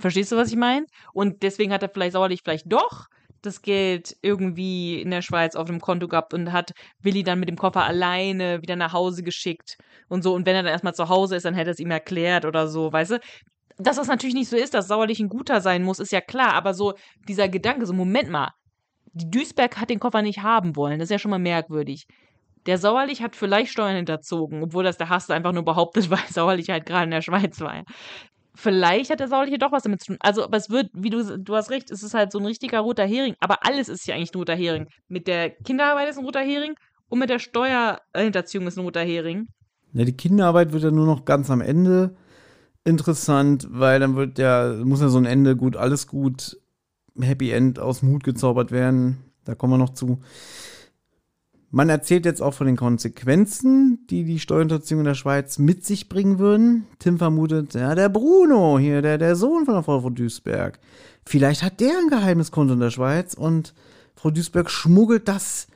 Verstehst 0.00 0.32
du, 0.32 0.36
was 0.36 0.48
ich 0.48 0.56
meine? 0.56 0.86
Und 1.12 1.42
deswegen 1.42 1.72
hat 1.72 1.82
er 1.82 1.90
vielleicht 1.90 2.12
sauerlich 2.12 2.40
vielleicht 2.42 2.70
doch 2.70 3.06
das 3.42 3.62
Geld 3.62 4.16
irgendwie 4.22 5.00
in 5.00 5.10
der 5.10 5.22
Schweiz 5.22 5.56
auf 5.56 5.66
dem 5.66 5.80
Konto 5.80 6.08
gehabt 6.08 6.34
und 6.34 6.52
hat 6.52 6.72
Willi 7.00 7.22
dann 7.22 7.40
mit 7.40 7.48
dem 7.48 7.56
Koffer 7.56 7.84
alleine 7.84 8.60
wieder 8.62 8.76
nach 8.76 8.92
Hause 8.92 9.22
geschickt 9.22 9.76
und 10.08 10.22
so. 10.22 10.34
Und 10.34 10.46
wenn 10.46 10.56
er 10.56 10.62
dann 10.62 10.72
erstmal 10.72 10.94
zu 10.94 11.08
Hause 11.08 11.36
ist, 11.36 11.44
dann 11.44 11.54
hätte 11.54 11.70
er 11.70 11.72
es 11.72 11.80
ihm 11.80 11.90
erklärt 11.90 12.44
oder 12.44 12.68
so, 12.68 12.92
weißt 12.92 13.12
du? 13.12 13.20
Dass 13.78 13.96
das 13.96 14.08
natürlich 14.08 14.34
nicht 14.34 14.50
so 14.50 14.56
ist, 14.56 14.74
dass 14.74 14.88
Sauerlich 14.88 15.20
ein 15.20 15.28
guter 15.28 15.62
sein 15.62 15.82
muss, 15.82 16.00
ist 16.00 16.12
ja 16.12 16.20
klar. 16.20 16.52
Aber 16.52 16.74
so 16.74 16.94
dieser 17.28 17.48
Gedanke, 17.48 17.86
so 17.86 17.94
Moment 17.94 18.28
mal, 18.28 18.50
die 19.12 19.30
Duisberg 19.30 19.78
hat 19.78 19.88
den 19.90 20.00
Koffer 20.00 20.22
nicht 20.22 20.42
haben 20.42 20.76
wollen. 20.76 20.98
Das 20.98 21.06
ist 21.06 21.12
ja 21.12 21.18
schon 21.18 21.30
mal 21.30 21.38
merkwürdig. 21.38 22.04
Der 22.66 22.76
Sauerlich 22.76 23.22
hat 23.22 23.36
vielleicht 23.36 23.72
Steuern 23.72 23.96
hinterzogen, 23.96 24.62
obwohl 24.62 24.84
das 24.84 24.98
der 24.98 25.08
Hass 25.08 25.30
einfach 25.30 25.52
nur 25.52 25.64
behauptet, 25.64 26.10
weil 26.10 26.18
Sauerlich 26.28 26.68
halt 26.68 26.84
gerade 26.84 27.04
in 27.04 27.10
der 27.10 27.22
Schweiz 27.22 27.58
war. 27.60 27.84
Vielleicht 28.54 29.10
hat 29.10 29.20
der 29.20 29.28
Sauerliche 29.28 29.58
doch 29.58 29.72
was 29.72 29.84
damit 29.84 30.00
zu 30.00 30.08
tun. 30.08 30.16
Also, 30.20 30.44
aber 30.44 30.56
es 30.56 30.70
wird, 30.70 30.90
wie 30.92 31.10
du, 31.10 31.38
du 31.38 31.54
hast 31.54 31.70
recht, 31.70 31.90
es 31.90 32.02
ist 32.02 32.14
halt 32.14 32.32
so 32.32 32.38
ein 32.38 32.46
richtiger 32.46 32.80
roter 32.80 33.06
Hering. 33.06 33.34
Aber 33.40 33.64
alles 33.66 33.88
ist 33.88 34.06
ja 34.06 34.14
eigentlich 34.14 34.34
ein 34.34 34.38
roter 34.38 34.56
Hering. 34.56 34.88
Mit 35.08 35.26
der 35.26 35.50
Kinderarbeit 35.50 36.08
ist 36.10 36.18
ein 36.18 36.24
roter 36.24 36.40
Hering 36.40 36.74
und 37.08 37.18
mit 37.18 37.30
der 37.30 37.38
Steuerhinterziehung 37.38 38.66
ist 38.66 38.76
ein 38.76 38.84
roter 38.84 39.02
Hering. 39.02 39.48
Ja, 39.92 40.04
die 40.04 40.16
Kinderarbeit 40.16 40.72
wird 40.72 40.82
ja 40.82 40.90
nur 40.90 41.06
noch 41.06 41.24
ganz 41.24 41.50
am 41.50 41.60
Ende 41.60 42.16
interessant, 42.84 43.66
weil 43.70 44.00
dann 44.00 44.16
wird 44.16 44.38
ja, 44.38 44.74
muss 44.84 45.00
ja 45.00 45.08
so 45.08 45.18
ein 45.18 45.26
Ende 45.26 45.56
gut, 45.56 45.76
alles 45.76 46.06
gut, 46.06 46.58
Happy 47.20 47.50
End 47.50 47.78
aus 47.78 48.02
Mut 48.02 48.24
gezaubert 48.24 48.70
werden. 48.70 49.18
Da 49.44 49.54
kommen 49.54 49.74
wir 49.74 49.78
noch 49.78 49.90
zu. 49.90 50.20
Man 51.72 51.88
erzählt 51.88 52.26
jetzt 52.26 52.42
auch 52.42 52.54
von 52.54 52.66
den 52.66 52.76
Konsequenzen, 52.76 54.04
die 54.10 54.24
die 54.24 54.40
Steuerhinterziehung 54.40 55.02
in 55.02 55.06
der 55.06 55.14
Schweiz 55.14 55.58
mit 55.58 55.84
sich 55.84 56.08
bringen 56.08 56.40
würden. 56.40 56.86
Tim 56.98 57.18
vermutet, 57.18 57.74
ja, 57.74 57.94
der 57.94 58.08
Bruno 58.08 58.78
hier, 58.78 59.02
der, 59.02 59.18
der 59.18 59.36
Sohn 59.36 59.66
von 59.66 59.74
der 59.74 59.84
Frau 59.84 60.00
von 60.00 60.14
Duisberg. 60.16 60.80
Vielleicht 61.24 61.62
hat 61.62 61.78
der 61.78 61.96
ein 61.96 62.08
geheimes 62.08 62.50
Konto 62.50 62.74
in 62.74 62.80
der 62.80 62.90
Schweiz 62.90 63.34
und 63.34 63.72
Frau 64.16 64.30
Duisberg 64.30 64.68
schmuggelt 64.68 65.28
das 65.28 65.68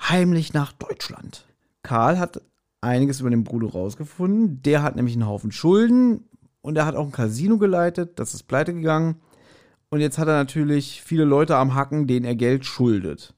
heimlich 0.00 0.54
nach 0.54 0.72
Deutschland. 0.72 1.46
Karl 1.84 2.18
hat 2.18 2.42
einiges 2.80 3.20
über 3.20 3.30
den 3.30 3.44
Bruno 3.44 3.68
rausgefunden. 3.68 4.60
Der 4.62 4.82
hat 4.82 4.96
nämlich 4.96 5.14
einen 5.14 5.26
Haufen 5.26 5.52
Schulden 5.52 6.24
und 6.62 6.76
er 6.76 6.84
hat 6.84 6.96
auch 6.96 7.06
ein 7.06 7.12
Casino 7.12 7.58
geleitet. 7.58 8.18
Das 8.18 8.34
ist 8.34 8.44
pleite 8.44 8.74
gegangen. 8.74 9.20
Und 9.88 10.00
jetzt 10.00 10.18
hat 10.18 10.26
er 10.26 10.34
natürlich 10.34 11.00
viele 11.02 11.24
Leute 11.24 11.56
am 11.56 11.74
Hacken, 11.74 12.08
denen 12.08 12.24
er 12.24 12.34
Geld 12.34 12.64
schuldet. 12.64 13.34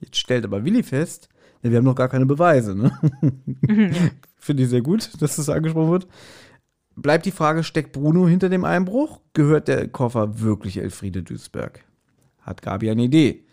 Jetzt 0.00 0.16
stellt 0.16 0.44
aber 0.44 0.64
Willi 0.64 0.82
fest, 0.82 1.28
ja, 1.62 1.70
wir 1.70 1.78
haben 1.78 1.84
noch 1.84 1.94
gar 1.94 2.08
keine 2.08 2.26
Beweise. 2.26 2.74
Ne? 2.74 2.92
Finde 4.36 4.62
ich 4.62 4.68
sehr 4.68 4.82
gut, 4.82 5.10
dass 5.20 5.36
das 5.36 5.48
angesprochen 5.48 5.90
wird. 5.90 6.06
Bleibt 6.94 7.26
die 7.26 7.32
Frage, 7.32 7.64
steckt 7.64 7.92
Bruno 7.92 8.26
hinter 8.28 8.48
dem 8.48 8.64
Einbruch? 8.64 9.20
Gehört 9.32 9.68
der 9.68 9.88
Koffer 9.88 10.40
wirklich 10.40 10.78
Elfriede 10.78 11.22
Duisberg? 11.22 11.84
Hat 12.40 12.62
Gabi 12.62 12.90
eine 12.90 13.02
Idee. 13.02 13.44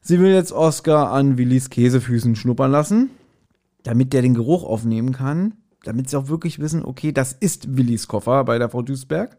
Sie 0.00 0.20
will 0.20 0.32
jetzt 0.32 0.52
Oscar 0.52 1.12
an 1.12 1.38
Willis 1.38 1.70
Käsefüßen 1.70 2.36
schnuppern 2.36 2.70
lassen 2.70 3.10
damit 3.84 4.12
der 4.12 4.22
den 4.22 4.34
Geruch 4.34 4.64
aufnehmen 4.64 5.12
kann, 5.12 5.54
damit 5.84 6.10
sie 6.10 6.18
auch 6.18 6.28
wirklich 6.28 6.58
wissen, 6.58 6.84
okay, 6.84 7.12
das 7.12 7.32
ist 7.32 7.76
Willis 7.76 8.08
Koffer 8.08 8.42
bei 8.44 8.58
der 8.58 8.70
Frau 8.70 8.82
Duisberg. 8.82 9.36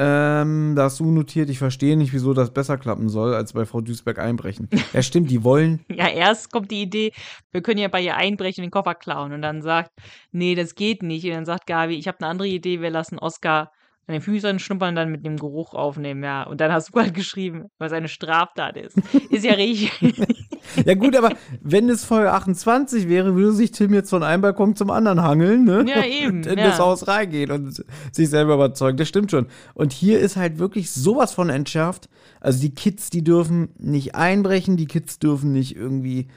Ähm, 0.00 0.74
da 0.76 0.84
hast 0.84 1.00
du 1.00 1.10
notiert, 1.10 1.50
ich 1.50 1.58
verstehe 1.58 1.96
nicht, 1.96 2.12
wieso 2.12 2.32
das 2.32 2.52
besser 2.52 2.78
klappen 2.78 3.08
soll, 3.08 3.34
als 3.34 3.52
bei 3.52 3.64
Frau 3.64 3.80
Duisberg 3.80 4.20
einbrechen. 4.20 4.68
Ja, 4.92 5.02
stimmt, 5.02 5.28
die 5.28 5.42
wollen. 5.42 5.84
ja, 5.90 6.06
erst 6.06 6.52
kommt 6.52 6.70
die 6.70 6.82
Idee, 6.82 7.12
wir 7.50 7.62
können 7.62 7.80
ja 7.80 7.88
bei 7.88 8.00
ihr 8.00 8.16
einbrechen 8.16 8.62
und 8.62 8.66
den 8.66 8.70
Koffer 8.70 8.94
klauen. 8.94 9.32
Und 9.32 9.42
dann 9.42 9.60
sagt, 9.60 9.90
nee, 10.30 10.54
das 10.54 10.76
geht 10.76 11.02
nicht. 11.02 11.24
Und 11.24 11.32
dann 11.32 11.44
sagt 11.44 11.66
Gabi, 11.66 11.94
ich 11.94 12.06
habe 12.06 12.20
eine 12.20 12.28
andere 12.28 12.46
Idee, 12.46 12.80
wir 12.80 12.90
lassen 12.90 13.18
Oscar 13.18 13.72
an 14.06 14.12
den 14.12 14.22
Füßen 14.22 14.60
schnuppern 14.60 14.90
und 14.90 14.94
dann 14.94 15.10
mit 15.10 15.26
dem 15.26 15.36
Geruch 15.36 15.74
aufnehmen, 15.74 16.22
ja. 16.22 16.44
Und 16.44 16.60
dann 16.60 16.72
hast 16.72 16.94
du 16.94 17.00
halt 17.00 17.14
geschrieben, 17.14 17.66
was 17.78 17.92
eine 17.92 18.08
Straftat 18.08 18.76
ist. 18.76 18.96
Ist 19.30 19.44
ja 19.44 19.54
richtig. 19.54 20.37
Ja 20.84 20.94
gut, 20.94 21.16
aber 21.16 21.32
wenn 21.62 21.88
es 21.88 22.04
Folge 22.04 22.32
28 22.32 23.08
wäre, 23.08 23.34
würde 23.34 23.52
sich 23.52 23.70
Tim 23.70 23.94
jetzt 23.94 24.10
von 24.10 24.22
einem 24.22 24.42
Balkon 24.42 24.76
zum 24.76 24.90
anderen 24.90 25.22
hangeln, 25.22 25.64
ne? 25.64 25.84
Ja, 25.88 26.04
eben. 26.04 26.38
Und 26.38 26.46
in 26.46 26.58
ja. 26.58 26.68
das 26.68 26.78
Haus 26.78 27.08
reingehen 27.08 27.50
und 27.50 27.84
sich 28.12 28.30
selber 28.30 28.54
überzeugen. 28.54 28.98
Das 28.98 29.08
stimmt 29.08 29.30
schon. 29.30 29.46
Und 29.74 29.92
hier 29.92 30.20
ist 30.20 30.36
halt 30.36 30.58
wirklich 30.58 30.90
sowas 30.90 31.32
von 31.32 31.50
entschärft. 31.50 32.08
Also 32.40 32.60
die 32.60 32.74
Kids, 32.74 33.10
die 33.10 33.24
dürfen 33.24 33.70
nicht 33.78 34.14
einbrechen, 34.14 34.76
die 34.76 34.86
Kids 34.86 35.18
dürfen 35.18 35.52
nicht 35.52 35.76
irgendwie 35.76 36.28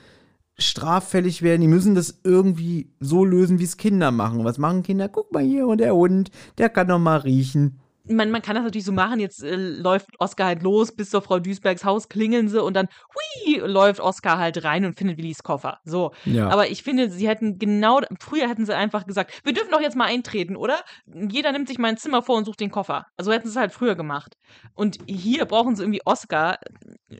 straffällig 0.57 1.41
werden. 1.41 1.61
Die 1.61 1.67
müssen 1.67 1.95
das 1.95 2.19
irgendwie 2.23 2.91
so 2.99 3.25
lösen, 3.25 3.59
wie 3.59 3.63
es 3.63 3.77
Kinder 3.77 4.11
machen. 4.11 4.43
Was 4.43 4.57
machen 4.57 4.83
Kinder? 4.83 5.09
Guck 5.09 5.31
mal 5.33 5.43
hier, 5.43 5.67
und 5.67 5.79
der 5.79 5.95
Hund, 5.95 6.31
der 6.57 6.69
kann 6.69 6.87
doch 6.87 6.99
mal 6.99 7.17
riechen 7.17 7.80
man, 8.05 8.31
man 8.31 8.41
kann 8.41 8.55
das 8.55 8.63
natürlich 8.63 8.85
so 8.85 8.91
machen, 8.91 9.19
jetzt 9.19 9.43
äh, 9.43 9.55
läuft 9.55 10.09
Oscar 10.19 10.47
halt 10.47 10.63
los, 10.63 10.93
bis 10.93 11.09
zur 11.09 11.21
Frau 11.21 11.39
Duisbergs 11.39 11.85
Haus 11.85 12.09
klingeln 12.09 12.49
sie 12.49 12.61
und 12.61 12.75
dann, 12.75 12.87
hui, 13.15 13.59
läuft 13.59 13.99
Oscar 13.99 14.37
halt 14.37 14.63
rein 14.63 14.85
und 14.85 14.97
findet 14.97 15.17
Willis 15.17 15.43
Koffer. 15.43 15.79
So. 15.83 16.11
Ja. 16.25 16.49
Aber 16.49 16.69
ich 16.69 16.83
finde, 16.83 17.09
sie 17.09 17.27
hätten 17.27 17.59
genau, 17.59 18.01
früher 18.19 18.49
hätten 18.49 18.65
sie 18.65 18.75
einfach 18.75 19.05
gesagt, 19.05 19.41
wir 19.43 19.53
dürfen 19.53 19.71
doch 19.71 19.81
jetzt 19.81 19.95
mal 19.95 20.05
eintreten, 20.05 20.55
oder? 20.55 20.79
Jeder 21.05 21.51
nimmt 21.51 21.67
sich 21.67 21.77
mal 21.77 21.89
ein 21.89 21.97
Zimmer 21.97 22.21
vor 22.21 22.37
und 22.37 22.45
sucht 22.45 22.59
den 22.59 22.71
Koffer. 22.71 23.05
Also 23.17 23.31
hätten 23.31 23.47
sie 23.47 23.51
es 23.51 23.59
halt 23.59 23.71
früher 23.71 23.95
gemacht. 23.95 24.35
Und 24.73 24.97
hier 25.07 25.45
brauchen 25.45 25.75
sie 25.75 25.83
irgendwie 25.83 26.01
Oscar 26.05 26.57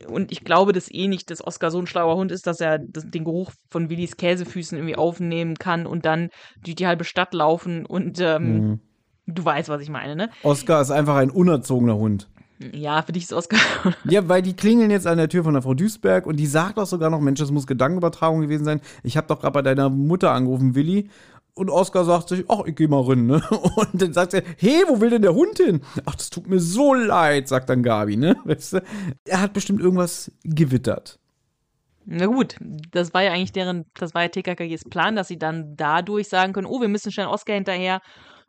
und 0.08 0.32
ich 0.32 0.44
glaube 0.44 0.72
das 0.72 0.92
eh 0.92 1.08
nicht, 1.08 1.30
dass 1.30 1.44
Oscar 1.46 1.70
so 1.70 1.78
ein 1.78 1.86
schlauer 1.86 2.16
Hund 2.16 2.32
ist, 2.32 2.46
dass 2.46 2.60
er 2.60 2.78
das, 2.78 3.04
den 3.08 3.24
Geruch 3.24 3.52
von 3.70 3.90
Willis 3.90 4.16
Käsefüßen 4.16 4.78
irgendwie 4.78 4.96
aufnehmen 4.96 5.56
kann 5.56 5.86
und 5.86 6.06
dann 6.06 6.30
durch 6.62 6.76
die 6.76 6.86
halbe 6.86 7.04
Stadt 7.04 7.34
laufen 7.34 7.86
und 7.86 8.20
ähm, 8.20 8.54
mhm 8.54 8.80
Du 9.26 9.44
weißt, 9.44 9.68
was 9.68 9.82
ich 9.82 9.90
meine, 9.90 10.16
ne? 10.16 10.30
Oscar 10.42 10.80
ist 10.80 10.90
einfach 10.90 11.16
ein 11.16 11.30
unerzogener 11.30 11.96
Hund. 11.96 12.28
Ja, 12.72 13.02
für 13.02 13.12
dich 13.12 13.24
ist 13.24 13.32
Oscar. 13.32 13.58
ja, 14.04 14.28
weil 14.28 14.42
die 14.42 14.54
klingeln 14.54 14.90
jetzt 14.90 15.06
an 15.06 15.18
der 15.18 15.28
Tür 15.28 15.44
von 15.44 15.54
der 15.54 15.62
Frau 15.62 15.74
Duisberg 15.74 16.26
und 16.26 16.36
die 16.36 16.46
sagt 16.46 16.78
auch 16.78 16.86
sogar 16.86 17.10
noch, 17.10 17.20
Mensch, 17.20 17.40
das 17.40 17.50
muss 17.50 17.66
Gedankenübertragung 17.66 18.42
gewesen 18.42 18.64
sein. 18.64 18.80
Ich 19.02 19.16
habe 19.16 19.26
doch 19.26 19.40
gerade 19.40 19.52
bei 19.52 19.62
deiner 19.62 19.90
Mutter 19.90 20.32
angerufen, 20.32 20.74
Willi. 20.74 21.08
Und 21.54 21.68
Oscar 21.68 22.04
sagt 22.04 22.30
sich, 22.30 22.44
ach, 22.48 22.64
ich 22.64 22.74
geh 22.76 22.86
mal 22.86 23.02
rein, 23.02 23.26
ne? 23.26 23.42
Und 23.50 24.00
dann 24.00 24.12
sagt 24.12 24.34
er, 24.34 24.42
hey, 24.56 24.84
wo 24.88 25.00
will 25.00 25.10
denn 25.10 25.22
der 25.22 25.34
Hund 25.34 25.58
hin? 25.58 25.82
Ach, 26.06 26.14
das 26.14 26.30
tut 26.30 26.48
mir 26.48 26.60
so 26.60 26.94
leid, 26.94 27.46
sagt 27.48 27.68
dann 27.68 27.82
Gabi, 27.82 28.16
ne? 28.16 28.36
Weißt 28.44 28.74
du? 28.74 28.82
Er 29.26 29.40
hat 29.40 29.52
bestimmt 29.52 29.80
irgendwas 29.80 30.32
gewittert. 30.44 31.18
Na 32.04 32.26
gut, 32.26 32.56
das 32.60 33.14
war 33.14 33.22
ja 33.22 33.32
eigentlich 33.32 33.52
deren, 33.52 33.84
das 33.94 34.14
war 34.14 34.22
ja 34.22 34.28
TKKGs 34.28 34.88
Plan, 34.88 35.14
dass 35.14 35.28
sie 35.28 35.38
dann 35.38 35.76
dadurch 35.76 36.28
sagen 36.28 36.52
können, 36.52 36.66
oh, 36.66 36.80
wir 36.80 36.88
müssen 36.88 37.12
schnell 37.12 37.26
Oscar 37.28 37.54
hinterher 37.54 38.00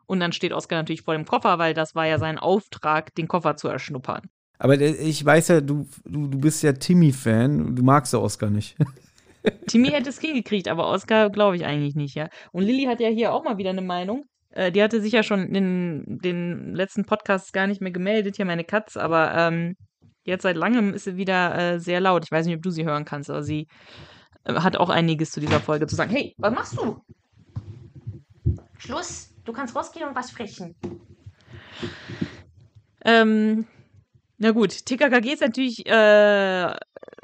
und 0.06 0.20
dann 0.20 0.32
steht 0.32 0.52
Oscar 0.52 0.76
natürlich 0.76 1.02
vor 1.02 1.14
dem 1.14 1.24
Koffer, 1.24 1.58
weil 1.58 1.74
das 1.74 1.94
war 1.94 2.06
ja 2.06 2.18
sein 2.18 2.38
Auftrag, 2.38 3.14
den 3.14 3.28
Koffer 3.28 3.56
zu 3.56 3.68
erschnuppern. 3.68 4.22
Aber 4.58 4.80
ich 4.80 5.24
weiß 5.24 5.48
ja, 5.48 5.60
du, 5.60 5.86
du, 6.04 6.28
du 6.28 6.38
bist 6.38 6.62
ja 6.62 6.72
Timmy-Fan, 6.72 7.74
du 7.74 7.82
magst 7.82 8.12
ja 8.12 8.18
Oscar 8.18 8.50
nicht. 8.50 8.76
Timmy 9.66 9.88
hätte 9.90 10.08
es 10.08 10.20
hingekriegt, 10.20 10.68
aber 10.68 10.88
Oscar 10.88 11.30
glaube 11.30 11.56
ich 11.56 11.64
eigentlich 11.64 11.94
nicht, 11.94 12.14
ja. 12.14 12.28
Und 12.52 12.62
Lilly 12.64 12.84
hat 12.84 13.00
ja 13.00 13.08
hier 13.08 13.32
auch 13.32 13.44
mal 13.44 13.58
wieder 13.58 13.70
eine 13.70 13.82
Meinung. 13.82 14.24
Äh, 14.50 14.72
die 14.72 14.82
hatte 14.82 15.00
sich 15.00 15.12
ja 15.12 15.22
schon 15.22 15.54
in 15.54 16.18
den 16.22 16.74
letzten 16.74 17.04
Podcasts 17.04 17.52
gar 17.52 17.66
nicht 17.66 17.80
mehr 17.80 17.90
gemeldet, 17.90 18.36
hier 18.36 18.46
meine 18.46 18.64
Katz, 18.64 18.96
aber 18.96 19.34
ähm, 19.34 19.76
jetzt 20.24 20.42
seit 20.42 20.56
langem 20.56 20.94
ist 20.94 21.04
sie 21.04 21.16
wieder 21.16 21.74
äh, 21.74 21.80
sehr 21.80 22.00
laut. 22.00 22.24
Ich 22.24 22.30
weiß 22.30 22.46
nicht, 22.46 22.56
ob 22.56 22.62
du 22.62 22.70
sie 22.70 22.84
hören 22.84 23.04
kannst, 23.04 23.28
aber 23.28 23.42
sie 23.42 23.66
äh, 24.44 24.54
hat 24.54 24.76
auch 24.76 24.88
einiges 24.88 25.32
zu 25.32 25.40
dieser 25.40 25.60
Folge 25.60 25.86
zu 25.86 25.96
sagen. 25.96 26.10
Hey, 26.10 26.34
was 26.38 26.54
machst 26.54 26.78
du? 26.78 27.00
Schluss! 28.78 29.33
Du 29.44 29.52
kannst 29.52 29.76
rausgehen 29.76 30.08
und 30.08 30.14
was 30.14 30.30
sprechen. 30.30 30.74
Ähm, 33.04 33.66
na 34.38 34.50
gut, 34.52 34.86
TKKG 34.86 35.32
ist 35.32 35.42
natürlich, 35.42 35.86
äh, 35.86 36.74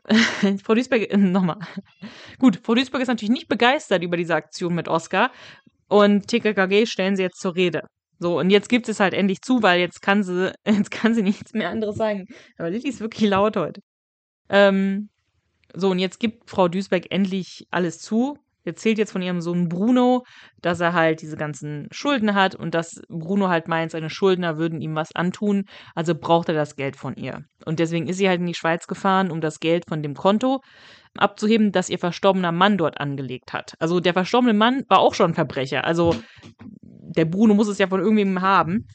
Frau 0.62 0.74
Duisberg, 0.74 1.10
äh, 1.10 1.16
nochmal. 1.16 1.58
Gut, 2.38 2.60
Frau 2.62 2.74
Duisberg 2.74 3.02
ist 3.02 3.08
natürlich 3.08 3.32
nicht 3.32 3.48
begeistert 3.48 4.02
über 4.02 4.16
diese 4.16 4.34
Aktion 4.34 4.74
mit 4.74 4.88
Oscar 4.88 5.32
und 5.88 6.28
TKKG 6.28 6.86
stellen 6.86 7.16
sie 7.16 7.22
jetzt 7.22 7.40
zur 7.40 7.56
Rede. 7.56 7.82
So, 8.18 8.38
und 8.38 8.50
jetzt 8.50 8.68
gibt 8.68 8.88
es 8.88 9.00
halt 9.00 9.14
endlich 9.14 9.40
zu, 9.40 9.62
weil 9.62 9.80
jetzt 9.80 10.02
kann 10.02 10.22
sie, 10.22 10.52
jetzt 10.66 10.90
kann 10.90 11.14
sie 11.14 11.22
nichts 11.22 11.54
mehr 11.54 11.70
anderes 11.70 11.96
sagen. 11.96 12.26
Aber 12.58 12.70
Lilly 12.70 12.88
ist 12.88 13.00
wirklich 13.00 13.30
laut 13.30 13.56
heute. 13.56 13.80
Ähm, 14.50 15.08
so, 15.74 15.90
und 15.90 15.98
jetzt 15.98 16.20
gibt 16.20 16.50
Frau 16.50 16.68
Duisberg 16.68 17.06
endlich 17.10 17.66
alles 17.70 17.98
zu 17.98 18.36
erzählt 18.64 18.98
jetzt 18.98 19.12
von 19.12 19.22
ihrem 19.22 19.40
Sohn 19.40 19.68
Bruno, 19.68 20.24
dass 20.60 20.80
er 20.80 20.92
halt 20.92 21.22
diese 21.22 21.36
ganzen 21.36 21.88
Schulden 21.90 22.34
hat 22.34 22.54
und 22.54 22.74
dass 22.74 23.00
Bruno 23.08 23.48
halt 23.48 23.68
meint, 23.68 23.90
seine 23.90 24.10
Schuldner 24.10 24.58
würden 24.58 24.80
ihm 24.80 24.94
was 24.94 25.14
antun, 25.14 25.64
also 25.94 26.14
braucht 26.14 26.48
er 26.48 26.54
das 26.54 26.76
Geld 26.76 26.96
von 26.96 27.14
ihr. 27.16 27.44
Und 27.64 27.78
deswegen 27.78 28.08
ist 28.08 28.18
sie 28.18 28.28
halt 28.28 28.40
in 28.40 28.46
die 28.46 28.54
Schweiz 28.54 28.86
gefahren, 28.86 29.30
um 29.30 29.40
das 29.40 29.60
Geld 29.60 29.84
von 29.88 30.02
dem 30.02 30.14
Konto 30.14 30.60
abzuheben, 31.16 31.72
das 31.72 31.88
ihr 31.88 31.98
verstorbener 31.98 32.52
Mann 32.52 32.78
dort 32.78 33.00
angelegt 33.00 33.52
hat. 33.52 33.74
Also 33.78 34.00
der 34.00 34.12
verstorbene 34.12 34.54
Mann 34.54 34.84
war 34.88 35.00
auch 35.00 35.14
schon 35.14 35.34
Verbrecher. 35.34 35.84
Also 35.84 36.14
der 36.82 37.24
Bruno 37.24 37.54
muss 37.54 37.68
es 37.68 37.78
ja 37.78 37.88
von 37.88 38.00
irgendwem 38.00 38.40
haben, 38.40 38.86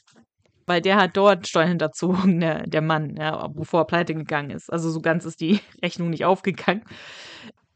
weil 0.66 0.80
der 0.80 0.96
hat 0.96 1.16
dort 1.16 1.46
Steuern 1.46 1.68
hinterzogen, 1.68 2.40
der, 2.40 2.66
der 2.66 2.82
Mann, 2.82 3.14
ja, 3.16 3.46
bevor 3.48 3.82
er 3.82 3.86
pleite 3.86 4.14
gegangen 4.14 4.50
ist. 4.50 4.72
Also 4.72 4.90
so 4.90 5.00
ganz 5.00 5.24
ist 5.24 5.40
die 5.40 5.60
Rechnung 5.82 6.10
nicht 6.10 6.24
aufgegangen. 6.24 6.82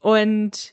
Und 0.01 0.73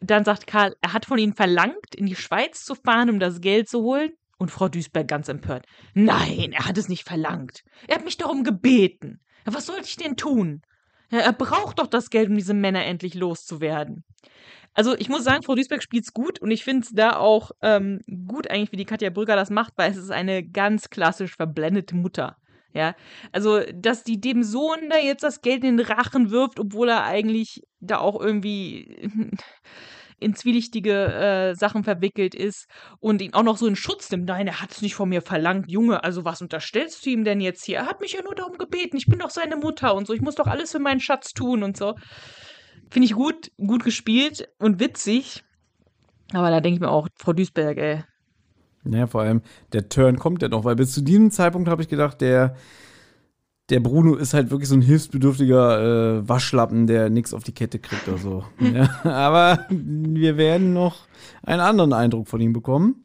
dann 0.00 0.24
sagt 0.24 0.46
Karl, 0.46 0.74
er 0.80 0.92
hat 0.92 1.06
von 1.06 1.18
ihnen 1.18 1.34
verlangt, 1.34 1.94
in 1.94 2.06
die 2.06 2.16
Schweiz 2.16 2.64
zu 2.64 2.74
fahren, 2.74 3.10
um 3.10 3.18
das 3.18 3.40
Geld 3.40 3.68
zu 3.68 3.82
holen. 3.82 4.12
Und 4.38 4.50
Frau 4.50 4.68
Duisberg 4.68 5.08
ganz 5.08 5.28
empört. 5.28 5.66
Nein, 5.94 6.52
er 6.52 6.66
hat 6.66 6.78
es 6.78 6.88
nicht 6.88 7.04
verlangt. 7.04 7.62
Er 7.88 7.96
hat 7.96 8.04
mich 8.04 8.16
darum 8.16 8.44
gebeten. 8.44 9.20
was 9.44 9.66
sollte 9.66 9.86
ich 9.86 9.96
denn 9.96 10.16
tun? 10.16 10.62
Er 11.10 11.32
braucht 11.32 11.78
doch 11.78 11.86
das 11.86 12.10
Geld, 12.10 12.28
um 12.28 12.36
diese 12.36 12.54
Männer 12.54 12.84
endlich 12.84 13.14
loszuwerden. 13.14 14.04
Also 14.74 14.96
ich 14.96 15.08
muss 15.08 15.24
sagen, 15.24 15.42
Frau 15.42 15.54
Duisberg 15.54 15.82
spielt's 15.82 16.12
gut 16.12 16.38
und 16.38 16.50
ich 16.50 16.62
finde 16.62 16.84
es 16.84 16.92
da 16.92 17.16
auch 17.16 17.50
ähm, 17.62 18.00
gut 18.28 18.48
eigentlich, 18.48 18.70
wie 18.70 18.76
die 18.76 18.84
Katja 18.84 19.10
Brügger 19.10 19.34
das 19.34 19.50
macht, 19.50 19.72
weil 19.76 19.90
es 19.90 19.96
ist 19.96 20.10
eine 20.10 20.46
ganz 20.46 20.90
klassisch 20.90 21.34
verblendete 21.34 21.96
Mutter. 21.96 22.36
Ja, 22.78 22.94
also, 23.32 23.62
dass 23.74 24.04
die 24.04 24.20
dem 24.20 24.44
Sohn 24.44 24.88
da 24.88 24.98
jetzt 24.98 25.24
das 25.24 25.40
Geld 25.42 25.64
in 25.64 25.78
den 25.78 25.86
Rachen 25.86 26.30
wirft, 26.30 26.60
obwohl 26.60 26.90
er 26.90 27.02
eigentlich 27.02 27.62
da 27.80 27.98
auch 27.98 28.20
irgendwie 28.20 29.10
in 30.20 30.36
zwielichtige 30.36 30.92
äh, 30.92 31.54
Sachen 31.56 31.82
verwickelt 31.82 32.36
ist 32.36 32.68
und 33.00 33.20
ihn 33.20 33.34
auch 33.34 33.42
noch 33.42 33.56
so 33.56 33.66
in 33.66 33.74
Schutz 33.74 34.12
nimmt. 34.12 34.26
Nein, 34.26 34.46
er 34.46 34.62
hat 34.62 34.70
es 34.70 34.80
nicht 34.80 34.94
von 34.94 35.08
mir 35.08 35.22
verlangt, 35.22 35.68
Junge. 35.68 36.04
Also 36.04 36.24
was 36.24 36.40
unterstellst 36.40 37.04
du 37.04 37.10
ihm 37.10 37.24
denn 37.24 37.40
jetzt 37.40 37.64
hier? 37.64 37.78
Er 37.78 37.86
hat 37.86 38.00
mich 38.00 38.12
ja 38.12 38.22
nur 38.22 38.36
darum 38.36 38.56
gebeten. 38.58 38.96
Ich 38.96 39.06
bin 39.06 39.18
doch 39.18 39.30
seine 39.30 39.56
Mutter 39.56 39.96
und 39.96 40.06
so. 40.06 40.12
Ich 40.12 40.20
muss 40.20 40.36
doch 40.36 40.46
alles 40.46 40.70
für 40.70 40.78
meinen 40.78 41.00
Schatz 41.00 41.34
tun 41.34 41.64
und 41.64 41.76
so. 41.76 41.96
Finde 42.90 43.06
ich 43.06 43.14
gut, 43.14 43.50
gut 43.56 43.82
gespielt 43.82 44.48
und 44.60 44.78
witzig. 44.78 45.42
Aber 46.32 46.50
da 46.50 46.60
denke 46.60 46.76
ich 46.76 46.80
mir 46.80 46.92
auch, 46.92 47.08
Frau 47.16 47.32
Duisberg, 47.32 47.76
ey. 47.78 48.04
Ja, 48.90 49.06
vor 49.06 49.22
allem, 49.22 49.42
der 49.72 49.88
Turn 49.88 50.18
kommt 50.18 50.42
ja 50.42 50.48
noch, 50.48 50.64
weil 50.64 50.76
bis 50.76 50.92
zu 50.92 51.02
diesem 51.02 51.30
Zeitpunkt 51.30 51.68
habe 51.68 51.82
ich 51.82 51.88
gedacht, 51.88 52.20
der, 52.20 52.56
der 53.68 53.80
Bruno 53.80 54.14
ist 54.14 54.34
halt 54.34 54.50
wirklich 54.50 54.68
so 54.68 54.74
ein 54.74 54.82
hilfsbedürftiger 54.82 56.20
äh, 56.20 56.28
Waschlappen, 56.28 56.86
der 56.86 57.10
nichts 57.10 57.34
auf 57.34 57.44
die 57.44 57.52
Kette 57.52 57.78
kriegt 57.78 58.08
oder 58.08 58.18
so. 58.18 58.44
ja, 58.60 58.88
aber 59.04 59.66
wir 59.68 60.36
werden 60.36 60.72
noch 60.72 61.06
einen 61.42 61.60
anderen 61.60 61.92
Eindruck 61.92 62.28
von 62.28 62.40
ihm 62.40 62.52
bekommen. 62.52 63.04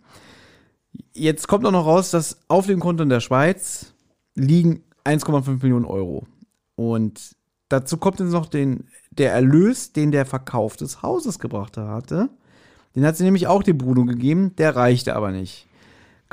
Jetzt 1.13 1.47
kommt 1.47 1.65
auch 1.65 1.71
noch 1.71 1.85
raus, 1.85 2.11
dass 2.11 2.39
auf 2.47 2.67
dem 2.67 2.79
Konto 2.79 3.03
in 3.03 3.09
der 3.09 3.19
Schweiz 3.19 3.93
liegen 4.35 4.83
1,5 5.05 5.61
Millionen 5.61 5.85
Euro. 5.85 6.27
Und 6.75 7.35
dazu 7.69 7.97
kommt 7.97 8.19
jetzt 8.19 8.31
noch 8.31 8.45
den, 8.45 8.87
der 9.11 9.33
Erlös, 9.33 9.91
den 9.91 10.11
der 10.11 10.25
Verkauf 10.25 10.77
des 10.77 11.01
Hauses 11.01 11.39
gebracht 11.39 11.77
hatte. 11.77 12.29
Den 12.95 13.05
hat 13.05 13.17
sie 13.17 13.23
nämlich 13.23 13.47
auch 13.47 13.63
dem 13.63 13.77
Bruno 13.77 14.05
gegeben, 14.05 14.55
der 14.57 14.75
reichte 14.75 15.15
aber 15.15 15.31
nicht. 15.31 15.67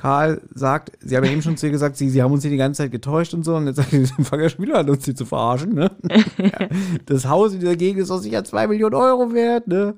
Karl 0.00 0.40
sagt, 0.54 0.92
sie 1.00 1.14
haben 1.14 1.24
ja 1.24 1.30
eben 1.30 1.42
schon 1.42 1.58
zu 1.58 1.66
ihr 1.66 1.72
gesagt, 1.72 1.98
sie, 1.98 2.08
sie 2.08 2.22
haben 2.22 2.32
uns 2.32 2.40
hier 2.40 2.50
die 2.50 2.56
ganze 2.56 2.78
Zeit 2.78 2.90
getäuscht 2.90 3.34
und 3.34 3.44
so. 3.44 3.56
Und 3.56 3.66
jetzt 3.66 3.76
sagt 3.76 3.90
sie, 3.90 4.06
fangen 4.24 4.44
ja 4.44 4.48
schon 4.48 4.64
wieder 4.64 4.78
an, 4.78 4.88
uns 4.88 5.04
hier 5.04 5.14
zu 5.14 5.26
verarschen. 5.26 5.74
Ne? 5.74 5.90
ja, 6.38 6.68
das 7.04 7.28
Haus 7.28 7.52
in 7.52 7.60
dieser 7.60 7.76
Gegend 7.76 8.00
ist 8.00 8.08
doch 8.08 8.16
sicher 8.16 8.42
zwei 8.42 8.66
Millionen 8.66 8.94
Euro 8.94 9.34
wert. 9.34 9.68
Ne? 9.68 9.94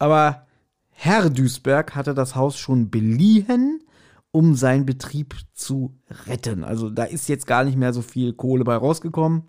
Aber 0.00 0.44
Herr 0.90 1.30
Duisberg 1.30 1.94
hatte 1.94 2.14
das 2.14 2.34
Haus 2.34 2.58
schon 2.58 2.90
beliehen, 2.90 3.84
um 4.32 4.56
seinen 4.56 4.86
Betrieb 4.86 5.36
zu 5.54 5.94
retten. 6.26 6.64
Also 6.64 6.90
da 6.90 7.04
ist 7.04 7.28
jetzt 7.28 7.46
gar 7.46 7.62
nicht 7.62 7.78
mehr 7.78 7.92
so 7.92 8.02
viel 8.02 8.32
Kohle 8.32 8.64
bei 8.64 8.74
rausgekommen. 8.74 9.44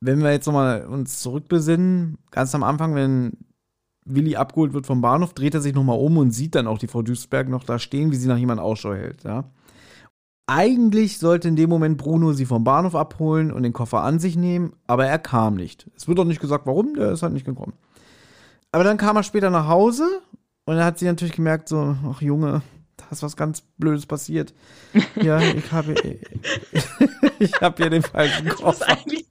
Wenn 0.00 0.22
wir 0.22 0.32
jetzt 0.32 0.44
nochmal 0.44 0.84
uns 0.84 1.20
zurückbesinnen, 1.20 2.18
ganz 2.30 2.54
am 2.54 2.62
Anfang, 2.62 2.94
wenn 2.94 3.38
Willi 4.06 4.36
abgeholt 4.36 4.72
wird 4.72 4.86
vom 4.86 5.00
Bahnhof, 5.00 5.34
dreht 5.34 5.54
er 5.54 5.60
sich 5.60 5.74
nochmal 5.74 5.98
um 5.98 6.16
und 6.16 6.30
sieht 6.30 6.54
dann 6.54 6.66
auch 6.66 6.78
die 6.78 6.86
Frau 6.86 7.02
Duisberg 7.02 7.48
noch 7.48 7.64
da 7.64 7.78
stehen, 7.78 8.12
wie 8.12 8.16
sie 8.16 8.28
nach 8.28 8.38
jemandem 8.38 8.64
Ausschau 8.64 8.94
hält. 8.94 9.24
Ja. 9.24 9.44
Eigentlich 10.46 11.18
sollte 11.18 11.48
in 11.48 11.56
dem 11.56 11.68
Moment 11.68 11.98
Bruno 11.98 12.32
sie 12.32 12.46
vom 12.46 12.62
Bahnhof 12.62 12.94
abholen 12.94 13.50
und 13.50 13.64
den 13.64 13.72
Koffer 13.72 14.02
an 14.02 14.20
sich 14.20 14.36
nehmen, 14.36 14.72
aber 14.86 15.06
er 15.06 15.18
kam 15.18 15.56
nicht. 15.56 15.90
Es 15.96 16.06
wird 16.06 16.20
auch 16.20 16.24
nicht 16.24 16.40
gesagt, 16.40 16.66
warum, 16.66 16.94
der 16.94 17.10
ist 17.10 17.22
halt 17.22 17.32
nicht 17.32 17.46
gekommen. 17.46 17.72
Aber 18.70 18.84
dann 18.84 18.96
kam 18.96 19.16
er 19.16 19.24
später 19.24 19.50
nach 19.50 19.66
Hause 19.66 20.22
und 20.64 20.76
er 20.76 20.84
hat 20.84 20.98
sie 20.98 21.06
natürlich 21.06 21.34
gemerkt, 21.34 21.68
so, 21.68 21.96
ach 22.08 22.22
Junge, 22.22 22.62
ist 23.10 23.22
was 23.22 23.36
ganz 23.36 23.62
Blödes 23.78 24.06
passiert. 24.06 24.54
Ja, 25.16 25.40
ich 25.40 25.72
habe 25.72 25.94
ich 27.38 27.60
habe 27.60 27.82
hier 27.82 27.90
den 27.90 28.02
falschen 28.02 28.48
Koffer. 28.48 28.86
Das 28.86 28.96
ist 28.96 29.06
eigentlich 29.06 29.26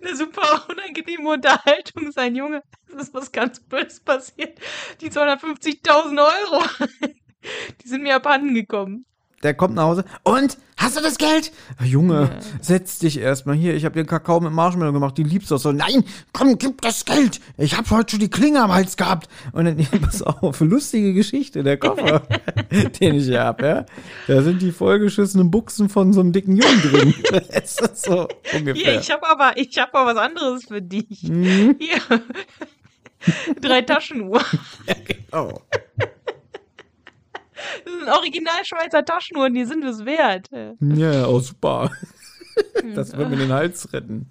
eine 0.00 0.16
super 0.16 0.66
unangenehme 0.68 1.30
Unterhaltung 1.30 2.12
sein, 2.12 2.36
Junge. 2.36 2.62
Es 2.88 2.94
ist 2.94 3.14
was 3.14 3.32
ganz 3.32 3.60
Böses 3.60 4.00
passiert. 4.00 4.58
Die 5.00 5.10
250.000 5.10 6.18
Euro, 6.18 6.64
die 7.82 7.88
sind 7.88 8.02
mir 8.02 8.16
abhanden 8.16 8.54
gekommen. 8.54 9.04
Der 9.42 9.54
kommt 9.54 9.74
nach 9.74 9.84
Hause. 9.84 10.04
Und? 10.22 10.56
Hast 10.76 10.96
du 10.96 11.00
das 11.00 11.18
Geld? 11.18 11.52
Junge, 11.84 12.22
ja. 12.22 12.38
setz 12.60 12.98
dich 12.98 13.18
erstmal 13.18 13.54
hier. 13.54 13.74
Ich 13.74 13.84
habe 13.84 13.94
dir 13.94 14.04
Kakao 14.04 14.40
mit 14.40 14.52
Marshmallow 14.52 14.92
gemacht. 14.92 15.16
Die 15.16 15.22
liebst 15.22 15.50
du 15.50 15.56
so. 15.56 15.70
Nein, 15.70 16.04
komm, 16.32 16.58
gib 16.58 16.80
das 16.80 17.04
Geld. 17.04 17.40
Ich 17.56 17.76
habe 17.76 17.88
heute 17.90 18.12
schon 18.12 18.20
die 18.20 18.30
Klinge 18.30 18.60
am 18.62 18.72
Hals 18.72 18.96
gehabt. 18.96 19.28
Und 19.52 19.66
dann, 19.66 19.76
pass 20.02 20.22
auf, 20.22 20.60
lustige 20.60 21.12
Geschichte, 21.12 21.62
der 21.62 21.76
Koffer, 21.76 22.22
den 23.00 23.14
ich 23.14 23.26
hier 23.26 23.44
hab, 23.44 23.62
ja. 23.62 23.86
Da 24.26 24.42
sind 24.42 24.60
die 24.60 24.72
vollgeschissenen 24.72 25.50
Buchsen 25.50 25.88
von 25.88 26.12
so 26.12 26.20
einem 26.20 26.32
dicken 26.32 26.56
Jungen 26.56 26.82
drin. 26.82 27.14
das 27.52 27.78
ist 27.78 28.04
so 28.04 28.26
ungefähr. 28.52 28.92
Hier, 28.92 29.00
ich 29.00 29.10
habe 29.10 29.28
aber, 29.28 29.52
ich 29.56 29.78
habe 29.78 29.94
aber 29.94 30.14
was 30.14 30.18
anderes 30.18 30.64
für 30.64 30.82
dich. 30.82 31.22
Mhm. 31.24 31.76
Hier. 31.78 32.22
Drei 33.60 33.82
Taschenuhr. 33.82 34.42
Ja, 34.86 34.94
genau. 35.04 35.62
Das 37.84 37.94
sind 37.94 38.08
original 38.08 38.64
Schweizer 38.64 39.04
Taschenuhren, 39.04 39.54
die 39.54 39.64
sind 39.64 39.84
es 39.84 40.04
wert. 40.04 40.50
Ja, 40.80 41.26
oh, 41.26 41.40
super. 41.40 41.90
Das 42.94 43.16
wird 43.16 43.30
mir 43.30 43.36
den 43.38 43.52
Hals 43.52 43.94
retten. 43.94 44.28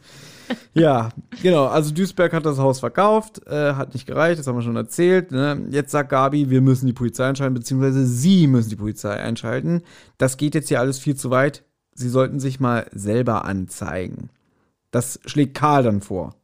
Ja, 0.75 1.09
genau. 1.41 1.65
Also 1.65 1.91
Duisberg 1.91 2.33
hat 2.33 2.45
das 2.45 2.59
Haus 2.59 2.79
verkauft, 2.79 3.41
äh, 3.47 3.73
hat 3.73 3.95
nicht 3.95 4.05
gereicht, 4.05 4.37
das 4.37 4.45
haben 4.45 4.57
wir 4.57 4.61
schon 4.61 4.75
erzählt. 4.75 5.31
Ne? 5.31 5.65
Jetzt 5.71 5.89
sagt 5.89 6.09
Gabi, 6.09 6.51
wir 6.51 6.61
müssen 6.61 6.85
die 6.85 6.93
Polizei 6.93 7.27
einschalten, 7.27 7.55
beziehungsweise 7.55 8.05
sie 8.05 8.45
müssen 8.45 8.69
die 8.69 8.75
Polizei 8.75 9.15
einschalten. 9.15 9.81
Das 10.19 10.37
geht 10.37 10.53
jetzt 10.53 10.67
hier 10.67 10.79
alles 10.79 10.99
viel 10.99 11.15
zu 11.15 11.31
weit. 11.31 11.63
Sie 11.95 12.09
sollten 12.09 12.39
sich 12.39 12.59
mal 12.59 12.85
selber 12.91 13.45
anzeigen. 13.45 14.29
Das 14.91 15.19
schlägt 15.25 15.57
Karl 15.57 15.81
dann 15.83 16.01
vor 16.01 16.35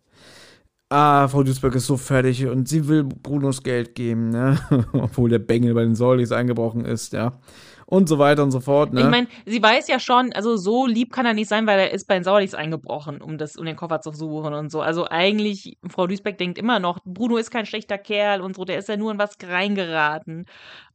ah, 0.89 1.27
Frau 1.27 1.43
Duisberg 1.43 1.76
ist 1.76 1.88
so 1.88 1.97
fertig 1.97 2.45
und 2.45 2.68
sie 2.68 2.88
will 2.88 3.03
Brunos 3.03 3.64
Geld 3.64 3.95
geben, 3.95 4.30
ne? 4.30 4.59
Obwohl 4.93 5.30
der 5.30 5.39
Bengel 5.39 5.73
bei 5.73 5.84
den 5.84 5.95
Säulis 5.95 6.31
eingebrochen 6.31 6.85
ist, 6.85 7.14
ja. 7.14 7.39
Und 7.85 8.09
so 8.09 8.19
weiter 8.19 8.43
und 8.43 8.51
so 8.51 8.59
fort, 8.59 8.91
ne? 8.91 9.01
Ich 9.01 9.07
meine, 9.07 9.27
sie 9.45 9.64
weiß 9.64 9.88
ja 9.88 9.97
schon, 9.99 10.34
also 10.34 10.57
so 10.57 10.85
lieb 10.85 11.14
kann 11.14 11.26
er 11.26 11.34
nicht 11.34 11.47
sein, 11.47 11.65
weil 11.68 11.80
er 11.80 11.91
ist 11.91 12.05
bei 12.05 12.15
den 12.15 12.26
Saulis 12.26 12.53
eingebrochen, 12.53 13.22
um 13.22 13.38
das, 13.38 13.55
um 13.55 13.65
den 13.65 13.77
Koffer 13.77 14.01
zu 14.01 14.11
suchen 14.11 14.53
und 14.53 14.72
so. 14.72 14.81
Also 14.81 15.07
eigentlich, 15.07 15.77
Frau 15.89 16.05
Duisberg 16.05 16.38
denkt 16.38 16.57
immer 16.57 16.80
noch, 16.80 16.99
Bruno 17.05 17.38
ist 17.38 17.49
kein 17.49 17.65
schlechter 17.65 17.97
Kerl 17.97 18.41
und 18.41 18.57
so, 18.57 18.65
der 18.65 18.77
ist 18.77 18.89
ja 18.89 18.97
nur 18.97 19.11
in 19.11 19.19
was 19.19 19.38
reingeraten. 19.41 20.45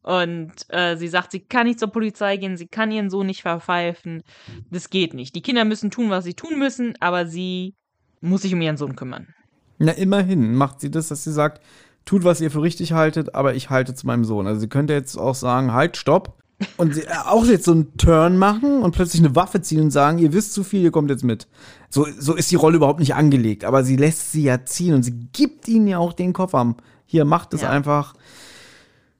Und 0.03 0.53
äh, 0.69 0.97
sie 0.97 1.09
sagt, 1.09 1.31
sie 1.33 1.41
kann 1.41 1.67
nicht 1.67 1.79
zur 1.79 1.89
Polizei 1.89 2.37
gehen, 2.37 2.59
sie 2.59 2.67
kann 2.67 2.91
ihren 2.91 3.09
Sohn 3.09 3.27
nicht 3.27 3.43
verpfeifen. 3.43 4.23
Das 4.71 4.91
geht 4.91 5.15
nicht. 5.15 5.35
Die 5.35 5.43
Kinder 5.43 5.65
müssen 5.65 5.91
tun, 5.91 6.11
was 6.11 6.25
sie 6.25 6.35
tun 6.35 6.59
müssen, 6.59 6.95
aber 7.01 7.27
sie 7.27 7.75
muss 8.21 8.43
sich 8.43 8.53
um 8.53 8.61
ihren 8.61 8.77
Sohn 8.77 8.97
kümmern. 8.97 9.35
Na, 9.83 9.93
immerhin 9.93 10.55
macht 10.55 10.81
sie 10.81 10.91
das, 10.91 11.09
dass 11.09 11.25
sie 11.25 11.33
sagt, 11.33 11.61
tut, 12.05 12.25
was 12.25 12.41
ihr 12.41 12.51
für 12.51 12.63
richtig 12.63 12.93
haltet, 12.93 13.35
aber 13.35 13.55
ich 13.55 13.71
halte 13.71 13.95
zu 13.95 14.07
meinem 14.07 14.25
Sohn. 14.25 14.47
Also 14.47 14.61
sie 14.61 14.69
könnte 14.69 14.93
jetzt 14.93 15.17
auch 15.17 15.35
sagen, 15.35 15.73
halt, 15.73 15.97
stopp. 15.97 16.39
Und 16.77 16.95
sie, 16.95 17.03
äh, 17.03 17.17
auch 17.27 17.45
jetzt 17.45 17.65
so 17.65 17.73
einen 17.73 17.97
Turn 17.97 18.39
machen 18.39 18.83
und 18.83 18.95
plötzlich 18.95 19.23
eine 19.23 19.35
Waffe 19.35 19.61
ziehen 19.63 19.81
und 19.81 19.91
sagen, 19.91 20.19
ihr 20.19 20.33
wisst 20.33 20.53
zu 20.53 20.63
viel, 20.63 20.83
ihr 20.83 20.93
kommt 20.93 21.11
jetzt 21.11 21.25
mit. 21.25 21.49
So, 21.91 22.07
so 22.19 22.35
ist 22.35 22.51
die 22.51 22.57
Rolle 22.57 22.77
überhaupt 22.77 23.01
nicht 23.01 23.15
angelegt. 23.15 23.65
Aber 23.65 23.83
sie 23.83 23.97
lässt 23.97 24.31
sie 24.33 24.45
ja 24.45 24.65
ziehen 24.65 24.95
und 24.95 25.03
sie 25.03 25.29
gibt 25.33 25.67
ihnen 25.67 25.89
ja 25.89 25.99
auch 25.99 26.13
den 26.13 26.33
Koffer. 26.33 26.77
Hier, 27.05 27.25
macht 27.25 27.53
es 27.55 27.63
ja. 27.63 27.71
einfach. 27.71 28.15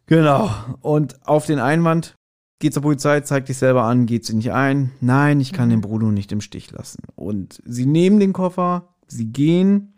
Genau. 0.07 0.51
Und 0.81 1.27
auf 1.27 1.47
den 1.47 1.59
Einwand, 1.59 2.15
geht 2.61 2.75
zur 2.75 2.83
Polizei, 2.83 3.21
zeigt 3.21 3.49
dich 3.49 3.59
selber 3.59 3.83
an, 3.83 4.07
geht 4.07 4.25
sie 4.25 4.35
nicht 4.35 4.53
ein. 4.53 4.93
Nein, 5.01 5.41
ich 5.41 5.53
kann 5.53 5.67
mhm. 5.67 5.73
den 5.73 5.81
Bruno 5.81 6.13
nicht 6.13 6.31
im 6.31 6.41
Stich 6.41 6.71
lassen. 6.71 7.03
Und 7.17 7.61
sie 7.65 7.87
nehmen 7.87 8.21
den 8.21 8.33
Koffer, 8.33 8.95
sie 9.09 9.27
gehen 9.27 9.92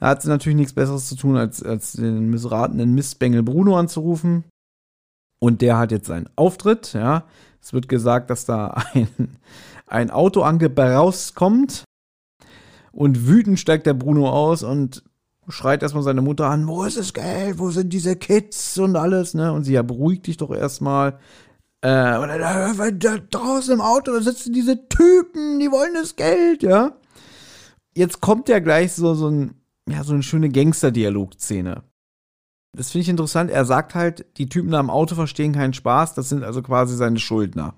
da 0.00 0.08
hat 0.08 0.22
sie 0.22 0.28
natürlich 0.28 0.56
nichts 0.56 0.72
Besseres 0.72 1.08
zu 1.08 1.14
tun, 1.14 1.36
als, 1.36 1.62
als 1.62 1.92
den 1.92 2.30
missratenen 2.30 2.94
Mistbengel 2.94 3.42
Bruno 3.42 3.78
anzurufen. 3.78 4.44
Und 5.38 5.60
der 5.60 5.78
hat 5.78 5.92
jetzt 5.92 6.06
seinen 6.06 6.28
Auftritt, 6.36 6.94
ja. 6.94 7.24
Es 7.62 7.74
wird 7.74 7.88
gesagt, 7.88 8.30
dass 8.30 8.46
da 8.46 8.68
ein, 8.94 9.08
ein 9.86 10.10
Auto 10.10 10.40
rauskommt. 10.40 11.84
Und 12.92 13.26
wütend 13.28 13.58
steigt 13.58 13.86
der 13.86 13.94
Bruno 13.94 14.30
aus 14.30 14.62
und 14.62 15.04
schreit 15.48 15.82
erstmal 15.82 16.02
seine 16.02 16.22
Mutter 16.22 16.46
an, 16.46 16.66
wo 16.66 16.84
ist 16.84 16.96
das 16.96 17.12
Geld, 17.12 17.58
wo 17.58 17.70
sind 17.70 17.92
diese 17.92 18.16
Kids 18.16 18.78
und 18.78 18.96
alles, 18.96 19.34
ne? 19.34 19.52
Und 19.52 19.64
sie 19.64 19.74
ja, 19.74 19.82
beruhigt 19.82 20.26
dich 20.26 20.38
doch 20.38 20.50
erstmal. 20.50 21.18
Äh, 21.82 22.18
und 22.18 22.28
da, 22.28 22.90
da 22.90 23.18
draußen 23.18 23.74
im 23.74 23.80
Auto 23.80 24.18
sitzen 24.20 24.52
diese 24.52 24.88
Typen, 24.88 25.60
die 25.60 25.70
wollen 25.70 25.94
das 25.94 26.16
Geld, 26.16 26.62
ja. 26.62 26.92
Jetzt 27.94 28.20
kommt 28.20 28.48
ja 28.48 28.60
gleich 28.60 28.92
so, 28.92 29.14
so 29.14 29.28
ein 29.28 29.59
ja, 29.90 30.04
so 30.04 30.12
eine 30.14 30.22
schöne 30.22 30.48
Gangster-Dialog-Szene. 30.48 31.82
Das 32.76 32.90
finde 32.90 33.02
ich 33.02 33.08
interessant. 33.08 33.50
Er 33.50 33.64
sagt 33.64 33.94
halt, 33.94 34.26
die 34.38 34.48
Typen 34.48 34.70
da 34.70 34.80
im 34.80 34.90
Auto 34.90 35.14
verstehen 35.14 35.52
keinen 35.52 35.72
Spaß, 35.72 36.14
das 36.14 36.28
sind 36.28 36.44
also 36.44 36.62
quasi 36.62 36.96
seine 36.96 37.18
Schuldner. 37.18 37.74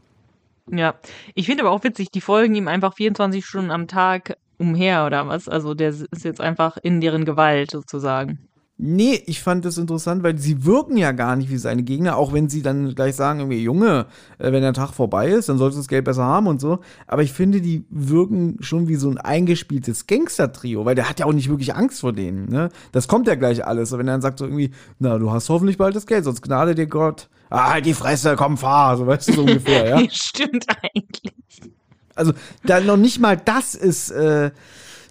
Ja, 0.70 0.94
ich 1.34 1.46
finde 1.46 1.64
aber 1.64 1.72
auch 1.72 1.84
witzig, 1.84 2.10
die 2.10 2.20
folgen 2.20 2.54
ihm 2.54 2.68
einfach 2.68 2.94
24 2.94 3.44
Stunden 3.44 3.70
am 3.70 3.88
Tag 3.88 4.36
umher 4.58 5.06
oder 5.06 5.26
was. 5.26 5.48
Also 5.48 5.74
der 5.74 5.90
ist 5.90 6.24
jetzt 6.24 6.40
einfach 6.40 6.76
in 6.76 7.00
deren 7.00 7.24
Gewalt 7.24 7.70
sozusagen. 7.70 8.48
Nee, 8.78 9.22
ich 9.26 9.40
fand 9.42 9.64
das 9.64 9.78
interessant, 9.78 10.24
weil 10.24 10.38
sie 10.38 10.64
wirken 10.64 10.96
ja 10.96 11.12
gar 11.12 11.36
nicht 11.36 11.50
wie 11.50 11.58
seine 11.58 11.84
Gegner, 11.84 12.16
auch 12.16 12.32
wenn 12.32 12.48
sie 12.48 12.62
dann 12.62 12.94
gleich 12.94 13.14
sagen, 13.14 13.38
irgendwie, 13.38 13.62
Junge, 13.62 14.06
äh, 14.38 14.50
wenn 14.50 14.62
der 14.62 14.72
Tag 14.72 14.92
vorbei 14.92 15.28
ist, 15.28 15.48
dann 15.48 15.58
solltest 15.58 15.76
du 15.76 15.80
das 15.82 15.88
Geld 15.88 16.04
besser 16.04 16.24
haben 16.24 16.48
und 16.48 16.60
so. 16.60 16.80
Aber 17.06 17.22
ich 17.22 17.32
finde, 17.32 17.60
die 17.60 17.84
wirken 17.90 18.56
schon 18.60 18.88
wie 18.88 18.96
so 18.96 19.08
ein 19.08 19.18
eingespieltes 19.18 20.06
Gangster-Trio, 20.08 20.84
weil 20.84 20.96
der 20.96 21.08
hat 21.08 21.20
ja 21.20 21.26
auch 21.26 21.32
nicht 21.32 21.48
wirklich 21.48 21.74
Angst 21.76 22.00
vor 22.00 22.12
denen, 22.12 22.48
ne? 22.48 22.70
Das 22.90 23.06
kommt 23.06 23.28
ja 23.28 23.36
gleich 23.36 23.64
alles. 23.64 23.92
Wenn 23.92 24.08
er 24.08 24.14
dann 24.14 24.22
sagt 24.22 24.38
so 24.40 24.46
irgendwie, 24.46 24.72
na, 24.98 25.18
du 25.18 25.30
hast 25.30 25.48
hoffentlich 25.48 25.78
bald 25.78 25.94
das 25.94 26.06
Geld, 26.06 26.24
sonst 26.24 26.42
gnade 26.42 26.74
dir 26.74 26.86
Gott. 26.86 27.28
Ah, 27.50 27.74
halt 27.74 27.86
die 27.86 27.94
Fresse, 27.94 28.34
komm, 28.36 28.56
fahr, 28.56 28.96
so 28.96 29.06
weißt 29.06 29.28
du, 29.28 29.32
so 29.34 29.40
ungefähr, 29.42 29.86
ja? 30.00 30.02
Stimmt 30.10 30.66
eigentlich. 30.82 31.34
Also, 32.16 32.32
da 32.64 32.80
noch 32.80 32.96
nicht 32.96 33.20
mal 33.20 33.36
das 33.36 33.74
ist, 33.74 34.10
äh, 34.10 34.50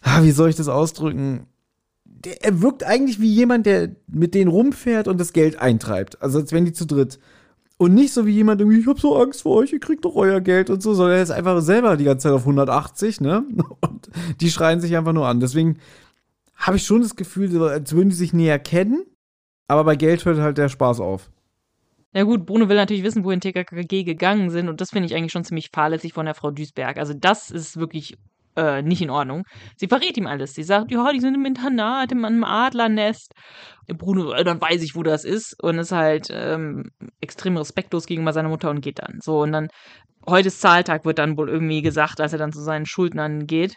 ah, 0.01 0.23
wie 0.23 0.31
soll 0.31 0.49
ich 0.49 0.55
das 0.55 0.67
ausdrücken? 0.67 1.45
Der, 2.25 2.43
er 2.43 2.61
wirkt 2.61 2.83
eigentlich 2.83 3.19
wie 3.19 3.33
jemand, 3.33 3.65
der 3.65 3.95
mit 4.07 4.33
denen 4.33 4.49
rumfährt 4.49 5.07
und 5.07 5.19
das 5.19 5.33
Geld 5.33 5.57
eintreibt. 5.59 6.21
Also 6.21 6.39
als 6.39 6.51
wenn 6.51 6.65
die 6.65 6.73
zu 6.73 6.85
dritt. 6.85 7.19
Und 7.77 7.95
nicht 7.95 8.13
so 8.13 8.27
wie 8.27 8.31
jemand 8.31 8.61
irgendwie, 8.61 8.79
ich 8.79 8.87
hab 8.87 8.99
so 8.99 9.17
Angst 9.17 9.41
vor 9.41 9.55
euch, 9.57 9.73
ihr 9.73 9.79
kriegt 9.79 10.05
doch 10.05 10.15
euer 10.15 10.39
Geld 10.39 10.69
und 10.69 10.83
so, 10.83 10.93
sondern 10.93 11.17
er 11.17 11.23
ist 11.23 11.31
einfach 11.31 11.59
selber 11.61 11.97
die 11.97 12.03
ganze 12.03 12.27
Zeit 12.27 12.33
auf 12.33 12.41
180, 12.41 13.21
ne? 13.21 13.43
Und 13.81 14.07
die 14.39 14.51
schreien 14.51 14.79
sich 14.79 14.95
einfach 14.95 15.13
nur 15.13 15.27
an. 15.27 15.39
Deswegen 15.39 15.79
habe 16.53 16.77
ich 16.77 16.83
schon 16.83 17.01
das 17.01 17.15
Gefühl, 17.15 17.59
als 17.63 17.93
würden 17.93 18.09
die 18.09 18.15
sich 18.15 18.33
näher 18.33 18.59
kennen, 18.59 19.03
Aber 19.67 19.83
bei 19.83 19.95
Geld 19.95 20.25
hört 20.25 20.37
halt 20.37 20.59
der 20.59 20.69
Spaß 20.69 20.99
auf. 20.99 21.31
Na 22.13 22.23
gut, 22.23 22.45
Bruno 22.45 22.69
will 22.69 22.75
natürlich 22.75 23.03
wissen, 23.03 23.23
wohin 23.23 23.39
TKKG 23.39 24.03
gegangen 24.03 24.49
sind 24.51 24.69
und 24.69 24.79
das 24.81 24.91
finde 24.91 25.07
ich 25.07 25.15
eigentlich 25.15 25.31
schon 25.31 25.45
ziemlich 25.45 25.69
fahrlässig 25.73 26.13
von 26.13 26.25
der 26.25 26.35
Frau 26.35 26.51
Duisberg. 26.51 26.97
Also 26.97 27.13
das 27.13 27.49
ist 27.49 27.77
wirklich 27.77 28.17
äh, 28.55 28.81
nicht 28.81 29.01
in 29.01 29.09
Ordnung. 29.09 29.43
Sie 29.75 29.87
verrät 29.87 30.17
ihm 30.17 30.27
alles. 30.27 30.53
Sie 30.53 30.63
sagt, 30.63 30.91
ja, 30.91 31.11
die 31.11 31.19
sind 31.19 31.35
im 31.35 31.45
Internat, 31.45 32.11
in 32.11 32.25
einem 32.25 32.43
Adlernest. 32.43 33.33
Bruno, 33.87 34.33
äh, 34.33 34.43
dann 34.43 34.61
weiß 34.61 34.81
ich, 34.83 34.95
wo 34.95 35.03
das 35.03 35.23
ist 35.23 35.61
und 35.61 35.77
ist 35.79 35.91
halt 35.91 36.27
ähm, 36.31 36.91
extrem 37.19 37.57
respektlos 37.57 38.05
gegenüber 38.05 38.33
seiner 38.33 38.49
Mutter 38.49 38.69
und 38.69 38.81
geht 38.81 38.99
dann. 38.99 39.19
So, 39.21 39.41
und 39.41 39.51
dann, 39.51 39.67
heute 40.27 40.49
ist 40.49 40.61
Zahltag, 40.61 41.05
wird 41.05 41.19
dann 41.19 41.37
wohl 41.37 41.49
irgendwie 41.49 41.81
gesagt, 41.81 42.21
als 42.21 42.33
er 42.33 42.39
dann 42.39 42.53
zu 42.53 42.61
seinen 42.61 42.85
Schuldnern 42.85 43.47
geht. 43.47 43.75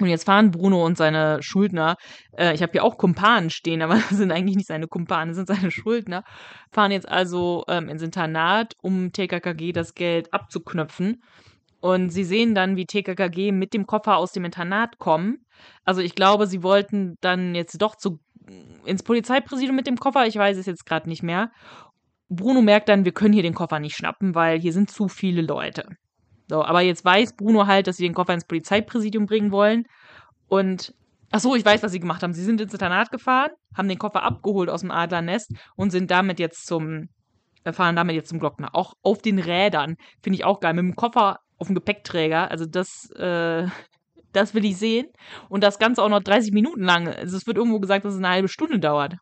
Und 0.00 0.08
jetzt 0.08 0.24
fahren 0.24 0.52
Bruno 0.52 0.84
und 0.86 0.96
seine 0.96 1.42
Schuldner, 1.42 1.96
äh, 2.36 2.54
ich 2.54 2.62
habe 2.62 2.72
hier 2.72 2.84
auch 2.84 2.98
Kumpanen 2.98 3.50
stehen, 3.50 3.82
aber 3.82 3.94
das 4.08 4.10
sind 4.10 4.30
eigentlich 4.30 4.56
nicht 4.56 4.68
seine 4.68 4.86
Kumpanen, 4.86 5.30
das 5.30 5.36
sind 5.36 5.48
seine 5.48 5.70
Schuldner, 5.70 6.22
fahren 6.70 6.92
jetzt 6.92 7.08
also 7.08 7.64
ähm, 7.68 7.88
ins 7.88 8.02
Internat, 8.02 8.74
um 8.80 9.12
TKKG 9.12 9.72
das 9.72 9.94
Geld 9.94 10.32
abzuknöpfen. 10.32 11.20
Und 11.80 12.10
sie 12.10 12.24
sehen 12.24 12.54
dann, 12.54 12.76
wie 12.76 12.86
TKKG 12.86 13.52
mit 13.52 13.72
dem 13.72 13.86
Koffer 13.86 14.16
aus 14.16 14.32
dem 14.32 14.44
Internat 14.44 14.98
kommen. 14.98 15.44
Also 15.84 16.00
ich 16.00 16.14
glaube, 16.14 16.46
sie 16.46 16.62
wollten 16.62 17.16
dann 17.20 17.54
jetzt 17.54 17.80
doch 17.80 17.94
zu, 17.94 18.18
ins 18.84 19.02
Polizeipräsidium 19.02 19.76
mit 19.76 19.86
dem 19.86 19.98
Koffer, 19.98 20.26
ich 20.26 20.36
weiß 20.36 20.56
es 20.56 20.66
jetzt 20.66 20.86
gerade 20.86 21.08
nicht 21.08 21.22
mehr. 21.22 21.52
Bruno 22.28 22.62
merkt 22.62 22.88
dann, 22.88 23.04
wir 23.04 23.12
können 23.12 23.32
hier 23.32 23.42
den 23.42 23.54
Koffer 23.54 23.78
nicht 23.78 23.96
schnappen, 23.96 24.34
weil 24.34 24.58
hier 24.58 24.72
sind 24.72 24.90
zu 24.90 25.08
viele 25.08 25.42
Leute. 25.42 25.88
So, 26.48 26.64
aber 26.64 26.80
jetzt 26.80 27.04
weiß 27.04 27.36
Bruno 27.36 27.66
halt, 27.66 27.86
dass 27.86 27.96
sie 27.96 28.04
den 28.04 28.14
Koffer 28.14 28.34
ins 28.34 28.46
Polizeipräsidium 28.46 29.26
bringen 29.26 29.52
wollen. 29.52 29.84
Und 30.48 30.94
ach 31.30 31.40
so, 31.40 31.54
ich 31.54 31.64
weiß, 31.64 31.82
was 31.82 31.92
sie 31.92 32.00
gemacht 32.00 32.22
haben. 32.22 32.32
Sie 32.32 32.44
sind 32.44 32.60
ins 32.60 32.72
Internat 32.72 33.10
gefahren, 33.10 33.50
haben 33.76 33.88
den 33.88 33.98
Koffer 33.98 34.22
abgeholt 34.22 34.70
aus 34.70 34.80
dem 34.80 34.90
Adlernest 34.90 35.52
und 35.76 35.90
sind 35.90 36.10
damit 36.10 36.40
jetzt 36.40 36.66
zum 36.66 37.08
äh, 37.64 37.72
fahren 37.72 37.96
damit 37.96 38.16
jetzt 38.16 38.28
zum 38.28 38.38
Glockner. 38.38 38.74
Auch 38.74 38.94
auf 39.02 39.22
den 39.22 39.38
Rädern 39.38 39.96
finde 40.22 40.36
ich 40.36 40.44
auch 40.44 40.60
geil. 40.60 40.74
Mit 40.74 40.84
dem 40.84 40.96
Koffer 40.96 41.38
auf 41.58 41.66
dem 41.66 41.74
Gepäckträger. 41.74 42.50
Also 42.50 42.66
das, 42.66 43.10
äh, 43.16 43.66
das 44.32 44.54
will 44.54 44.64
ich 44.64 44.76
sehen. 44.76 45.06
Und 45.48 45.62
das 45.62 45.78
Ganze 45.78 46.02
auch 46.02 46.08
noch 46.08 46.22
30 46.22 46.52
Minuten 46.52 46.82
lang. 46.82 47.08
Also 47.08 47.36
es 47.36 47.46
wird 47.46 47.56
irgendwo 47.56 47.80
gesagt, 47.80 48.04
dass 48.04 48.14
es 48.14 48.18
eine 48.18 48.28
halbe 48.28 48.48
Stunde 48.48 48.78
dauert. 48.78 49.16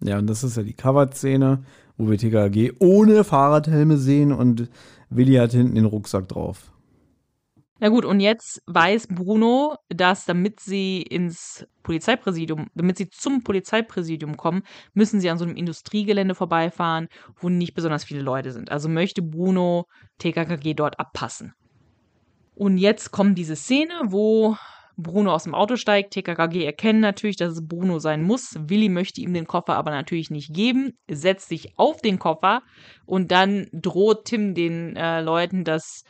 Ja, 0.00 0.18
und 0.18 0.28
das 0.28 0.44
ist 0.44 0.56
ja 0.56 0.62
die 0.62 0.74
Cover-Szene, 0.74 1.64
wo 1.96 2.08
wir 2.08 2.18
TKG 2.18 2.72
ohne 2.78 3.24
Fahrradhelme 3.24 3.96
sehen 3.96 4.32
und 4.32 4.68
Willi 5.10 5.34
hat 5.34 5.52
hinten 5.52 5.74
den 5.74 5.84
Rucksack 5.84 6.28
drauf. 6.28 6.70
Na 7.80 7.90
gut, 7.90 8.04
und 8.04 8.18
jetzt 8.18 8.60
weiß 8.66 9.06
Bruno, 9.08 9.76
dass 9.88 10.24
damit 10.24 10.58
sie 10.58 11.00
ins 11.02 11.66
Polizeipräsidium, 11.84 12.66
damit 12.74 12.98
sie 12.98 13.08
zum 13.08 13.44
Polizeipräsidium 13.44 14.36
kommen, 14.36 14.62
müssen 14.94 15.20
sie 15.20 15.30
an 15.30 15.38
so 15.38 15.44
einem 15.44 15.56
Industriegelände 15.56 16.34
vorbeifahren, 16.34 17.08
wo 17.36 17.48
nicht 17.48 17.74
besonders 17.74 18.04
viele 18.04 18.22
Leute 18.22 18.50
sind. 18.52 18.72
Also 18.72 18.88
möchte 18.88 19.22
Bruno 19.22 19.86
TKKG 20.18 20.74
dort 20.74 20.98
abpassen. 20.98 21.54
Und 22.56 22.78
jetzt 22.78 23.12
kommt 23.12 23.38
diese 23.38 23.54
Szene, 23.54 23.94
wo 24.06 24.56
Bruno 24.96 25.32
aus 25.32 25.44
dem 25.44 25.54
Auto 25.54 25.76
steigt. 25.76 26.12
TKKG 26.12 26.64
erkennen 26.64 26.98
natürlich, 26.98 27.36
dass 27.36 27.52
es 27.52 27.66
Bruno 27.66 28.00
sein 28.00 28.22
muss. 28.22 28.56
Willi 28.58 28.88
möchte 28.88 29.20
ihm 29.20 29.32
den 29.32 29.46
Koffer 29.46 29.76
aber 29.76 29.92
natürlich 29.92 30.30
nicht 30.30 30.52
geben, 30.52 30.98
setzt 31.08 31.48
sich 31.48 31.78
auf 31.78 32.02
den 32.02 32.18
Koffer 32.18 32.62
und 33.06 33.30
dann 33.30 33.68
droht 33.72 34.24
Tim 34.24 34.54
den 34.54 34.96
äh, 34.96 35.20
Leuten, 35.20 35.62
dass 35.62 36.02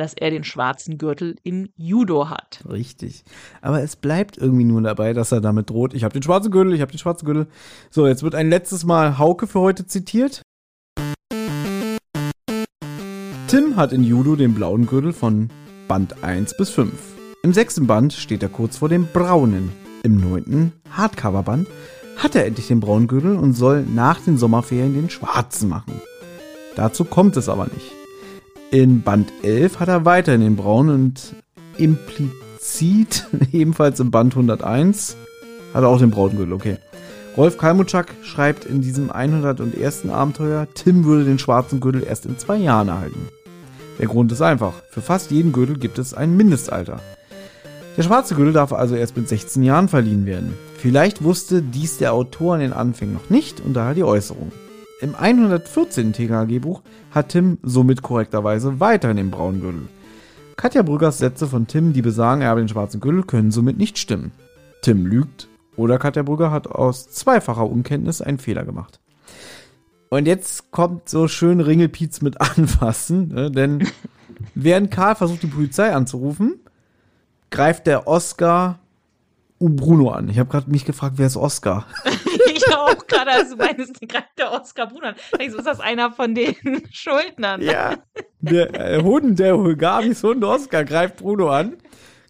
dass 0.00 0.14
er 0.14 0.30
den 0.30 0.42
schwarzen 0.42 0.98
Gürtel 0.98 1.36
im 1.44 1.68
Judo 1.76 2.28
hat. 2.28 2.64
Richtig. 2.68 3.22
Aber 3.60 3.82
es 3.82 3.96
bleibt 3.96 4.36
irgendwie 4.36 4.64
nur 4.64 4.82
dabei, 4.82 5.12
dass 5.12 5.30
er 5.30 5.40
damit 5.40 5.70
droht. 5.70 5.94
Ich 5.94 6.02
habe 6.02 6.12
den 6.12 6.22
schwarzen 6.22 6.50
Gürtel, 6.50 6.74
ich 6.74 6.80
habe 6.80 6.90
den 6.90 6.98
schwarzen 6.98 7.26
Gürtel. 7.26 7.46
So, 7.90 8.06
jetzt 8.06 8.22
wird 8.22 8.34
ein 8.34 8.50
letztes 8.50 8.84
Mal 8.84 9.18
Hauke 9.18 9.46
für 9.46 9.60
heute 9.60 9.86
zitiert. 9.86 10.42
Tim 13.46 13.76
hat 13.76 13.92
in 13.92 14.04
Judo 14.04 14.36
den 14.36 14.54
blauen 14.54 14.86
Gürtel 14.86 15.12
von 15.12 15.50
Band 15.86 16.22
1 16.24 16.56
bis 16.56 16.70
5. 16.70 16.92
Im 17.42 17.52
sechsten 17.52 17.86
Band 17.86 18.12
steht 18.12 18.42
er 18.42 18.48
kurz 18.48 18.78
vor 18.78 18.88
dem 18.88 19.06
braunen. 19.12 19.72
Im 20.02 20.16
neunten 20.20 20.72
Hardcover-Band 20.90 21.68
hat 22.16 22.34
er 22.34 22.46
endlich 22.46 22.68
den 22.68 22.80
braunen 22.80 23.08
Gürtel 23.08 23.36
und 23.36 23.52
soll 23.54 23.82
nach 23.82 24.20
den 24.20 24.38
Sommerferien 24.38 24.94
den 24.94 25.10
schwarzen 25.10 25.68
machen. 25.68 26.00
Dazu 26.76 27.04
kommt 27.04 27.36
es 27.36 27.48
aber 27.48 27.64
nicht. 27.64 27.99
In 28.72 29.02
Band 29.02 29.32
11 29.42 29.80
hat 29.80 29.88
er 29.88 30.04
weiterhin 30.04 30.42
den 30.42 30.54
braunen 30.54 30.94
und 30.94 31.34
implizit, 31.76 33.26
ebenfalls 33.52 33.98
im 33.98 34.12
Band 34.12 34.34
101, 34.34 35.16
hat 35.74 35.82
er 35.82 35.88
auch 35.88 35.98
den 35.98 36.12
braunen 36.12 36.36
Gürtel, 36.36 36.52
okay. 36.52 36.78
Rolf 37.36 37.58
Kalmutschak 37.58 38.14
schreibt 38.22 38.64
in 38.64 38.80
diesem 38.80 39.10
101. 39.10 40.08
Abenteuer, 40.08 40.68
Tim 40.72 41.04
würde 41.04 41.24
den 41.24 41.40
schwarzen 41.40 41.80
Gürtel 41.80 42.04
erst 42.04 42.26
in 42.26 42.38
zwei 42.38 42.58
Jahren 42.58 42.86
erhalten. 42.86 43.28
Der 43.98 44.06
Grund 44.06 44.30
ist 44.30 44.42
einfach, 44.42 44.74
für 44.90 45.00
fast 45.00 45.32
jeden 45.32 45.50
Gürtel 45.50 45.76
gibt 45.76 45.98
es 45.98 46.14
ein 46.14 46.36
Mindestalter. 46.36 47.00
Der 47.96 48.04
schwarze 48.04 48.36
Gürtel 48.36 48.52
darf 48.52 48.72
also 48.72 48.94
erst 48.94 49.16
mit 49.16 49.28
16 49.28 49.64
Jahren 49.64 49.88
verliehen 49.88 50.26
werden. 50.26 50.54
Vielleicht 50.76 51.24
wusste 51.24 51.60
dies 51.60 51.98
der 51.98 52.12
Autor 52.12 52.54
in 52.54 52.60
den 52.60 52.72
Anfängen 52.72 53.14
noch 53.14 53.30
nicht 53.30 53.60
und 53.60 53.74
daher 53.74 53.94
die 53.94 54.04
Äußerung. 54.04 54.52
Im 55.00 55.14
114. 55.14 56.12
TKG-Buch 56.12 56.82
hat 57.10 57.30
Tim 57.30 57.58
somit 57.62 58.02
korrekterweise 58.02 58.80
weiterhin 58.80 59.16
den 59.16 59.30
braunen 59.30 59.60
Gürtel. 59.62 59.88
Katja 60.56 60.82
Brüggers 60.82 61.16
Sätze 61.16 61.46
von 61.46 61.66
Tim, 61.66 61.94
die 61.94 62.02
besagen, 62.02 62.42
er 62.42 62.48
habe 62.48 62.60
den 62.60 62.68
schwarzen 62.68 63.00
Gürtel, 63.00 63.22
können 63.22 63.50
somit 63.50 63.78
nicht 63.78 63.96
stimmen. 63.96 64.32
Tim 64.82 65.06
lügt 65.06 65.48
oder 65.76 65.98
Katja 65.98 66.22
Brügger 66.22 66.50
hat 66.50 66.66
aus 66.66 67.10
zweifacher 67.10 67.66
Unkenntnis 67.66 68.20
einen 68.20 68.38
Fehler 68.38 68.64
gemacht. 68.64 69.00
Und 70.10 70.26
jetzt 70.26 70.70
kommt 70.70 71.08
so 71.08 71.28
schön 71.28 71.60
Ringelpiez 71.60 72.20
mit 72.20 72.38
anfassen, 72.40 73.28
ne? 73.28 73.50
denn 73.50 73.86
während 74.54 74.90
Karl 74.90 75.14
versucht, 75.14 75.42
die 75.42 75.46
Polizei 75.46 75.94
anzurufen, 75.94 76.60
greift 77.50 77.86
der 77.86 78.06
Oscar 78.06 78.80
Bruno 79.68 80.10
an. 80.10 80.28
Ich 80.28 80.38
habe 80.38 80.48
gerade 80.48 80.70
mich 80.70 80.84
gefragt, 80.84 81.14
wer 81.18 81.26
ist 81.26 81.36
Oscar? 81.36 81.86
ich 82.54 82.74
auch 82.74 83.06
gerade, 83.06 83.30
als 83.30 83.50
du 83.50 83.56
meinst, 83.56 84.00
greift 84.08 84.38
der 84.38 84.52
Oscar 84.52 84.86
Bruno 84.86 85.08
an. 85.08 85.14
Ich 85.38 85.52
so, 85.52 85.58
ist 85.58 85.66
das 85.66 85.80
einer 85.80 86.10
von 86.12 86.34
den 86.34 86.54
Schuldnern? 86.90 87.60
Ja. 87.60 87.98
Der 88.40 88.74
äh, 88.74 89.02
Hund, 89.02 89.38
der 89.38 89.56
Gabis 89.76 90.22
Hund 90.22 90.42
Oscar 90.44 90.84
greift 90.84 91.16
Bruno 91.18 91.50
an. 91.50 91.76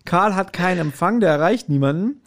Karl 0.04 0.34
hat 0.34 0.52
keinen 0.52 0.78
Empfang, 0.78 1.20
der 1.20 1.30
erreicht 1.30 1.68
niemanden. 1.68 2.22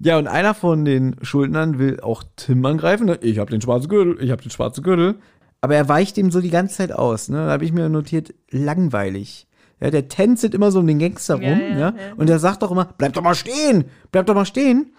Ja, 0.00 0.18
und 0.18 0.26
einer 0.26 0.54
von 0.54 0.84
den 0.84 1.14
Schuldnern 1.22 1.78
will 1.78 2.00
auch 2.00 2.24
Tim 2.34 2.64
angreifen. 2.66 3.16
Ich 3.20 3.38
habe 3.38 3.52
den 3.52 3.60
schwarzen 3.60 3.88
Gürtel, 3.88 4.20
ich 4.20 4.32
habe 4.32 4.42
den 4.42 4.50
schwarzen 4.50 4.82
Gürtel. 4.82 5.20
Aber 5.60 5.76
er 5.76 5.88
weicht 5.88 6.18
ihm 6.18 6.32
so 6.32 6.40
die 6.40 6.50
ganze 6.50 6.78
Zeit 6.78 6.90
aus. 6.90 7.28
Ne? 7.28 7.36
Da 7.36 7.52
habe 7.52 7.64
ich 7.64 7.72
mir 7.72 7.88
notiert, 7.88 8.34
langweilig. 8.50 9.46
Ja, 9.82 9.90
der 9.90 10.06
tänzelt 10.06 10.54
immer 10.54 10.70
so 10.70 10.78
um 10.78 10.86
den 10.86 11.00
Gangster 11.00 11.34
rum, 11.34 11.42
ja, 11.42 11.58
ja, 11.58 11.78
ja. 11.78 11.94
Und 12.16 12.28
der 12.28 12.38
sagt 12.38 12.62
doch 12.62 12.70
immer, 12.70 12.88
bleib 12.98 13.14
doch 13.14 13.22
mal 13.22 13.34
stehen, 13.34 13.86
bleib 14.12 14.26
doch 14.26 14.34
mal 14.34 14.46
stehen. 14.46 14.92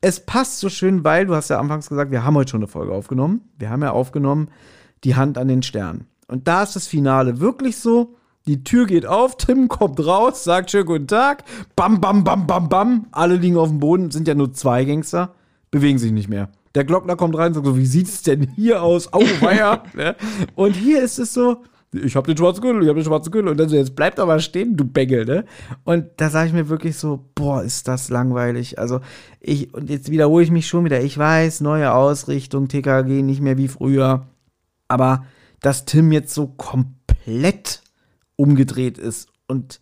Es 0.00 0.24
passt 0.24 0.58
so 0.58 0.70
schön, 0.70 1.04
weil 1.04 1.26
du 1.26 1.34
hast 1.34 1.50
ja 1.50 1.60
anfangs 1.60 1.90
gesagt, 1.90 2.10
wir 2.10 2.24
haben 2.24 2.34
heute 2.34 2.50
schon 2.50 2.60
eine 2.60 2.66
Folge 2.66 2.92
aufgenommen. 2.92 3.42
Wir 3.58 3.68
haben 3.68 3.82
ja 3.82 3.90
aufgenommen 3.90 4.48
die 5.04 5.16
Hand 5.16 5.36
an 5.36 5.48
den 5.48 5.62
Stern. 5.62 6.06
Und 6.28 6.48
da 6.48 6.62
ist 6.62 6.74
das 6.76 6.86
Finale 6.86 7.40
wirklich 7.40 7.76
so, 7.76 8.14
die 8.46 8.64
Tür 8.64 8.86
geht 8.86 9.04
auf, 9.04 9.36
Tim 9.36 9.68
kommt 9.68 10.04
raus, 10.04 10.44
sagt 10.44 10.70
schönen 10.70 10.86
guten 10.86 11.06
Tag, 11.08 11.44
bam, 11.76 12.00
bam, 12.00 12.24
bam, 12.24 12.46
bam, 12.46 12.70
bam. 12.70 13.06
Alle 13.12 13.36
liegen 13.36 13.58
auf 13.58 13.68
dem 13.68 13.80
Boden, 13.80 14.10
sind 14.10 14.26
ja 14.26 14.34
nur 14.34 14.54
zwei 14.54 14.86
Gangster, 14.86 15.34
bewegen 15.70 15.98
sich 15.98 16.10
nicht 16.10 16.30
mehr. 16.30 16.48
Der 16.74 16.84
Glockner 16.84 17.16
kommt 17.16 17.36
rein 17.36 17.48
und 17.48 17.54
sagt 17.54 17.66
so, 17.66 17.76
wie 17.76 17.84
sieht 17.84 18.08
es 18.08 18.22
denn 18.22 18.48
hier 18.56 18.82
aus? 18.82 19.12
Au, 19.12 19.20
weia. 19.40 19.82
und 20.54 20.74
hier 20.74 21.02
ist 21.02 21.18
es 21.18 21.34
so, 21.34 21.58
ich 21.92 22.16
habe 22.16 22.26
den 22.26 22.36
schwarzen 22.36 22.62
Gürtel, 22.62 22.82
ich 22.82 22.88
habe 22.88 23.00
den 23.00 23.04
schwarzen 23.04 23.30
Gürtel. 23.30 23.50
Und 23.50 23.58
dann 23.58 23.68
so, 23.68 23.76
jetzt 23.76 23.94
bleib 23.94 24.16
doch 24.16 24.26
mal 24.26 24.40
stehen, 24.40 24.76
du 24.76 24.84
Bengel, 24.84 25.26
ne? 25.26 25.44
Und 25.84 26.06
da 26.16 26.30
sage 26.30 26.48
ich 26.48 26.54
mir 26.54 26.68
wirklich 26.68 26.96
so, 26.96 27.28
boah, 27.34 27.62
ist 27.62 27.86
das 27.86 28.08
langweilig. 28.08 28.78
Also 28.78 29.00
ich, 29.40 29.74
und 29.74 29.90
jetzt 29.90 30.10
wiederhole 30.10 30.42
ich 30.42 30.50
mich 30.50 30.66
schon 30.66 30.84
wieder, 30.84 31.02
ich 31.02 31.18
weiß, 31.18 31.60
neue 31.60 31.92
Ausrichtung, 31.92 32.68
TKG 32.68 33.22
nicht 33.22 33.42
mehr 33.42 33.58
wie 33.58 33.68
früher. 33.68 34.26
Aber 34.88 35.26
dass 35.60 35.84
Tim 35.84 36.12
jetzt 36.12 36.34
so 36.34 36.46
komplett 36.46 37.82
umgedreht 38.36 38.98
ist 38.98 39.28
und 39.46 39.80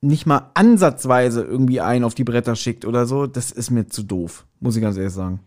nicht 0.00 0.26
mal 0.26 0.50
ansatzweise 0.54 1.42
irgendwie 1.42 1.80
einen 1.80 2.04
auf 2.04 2.14
die 2.14 2.24
Bretter 2.24 2.56
schickt 2.56 2.84
oder 2.84 3.06
so, 3.06 3.26
das 3.26 3.52
ist 3.52 3.70
mir 3.70 3.86
zu 3.86 4.02
doof, 4.02 4.46
muss 4.58 4.76
ich 4.76 4.82
ganz 4.82 4.96
ehrlich 4.96 5.12
sagen. 5.12 5.40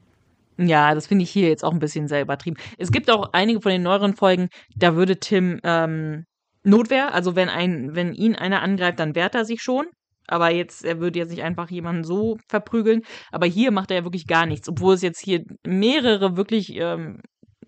Ja, 0.57 0.93
das 0.93 1.07
finde 1.07 1.23
ich 1.23 1.31
hier 1.31 1.49
jetzt 1.49 1.63
auch 1.63 1.71
ein 1.73 1.79
bisschen 1.79 2.07
sehr 2.07 2.21
übertrieben. 2.21 2.57
Es 2.77 2.91
gibt 2.91 3.09
auch 3.09 3.29
einige 3.33 3.61
von 3.61 3.71
den 3.71 3.83
neueren 3.83 4.15
Folgen, 4.15 4.49
da 4.75 4.95
würde 4.95 5.19
Tim 5.19 5.59
ähm, 5.63 6.25
Notwehr, 6.63 7.13
also 7.13 7.35
wenn 7.35 7.49
ein, 7.49 7.95
wenn 7.95 8.13
ihn 8.13 8.35
einer 8.35 8.61
angreift, 8.61 8.99
dann 8.99 9.15
wehrt 9.15 9.35
er 9.35 9.45
sich 9.45 9.61
schon. 9.61 9.85
Aber 10.27 10.51
jetzt, 10.51 10.85
er 10.85 10.99
würde 10.99 11.19
jetzt 11.19 11.31
nicht 11.31 11.43
einfach 11.43 11.69
jemanden 11.69 12.05
so 12.05 12.37
verprügeln. 12.47 13.01
Aber 13.31 13.45
hier 13.45 13.71
macht 13.71 13.91
er 13.91 13.97
ja 13.97 14.03
wirklich 14.05 14.25
gar 14.25 14.45
nichts, 14.45 14.69
obwohl 14.69 14.93
es 14.93 15.01
jetzt 15.01 15.19
hier 15.19 15.43
mehrere 15.65 16.37
wirklich 16.37 16.73
ähm, 16.75 17.19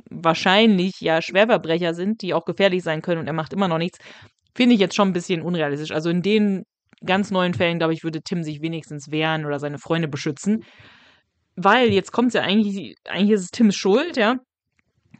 wahrscheinlich 0.09 1.01
ja 1.01 1.21
Schwerverbrecher 1.21 1.93
sind, 1.93 2.21
die 2.21 2.33
auch 2.33 2.45
gefährlich 2.45 2.83
sein 2.83 3.01
können 3.01 3.19
und 3.19 3.27
er 3.27 3.33
macht 3.33 3.51
immer 3.51 3.67
noch 3.67 3.77
nichts. 3.77 3.97
Finde 4.55 4.75
ich 4.75 4.79
jetzt 4.79 4.95
schon 4.95 5.09
ein 5.09 5.13
bisschen 5.13 5.41
unrealistisch. 5.41 5.91
Also 5.91 6.09
in 6.09 6.21
den 6.21 6.63
ganz 7.05 7.29
neuen 7.31 7.53
Fällen, 7.53 7.77
glaube 7.77 7.93
ich, 7.93 8.03
würde 8.03 8.21
Tim 8.21 8.43
sich 8.43 8.61
wenigstens 8.61 9.11
wehren 9.11 9.45
oder 9.45 9.59
seine 9.59 9.77
Freunde 9.77 10.07
beschützen. 10.07 10.63
Weil 11.55 11.89
jetzt 11.93 12.11
kommt 12.11 12.33
ja 12.33 12.41
eigentlich, 12.41 12.97
eigentlich 13.05 13.31
ist 13.31 13.41
es 13.41 13.51
Tims 13.51 13.75
Schuld, 13.75 14.17
ja. 14.17 14.39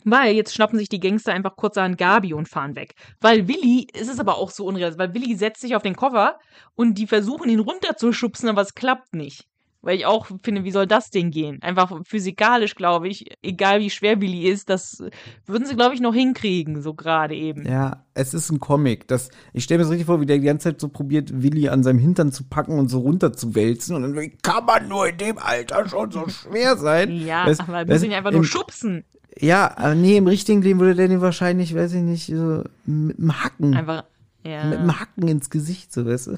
Weil 0.04 0.36
jetzt 0.36 0.54
schnappen 0.54 0.78
sich 0.78 0.90
die 0.90 1.00
Gangster 1.00 1.34
einfach 1.34 1.56
kurz 1.56 1.78
an 1.78 1.98
Gabi 1.98 2.34
und 2.34 2.48
fahren 2.48 2.76
weg. 2.76 2.94
Weil 3.22 3.48
Willi, 3.48 3.88
es 3.94 4.08
ist 4.08 4.20
aber 4.20 4.38
auch 4.38 4.52
so 4.52 4.66
unrealistisch, 4.66 5.00
weil 5.00 5.14
Willi 5.16 5.36
setzt 5.36 5.62
sich 5.62 5.76
auf 5.76 5.82
den 5.82 5.96
Koffer 5.96 6.40
und 6.76 6.98
die 7.00 7.08
versuchen 7.08 7.50
ihn 7.50 7.60
runterzuschubsen, 7.60 8.50
aber 8.50 8.62
es 8.62 8.76
klappt 8.76 9.16
nicht. 9.16 9.48
Weil 9.86 9.98
ich 9.98 10.08
auch 10.08 10.26
finde, 10.42 10.64
wie 10.64 10.72
soll 10.72 10.88
das 10.88 11.12
denn 11.12 11.30
gehen? 11.30 11.62
Einfach 11.62 11.92
physikalisch, 12.08 12.74
glaube 12.74 13.08
ich, 13.08 13.26
egal 13.44 13.82
wie 13.82 13.92
schwer 13.92 14.20
Willi 14.20 14.48
ist, 14.50 14.68
das 14.68 15.04
würden 15.46 15.68
sie, 15.68 15.76
glaube 15.76 15.94
ich, 15.94 16.02
noch 16.02 16.16
hinkriegen, 16.16 16.82
so 16.82 16.96
gerade 16.96 17.36
eben. 17.36 17.68
Ja, 17.68 18.04
es 18.16 18.34
ist 18.34 18.50
ein 18.50 18.60
Comic. 18.60 19.08
Das, 19.08 19.30
ich 19.54 19.64
stelle 19.64 19.78
mir 19.78 19.84
das 19.84 19.92
richtig 19.92 20.08
vor, 20.08 20.20
wie 20.20 20.26
der 20.26 20.40
die 20.40 20.46
ganze 20.46 20.70
Zeit 20.70 20.82
so 20.82 20.88
probiert, 20.90 21.44
Willi 21.44 21.70
an 21.70 21.84
seinem 21.84 22.00
Hintern 22.00 22.32
zu 22.32 22.46
packen 22.46 22.80
und 22.80 22.88
so 22.90 22.98
runterzuwälzen. 23.02 23.96
Und 23.96 24.02
dann 24.02 24.16
wie 24.20 24.30
kann 24.42 24.66
man 24.66 24.88
nur 24.88 25.08
in 25.08 25.18
dem 25.18 25.38
Alter 25.38 25.88
schon 25.88 26.10
so 26.10 26.28
schwer 26.30 26.78
sein. 26.78 27.12
Ja, 27.12 27.46
Weißt- 27.46 27.62
aber 27.62 27.86
wir 27.88 27.94
müssen 27.94 28.06
ihn 28.06 28.14
einfach 28.14 28.32
nur 28.32 28.44
schubsen. 28.44 29.04
Ja, 29.40 29.78
aber 29.78 29.94
nee, 29.94 30.18
im 30.18 30.26
richtigen 30.26 30.64
Leben 30.64 30.80
würde 30.80 30.96
der 30.96 31.10
den 31.10 31.22
wahrscheinlich, 31.22 31.76
weiß 31.76 31.94
ich 31.94 32.02
nicht, 32.02 32.26
so 32.26 32.64
mit 32.86 33.20
dem 33.20 33.44
Hacken, 33.44 33.76
Einfach, 33.76 34.06
ja. 34.44 34.64
mit 34.66 34.80
dem 34.80 35.00
Hacken 35.00 35.28
ins 35.28 35.52
Gesicht, 35.52 35.94
so 35.94 36.08
weißt 36.08 36.28
du. 36.28 36.38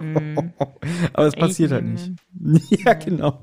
Mhm. 0.00 0.52
aber 1.12 1.26
es 1.26 1.34
passiert 1.34 1.72
halt 1.72 1.84
nicht. 1.84 2.12
Ja, 2.84 2.92
genau. 2.94 3.40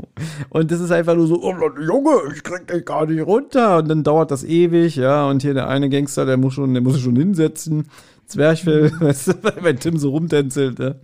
Und 0.49 0.69
das 0.69 0.79
ist 0.79 0.91
einfach 0.91 1.15
nur 1.15 1.25
so, 1.25 1.41
oh 1.41 1.55
Junge, 1.79 2.33
ich 2.35 2.43
krieg 2.43 2.67
dich 2.67 2.85
gar 2.85 3.07
nicht 3.07 3.25
runter. 3.25 3.77
Und 3.77 3.87
dann 3.87 4.03
dauert 4.03 4.29
das 4.29 4.43
ewig, 4.43 4.95
ja. 4.95 5.27
Und 5.27 5.41
hier 5.41 5.53
der 5.53 5.67
eine 5.67 5.89
Gangster, 5.89 6.25
der 6.25 6.37
muss 6.37 6.53
schon, 6.53 6.73
der 6.73 6.83
muss 6.83 6.95
sich 6.95 7.03
schon 7.03 7.15
hinsetzen. 7.15 7.87
Zwerchfell, 8.27 8.91
weißt 8.99 9.27
du, 9.27 9.33
wenn 9.61 9.79
Tim 9.79 9.97
so 9.97 10.11
rumtänzelt, 10.11 10.77
ne? 10.79 10.99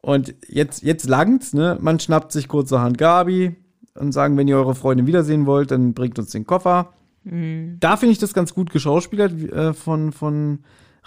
Und 0.00 0.34
jetzt, 0.48 0.82
jetzt 0.84 1.08
langt's, 1.08 1.52
ne? 1.52 1.76
Man 1.80 2.00
schnappt 2.00 2.32
sich 2.32 2.48
kurzerhand 2.48 2.96
Gabi 2.96 3.56
und 3.94 4.12
sagen, 4.12 4.36
wenn 4.36 4.48
ihr 4.48 4.56
eure 4.56 4.74
Freundin 4.74 5.06
wiedersehen 5.06 5.44
wollt, 5.44 5.70
dann 5.70 5.92
bringt 5.92 6.18
uns 6.18 6.30
den 6.30 6.46
Koffer. 6.46 6.92
Da 7.24 7.96
finde 7.96 8.12
ich 8.12 8.18
das 8.18 8.32
ganz 8.32 8.54
gut 8.54 8.70
geschauspielert 8.70 9.32
äh, 9.52 9.74
von, 9.74 10.12
von 10.12 10.60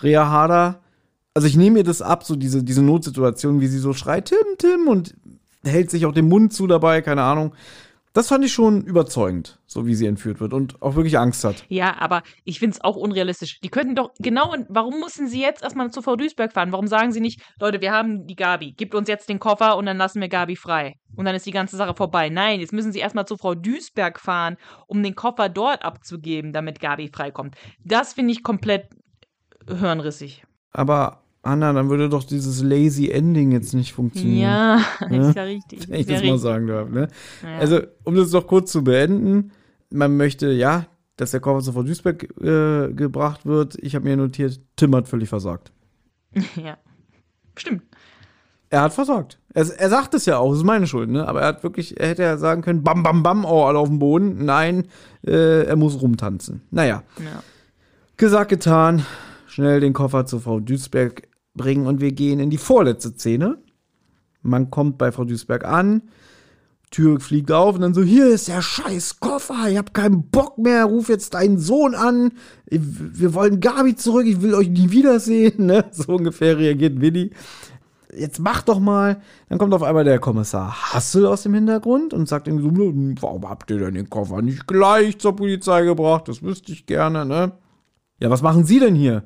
Rea 0.04 0.28
Harder. 0.28 0.82
Also 1.34 1.48
ich 1.48 1.56
nehme 1.56 1.80
ihr 1.80 1.84
das 1.84 2.02
ab, 2.02 2.24
so 2.24 2.36
diese, 2.36 2.64
diese 2.64 2.82
Notsituation, 2.82 3.62
wie 3.62 3.68
sie 3.68 3.80
so 3.80 3.94
schreit, 3.94 4.26
Tim, 4.26 4.58
Tim, 4.58 4.88
und 4.88 5.16
hält 5.64 5.90
sich 5.90 6.06
auch 6.06 6.14
den 6.14 6.28
Mund 6.28 6.54
zu 6.54 6.68
dabei, 6.68 7.02
keine 7.02 7.24
Ahnung. 7.24 7.54
Das 8.14 8.28
fand 8.28 8.44
ich 8.44 8.52
schon 8.52 8.84
überzeugend, 8.84 9.58
so 9.66 9.86
wie 9.86 9.96
sie 9.96 10.06
entführt 10.06 10.42
wird 10.42 10.52
und 10.52 10.82
auch 10.82 10.96
wirklich 10.96 11.18
Angst 11.18 11.46
hat. 11.46 11.64
Ja, 11.70 11.96
aber 11.98 12.24
ich 12.44 12.60
finde 12.60 12.76
es 12.76 12.84
auch 12.84 12.98
unrealistisch. 12.98 13.62
Die 13.62 13.70
könnten 13.70 13.96
doch 13.96 14.12
genau, 14.20 14.54
warum 14.68 15.00
müssen 15.00 15.30
sie 15.30 15.40
jetzt 15.40 15.64
erstmal 15.64 15.92
zu 15.92 16.02
Frau 16.02 16.18
Duisberg 16.18 16.52
fahren? 16.52 16.74
Warum 16.74 16.88
sagen 16.88 17.14
sie 17.14 17.22
nicht, 17.22 17.42
Leute, 17.58 17.80
wir 17.80 17.94
haben 17.94 18.28
die 18.28 18.36
Gabi, 18.36 18.74
gebt 18.74 18.96
uns 18.96 19.08
jetzt 19.08 19.30
den 19.30 19.40
Koffer 19.40 19.78
und 19.78 19.86
dann 19.86 19.96
lassen 19.96 20.20
wir 20.20 20.28
Gabi 20.28 20.58
frei. 20.58 20.96
Und 21.16 21.24
dann 21.24 21.36
ist 21.36 21.46
die 21.46 21.52
ganze 21.52 21.78
Sache 21.78 21.96
vorbei. 21.96 22.28
Nein, 22.28 22.60
jetzt 22.60 22.74
müssen 22.74 22.92
sie 22.92 23.00
erstmal 23.00 23.28
zu 23.28 23.38
Frau 23.38 23.56
Duisberg 23.56 24.20
fahren, 24.20 24.58
um 24.88 25.02
den 25.02 25.16
Koffer 25.16 25.48
dort 25.48 25.86
abzugeben, 25.86 26.52
damit 26.52 26.82
Gabi 26.82 27.10
freikommt. 27.14 27.56
Das 27.86 28.12
finde 28.12 28.34
ich 28.34 28.44
komplett 28.44 28.90
hirnrissig. 29.70 30.44
Aber 30.72 31.22
Anna, 31.44 31.74
dann 31.74 31.90
würde 31.90 32.08
doch 32.10 32.24
dieses 32.24 32.62
lazy 32.62 33.10
Ending 33.10 33.52
jetzt 33.52 33.74
nicht 33.74 33.94
funktionieren. 33.94 34.42
Ja, 34.42 34.76
ist 35.10 35.36
ja 35.36 35.44
richtig. 35.44 35.90
Wenn 35.90 36.00
ich 36.00 36.06
das 36.06 36.18
mal 36.18 36.22
richtig. 36.24 36.42
sagen 36.42 36.68
darf. 36.68 36.90
Ne? 36.90 37.08
Ja. 37.44 37.58
Also, 37.58 37.82
um 38.04 38.16
das 38.16 38.32
noch 38.32 38.46
kurz 38.48 38.72
zu 38.72 38.84
beenden, 38.84 39.52
man 39.90 40.18
möchte, 40.18 40.52
ja, 40.52 40.86
dass 41.18 41.32
der 41.32 41.40
Koffer 41.40 41.62
zu 41.62 41.74
Frau 41.74 41.84
Duisberg 41.84 42.24
äh, 42.42 42.94
gebracht 42.94 43.46
wird. 43.46 43.76
Ich 43.82 43.96
habe 43.96 44.06
mir 44.06 44.18
notiert, 44.18 44.60
Tim 44.76 44.96
hat 44.96 45.08
völlig 45.08 45.30
versagt. 45.30 45.72
ja. 46.56 46.78
Stimmt. 47.58 47.84
Er 48.70 48.84
hat 48.84 48.94
versagt. 48.94 49.38
Er, 49.54 49.68
er 49.78 49.90
sagt 49.90 50.14
es 50.14 50.26
ja 50.26 50.38
auch, 50.38 50.52
es 50.54 50.60
ist 50.60 50.64
meine 50.64 50.88
Schuld, 50.88 51.10
ne? 51.10 51.28
Aber 51.28 51.42
er 51.42 51.48
hat 51.48 51.64
wirklich, 51.64 52.00
er 52.00 52.08
hätte 52.10 52.24
ja 52.24 52.38
sagen 52.38 52.62
können, 52.62 52.84
bam, 52.84 53.04
bam, 53.04 53.22
bam, 53.22 53.44
oh, 53.46 53.66
alle 53.66 53.80
auf 53.80 53.90
dem 53.90 54.00
Boden. 54.00 54.46
Nein, 54.46 54.88
äh, 55.28 55.64
er 55.64 55.76
muss 55.76 56.02
rumtanzen. 56.02 56.62
Naja, 56.72 57.04
Ja. 57.18 57.44
gesagt, 58.16 58.50
getan. 58.50 59.06
Schnell 59.52 59.82
den 59.82 59.92
Koffer 59.92 60.26
zu 60.26 60.40
Frau 60.40 60.62
Duisberg 60.62 61.28
bringen 61.56 61.86
und 61.86 62.00
wir 62.00 62.14
gehen 62.14 62.40
in 62.40 62.50
die 62.50 62.58
vorletzte 62.58 63.10
Szene. 63.10 63.58
Man 64.42 64.72
kommt 64.72 64.98
bei 64.98 65.12
Frau 65.12 65.26
Duisberg 65.26 65.66
an, 65.66 66.04
Tür 66.90 67.20
fliegt 67.20 67.52
auf 67.52 67.76
und 67.76 67.82
dann 67.82 67.94
so, 67.94 68.02
hier 68.02 68.30
ist 68.30 68.48
der 68.48 68.62
scheiß 68.62 69.20
Koffer, 69.20 69.68
ich 69.68 69.78
hab 69.78 69.94
keinen 69.94 70.30
Bock 70.30 70.58
mehr, 70.58 70.86
ruf 70.86 71.10
jetzt 71.10 71.34
deinen 71.34 71.58
Sohn 71.58 71.96
an, 71.96 72.32
wir 72.70 73.34
wollen 73.34 73.60
Gabi 73.60 73.98
zurück, 73.98 74.26
ich 74.26 74.42
will 74.42 74.54
euch 74.54 74.70
nie 74.70 74.90
wiedersehen, 74.92 75.66
ne? 75.66 75.84
So 75.92 76.14
ungefähr 76.14 76.58
reagiert 76.58 77.02
Willi. 77.02 77.32
Jetzt 78.16 78.40
mach 78.40 78.62
doch 78.62 78.80
mal. 78.80 79.22
Dann 79.50 79.58
kommt 79.58 79.74
auf 79.74 79.84
einmal 79.84 80.06
der 80.06 80.20
Kommissar 80.20 80.94
Hassel 80.94 81.26
aus 81.26 81.44
dem 81.44 81.56
Hintergrund 81.56 82.14
und 82.14 82.30
sagt 82.30 82.48
irgendwie 82.48 82.74
so, 82.74 82.86
"Hm, 82.86 83.16
warum 83.20 83.50
habt 83.50 83.70
ihr 83.70 83.80
denn 83.80 83.96
den 83.96 84.10
Koffer 84.10 84.42
nicht 84.42 84.66
gleich 84.66 85.20
zur 85.20 85.36
Polizei 85.36 85.84
gebracht? 85.84 86.30
Das 86.30 86.42
wüsste 86.42 86.72
ich 86.72 86.86
gerne, 86.86 87.26
ne? 87.26 87.52
Ja, 88.22 88.30
was 88.30 88.44
machen 88.44 88.66
Sie 88.66 88.80
denn 88.80 88.94
hier? 88.94 89.24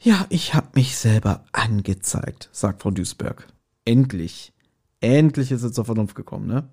Ja, 0.00 0.26
ich 0.28 0.54
hab 0.54 0.74
mich 0.74 0.96
selber 0.96 1.44
angezeigt, 1.52 2.48
sagt 2.50 2.82
Frau 2.82 2.90
Duisberg. 2.90 3.46
Endlich. 3.84 4.52
Endlich 5.00 5.52
ist 5.52 5.60
sie 5.60 5.70
zur 5.70 5.84
Vernunft 5.84 6.16
gekommen, 6.16 6.48
ne? 6.48 6.68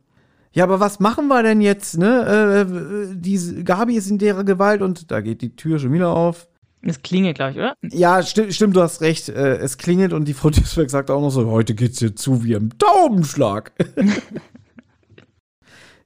Ja, 0.54 0.64
aber 0.64 0.80
was 0.80 1.00
machen 1.00 1.28
wir 1.28 1.44
denn 1.44 1.62
jetzt, 1.62 2.00
ne? 2.00 3.06
Äh, 3.12 3.16
diese 3.16 3.64
Gabi 3.64 3.96
ist 3.96 4.10
in 4.10 4.18
deren 4.18 4.46
Gewalt 4.46 4.82
und 4.82 5.12
da 5.12 5.22
geht 5.22 5.44
die 5.44 5.56
Tür 5.56 5.78
schon 5.78 5.94
wieder 5.94 6.10
auf. 6.10 6.48
Es 6.82 7.04
klingelt, 7.04 7.36
glaube 7.36 7.52
ich, 7.52 7.58
oder? 7.58 7.76
Ja, 7.84 8.24
sti 8.24 8.52
stimmt, 8.52 8.76
du 8.76 8.82
hast 8.82 9.02
recht. 9.02 9.30
Äh, 9.30 9.58
es 9.58 9.78
klingelt 9.78 10.14
und 10.14 10.28
die 10.28 10.34
Frau 10.34 10.50
Duisberg 10.50 10.90
sagt 10.90 11.12
auch 11.12 11.22
noch 11.22 11.30
so, 11.30 11.50
heute 11.52 11.76
geht's 11.76 12.00
hier 12.00 12.16
zu 12.16 12.44
wie 12.44 12.54
im 12.54 12.76
Taubenschlag. 12.80 13.72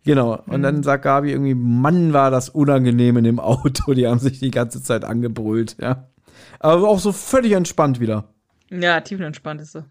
genau. 0.05 0.41
Und 0.47 0.63
dann 0.63 0.83
sagt 0.83 1.03
Gabi 1.03 1.31
irgendwie, 1.31 1.55
Mann, 1.55 2.13
war 2.13 2.31
das 2.31 2.49
unangenehm 2.49 3.17
in 3.17 3.25
dem 3.25 3.39
Auto. 3.39 3.93
Die 3.93 4.07
haben 4.07 4.19
sich 4.19 4.39
die 4.39 4.51
ganze 4.51 4.81
Zeit 4.81 5.03
angebrüllt, 5.03 5.75
ja. 5.79 6.07
Aber 6.59 6.87
auch 6.87 6.99
so 6.99 7.11
völlig 7.11 7.51
entspannt 7.51 7.99
wieder. 7.99 8.29
Ja, 8.69 9.01
tiefenentspannt 9.01 9.61
ist 9.61 9.73
so. 9.73 9.83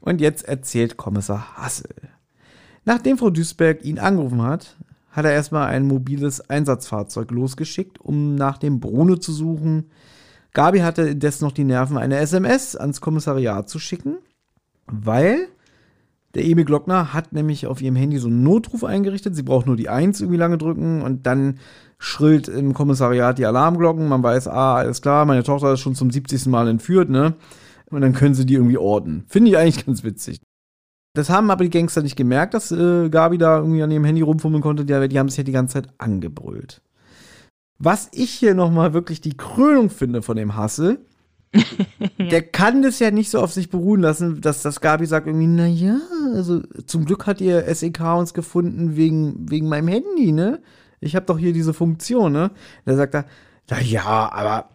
Und 0.00 0.20
jetzt 0.20 0.46
erzählt 0.46 0.96
Kommissar 0.96 1.56
Hassel. 1.56 1.94
Nachdem 2.84 3.18
Frau 3.18 3.30
Duisberg 3.30 3.84
ihn 3.84 3.98
angerufen 3.98 4.42
hat, 4.42 4.76
hat 5.10 5.24
er 5.24 5.32
erstmal 5.32 5.68
ein 5.68 5.86
mobiles 5.86 6.48
Einsatzfahrzeug 6.48 7.30
losgeschickt, 7.30 8.00
um 8.00 8.34
nach 8.34 8.58
dem 8.58 8.80
Bruno 8.80 9.16
zu 9.16 9.32
suchen. 9.32 9.90
Gabi 10.52 10.80
hatte 10.80 11.02
indes 11.02 11.40
noch 11.40 11.52
die 11.52 11.64
Nerven, 11.64 11.98
eine 11.98 12.18
SMS 12.18 12.76
ans 12.76 13.00
Kommissariat 13.00 13.68
zu 13.68 13.78
schicken, 13.78 14.18
weil 14.86 15.48
der 16.36 16.44
Emil 16.44 16.66
Glockner 16.66 17.14
hat 17.14 17.32
nämlich 17.32 17.66
auf 17.66 17.80
ihrem 17.80 17.96
Handy 17.96 18.18
so 18.18 18.28
einen 18.28 18.42
Notruf 18.42 18.84
eingerichtet. 18.84 19.34
Sie 19.34 19.42
braucht 19.42 19.66
nur 19.66 19.76
die 19.76 19.88
Eins 19.88 20.20
irgendwie 20.20 20.38
lange 20.38 20.58
drücken 20.58 21.00
und 21.00 21.26
dann 21.26 21.58
schrillt 21.98 22.46
im 22.48 22.74
Kommissariat 22.74 23.38
die 23.38 23.46
Alarmglocken. 23.46 24.06
Man 24.06 24.22
weiß, 24.22 24.46
ah, 24.48 24.76
alles 24.76 25.00
klar, 25.00 25.24
meine 25.24 25.42
Tochter 25.42 25.72
ist 25.72 25.80
schon 25.80 25.94
zum 25.94 26.10
70. 26.10 26.46
Mal 26.46 26.68
entführt, 26.68 27.08
ne? 27.08 27.34
Und 27.90 28.02
dann 28.02 28.12
können 28.12 28.34
sie 28.34 28.44
die 28.44 28.54
irgendwie 28.54 28.76
orten. 28.76 29.24
Finde 29.28 29.50
ich 29.50 29.56
eigentlich 29.56 29.86
ganz 29.86 30.04
witzig. 30.04 30.40
Das 31.14 31.30
haben 31.30 31.50
aber 31.50 31.64
die 31.64 31.70
Gangster 31.70 32.02
nicht 32.02 32.16
gemerkt, 32.16 32.52
dass 32.52 32.70
äh, 32.70 33.08
Gabi 33.08 33.38
da 33.38 33.56
irgendwie 33.56 33.82
an 33.82 33.90
ihrem 33.90 34.04
Handy 34.04 34.20
rumfummeln 34.20 34.62
konnte. 34.62 34.84
Die, 34.84 35.08
die 35.08 35.18
haben 35.18 35.30
sich 35.30 35.38
ja 35.38 35.44
die 35.44 35.52
ganze 35.52 35.74
Zeit 35.74 35.88
angebrüllt. 35.96 36.82
Was 37.78 38.10
ich 38.12 38.30
hier 38.30 38.54
nochmal 38.54 38.92
wirklich 38.92 39.22
die 39.22 39.36
Krönung 39.38 39.88
finde 39.88 40.20
von 40.20 40.36
dem 40.36 40.54
Hassel, 40.54 40.98
der 42.18 42.42
kann 42.42 42.82
das 42.82 42.98
ja 42.98 43.10
nicht 43.10 43.30
so 43.30 43.40
auf 43.40 43.52
sich 43.52 43.70
beruhen 43.70 44.00
lassen, 44.00 44.40
dass 44.40 44.62
das 44.62 44.80
Gabi 44.80 45.06
sagt 45.06 45.26
irgendwie, 45.26 45.46
na 45.46 45.66
ja, 45.66 45.98
also 46.34 46.62
zum 46.86 47.04
Glück 47.04 47.26
hat 47.26 47.40
ihr 47.40 47.62
SEK 47.74 48.00
uns 48.16 48.34
gefunden 48.34 48.96
wegen, 48.96 49.50
wegen 49.50 49.68
meinem 49.68 49.88
Handy, 49.88 50.32
ne? 50.32 50.60
Ich 51.00 51.14
habe 51.14 51.26
doch 51.26 51.38
hier 51.38 51.52
diese 51.52 51.74
Funktion, 51.74 52.32
ne? 52.32 52.50
Da 52.84 52.96
sagt 52.96 53.14
er, 53.14 53.26
na 53.70 53.80
ja, 53.80 54.30
aber 54.32 54.70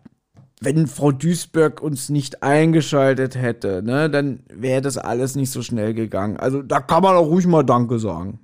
wenn 0.62 0.86
Frau 0.88 1.12
Duisberg 1.12 1.82
uns 1.82 2.10
nicht 2.10 2.44
eingeschaltet 2.44 3.36
hätte, 3.36 3.82
ne, 3.84 4.10
dann 4.10 4.44
wäre 4.54 4.82
das 4.82 4.98
alles 4.98 5.36
nicht 5.36 5.50
so 5.50 5.64
schnell 5.64 5.94
gegangen. 5.96 6.38
Also 6.38 6.62
da 6.62 6.80
kann 6.80 7.02
man 7.02 7.16
auch 7.16 7.28
ruhig 7.28 7.48
mal 7.48 7.64
Danke 7.64 7.98
sagen. 7.98 8.40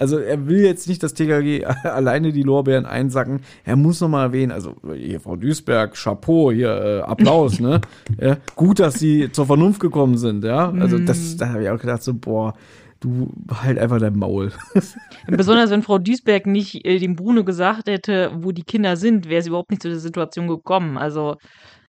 Also 0.00 0.18
er 0.18 0.48
will 0.48 0.60
jetzt 0.64 0.88
nicht 0.88 1.02
das 1.02 1.14
TKG 1.14 1.64
alleine 1.84 2.32
die 2.32 2.42
Lorbeeren 2.42 2.86
einsacken. 2.86 3.40
Er 3.64 3.76
muss 3.76 4.00
noch 4.00 4.08
mal 4.08 4.24
erwähnen, 4.24 4.50
also 4.50 4.74
hier 4.94 5.20
Frau 5.20 5.36
Duisberg, 5.36 5.94
Chapeau, 5.94 6.50
hier 6.50 6.70
äh, 6.70 7.00
Applaus, 7.02 7.60
ne? 7.60 7.80
Ja, 8.20 8.38
gut, 8.56 8.80
dass 8.80 8.94
sie 8.94 9.30
zur 9.30 9.46
Vernunft 9.46 9.78
gekommen 9.80 10.16
sind, 10.16 10.42
ja? 10.42 10.70
Also 10.72 10.98
das, 10.98 11.36
da 11.36 11.50
habe 11.50 11.62
ich 11.62 11.68
auch 11.70 11.78
gedacht 11.78 12.02
so, 12.02 12.14
boah, 12.14 12.54
du 13.00 13.28
halt 13.62 13.78
einfach 13.78 13.98
dein 13.98 14.16
Maul. 14.16 14.52
Besonders 15.26 15.70
wenn 15.70 15.82
Frau 15.82 15.98
Duisberg 15.98 16.46
nicht 16.46 16.84
äh, 16.86 16.98
dem 16.98 17.14
Bruno 17.16 17.44
gesagt 17.44 17.88
hätte, 17.88 18.30
wo 18.40 18.52
die 18.52 18.62
Kinder 18.62 18.96
sind, 18.96 19.28
wäre 19.28 19.42
sie 19.42 19.48
überhaupt 19.48 19.70
nicht 19.70 19.82
zu 19.82 19.88
der 19.88 19.98
Situation 19.98 20.48
gekommen. 20.48 20.96
Also, 20.98 21.36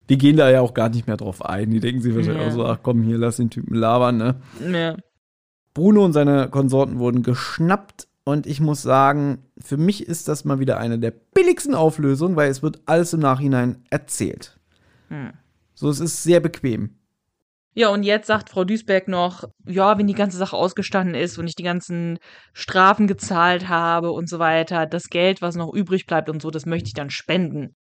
Die 0.10 0.18
gehen 0.18 0.38
da 0.38 0.50
ja 0.50 0.62
auch 0.62 0.74
gar 0.74 0.90
nicht 0.90 1.08
mehr 1.08 1.18
drauf 1.18 1.46
ein. 1.46 1.70
Die 1.70 1.80
denken 1.82 2.02
sich 2.02 2.16
wahrscheinlich 2.16 2.42
Ja. 2.42 2.48
auch 2.48 2.54
so, 2.54 2.66
ach 2.66 2.80
komm, 2.82 3.04
hier, 3.04 3.18
lass 3.18 3.38
den 3.38 3.50
Typen 3.50 3.76
labern, 3.76 4.18
ne? 4.18 4.36
ja. 4.72 4.96
Bruno 5.78 6.04
und 6.04 6.14
seine 6.14 6.50
Konsorten 6.50 6.98
wurden 6.98 7.22
geschnappt 7.22 8.08
und 8.24 8.48
ich 8.48 8.60
muss 8.60 8.82
sagen, 8.82 9.44
für 9.60 9.78
mich 9.78 10.08
ist 10.08 10.28
das 10.28 10.44
mal 10.44 10.60
wieder 10.60 10.80
eine 10.80 10.98
der 10.98 11.12
billigsten 11.12 11.76
Auflösungen, 11.76 12.36
weil 12.36 12.50
es 12.50 12.64
wird 12.64 12.82
alles 12.88 13.14
im 13.14 13.20
Nachhinein 13.20 13.84
erzählt. 13.92 14.60
Hm. 15.10 15.34
So, 15.76 15.88
es 15.92 16.00
ist 16.00 16.24
sehr 16.24 16.40
bequem. 16.40 16.98
Ja, 17.76 17.90
und 17.90 18.02
jetzt 18.02 18.26
sagt 18.26 18.50
Frau 18.50 18.64
Duisberg 18.64 19.08
noch, 19.08 19.44
ja, 19.68 20.00
wenn 20.00 20.08
die 20.08 20.16
ganze 20.16 20.38
Sache 20.38 20.58
ausgestanden 20.58 21.14
ist 21.14 21.38
und 21.38 21.46
ich 21.46 21.54
die 21.54 21.62
ganzen 21.62 22.18
Strafen 22.54 23.06
gezahlt 23.06 23.70
habe 23.70 24.12
und 24.12 24.28
so 24.28 24.40
weiter, 24.40 24.88
das 24.88 25.10
Geld, 25.10 25.44
was 25.44 25.56
noch 25.56 25.72
übrig 25.72 26.08
bleibt 26.08 26.28
und 26.28 26.42
so, 26.42 26.50
das 26.50 26.66
möchte 26.66 26.88
ich 26.88 26.96
dann 26.96 27.12
spenden. 27.12 27.76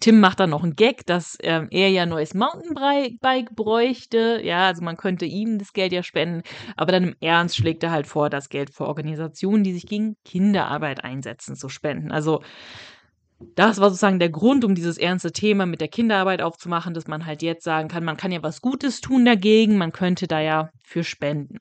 Tim 0.00 0.20
macht 0.20 0.40
dann 0.40 0.50
noch 0.50 0.62
einen 0.62 0.76
Gag, 0.76 1.04
dass 1.06 1.36
ähm, 1.42 1.68
er 1.70 1.90
ja 1.90 2.04
ein 2.04 2.08
neues 2.08 2.34
Mountainbike 2.34 3.54
bräuchte. 3.54 4.40
Ja, 4.42 4.66
also 4.68 4.82
man 4.82 4.96
könnte 4.96 5.26
ihm 5.26 5.58
das 5.58 5.72
Geld 5.72 5.92
ja 5.92 6.02
spenden. 6.02 6.42
Aber 6.76 6.92
dann 6.92 7.02
im 7.04 7.16
Ernst 7.20 7.56
schlägt 7.56 7.82
er 7.82 7.90
halt 7.90 8.06
vor, 8.06 8.30
das 8.30 8.48
Geld 8.48 8.70
für 8.72 8.86
Organisationen, 8.86 9.64
die 9.64 9.72
sich 9.72 9.86
gegen 9.86 10.16
Kinderarbeit 10.24 11.04
einsetzen, 11.04 11.56
zu 11.56 11.68
spenden. 11.68 12.12
Also 12.12 12.42
das 13.56 13.80
war 13.80 13.90
sozusagen 13.90 14.20
der 14.20 14.30
Grund, 14.30 14.64
um 14.64 14.74
dieses 14.74 14.98
ernste 14.98 15.32
Thema 15.32 15.66
mit 15.66 15.80
der 15.80 15.88
Kinderarbeit 15.88 16.42
aufzumachen, 16.42 16.94
dass 16.94 17.08
man 17.08 17.26
halt 17.26 17.42
jetzt 17.42 17.64
sagen 17.64 17.88
kann, 17.88 18.04
man 18.04 18.16
kann 18.16 18.32
ja 18.32 18.42
was 18.42 18.60
Gutes 18.60 19.00
tun 19.00 19.24
dagegen, 19.24 19.76
man 19.76 19.92
könnte 19.92 20.26
da 20.26 20.40
ja 20.40 20.70
für 20.82 21.04
spenden. 21.04 21.58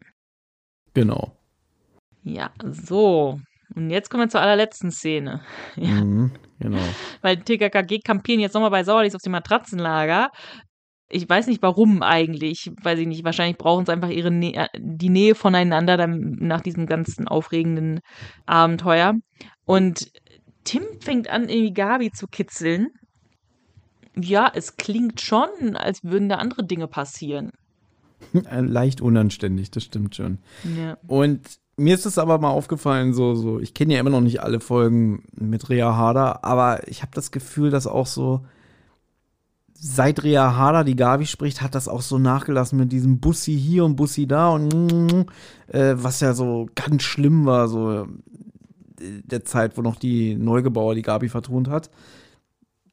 Genau. 0.93 1.35
Ja, 2.23 2.51
so. 2.63 3.39
Und 3.75 3.89
jetzt 3.89 4.09
kommen 4.09 4.23
wir 4.23 4.29
zur 4.29 4.41
allerletzten 4.41 4.91
Szene. 4.91 5.41
Ja. 5.75 6.03
Mhm, 6.03 6.31
genau. 6.59 6.77
Weil 7.21 7.37
TKKG 7.37 7.99
kampieren 7.99 8.41
jetzt 8.41 8.53
nochmal 8.53 8.71
bei 8.71 8.83
Sauerlichs 8.83 9.15
auf 9.15 9.21
dem 9.21 9.31
Matratzenlager. 9.31 10.29
Ich 11.09 11.27
weiß 11.27 11.47
nicht 11.47 11.61
warum 11.61 12.03
eigentlich, 12.03 12.71
weiß 12.81 12.99
ich 12.99 13.07
nicht. 13.07 13.23
Wahrscheinlich 13.23 13.57
brauchen 13.57 13.85
sie 13.85 13.91
einfach 13.91 14.09
ihre 14.09 14.31
Nä 14.31 14.53
äh, 14.53 14.67
die 14.77 15.09
Nähe 15.09 15.35
voneinander 15.35 15.97
dann 15.97 16.35
nach 16.39 16.61
diesem 16.61 16.85
ganzen 16.85 17.27
aufregenden 17.27 17.99
Abenteuer. 18.45 19.13
Und 19.65 20.11
Tim 20.63 20.83
fängt 20.99 21.29
an, 21.29 21.49
irgendwie 21.49 21.73
Gabi 21.73 22.11
zu 22.11 22.27
kitzeln. 22.27 22.89
Ja, 24.15 24.51
es 24.53 24.77
klingt 24.77 25.21
schon, 25.21 25.75
als 25.75 26.03
würden 26.03 26.29
da 26.29 26.35
andere 26.35 26.65
Dinge 26.65 26.87
passieren. 26.87 27.51
Leicht 28.33 29.01
unanständig, 29.01 29.71
das 29.71 29.83
stimmt 29.83 30.15
schon. 30.15 30.39
Ja. 30.77 30.97
Und 31.07 31.60
mir 31.77 31.95
ist 31.95 32.05
es 32.05 32.17
aber 32.17 32.37
mal 32.37 32.49
aufgefallen, 32.49 33.13
so, 33.13 33.35
so, 33.35 33.59
ich 33.59 33.73
kenne 33.73 33.93
ja 33.93 33.99
immer 33.99 34.09
noch 34.09 34.21
nicht 34.21 34.41
alle 34.41 34.59
Folgen 34.59 35.23
mit 35.33 35.69
Rea 35.69 35.95
Harder, 35.95 36.43
aber 36.43 36.87
ich 36.87 37.01
habe 37.01 37.11
das 37.15 37.31
Gefühl, 37.31 37.69
dass 37.71 37.87
auch 37.87 38.07
so, 38.07 38.41
seit 39.73 40.23
Rea 40.23 40.55
Harder 40.55 40.83
die 40.83 40.95
Gabi 40.95 41.25
spricht, 41.25 41.61
hat 41.61 41.73
das 41.73 41.87
auch 41.87 42.01
so 42.01 42.19
nachgelassen 42.19 42.77
mit 42.77 42.91
diesem 42.91 43.19
Bussi 43.19 43.57
hier 43.57 43.83
und 43.83 43.95
Bussi 43.95 44.27
da 44.27 44.49
und 44.49 45.25
äh, 45.67 45.95
was 45.95 46.19
ja 46.19 46.33
so 46.33 46.67
ganz 46.75 47.01
schlimm 47.03 47.45
war, 47.45 47.67
so 47.67 48.07
der 49.01 49.43
Zeit, 49.45 49.77
wo 49.77 49.81
noch 49.81 49.95
die 49.95 50.35
Neugebauer 50.35 50.95
die 50.95 51.01
Gabi 51.01 51.29
vertont 51.29 51.67
hat. 51.67 51.89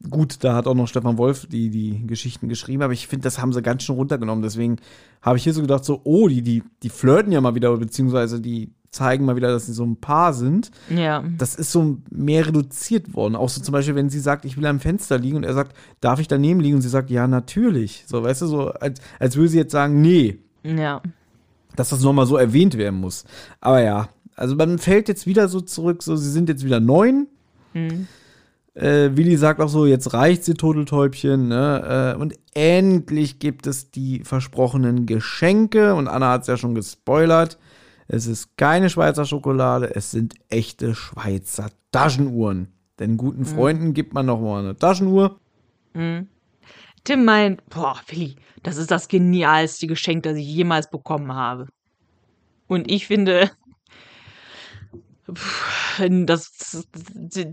Gut, 0.09 0.45
da 0.45 0.55
hat 0.55 0.69
auch 0.69 0.75
noch 0.75 0.87
Stefan 0.87 1.19
Wolf 1.19 1.47
die, 1.47 1.71
die 1.71 2.07
Geschichten 2.07 2.49
geschrieben, 2.49 2.83
aber 2.83 2.93
ich 2.93 3.09
finde, 3.09 3.25
das 3.25 3.41
haben 3.41 3.53
sie 3.53 3.63
ganz 3.63 3.83
schön 3.83 3.97
runtergenommen. 3.97 4.43
Deswegen 4.43 4.77
habe 5.23 5.39
ich 5.39 5.45
hier 5.45 5.53
so 5.53 5.61
gedacht, 5.61 5.85
so, 5.85 6.01
oh, 6.05 6.29
die, 6.29 6.43
die, 6.43 6.63
die 6.85 6.89
flirten 6.89 7.33
ja 7.33 7.41
mal 7.41 7.57
wieder, 7.57 7.77
beziehungsweise 7.77 8.41
die 8.41 8.71
zeigen 8.91 9.25
mal 9.25 9.37
wieder, 9.37 9.51
dass 9.51 9.67
sie 9.67 9.73
so 9.73 9.85
ein 9.85 9.97
Paar 9.97 10.33
sind. 10.33 10.71
Ja. 10.89 11.25
Das 11.37 11.57
ist 11.57 11.73
so 11.73 11.99
mehr 12.11 12.47
reduziert 12.47 13.15
worden. 13.15 13.35
Auch 13.35 13.49
so 13.49 13.61
zum 13.61 13.73
Beispiel, 13.73 13.97
wenn 13.97 14.09
sie 14.09 14.21
sagt, 14.21 14.45
ich 14.45 14.57
will 14.57 14.67
am 14.67 14.81
Fenster 14.81 15.19
liegen 15.19 15.37
und 15.37 15.45
er 15.45 15.55
sagt, 15.55 15.77
darf 16.01 16.21
ich 16.21 16.29
daneben 16.29 16.61
liegen? 16.61 16.77
Und 16.77 16.83
sie 16.83 16.89
sagt, 16.89 17.11
ja, 17.11 17.27
natürlich. 17.27 18.05
So, 18.07 18.23
weißt 18.23 18.43
du, 18.43 18.47
so, 18.47 18.71
als, 18.71 19.01
als 19.19 19.37
würde 19.37 19.49
sie 19.49 19.59
jetzt 19.59 19.73
sagen, 19.73 20.01
nee. 20.01 20.39
Ja. 20.63 21.03
Dass 21.77 21.91
das 21.91 22.03
nochmal 22.03 22.27
so 22.27 22.37
erwähnt 22.37 22.79
werden 22.79 23.01
muss. 23.01 23.25
Aber 23.61 23.83
ja, 23.83 24.09
also 24.37 24.55
man 24.55 24.79
fällt 24.79 25.09
jetzt 25.09 25.27
wieder 25.27 25.49
so 25.49 25.61
zurück, 25.61 26.03
so, 26.03 26.17
sie 26.17 26.31
sind 26.31 26.49
jetzt 26.49 26.65
wieder 26.65 26.81
neun. 26.81 27.27
Mhm. 27.75 28.07
Äh, 28.79 29.17
Willi 29.17 29.37
sagt 29.37 29.61
auch 29.61 29.69
so, 29.69 29.87
jetzt 29.87 30.15
reicht 30.15 30.45
sie, 30.45 30.55
Turteltäubchen. 30.55 31.49
Ne? 31.49 32.15
Äh, 32.15 32.21
und 32.21 32.35
endlich 32.55 33.41
gibt 33.41 33.67
es 33.67 33.91
die 33.91 34.23
versprochenen 34.25 35.05
Geschenke. 35.07 35.95
Und 35.95 36.07
Anna 36.07 36.31
hat 36.31 36.43
es 36.43 36.47
ja 36.47 36.57
schon 36.57 36.77
gespoilert. 36.77 37.59
Es 38.07 38.27
ist 38.27 38.57
keine 38.57 38.89
Schweizer 38.89 39.25
Schokolade, 39.25 39.95
es 39.95 40.13
sind 40.13 40.35
echte 40.49 40.95
Schweizer 40.95 41.71
Taschenuhren. 41.91 42.69
Denn 42.99 43.17
guten 43.17 43.45
Freunden 43.45 43.89
mhm. 43.89 43.95
gibt 43.95 44.15
man 44.15 44.27
noch 44.27 44.41
mal 44.41 44.61
eine 44.61 44.77
Taschenuhr. 44.77 45.39
Mhm. 45.95 46.29
Tim 47.05 47.25
meint, 47.25 47.69
boah, 47.69 47.97
Willi, 48.09 48.37
das 48.63 48.77
ist 48.77 48.91
das 48.91 49.09
genialste 49.09 49.87
Geschenk, 49.89 50.23
das 50.23 50.37
ich 50.37 50.47
jemals 50.47 50.89
bekommen 50.91 51.35
habe. 51.35 51.67
Und 52.67 52.91
ich 52.91 53.07
finde, 53.07 53.51
das, 55.99 56.87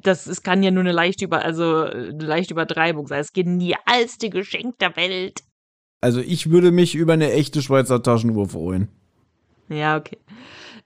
das, 0.02 0.24
das 0.26 0.44
kann 0.44 0.64
ja 0.64 0.72
nur 0.72 0.82
eine 0.82 0.92
leichte, 0.92 1.26
Über, 1.26 1.44
also 1.44 1.84
eine 1.84 2.24
leichte 2.24 2.54
Übertreibung 2.54 3.08
sein. 3.08 3.20
Das 3.20 3.34
genialste 3.34 4.30
Geschenk 4.30 4.80
der 4.80 4.96
Welt. 4.96 5.42
Also 6.02 6.22
ich 6.22 6.50
würde 6.52 6.72
mich 6.72 6.96
über 6.96 7.14
eine 7.14 7.32
echte 7.32 7.62
Schweizer 7.62 8.02
Taschenuhr 8.02 8.50
freuen. 8.50 8.90
Ja, 9.70 9.98
okay. 9.98 10.20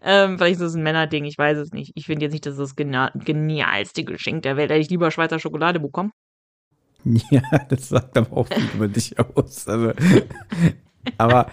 Ähm, 0.02 0.38
vielleicht 0.38 0.54
ist 0.54 0.62
das 0.62 0.76
ein 0.76 0.84
Männerding, 0.84 1.26
ich 1.26 1.38
weiß 1.38 1.58
es 1.58 1.72
nicht. 1.72 1.92
Ich 1.96 2.06
finde 2.06 2.26
jetzt 2.26 2.32
nicht, 2.32 2.46
dass 2.46 2.56
das 2.56 2.74
das 2.76 3.24
genialste 3.26 4.06
Geschenk 4.06 4.44
der 4.44 4.56
Welt. 4.56 4.70
Hätte 4.70 4.80
ich 4.80 4.90
lieber 4.90 5.12
Schweizer 5.12 5.40
Schokolade 5.40 5.80
bekommen. 5.80 6.12
Ja, 7.32 7.42
das 7.70 7.90
sagt 7.90 8.18
aber 8.18 8.36
auch 8.36 8.48
viel 8.48 8.70
über 8.76 8.90
dich 8.90 9.18
aus. 9.18 9.68
Also, 9.68 9.94
aber, 11.18 11.50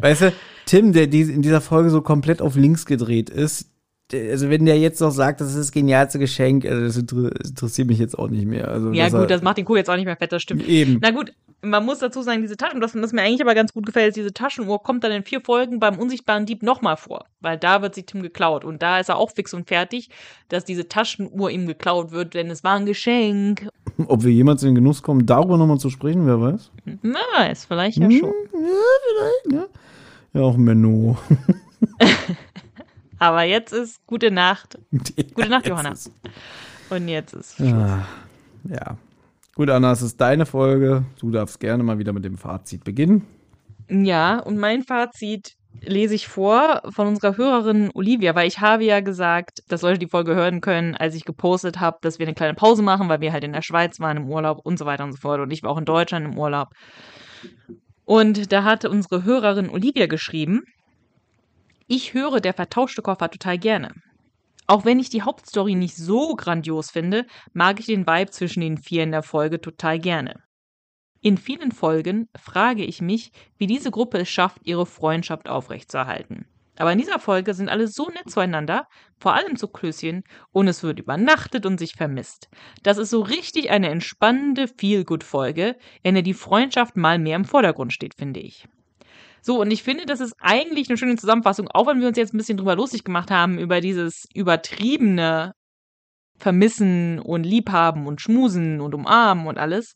weißt 0.00 0.22
du, 0.22 0.32
Tim, 0.66 0.92
der 0.92 1.04
in 1.04 1.40
dieser 1.40 1.60
Folge 1.60 1.90
so 1.90 2.02
komplett 2.02 2.42
auf 2.42 2.56
links 2.56 2.84
gedreht 2.84 3.30
ist, 3.30 3.70
also 4.12 4.48
wenn 4.48 4.64
der 4.64 4.78
jetzt 4.78 5.00
noch 5.00 5.10
sagt, 5.10 5.40
das 5.40 5.50
ist 5.50 5.58
das 5.58 5.72
genialste 5.72 6.18
Geschenk, 6.18 6.64
also 6.64 7.02
das 7.02 7.50
interessiert 7.50 7.88
mich 7.88 7.98
jetzt 7.98 8.18
auch 8.18 8.28
nicht 8.28 8.46
mehr. 8.46 8.68
Also, 8.68 8.92
ja 8.92 9.08
gut, 9.08 9.30
das 9.30 9.42
macht 9.42 9.58
den 9.58 9.64
Kuh 9.64 9.76
jetzt 9.76 9.90
auch 9.90 9.96
nicht 9.96 10.06
mehr 10.06 10.16
fett, 10.16 10.32
das 10.32 10.42
stimmt. 10.42 10.66
Eben. 10.66 10.98
Na 11.02 11.10
gut, 11.10 11.32
man 11.60 11.84
muss 11.84 11.98
dazu 11.98 12.22
sagen, 12.22 12.40
diese 12.40 12.56
Taschen, 12.56 12.80
das, 12.80 12.94
was 12.94 13.12
mir 13.12 13.22
eigentlich 13.22 13.42
aber 13.42 13.54
ganz 13.54 13.72
gut 13.74 13.84
gefällt, 13.84 14.08
ist, 14.08 14.16
diese 14.16 14.32
Taschenuhr 14.32 14.82
kommt 14.82 15.04
dann 15.04 15.12
in 15.12 15.24
vier 15.24 15.40
Folgen 15.40 15.80
beim 15.80 15.98
unsichtbaren 15.98 16.46
Dieb 16.46 16.62
nochmal 16.62 16.96
vor, 16.96 17.24
weil 17.40 17.58
da 17.58 17.82
wird 17.82 17.94
sie 17.94 18.04
Tim 18.04 18.22
geklaut 18.22 18.64
und 18.64 18.80
da 18.80 19.00
ist 19.00 19.08
er 19.08 19.16
auch 19.16 19.32
fix 19.32 19.52
und 19.52 19.68
fertig, 19.68 20.08
dass 20.48 20.64
diese 20.64 20.88
Taschenuhr 20.88 21.50
ihm 21.50 21.66
geklaut 21.66 22.10
wird, 22.12 22.34
denn 22.34 22.50
es 22.50 22.64
war 22.64 22.76
ein 22.76 22.86
Geschenk. 22.86 23.68
Ob 24.06 24.22
wir 24.22 24.32
jemals 24.32 24.62
in 24.62 24.70
den 24.70 24.74
Genuss 24.76 25.02
kommen, 25.02 25.26
darüber 25.26 25.58
nochmal 25.58 25.78
zu 25.78 25.90
sprechen, 25.90 26.26
wer 26.26 26.40
weiß? 26.40 26.70
Na, 27.02 27.18
weiß, 27.36 27.64
vielleicht 27.64 27.98
ja 27.98 28.06
hm, 28.06 28.18
schon. 28.18 28.32
Ja, 28.54 29.48
vielleicht, 29.48 29.52
ja. 29.52 29.66
Ja, 30.34 30.42
auch 30.42 30.56
Menno. 30.56 31.16
Aber 33.18 33.42
jetzt 33.42 33.72
ist 33.72 34.06
gute 34.06 34.30
Nacht. 34.30 34.78
Ja, 34.92 35.24
gute 35.34 35.48
Nacht, 35.48 35.66
Johanna. 35.66 35.92
Ist. 35.92 36.12
Und 36.90 37.08
jetzt 37.08 37.34
ist 37.34 37.56
Schluss. 37.56 37.70
Ja. 37.70 38.06
ja. 38.64 38.96
Gut, 39.54 39.70
Anna, 39.70 39.92
es 39.92 40.02
ist 40.02 40.20
deine 40.20 40.46
Folge. 40.46 41.04
Du 41.18 41.30
darfst 41.30 41.58
gerne 41.58 41.82
mal 41.82 41.98
wieder 41.98 42.12
mit 42.12 42.24
dem 42.24 42.38
Fazit 42.38 42.84
beginnen. 42.84 43.26
Ja, 43.90 44.38
und 44.38 44.58
mein 44.58 44.82
Fazit 44.82 45.54
lese 45.80 46.14
ich 46.14 46.28
vor 46.28 46.82
von 46.90 47.08
unserer 47.08 47.36
Hörerin 47.36 47.90
Olivia, 47.94 48.34
weil 48.34 48.48
ich 48.48 48.60
habe 48.60 48.84
ja 48.84 49.00
gesagt, 49.00 49.62
dass 49.68 49.82
Leute 49.82 49.98
die 49.98 50.08
Folge 50.08 50.34
hören 50.34 50.60
können, 50.60 50.96
als 50.96 51.14
ich 51.14 51.24
gepostet 51.24 51.80
habe, 51.80 51.98
dass 52.02 52.18
wir 52.18 52.26
eine 52.26 52.34
kleine 52.34 52.54
Pause 52.54 52.82
machen, 52.82 53.08
weil 53.08 53.20
wir 53.20 53.32
halt 53.32 53.44
in 53.44 53.52
der 53.52 53.62
Schweiz 53.62 54.00
waren 54.00 54.16
im 54.16 54.28
Urlaub 54.28 54.60
und 54.64 54.78
so 54.78 54.86
weiter 54.86 55.04
und 55.04 55.12
so 55.12 55.18
fort. 55.18 55.40
Und 55.40 55.52
ich 55.52 55.62
war 55.62 55.70
auch 55.70 55.78
in 55.78 55.84
Deutschland 55.84 56.26
im 56.26 56.38
Urlaub. 56.38 56.68
Und 58.04 58.52
da 58.52 58.64
hatte 58.64 58.90
unsere 58.90 59.24
Hörerin 59.24 59.68
Olivia 59.68 60.06
geschrieben, 60.06 60.62
ich 61.88 62.14
höre 62.14 62.40
der 62.40 62.54
vertauschte 62.54 63.02
Koffer 63.02 63.30
total 63.30 63.58
gerne. 63.58 63.94
Auch 64.66 64.84
wenn 64.84 65.00
ich 65.00 65.08
die 65.08 65.22
Hauptstory 65.22 65.74
nicht 65.74 65.96
so 65.96 66.36
grandios 66.36 66.90
finde, 66.90 67.26
mag 67.54 67.80
ich 67.80 67.86
den 67.86 68.06
Vibe 68.06 68.30
zwischen 68.30 68.60
den 68.60 68.76
vier 68.76 69.02
in 69.02 69.10
der 69.10 69.22
Folge 69.22 69.60
total 69.60 69.98
gerne. 69.98 70.42
In 71.22 71.38
vielen 71.38 71.72
Folgen 71.72 72.28
frage 72.38 72.84
ich 72.84 73.00
mich, 73.00 73.32
wie 73.56 73.66
diese 73.66 73.90
Gruppe 73.90 74.18
es 74.18 74.28
schafft, 74.28 74.60
ihre 74.64 74.84
Freundschaft 74.84 75.48
aufrechtzuerhalten. 75.48 76.46
Aber 76.76 76.92
in 76.92 76.98
dieser 76.98 77.18
Folge 77.18 77.54
sind 77.54 77.70
alle 77.70 77.88
so 77.88 78.08
nett 78.08 78.30
zueinander, 78.30 78.86
vor 79.18 79.34
allem 79.34 79.56
zu 79.56 79.66
Klößchen, 79.66 80.22
und 80.52 80.68
es 80.68 80.82
wird 80.82 81.00
übernachtet 81.00 81.66
und 81.66 81.78
sich 81.78 81.94
vermisst. 81.94 82.48
Das 82.82 82.98
ist 82.98 83.10
so 83.10 83.22
richtig 83.22 83.70
eine 83.70 83.88
entspannende 83.88 84.68
Feel-Good-Folge, 84.68 85.76
in 86.02 86.14
der 86.14 86.22
die 86.22 86.34
Freundschaft 86.34 86.96
mal 86.96 87.18
mehr 87.18 87.36
im 87.36 87.46
Vordergrund 87.46 87.92
steht, 87.92 88.14
finde 88.14 88.40
ich. 88.40 88.68
So, 89.48 89.62
und 89.62 89.70
ich 89.70 89.82
finde, 89.82 90.04
das 90.04 90.20
ist 90.20 90.34
eigentlich 90.40 90.90
eine 90.90 90.98
schöne 90.98 91.16
Zusammenfassung, 91.16 91.68
auch 91.68 91.86
wenn 91.86 92.02
wir 92.02 92.08
uns 92.08 92.18
jetzt 92.18 92.34
ein 92.34 92.36
bisschen 92.36 92.58
drüber 92.58 92.76
lustig 92.76 93.02
gemacht 93.02 93.30
haben, 93.30 93.58
über 93.58 93.80
dieses 93.80 94.26
übertriebene 94.34 95.54
Vermissen 96.36 97.18
und 97.18 97.44
Liebhaben 97.44 98.06
und 98.06 98.20
Schmusen 98.20 98.82
und 98.82 98.94
Umarmen 98.94 99.46
und 99.46 99.56
alles. 99.56 99.94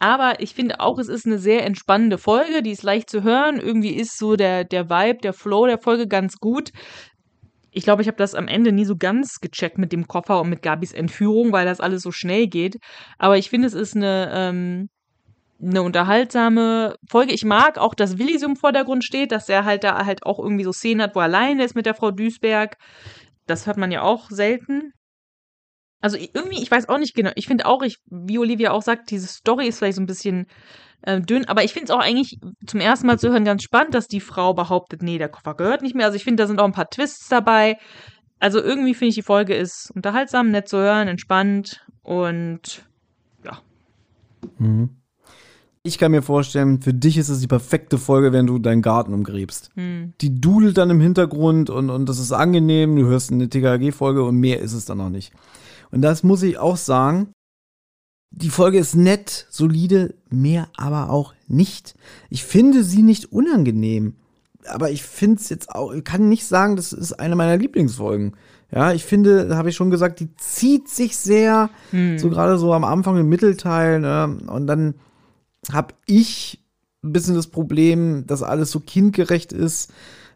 Aber 0.00 0.40
ich 0.40 0.56
finde 0.56 0.80
auch, 0.80 0.98
es 0.98 1.06
ist 1.06 1.24
eine 1.24 1.38
sehr 1.38 1.64
entspannende 1.64 2.18
Folge, 2.18 2.64
die 2.64 2.72
ist 2.72 2.82
leicht 2.82 3.10
zu 3.10 3.22
hören. 3.22 3.60
Irgendwie 3.60 3.94
ist 3.94 4.18
so 4.18 4.34
der, 4.34 4.64
der 4.64 4.90
Vibe, 4.90 5.20
der 5.22 5.34
Flow 5.34 5.66
der 5.66 5.78
Folge 5.78 6.08
ganz 6.08 6.38
gut. 6.38 6.70
Ich 7.70 7.84
glaube, 7.84 8.02
ich 8.02 8.08
habe 8.08 8.18
das 8.18 8.34
am 8.34 8.48
Ende 8.48 8.72
nie 8.72 8.86
so 8.86 8.96
ganz 8.96 9.38
gecheckt 9.38 9.78
mit 9.78 9.92
dem 9.92 10.08
Koffer 10.08 10.40
und 10.40 10.50
mit 10.50 10.62
Gabis 10.62 10.92
Entführung, 10.92 11.52
weil 11.52 11.64
das 11.64 11.78
alles 11.78 12.02
so 12.02 12.10
schnell 12.10 12.48
geht. 12.48 12.78
Aber 13.18 13.38
ich 13.38 13.50
finde, 13.50 13.68
es 13.68 13.74
ist 13.74 13.94
eine, 13.94 14.32
ähm, 14.34 14.88
eine 15.62 15.82
unterhaltsame 15.82 16.96
Folge. 17.08 17.32
Ich 17.32 17.44
mag 17.44 17.78
auch, 17.78 17.94
dass 17.94 18.18
Willi 18.18 18.38
so 18.38 18.46
im 18.46 18.56
Vordergrund 18.56 19.04
steht, 19.04 19.32
dass 19.32 19.48
er 19.48 19.64
halt 19.64 19.84
da 19.84 20.04
halt 20.04 20.24
auch 20.26 20.38
irgendwie 20.38 20.64
so 20.64 20.72
Szenen 20.72 21.02
hat, 21.02 21.14
wo 21.14 21.20
er 21.20 21.24
alleine 21.24 21.64
ist 21.64 21.74
mit 21.74 21.86
der 21.86 21.94
Frau 21.94 22.10
Duisberg. 22.10 22.76
Das 23.46 23.66
hört 23.66 23.76
man 23.76 23.90
ja 23.90 24.02
auch 24.02 24.30
selten. 24.30 24.92
Also 26.00 26.18
irgendwie, 26.18 26.62
ich 26.62 26.70
weiß 26.70 26.88
auch 26.88 26.98
nicht 26.98 27.14
genau. 27.14 27.30
Ich 27.34 27.46
finde 27.46 27.66
auch, 27.66 27.82
ich, 27.82 27.96
wie 28.10 28.38
Olivia 28.38 28.72
auch 28.72 28.82
sagt, 28.82 29.10
diese 29.10 29.26
Story 29.26 29.68
ist 29.68 29.78
vielleicht 29.78 29.96
so 29.96 30.02
ein 30.02 30.06
bisschen 30.06 30.46
äh, 31.02 31.20
dünn. 31.20 31.46
Aber 31.46 31.64
ich 31.64 31.72
finde 31.72 31.84
es 31.84 31.90
auch 31.90 32.00
eigentlich 32.00 32.38
zum 32.66 32.80
ersten 32.80 33.06
Mal 33.06 33.18
zu 33.18 33.30
hören 33.30 33.44
ganz 33.44 33.62
spannend, 33.62 33.94
dass 33.94 34.06
die 34.06 34.20
Frau 34.20 34.52
behauptet, 34.52 35.02
nee, 35.02 35.16
der 35.16 35.30
Koffer 35.30 35.54
gehört 35.54 35.80
nicht 35.80 35.94
mehr. 35.94 36.06
Also 36.06 36.16
ich 36.16 36.24
finde, 36.24 36.42
da 36.42 36.46
sind 36.46 36.60
auch 36.60 36.66
ein 36.66 36.72
paar 36.72 36.90
Twists 36.90 37.28
dabei. 37.28 37.78
Also 38.38 38.60
irgendwie 38.60 38.92
finde 38.94 39.10
ich, 39.10 39.14
die 39.14 39.22
Folge 39.22 39.54
ist 39.54 39.90
unterhaltsam, 39.94 40.50
nett 40.50 40.68
zu 40.68 40.76
hören, 40.76 41.08
entspannt 41.08 41.86
und 42.02 42.84
ja. 43.42 43.62
Mhm. 44.58 45.03
Ich 45.86 45.98
kann 45.98 46.12
mir 46.12 46.22
vorstellen, 46.22 46.80
für 46.80 46.94
dich 46.94 47.18
ist 47.18 47.28
es 47.28 47.40
die 47.40 47.46
perfekte 47.46 47.98
Folge, 47.98 48.32
wenn 48.32 48.46
du 48.46 48.58
deinen 48.58 48.80
Garten 48.80 49.12
umgräbst. 49.12 49.68
Hm. 49.74 50.14
Die 50.22 50.40
dudelt 50.40 50.78
dann 50.78 50.88
im 50.88 50.98
Hintergrund 51.00 51.68
und, 51.68 51.90
und 51.90 52.08
das 52.08 52.18
ist 52.18 52.32
angenehm. 52.32 52.96
Du 52.96 53.04
hörst 53.04 53.30
eine 53.30 53.50
TKG-Folge 53.50 54.24
und 54.24 54.36
mehr 54.36 54.60
ist 54.60 54.72
es 54.72 54.86
dann 54.86 54.96
noch 54.96 55.10
nicht. 55.10 55.34
Und 55.90 56.00
das 56.00 56.22
muss 56.22 56.42
ich 56.42 56.56
auch 56.56 56.78
sagen. 56.78 57.28
Die 58.30 58.48
Folge 58.48 58.78
ist 58.78 58.94
nett, 58.96 59.46
solide, 59.50 60.14
mehr 60.30 60.68
aber 60.74 61.10
auch 61.10 61.34
nicht. 61.48 61.94
Ich 62.30 62.44
finde 62.44 62.82
sie 62.82 63.02
nicht 63.02 63.30
unangenehm. 63.30 64.14
Aber 64.66 64.90
ich 64.90 65.02
finde 65.02 65.36
es 65.42 65.50
jetzt 65.50 65.68
auch, 65.70 65.92
ich 65.92 66.02
kann 66.02 66.30
nicht 66.30 66.46
sagen, 66.46 66.76
das 66.76 66.94
ist 66.94 67.12
eine 67.12 67.36
meiner 67.36 67.58
Lieblingsfolgen. 67.58 68.32
Ja, 68.72 68.94
ich 68.94 69.04
finde, 69.04 69.46
da 69.48 69.58
habe 69.58 69.68
ich 69.68 69.76
schon 69.76 69.90
gesagt, 69.90 70.18
die 70.18 70.34
zieht 70.36 70.88
sich 70.88 71.18
sehr, 71.18 71.68
Hm. 71.90 72.18
so 72.18 72.30
gerade 72.30 72.56
so 72.56 72.72
am 72.72 72.84
Anfang 72.84 73.18
im 73.18 73.28
Mittelteil. 73.28 74.00
Ne? 74.00 74.38
Und 74.46 74.66
dann 74.66 74.94
habe 75.72 75.94
ich 76.06 76.60
ein 77.02 77.12
bisschen 77.12 77.34
das 77.34 77.48
Problem, 77.48 78.26
dass 78.26 78.42
alles 78.42 78.70
so 78.70 78.80
kindgerecht 78.80 79.52
ist. 79.52 79.92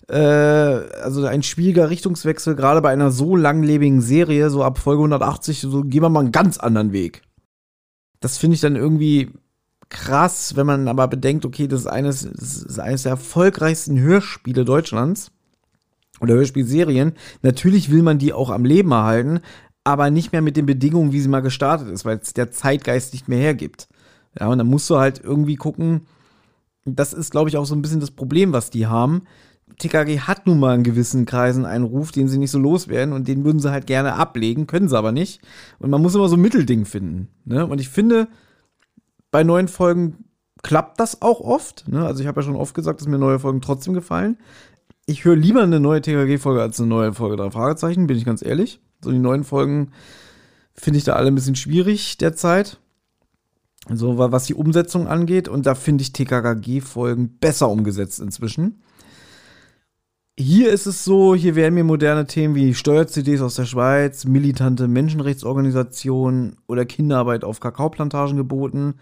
Äh, 0.08 0.16
also 0.16 1.24
ein 1.26 1.42
schwieriger 1.42 1.90
Richtungswechsel, 1.90 2.54
gerade 2.54 2.82
bei 2.82 2.90
einer 2.90 3.10
so 3.10 3.36
langlebigen 3.36 4.00
Serie, 4.00 4.50
so 4.50 4.62
ab 4.62 4.78
Folge 4.78 5.00
180, 5.00 5.60
so 5.60 5.82
gehen 5.82 6.02
wir 6.02 6.08
mal 6.08 6.20
einen 6.20 6.32
ganz 6.32 6.58
anderen 6.58 6.92
Weg. 6.92 7.22
Das 8.20 8.38
finde 8.38 8.54
ich 8.54 8.60
dann 8.60 8.76
irgendwie 8.76 9.30
krass, 9.90 10.56
wenn 10.56 10.66
man 10.66 10.88
aber 10.88 11.08
bedenkt, 11.08 11.44
okay, 11.44 11.66
das 11.66 11.80
ist 11.80 11.86
eines, 11.86 12.28
das 12.30 12.62
ist 12.62 12.78
eines 12.78 13.04
der 13.04 13.10
erfolgreichsten 13.10 13.98
Hörspiele 13.98 14.64
Deutschlands 14.64 15.30
oder 16.20 16.34
Hörspielserien. 16.34 17.12
Natürlich 17.42 17.90
will 17.90 18.02
man 18.02 18.18
die 18.18 18.32
auch 18.32 18.50
am 18.50 18.64
Leben 18.64 18.90
erhalten, 18.92 19.40
aber 19.84 20.10
nicht 20.10 20.32
mehr 20.32 20.42
mit 20.42 20.56
den 20.56 20.66
Bedingungen, 20.66 21.12
wie 21.12 21.20
sie 21.20 21.28
mal 21.28 21.40
gestartet 21.40 21.88
ist, 21.88 22.04
weil 22.04 22.18
es 22.18 22.34
der 22.34 22.50
Zeitgeist 22.50 23.12
nicht 23.12 23.28
mehr 23.28 23.38
hergibt. 23.38 23.88
Ja, 24.38 24.48
und 24.48 24.58
dann 24.58 24.66
musst 24.66 24.88
du 24.90 24.98
halt 24.98 25.20
irgendwie 25.22 25.56
gucken, 25.56 26.02
das 26.84 27.12
ist, 27.12 27.30
glaube 27.30 27.50
ich, 27.50 27.56
auch 27.56 27.66
so 27.66 27.74
ein 27.74 27.82
bisschen 27.82 28.00
das 28.00 28.10
Problem, 28.10 28.52
was 28.52 28.70
die 28.70 28.86
haben. 28.86 29.22
TKG 29.78 30.20
hat 30.20 30.46
nun 30.46 30.58
mal 30.58 30.74
in 30.74 30.82
gewissen 30.82 31.26
Kreisen 31.26 31.66
einen 31.66 31.84
Ruf, 31.84 32.10
den 32.10 32.28
sie 32.28 32.38
nicht 32.38 32.50
so 32.50 32.58
loswerden 32.58 33.12
und 33.12 33.28
den 33.28 33.44
würden 33.44 33.60
sie 33.60 33.70
halt 33.70 33.86
gerne 33.86 34.14
ablegen, 34.14 34.66
können 34.66 34.88
sie 34.88 34.96
aber 34.96 35.12
nicht. 35.12 35.40
Und 35.78 35.90
man 35.90 36.00
muss 36.00 36.14
immer 36.14 36.28
so 36.28 36.36
ein 36.36 36.42
Mittelding 36.42 36.84
finden. 36.84 37.28
Ne? 37.44 37.66
Und 37.66 37.80
ich 37.80 37.88
finde, 37.88 38.28
bei 39.30 39.44
neuen 39.44 39.68
Folgen 39.68 40.24
klappt 40.62 40.98
das 41.00 41.22
auch 41.22 41.40
oft. 41.40 41.86
Ne? 41.88 42.04
Also 42.04 42.22
ich 42.22 42.26
habe 42.26 42.40
ja 42.40 42.46
schon 42.46 42.56
oft 42.56 42.74
gesagt, 42.74 43.00
dass 43.00 43.08
mir 43.08 43.18
neue 43.18 43.38
Folgen 43.38 43.60
trotzdem 43.60 43.94
gefallen. 43.94 44.38
Ich 45.06 45.24
höre 45.24 45.36
lieber 45.36 45.62
eine 45.62 45.80
neue 45.80 46.00
TKG-Folge 46.00 46.62
als 46.62 46.80
eine 46.80 46.88
neue 46.88 47.12
Folge 47.12 47.36
drei 47.36 47.50
Fragezeichen, 47.50 48.06
bin 48.06 48.16
ich 48.16 48.24
ganz 48.24 48.42
ehrlich. 48.42 48.80
So 49.02 49.10
die 49.10 49.18
neuen 49.18 49.44
Folgen 49.44 49.92
finde 50.74 50.98
ich 50.98 51.04
da 51.04 51.14
alle 51.14 51.28
ein 51.28 51.34
bisschen 51.34 51.56
schwierig 51.56 52.18
derzeit. 52.18 52.78
So, 53.92 54.18
wa- 54.18 54.32
was 54.32 54.44
die 54.44 54.54
Umsetzung 54.54 55.06
angeht. 55.08 55.48
Und 55.48 55.66
da 55.66 55.74
finde 55.74 56.02
ich 56.02 56.12
TKKG-Folgen 56.12 57.38
besser 57.38 57.68
umgesetzt 57.70 58.20
inzwischen. 58.20 58.82
Hier 60.38 60.70
ist 60.72 60.86
es 60.86 61.04
so, 61.04 61.34
hier 61.34 61.56
werden 61.56 61.74
mir 61.74 61.82
moderne 61.82 62.26
Themen 62.26 62.54
wie 62.54 62.72
Steuer-CDs 62.72 63.40
aus 63.40 63.56
der 63.56 63.64
Schweiz, 63.64 64.24
militante 64.24 64.86
Menschenrechtsorganisationen 64.86 66.58
oder 66.68 66.86
Kinderarbeit 66.86 67.42
auf 67.42 67.58
Kakaoplantagen 67.58 68.36
geboten. 68.36 68.94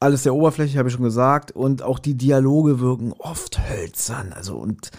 Alles 0.00 0.24
der 0.24 0.34
Oberfläche, 0.34 0.78
habe 0.78 0.88
ich 0.88 0.94
schon 0.94 1.04
gesagt. 1.04 1.52
Und 1.52 1.82
auch 1.82 1.98
die 2.00 2.16
Dialoge 2.16 2.80
wirken 2.80 3.12
oft 3.18 3.60
hölzern. 3.70 4.32
Also 4.32 4.56
und 4.56 4.90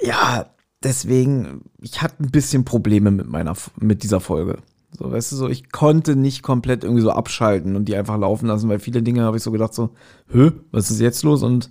ja, 0.00 0.46
deswegen, 0.82 1.62
ich 1.80 2.00
hatte 2.02 2.22
ein 2.22 2.30
bisschen 2.30 2.64
Probleme 2.64 3.10
mit 3.10 3.26
meiner, 3.26 3.56
mit 3.80 4.02
dieser 4.04 4.20
Folge. 4.20 4.58
So, 4.98 5.10
weißt 5.10 5.32
du, 5.32 5.36
so, 5.36 5.48
ich 5.48 5.70
konnte 5.70 6.16
nicht 6.16 6.42
komplett 6.42 6.84
irgendwie 6.84 7.02
so 7.02 7.10
abschalten 7.10 7.76
und 7.76 7.86
die 7.86 7.96
einfach 7.96 8.16
laufen 8.18 8.46
lassen, 8.46 8.68
weil 8.68 8.78
viele 8.78 9.02
Dinge 9.02 9.22
habe 9.22 9.36
ich 9.36 9.42
so 9.42 9.50
gedacht, 9.52 9.74
so, 9.74 9.90
hö, 10.28 10.52
was 10.70 10.90
ist 10.90 11.00
jetzt 11.00 11.22
los? 11.22 11.42
Und 11.42 11.68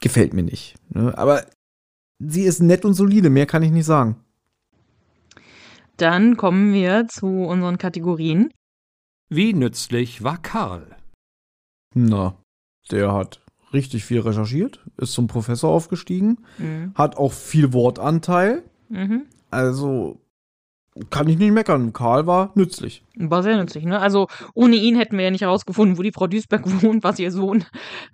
gefällt 0.00 0.32
mir 0.32 0.42
nicht. 0.42 0.76
Ne? 0.90 1.16
Aber 1.18 1.44
sie 2.18 2.42
ist 2.44 2.62
nett 2.62 2.84
und 2.84 2.94
solide, 2.94 3.28
mehr 3.30 3.46
kann 3.46 3.62
ich 3.62 3.70
nicht 3.70 3.84
sagen. 3.86 4.16
Dann 5.96 6.36
kommen 6.36 6.72
wir 6.72 7.08
zu 7.08 7.26
unseren 7.26 7.78
Kategorien. 7.78 8.50
Wie 9.28 9.54
nützlich 9.54 10.22
war 10.22 10.38
Karl? 10.38 10.96
Na, 11.94 12.36
der 12.90 13.12
hat 13.12 13.40
richtig 13.72 14.04
viel 14.04 14.20
recherchiert, 14.20 14.84
ist 14.98 15.12
zum 15.12 15.26
Professor 15.26 15.70
aufgestiegen, 15.70 16.38
Mhm. 16.58 16.92
hat 16.94 17.16
auch 17.16 17.32
viel 17.32 17.72
Wortanteil. 17.72 18.62
Mhm. 18.88 19.22
Also 19.50 20.20
kann 21.10 21.28
ich 21.28 21.38
nicht 21.38 21.52
meckern. 21.52 21.92
Karl 21.92 22.26
war 22.26 22.52
nützlich. 22.54 23.02
War 23.16 23.42
sehr 23.42 23.56
nützlich, 23.56 23.84
ne? 23.84 24.00
Also 24.00 24.28
ohne 24.54 24.76
ihn 24.76 24.96
hätten 24.96 25.16
wir 25.16 25.24
ja 25.24 25.30
nicht 25.30 25.42
herausgefunden, 25.42 25.98
wo 25.98 26.02
die 26.02 26.12
Frau 26.12 26.26
Duisberg 26.26 26.62
wohnt, 26.82 27.04
was 27.04 27.18
ihr 27.18 27.30
Sohn 27.30 27.64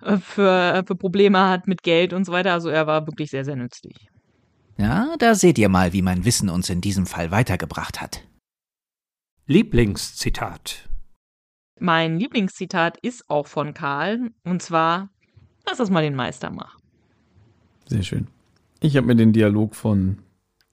äh, 0.01 0.17
für, 0.17 0.83
für 0.85 0.95
Probleme 0.95 1.47
hat 1.47 1.67
mit 1.67 1.83
Geld 1.83 2.13
und 2.13 2.25
so 2.25 2.31
weiter. 2.31 2.53
Also 2.53 2.69
er 2.69 2.87
war 2.87 3.07
wirklich 3.07 3.29
sehr, 3.29 3.45
sehr 3.45 3.55
nützlich. 3.55 4.07
Ja, 4.77 5.15
da 5.19 5.35
seht 5.35 5.57
ihr 5.57 5.69
mal, 5.69 5.93
wie 5.93 6.01
mein 6.01 6.25
Wissen 6.25 6.49
uns 6.49 6.69
in 6.69 6.81
diesem 6.81 7.05
Fall 7.05 7.31
weitergebracht 7.31 8.01
hat. 8.01 8.23
Lieblingszitat. 9.45 10.89
Mein 11.79 12.17
Lieblingszitat 12.17 12.97
ist 13.01 13.29
auch 13.29 13.47
von 13.47 13.73
Karl. 13.73 14.31
Und 14.43 14.61
zwar, 14.61 15.09
lass 15.67 15.77
das 15.77 15.89
mal 15.89 16.03
den 16.03 16.15
Meister 16.15 16.49
machen. 16.49 16.81
Sehr 17.87 18.03
schön. 18.03 18.27
Ich 18.79 18.97
habe 18.97 19.07
mir 19.07 19.15
den 19.15 19.33
Dialog 19.33 19.75
von 19.75 20.19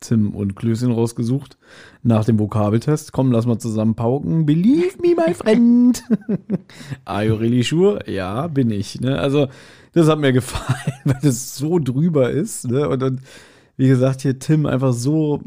Tim 0.01 0.35
und 0.35 0.57
Klößchen 0.57 0.91
rausgesucht. 0.91 1.59
Nach 2.03 2.25
dem 2.25 2.39
Vokabeltest. 2.39 3.13
Komm, 3.13 3.31
lass 3.31 3.47
mal 3.47 3.59
zusammen 3.59 3.95
pauken. 3.95 4.47
Believe 4.47 4.97
me, 5.03 5.15
my 5.15 5.35
friend. 5.35 6.03
Are 7.05 7.25
you 7.25 7.35
really 7.35 7.63
sure? 7.63 8.01
Ja, 8.11 8.47
bin 8.49 8.71
ich. 8.71 9.01
Ne? 9.01 9.19
Also, 9.19 9.49
das 9.93 10.09
hat 10.09 10.19
mir 10.19 10.33
gefallen, 10.35 11.01
weil 11.05 11.21
das 11.23 11.57
so 11.57 11.79
drüber 11.79 12.31
ist. 12.31 12.69
Ne? 12.69 12.89
Und, 12.89 13.03
und 13.03 13.21
wie 13.77 13.89
gesagt, 13.89 14.23
hier 14.23 14.39
Tim 14.39 14.67
einfach 14.67 14.93
so 14.93 15.43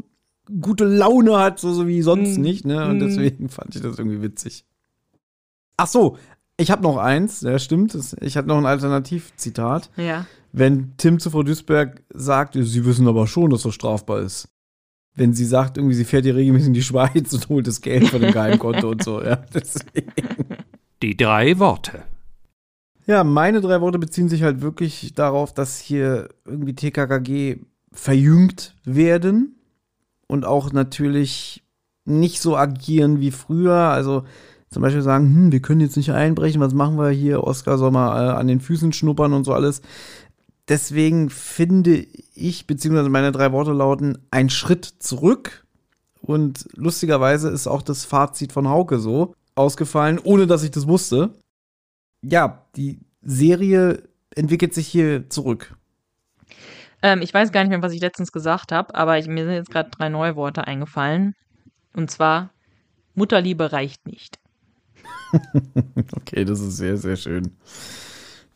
gute 0.60 0.84
Laune 0.84 1.38
hat, 1.38 1.58
so, 1.58 1.72
so 1.72 1.86
wie 1.86 2.02
sonst 2.02 2.38
Mm, 2.38 2.42
nicht. 2.42 2.64
Ne? 2.64 2.86
Und 2.88 2.98
mm. 2.98 3.00
deswegen 3.00 3.48
fand 3.48 3.74
ich 3.74 3.82
das 3.82 3.98
irgendwie 3.98 4.22
witzig. 4.22 4.64
Ach 5.76 5.86
so, 5.86 6.16
ich 6.56 6.70
habe 6.70 6.82
noch 6.82 6.96
eins. 6.96 7.40
Ja, 7.40 7.58
stimmt. 7.58 7.96
Ich 8.20 8.36
hatte 8.36 8.48
noch 8.48 8.58
ein 8.58 8.66
Alternativzitat 8.66 9.90
Ja. 9.96 10.26
wenn 10.52 10.94
Tim 10.96 11.18
zu 11.18 11.30
Frau 11.30 11.42
Duisberg 11.42 12.02
sagt, 12.12 12.54
sie 12.54 12.84
wissen 12.84 13.08
aber 13.08 13.26
schon, 13.26 13.50
dass 13.50 13.62
das 13.62 13.74
strafbar 13.74 14.20
ist. 14.20 14.48
Wenn 15.16 15.32
sie 15.32 15.44
sagt, 15.44 15.76
irgendwie, 15.76 15.94
sie 15.94 16.04
fährt 16.04 16.24
hier 16.24 16.34
regelmäßig 16.34 16.68
in 16.68 16.74
die 16.74 16.82
Schweiz 16.82 17.32
und 17.34 17.48
holt 17.48 17.66
das 17.66 17.80
Geld 17.80 18.08
von 18.08 18.20
dem 18.20 18.32
Geheimkonto 18.32 18.90
und 18.90 19.02
so, 19.04 19.22
ja. 19.22 19.36
Deswegen. 19.54 20.12
Die 21.02 21.16
drei 21.16 21.58
Worte. 21.58 22.02
Ja, 23.06 23.22
meine 23.22 23.60
drei 23.60 23.80
Worte 23.80 23.98
beziehen 23.98 24.28
sich 24.28 24.42
halt 24.42 24.60
wirklich 24.62 25.12
darauf, 25.14 25.52
dass 25.52 25.78
hier 25.78 26.30
irgendwie 26.44 26.74
TKKG 26.74 27.58
verjüngt 27.92 28.74
werden 28.84 29.56
und 30.26 30.44
auch 30.44 30.72
natürlich 30.72 31.62
nicht 32.06 32.40
so 32.40 32.56
agieren 32.56 33.20
wie 33.20 33.30
früher. 33.30 33.74
Also 33.74 34.24
zum 34.74 34.82
Beispiel 34.82 35.02
sagen, 35.02 35.26
hm, 35.26 35.52
wir 35.52 35.60
können 35.60 35.80
jetzt 35.80 35.96
nicht 35.96 36.12
einbrechen, 36.12 36.60
was 36.60 36.74
machen 36.74 36.98
wir 36.98 37.10
hier? 37.10 37.44
Oscar 37.44 37.78
soll 37.78 37.90
mal 37.90 38.26
äh, 38.26 38.36
an 38.36 38.48
den 38.48 38.60
Füßen 38.60 38.92
schnuppern 38.92 39.32
und 39.32 39.44
so 39.44 39.54
alles. 39.54 39.80
Deswegen 40.68 41.30
finde 41.30 42.06
ich, 42.34 42.66
beziehungsweise 42.66 43.08
meine 43.08 43.32
drei 43.32 43.52
Worte 43.52 43.72
lauten, 43.72 44.18
ein 44.30 44.50
Schritt 44.50 44.84
zurück. 44.84 45.64
Und 46.20 46.68
lustigerweise 46.74 47.50
ist 47.50 47.66
auch 47.66 47.82
das 47.82 48.04
Fazit 48.04 48.52
von 48.52 48.68
Hauke 48.68 48.98
so 48.98 49.34
ausgefallen, 49.54 50.18
ohne 50.22 50.46
dass 50.46 50.62
ich 50.62 50.70
das 50.70 50.88
wusste. 50.88 51.34
Ja, 52.22 52.66
die 52.76 52.98
Serie 53.22 54.02
entwickelt 54.34 54.74
sich 54.74 54.88
hier 54.88 55.28
zurück. 55.30 55.76
Ähm, 57.02 57.20
ich 57.22 57.32
weiß 57.32 57.52
gar 57.52 57.62
nicht 57.62 57.70
mehr, 57.70 57.82
was 57.82 57.92
ich 57.92 58.00
letztens 58.00 58.32
gesagt 58.32 58.72
habe, 58.72 58.94
aber 58.94 59.18
ich, 59.18 59.28
mir 59.28 59.44
sind 59.44 59.54
jetzt 59.54 59.70
gerade 59.70 59.90
drei 59.90 60.08
neue 60.08 60.34
Worte 60.34 60.66
eingefallen. 60.66 61.34
Und 61.92 62.10
zwar, 62.10 62.50
Mutterliebe 63.14 63.72
reicht 63.72 64.06
nicht. 64.06 64.38
Okay, 66.16 66.44
das 66.44 66.60
ist 66.60 66.76
sehr, 66.76 66.96
sehr 66.96 67.16
schön. 67.16 67.52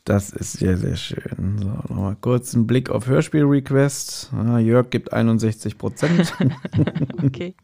Das 0.04 0.30
ist 0.30 0.52
sehr, 0.54 0.76
sehr 0.78 0.96
schön. 0.96 1.58
So, 1.58 1.66
nochmal 1.94 2.16
kurz 2.20 2.54
einen 2.54 2.66
Blick 2.66 2.88
auf 2.90 3.06
Hörspiel-Request. 3.06 4.30
Ah, 4.32 4.58
Jörg 4.58 4.90
gibt 4.90 5.12
61 5.12 5.76
Prozent. 5.78 6.32
Okay. 7.22 7.54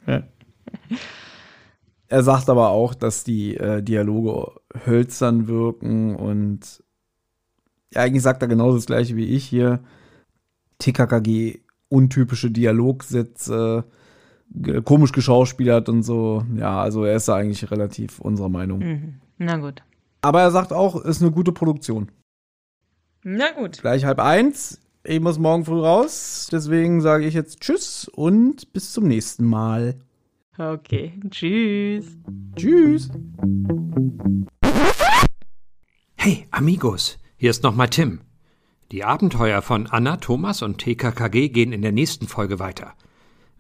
er 2.09 2.23
sagt 2.23 2.49
aber 2.51 2.69
auch, 2.70 2.95
dass 2.95 3.24
die 3.24 3.57
äh, 3.57 3.82
Dialoge 3.82 4.53
hölzern 4.86 5.47
wirken 5.49 6.16
und 6.16 6.82
ja, 7.93 8.03
eigentlich 8.03 8.23
sagt 8.23 8.43
er 8.43 8.49
genau 8.49 8.74
das 8.74 8.86
gleiche 8.86 9.16
wie 9.16 9.24
ich 9.27 9.45
hier. 9.45 9.81
TKKG 10.78 11.61
untypische 11.89 12.51
Dialogsätze, 12.51 13.85
ge- 13.85 13.95
komisch 14.85 15.12
geschauspielert 15.12 15.89
und 15.89 16.02
so. 16.02 16.44
Ja, 16.56 16.81
also 16.81 17.05
er 17.05 17.16
ist 17.16 17.28
da 17.28 17.36
eigentlich 17.36 17.70
relativ 17.70 18.20
unserer 18.20 18.48
Meinung. 18.48 18.78
Mhm. 18.81 19.14
Na 19.39 19.56
gut. 19.56 19.82
Aber 20.22 20.40
er 20.40 20.51
sagt 20.51 20.72
auch, 20.72 21.02
ist 21.05 21.20
eine 21.20 21.31
gute 21.31 21.52
Produktion. 21.52 22.10
Na 23.22 23.52
gut. 23.52 23.81
Gleich 23.81 24.05
halb 24.05 24.20
eins. 24.20 24.81
Ich 25.02 25.20
muss 25.20 25.39
morgen 25.39 25.64
früh 25.64 25.81
raus. 25.81 26.48
Deswegen 26.51 27.01
sage 27.01 27.26
ich 27.26 27.35
jetzt 27.35 27.60
Tschüss 27.60 28.09
und 28.09 28.72
bis 28.72 28.93
zum 28.93 29.06
nächsten 29.06 29.44
Mal. 29.44 29.97
Okay. 30.56 31.12
Tschüss. 31.31 32.06
Tschüss. 32.56 33.10
Hey, 36.14 36.47
Amigos, 36.51 37.18
hier 37.36 37.51
ist 37.51 37.64
nochmal 37.64 37.89
Tim. 37.89 38.20
Die 38.93 39.05
Abenteuer 39.05 39.60
von 39.60 39.89
Anna, 39.89 40.16
Thomas 40.18 40.62
und 40.62 40.78
TKKG 40.78 41.48
gehen 41.48 41.72
in 41.72 41.82
der 41.82 41.93
nächsten 41.93 42.28
Folge 42.28 42.59
weiter. 42.60 42.94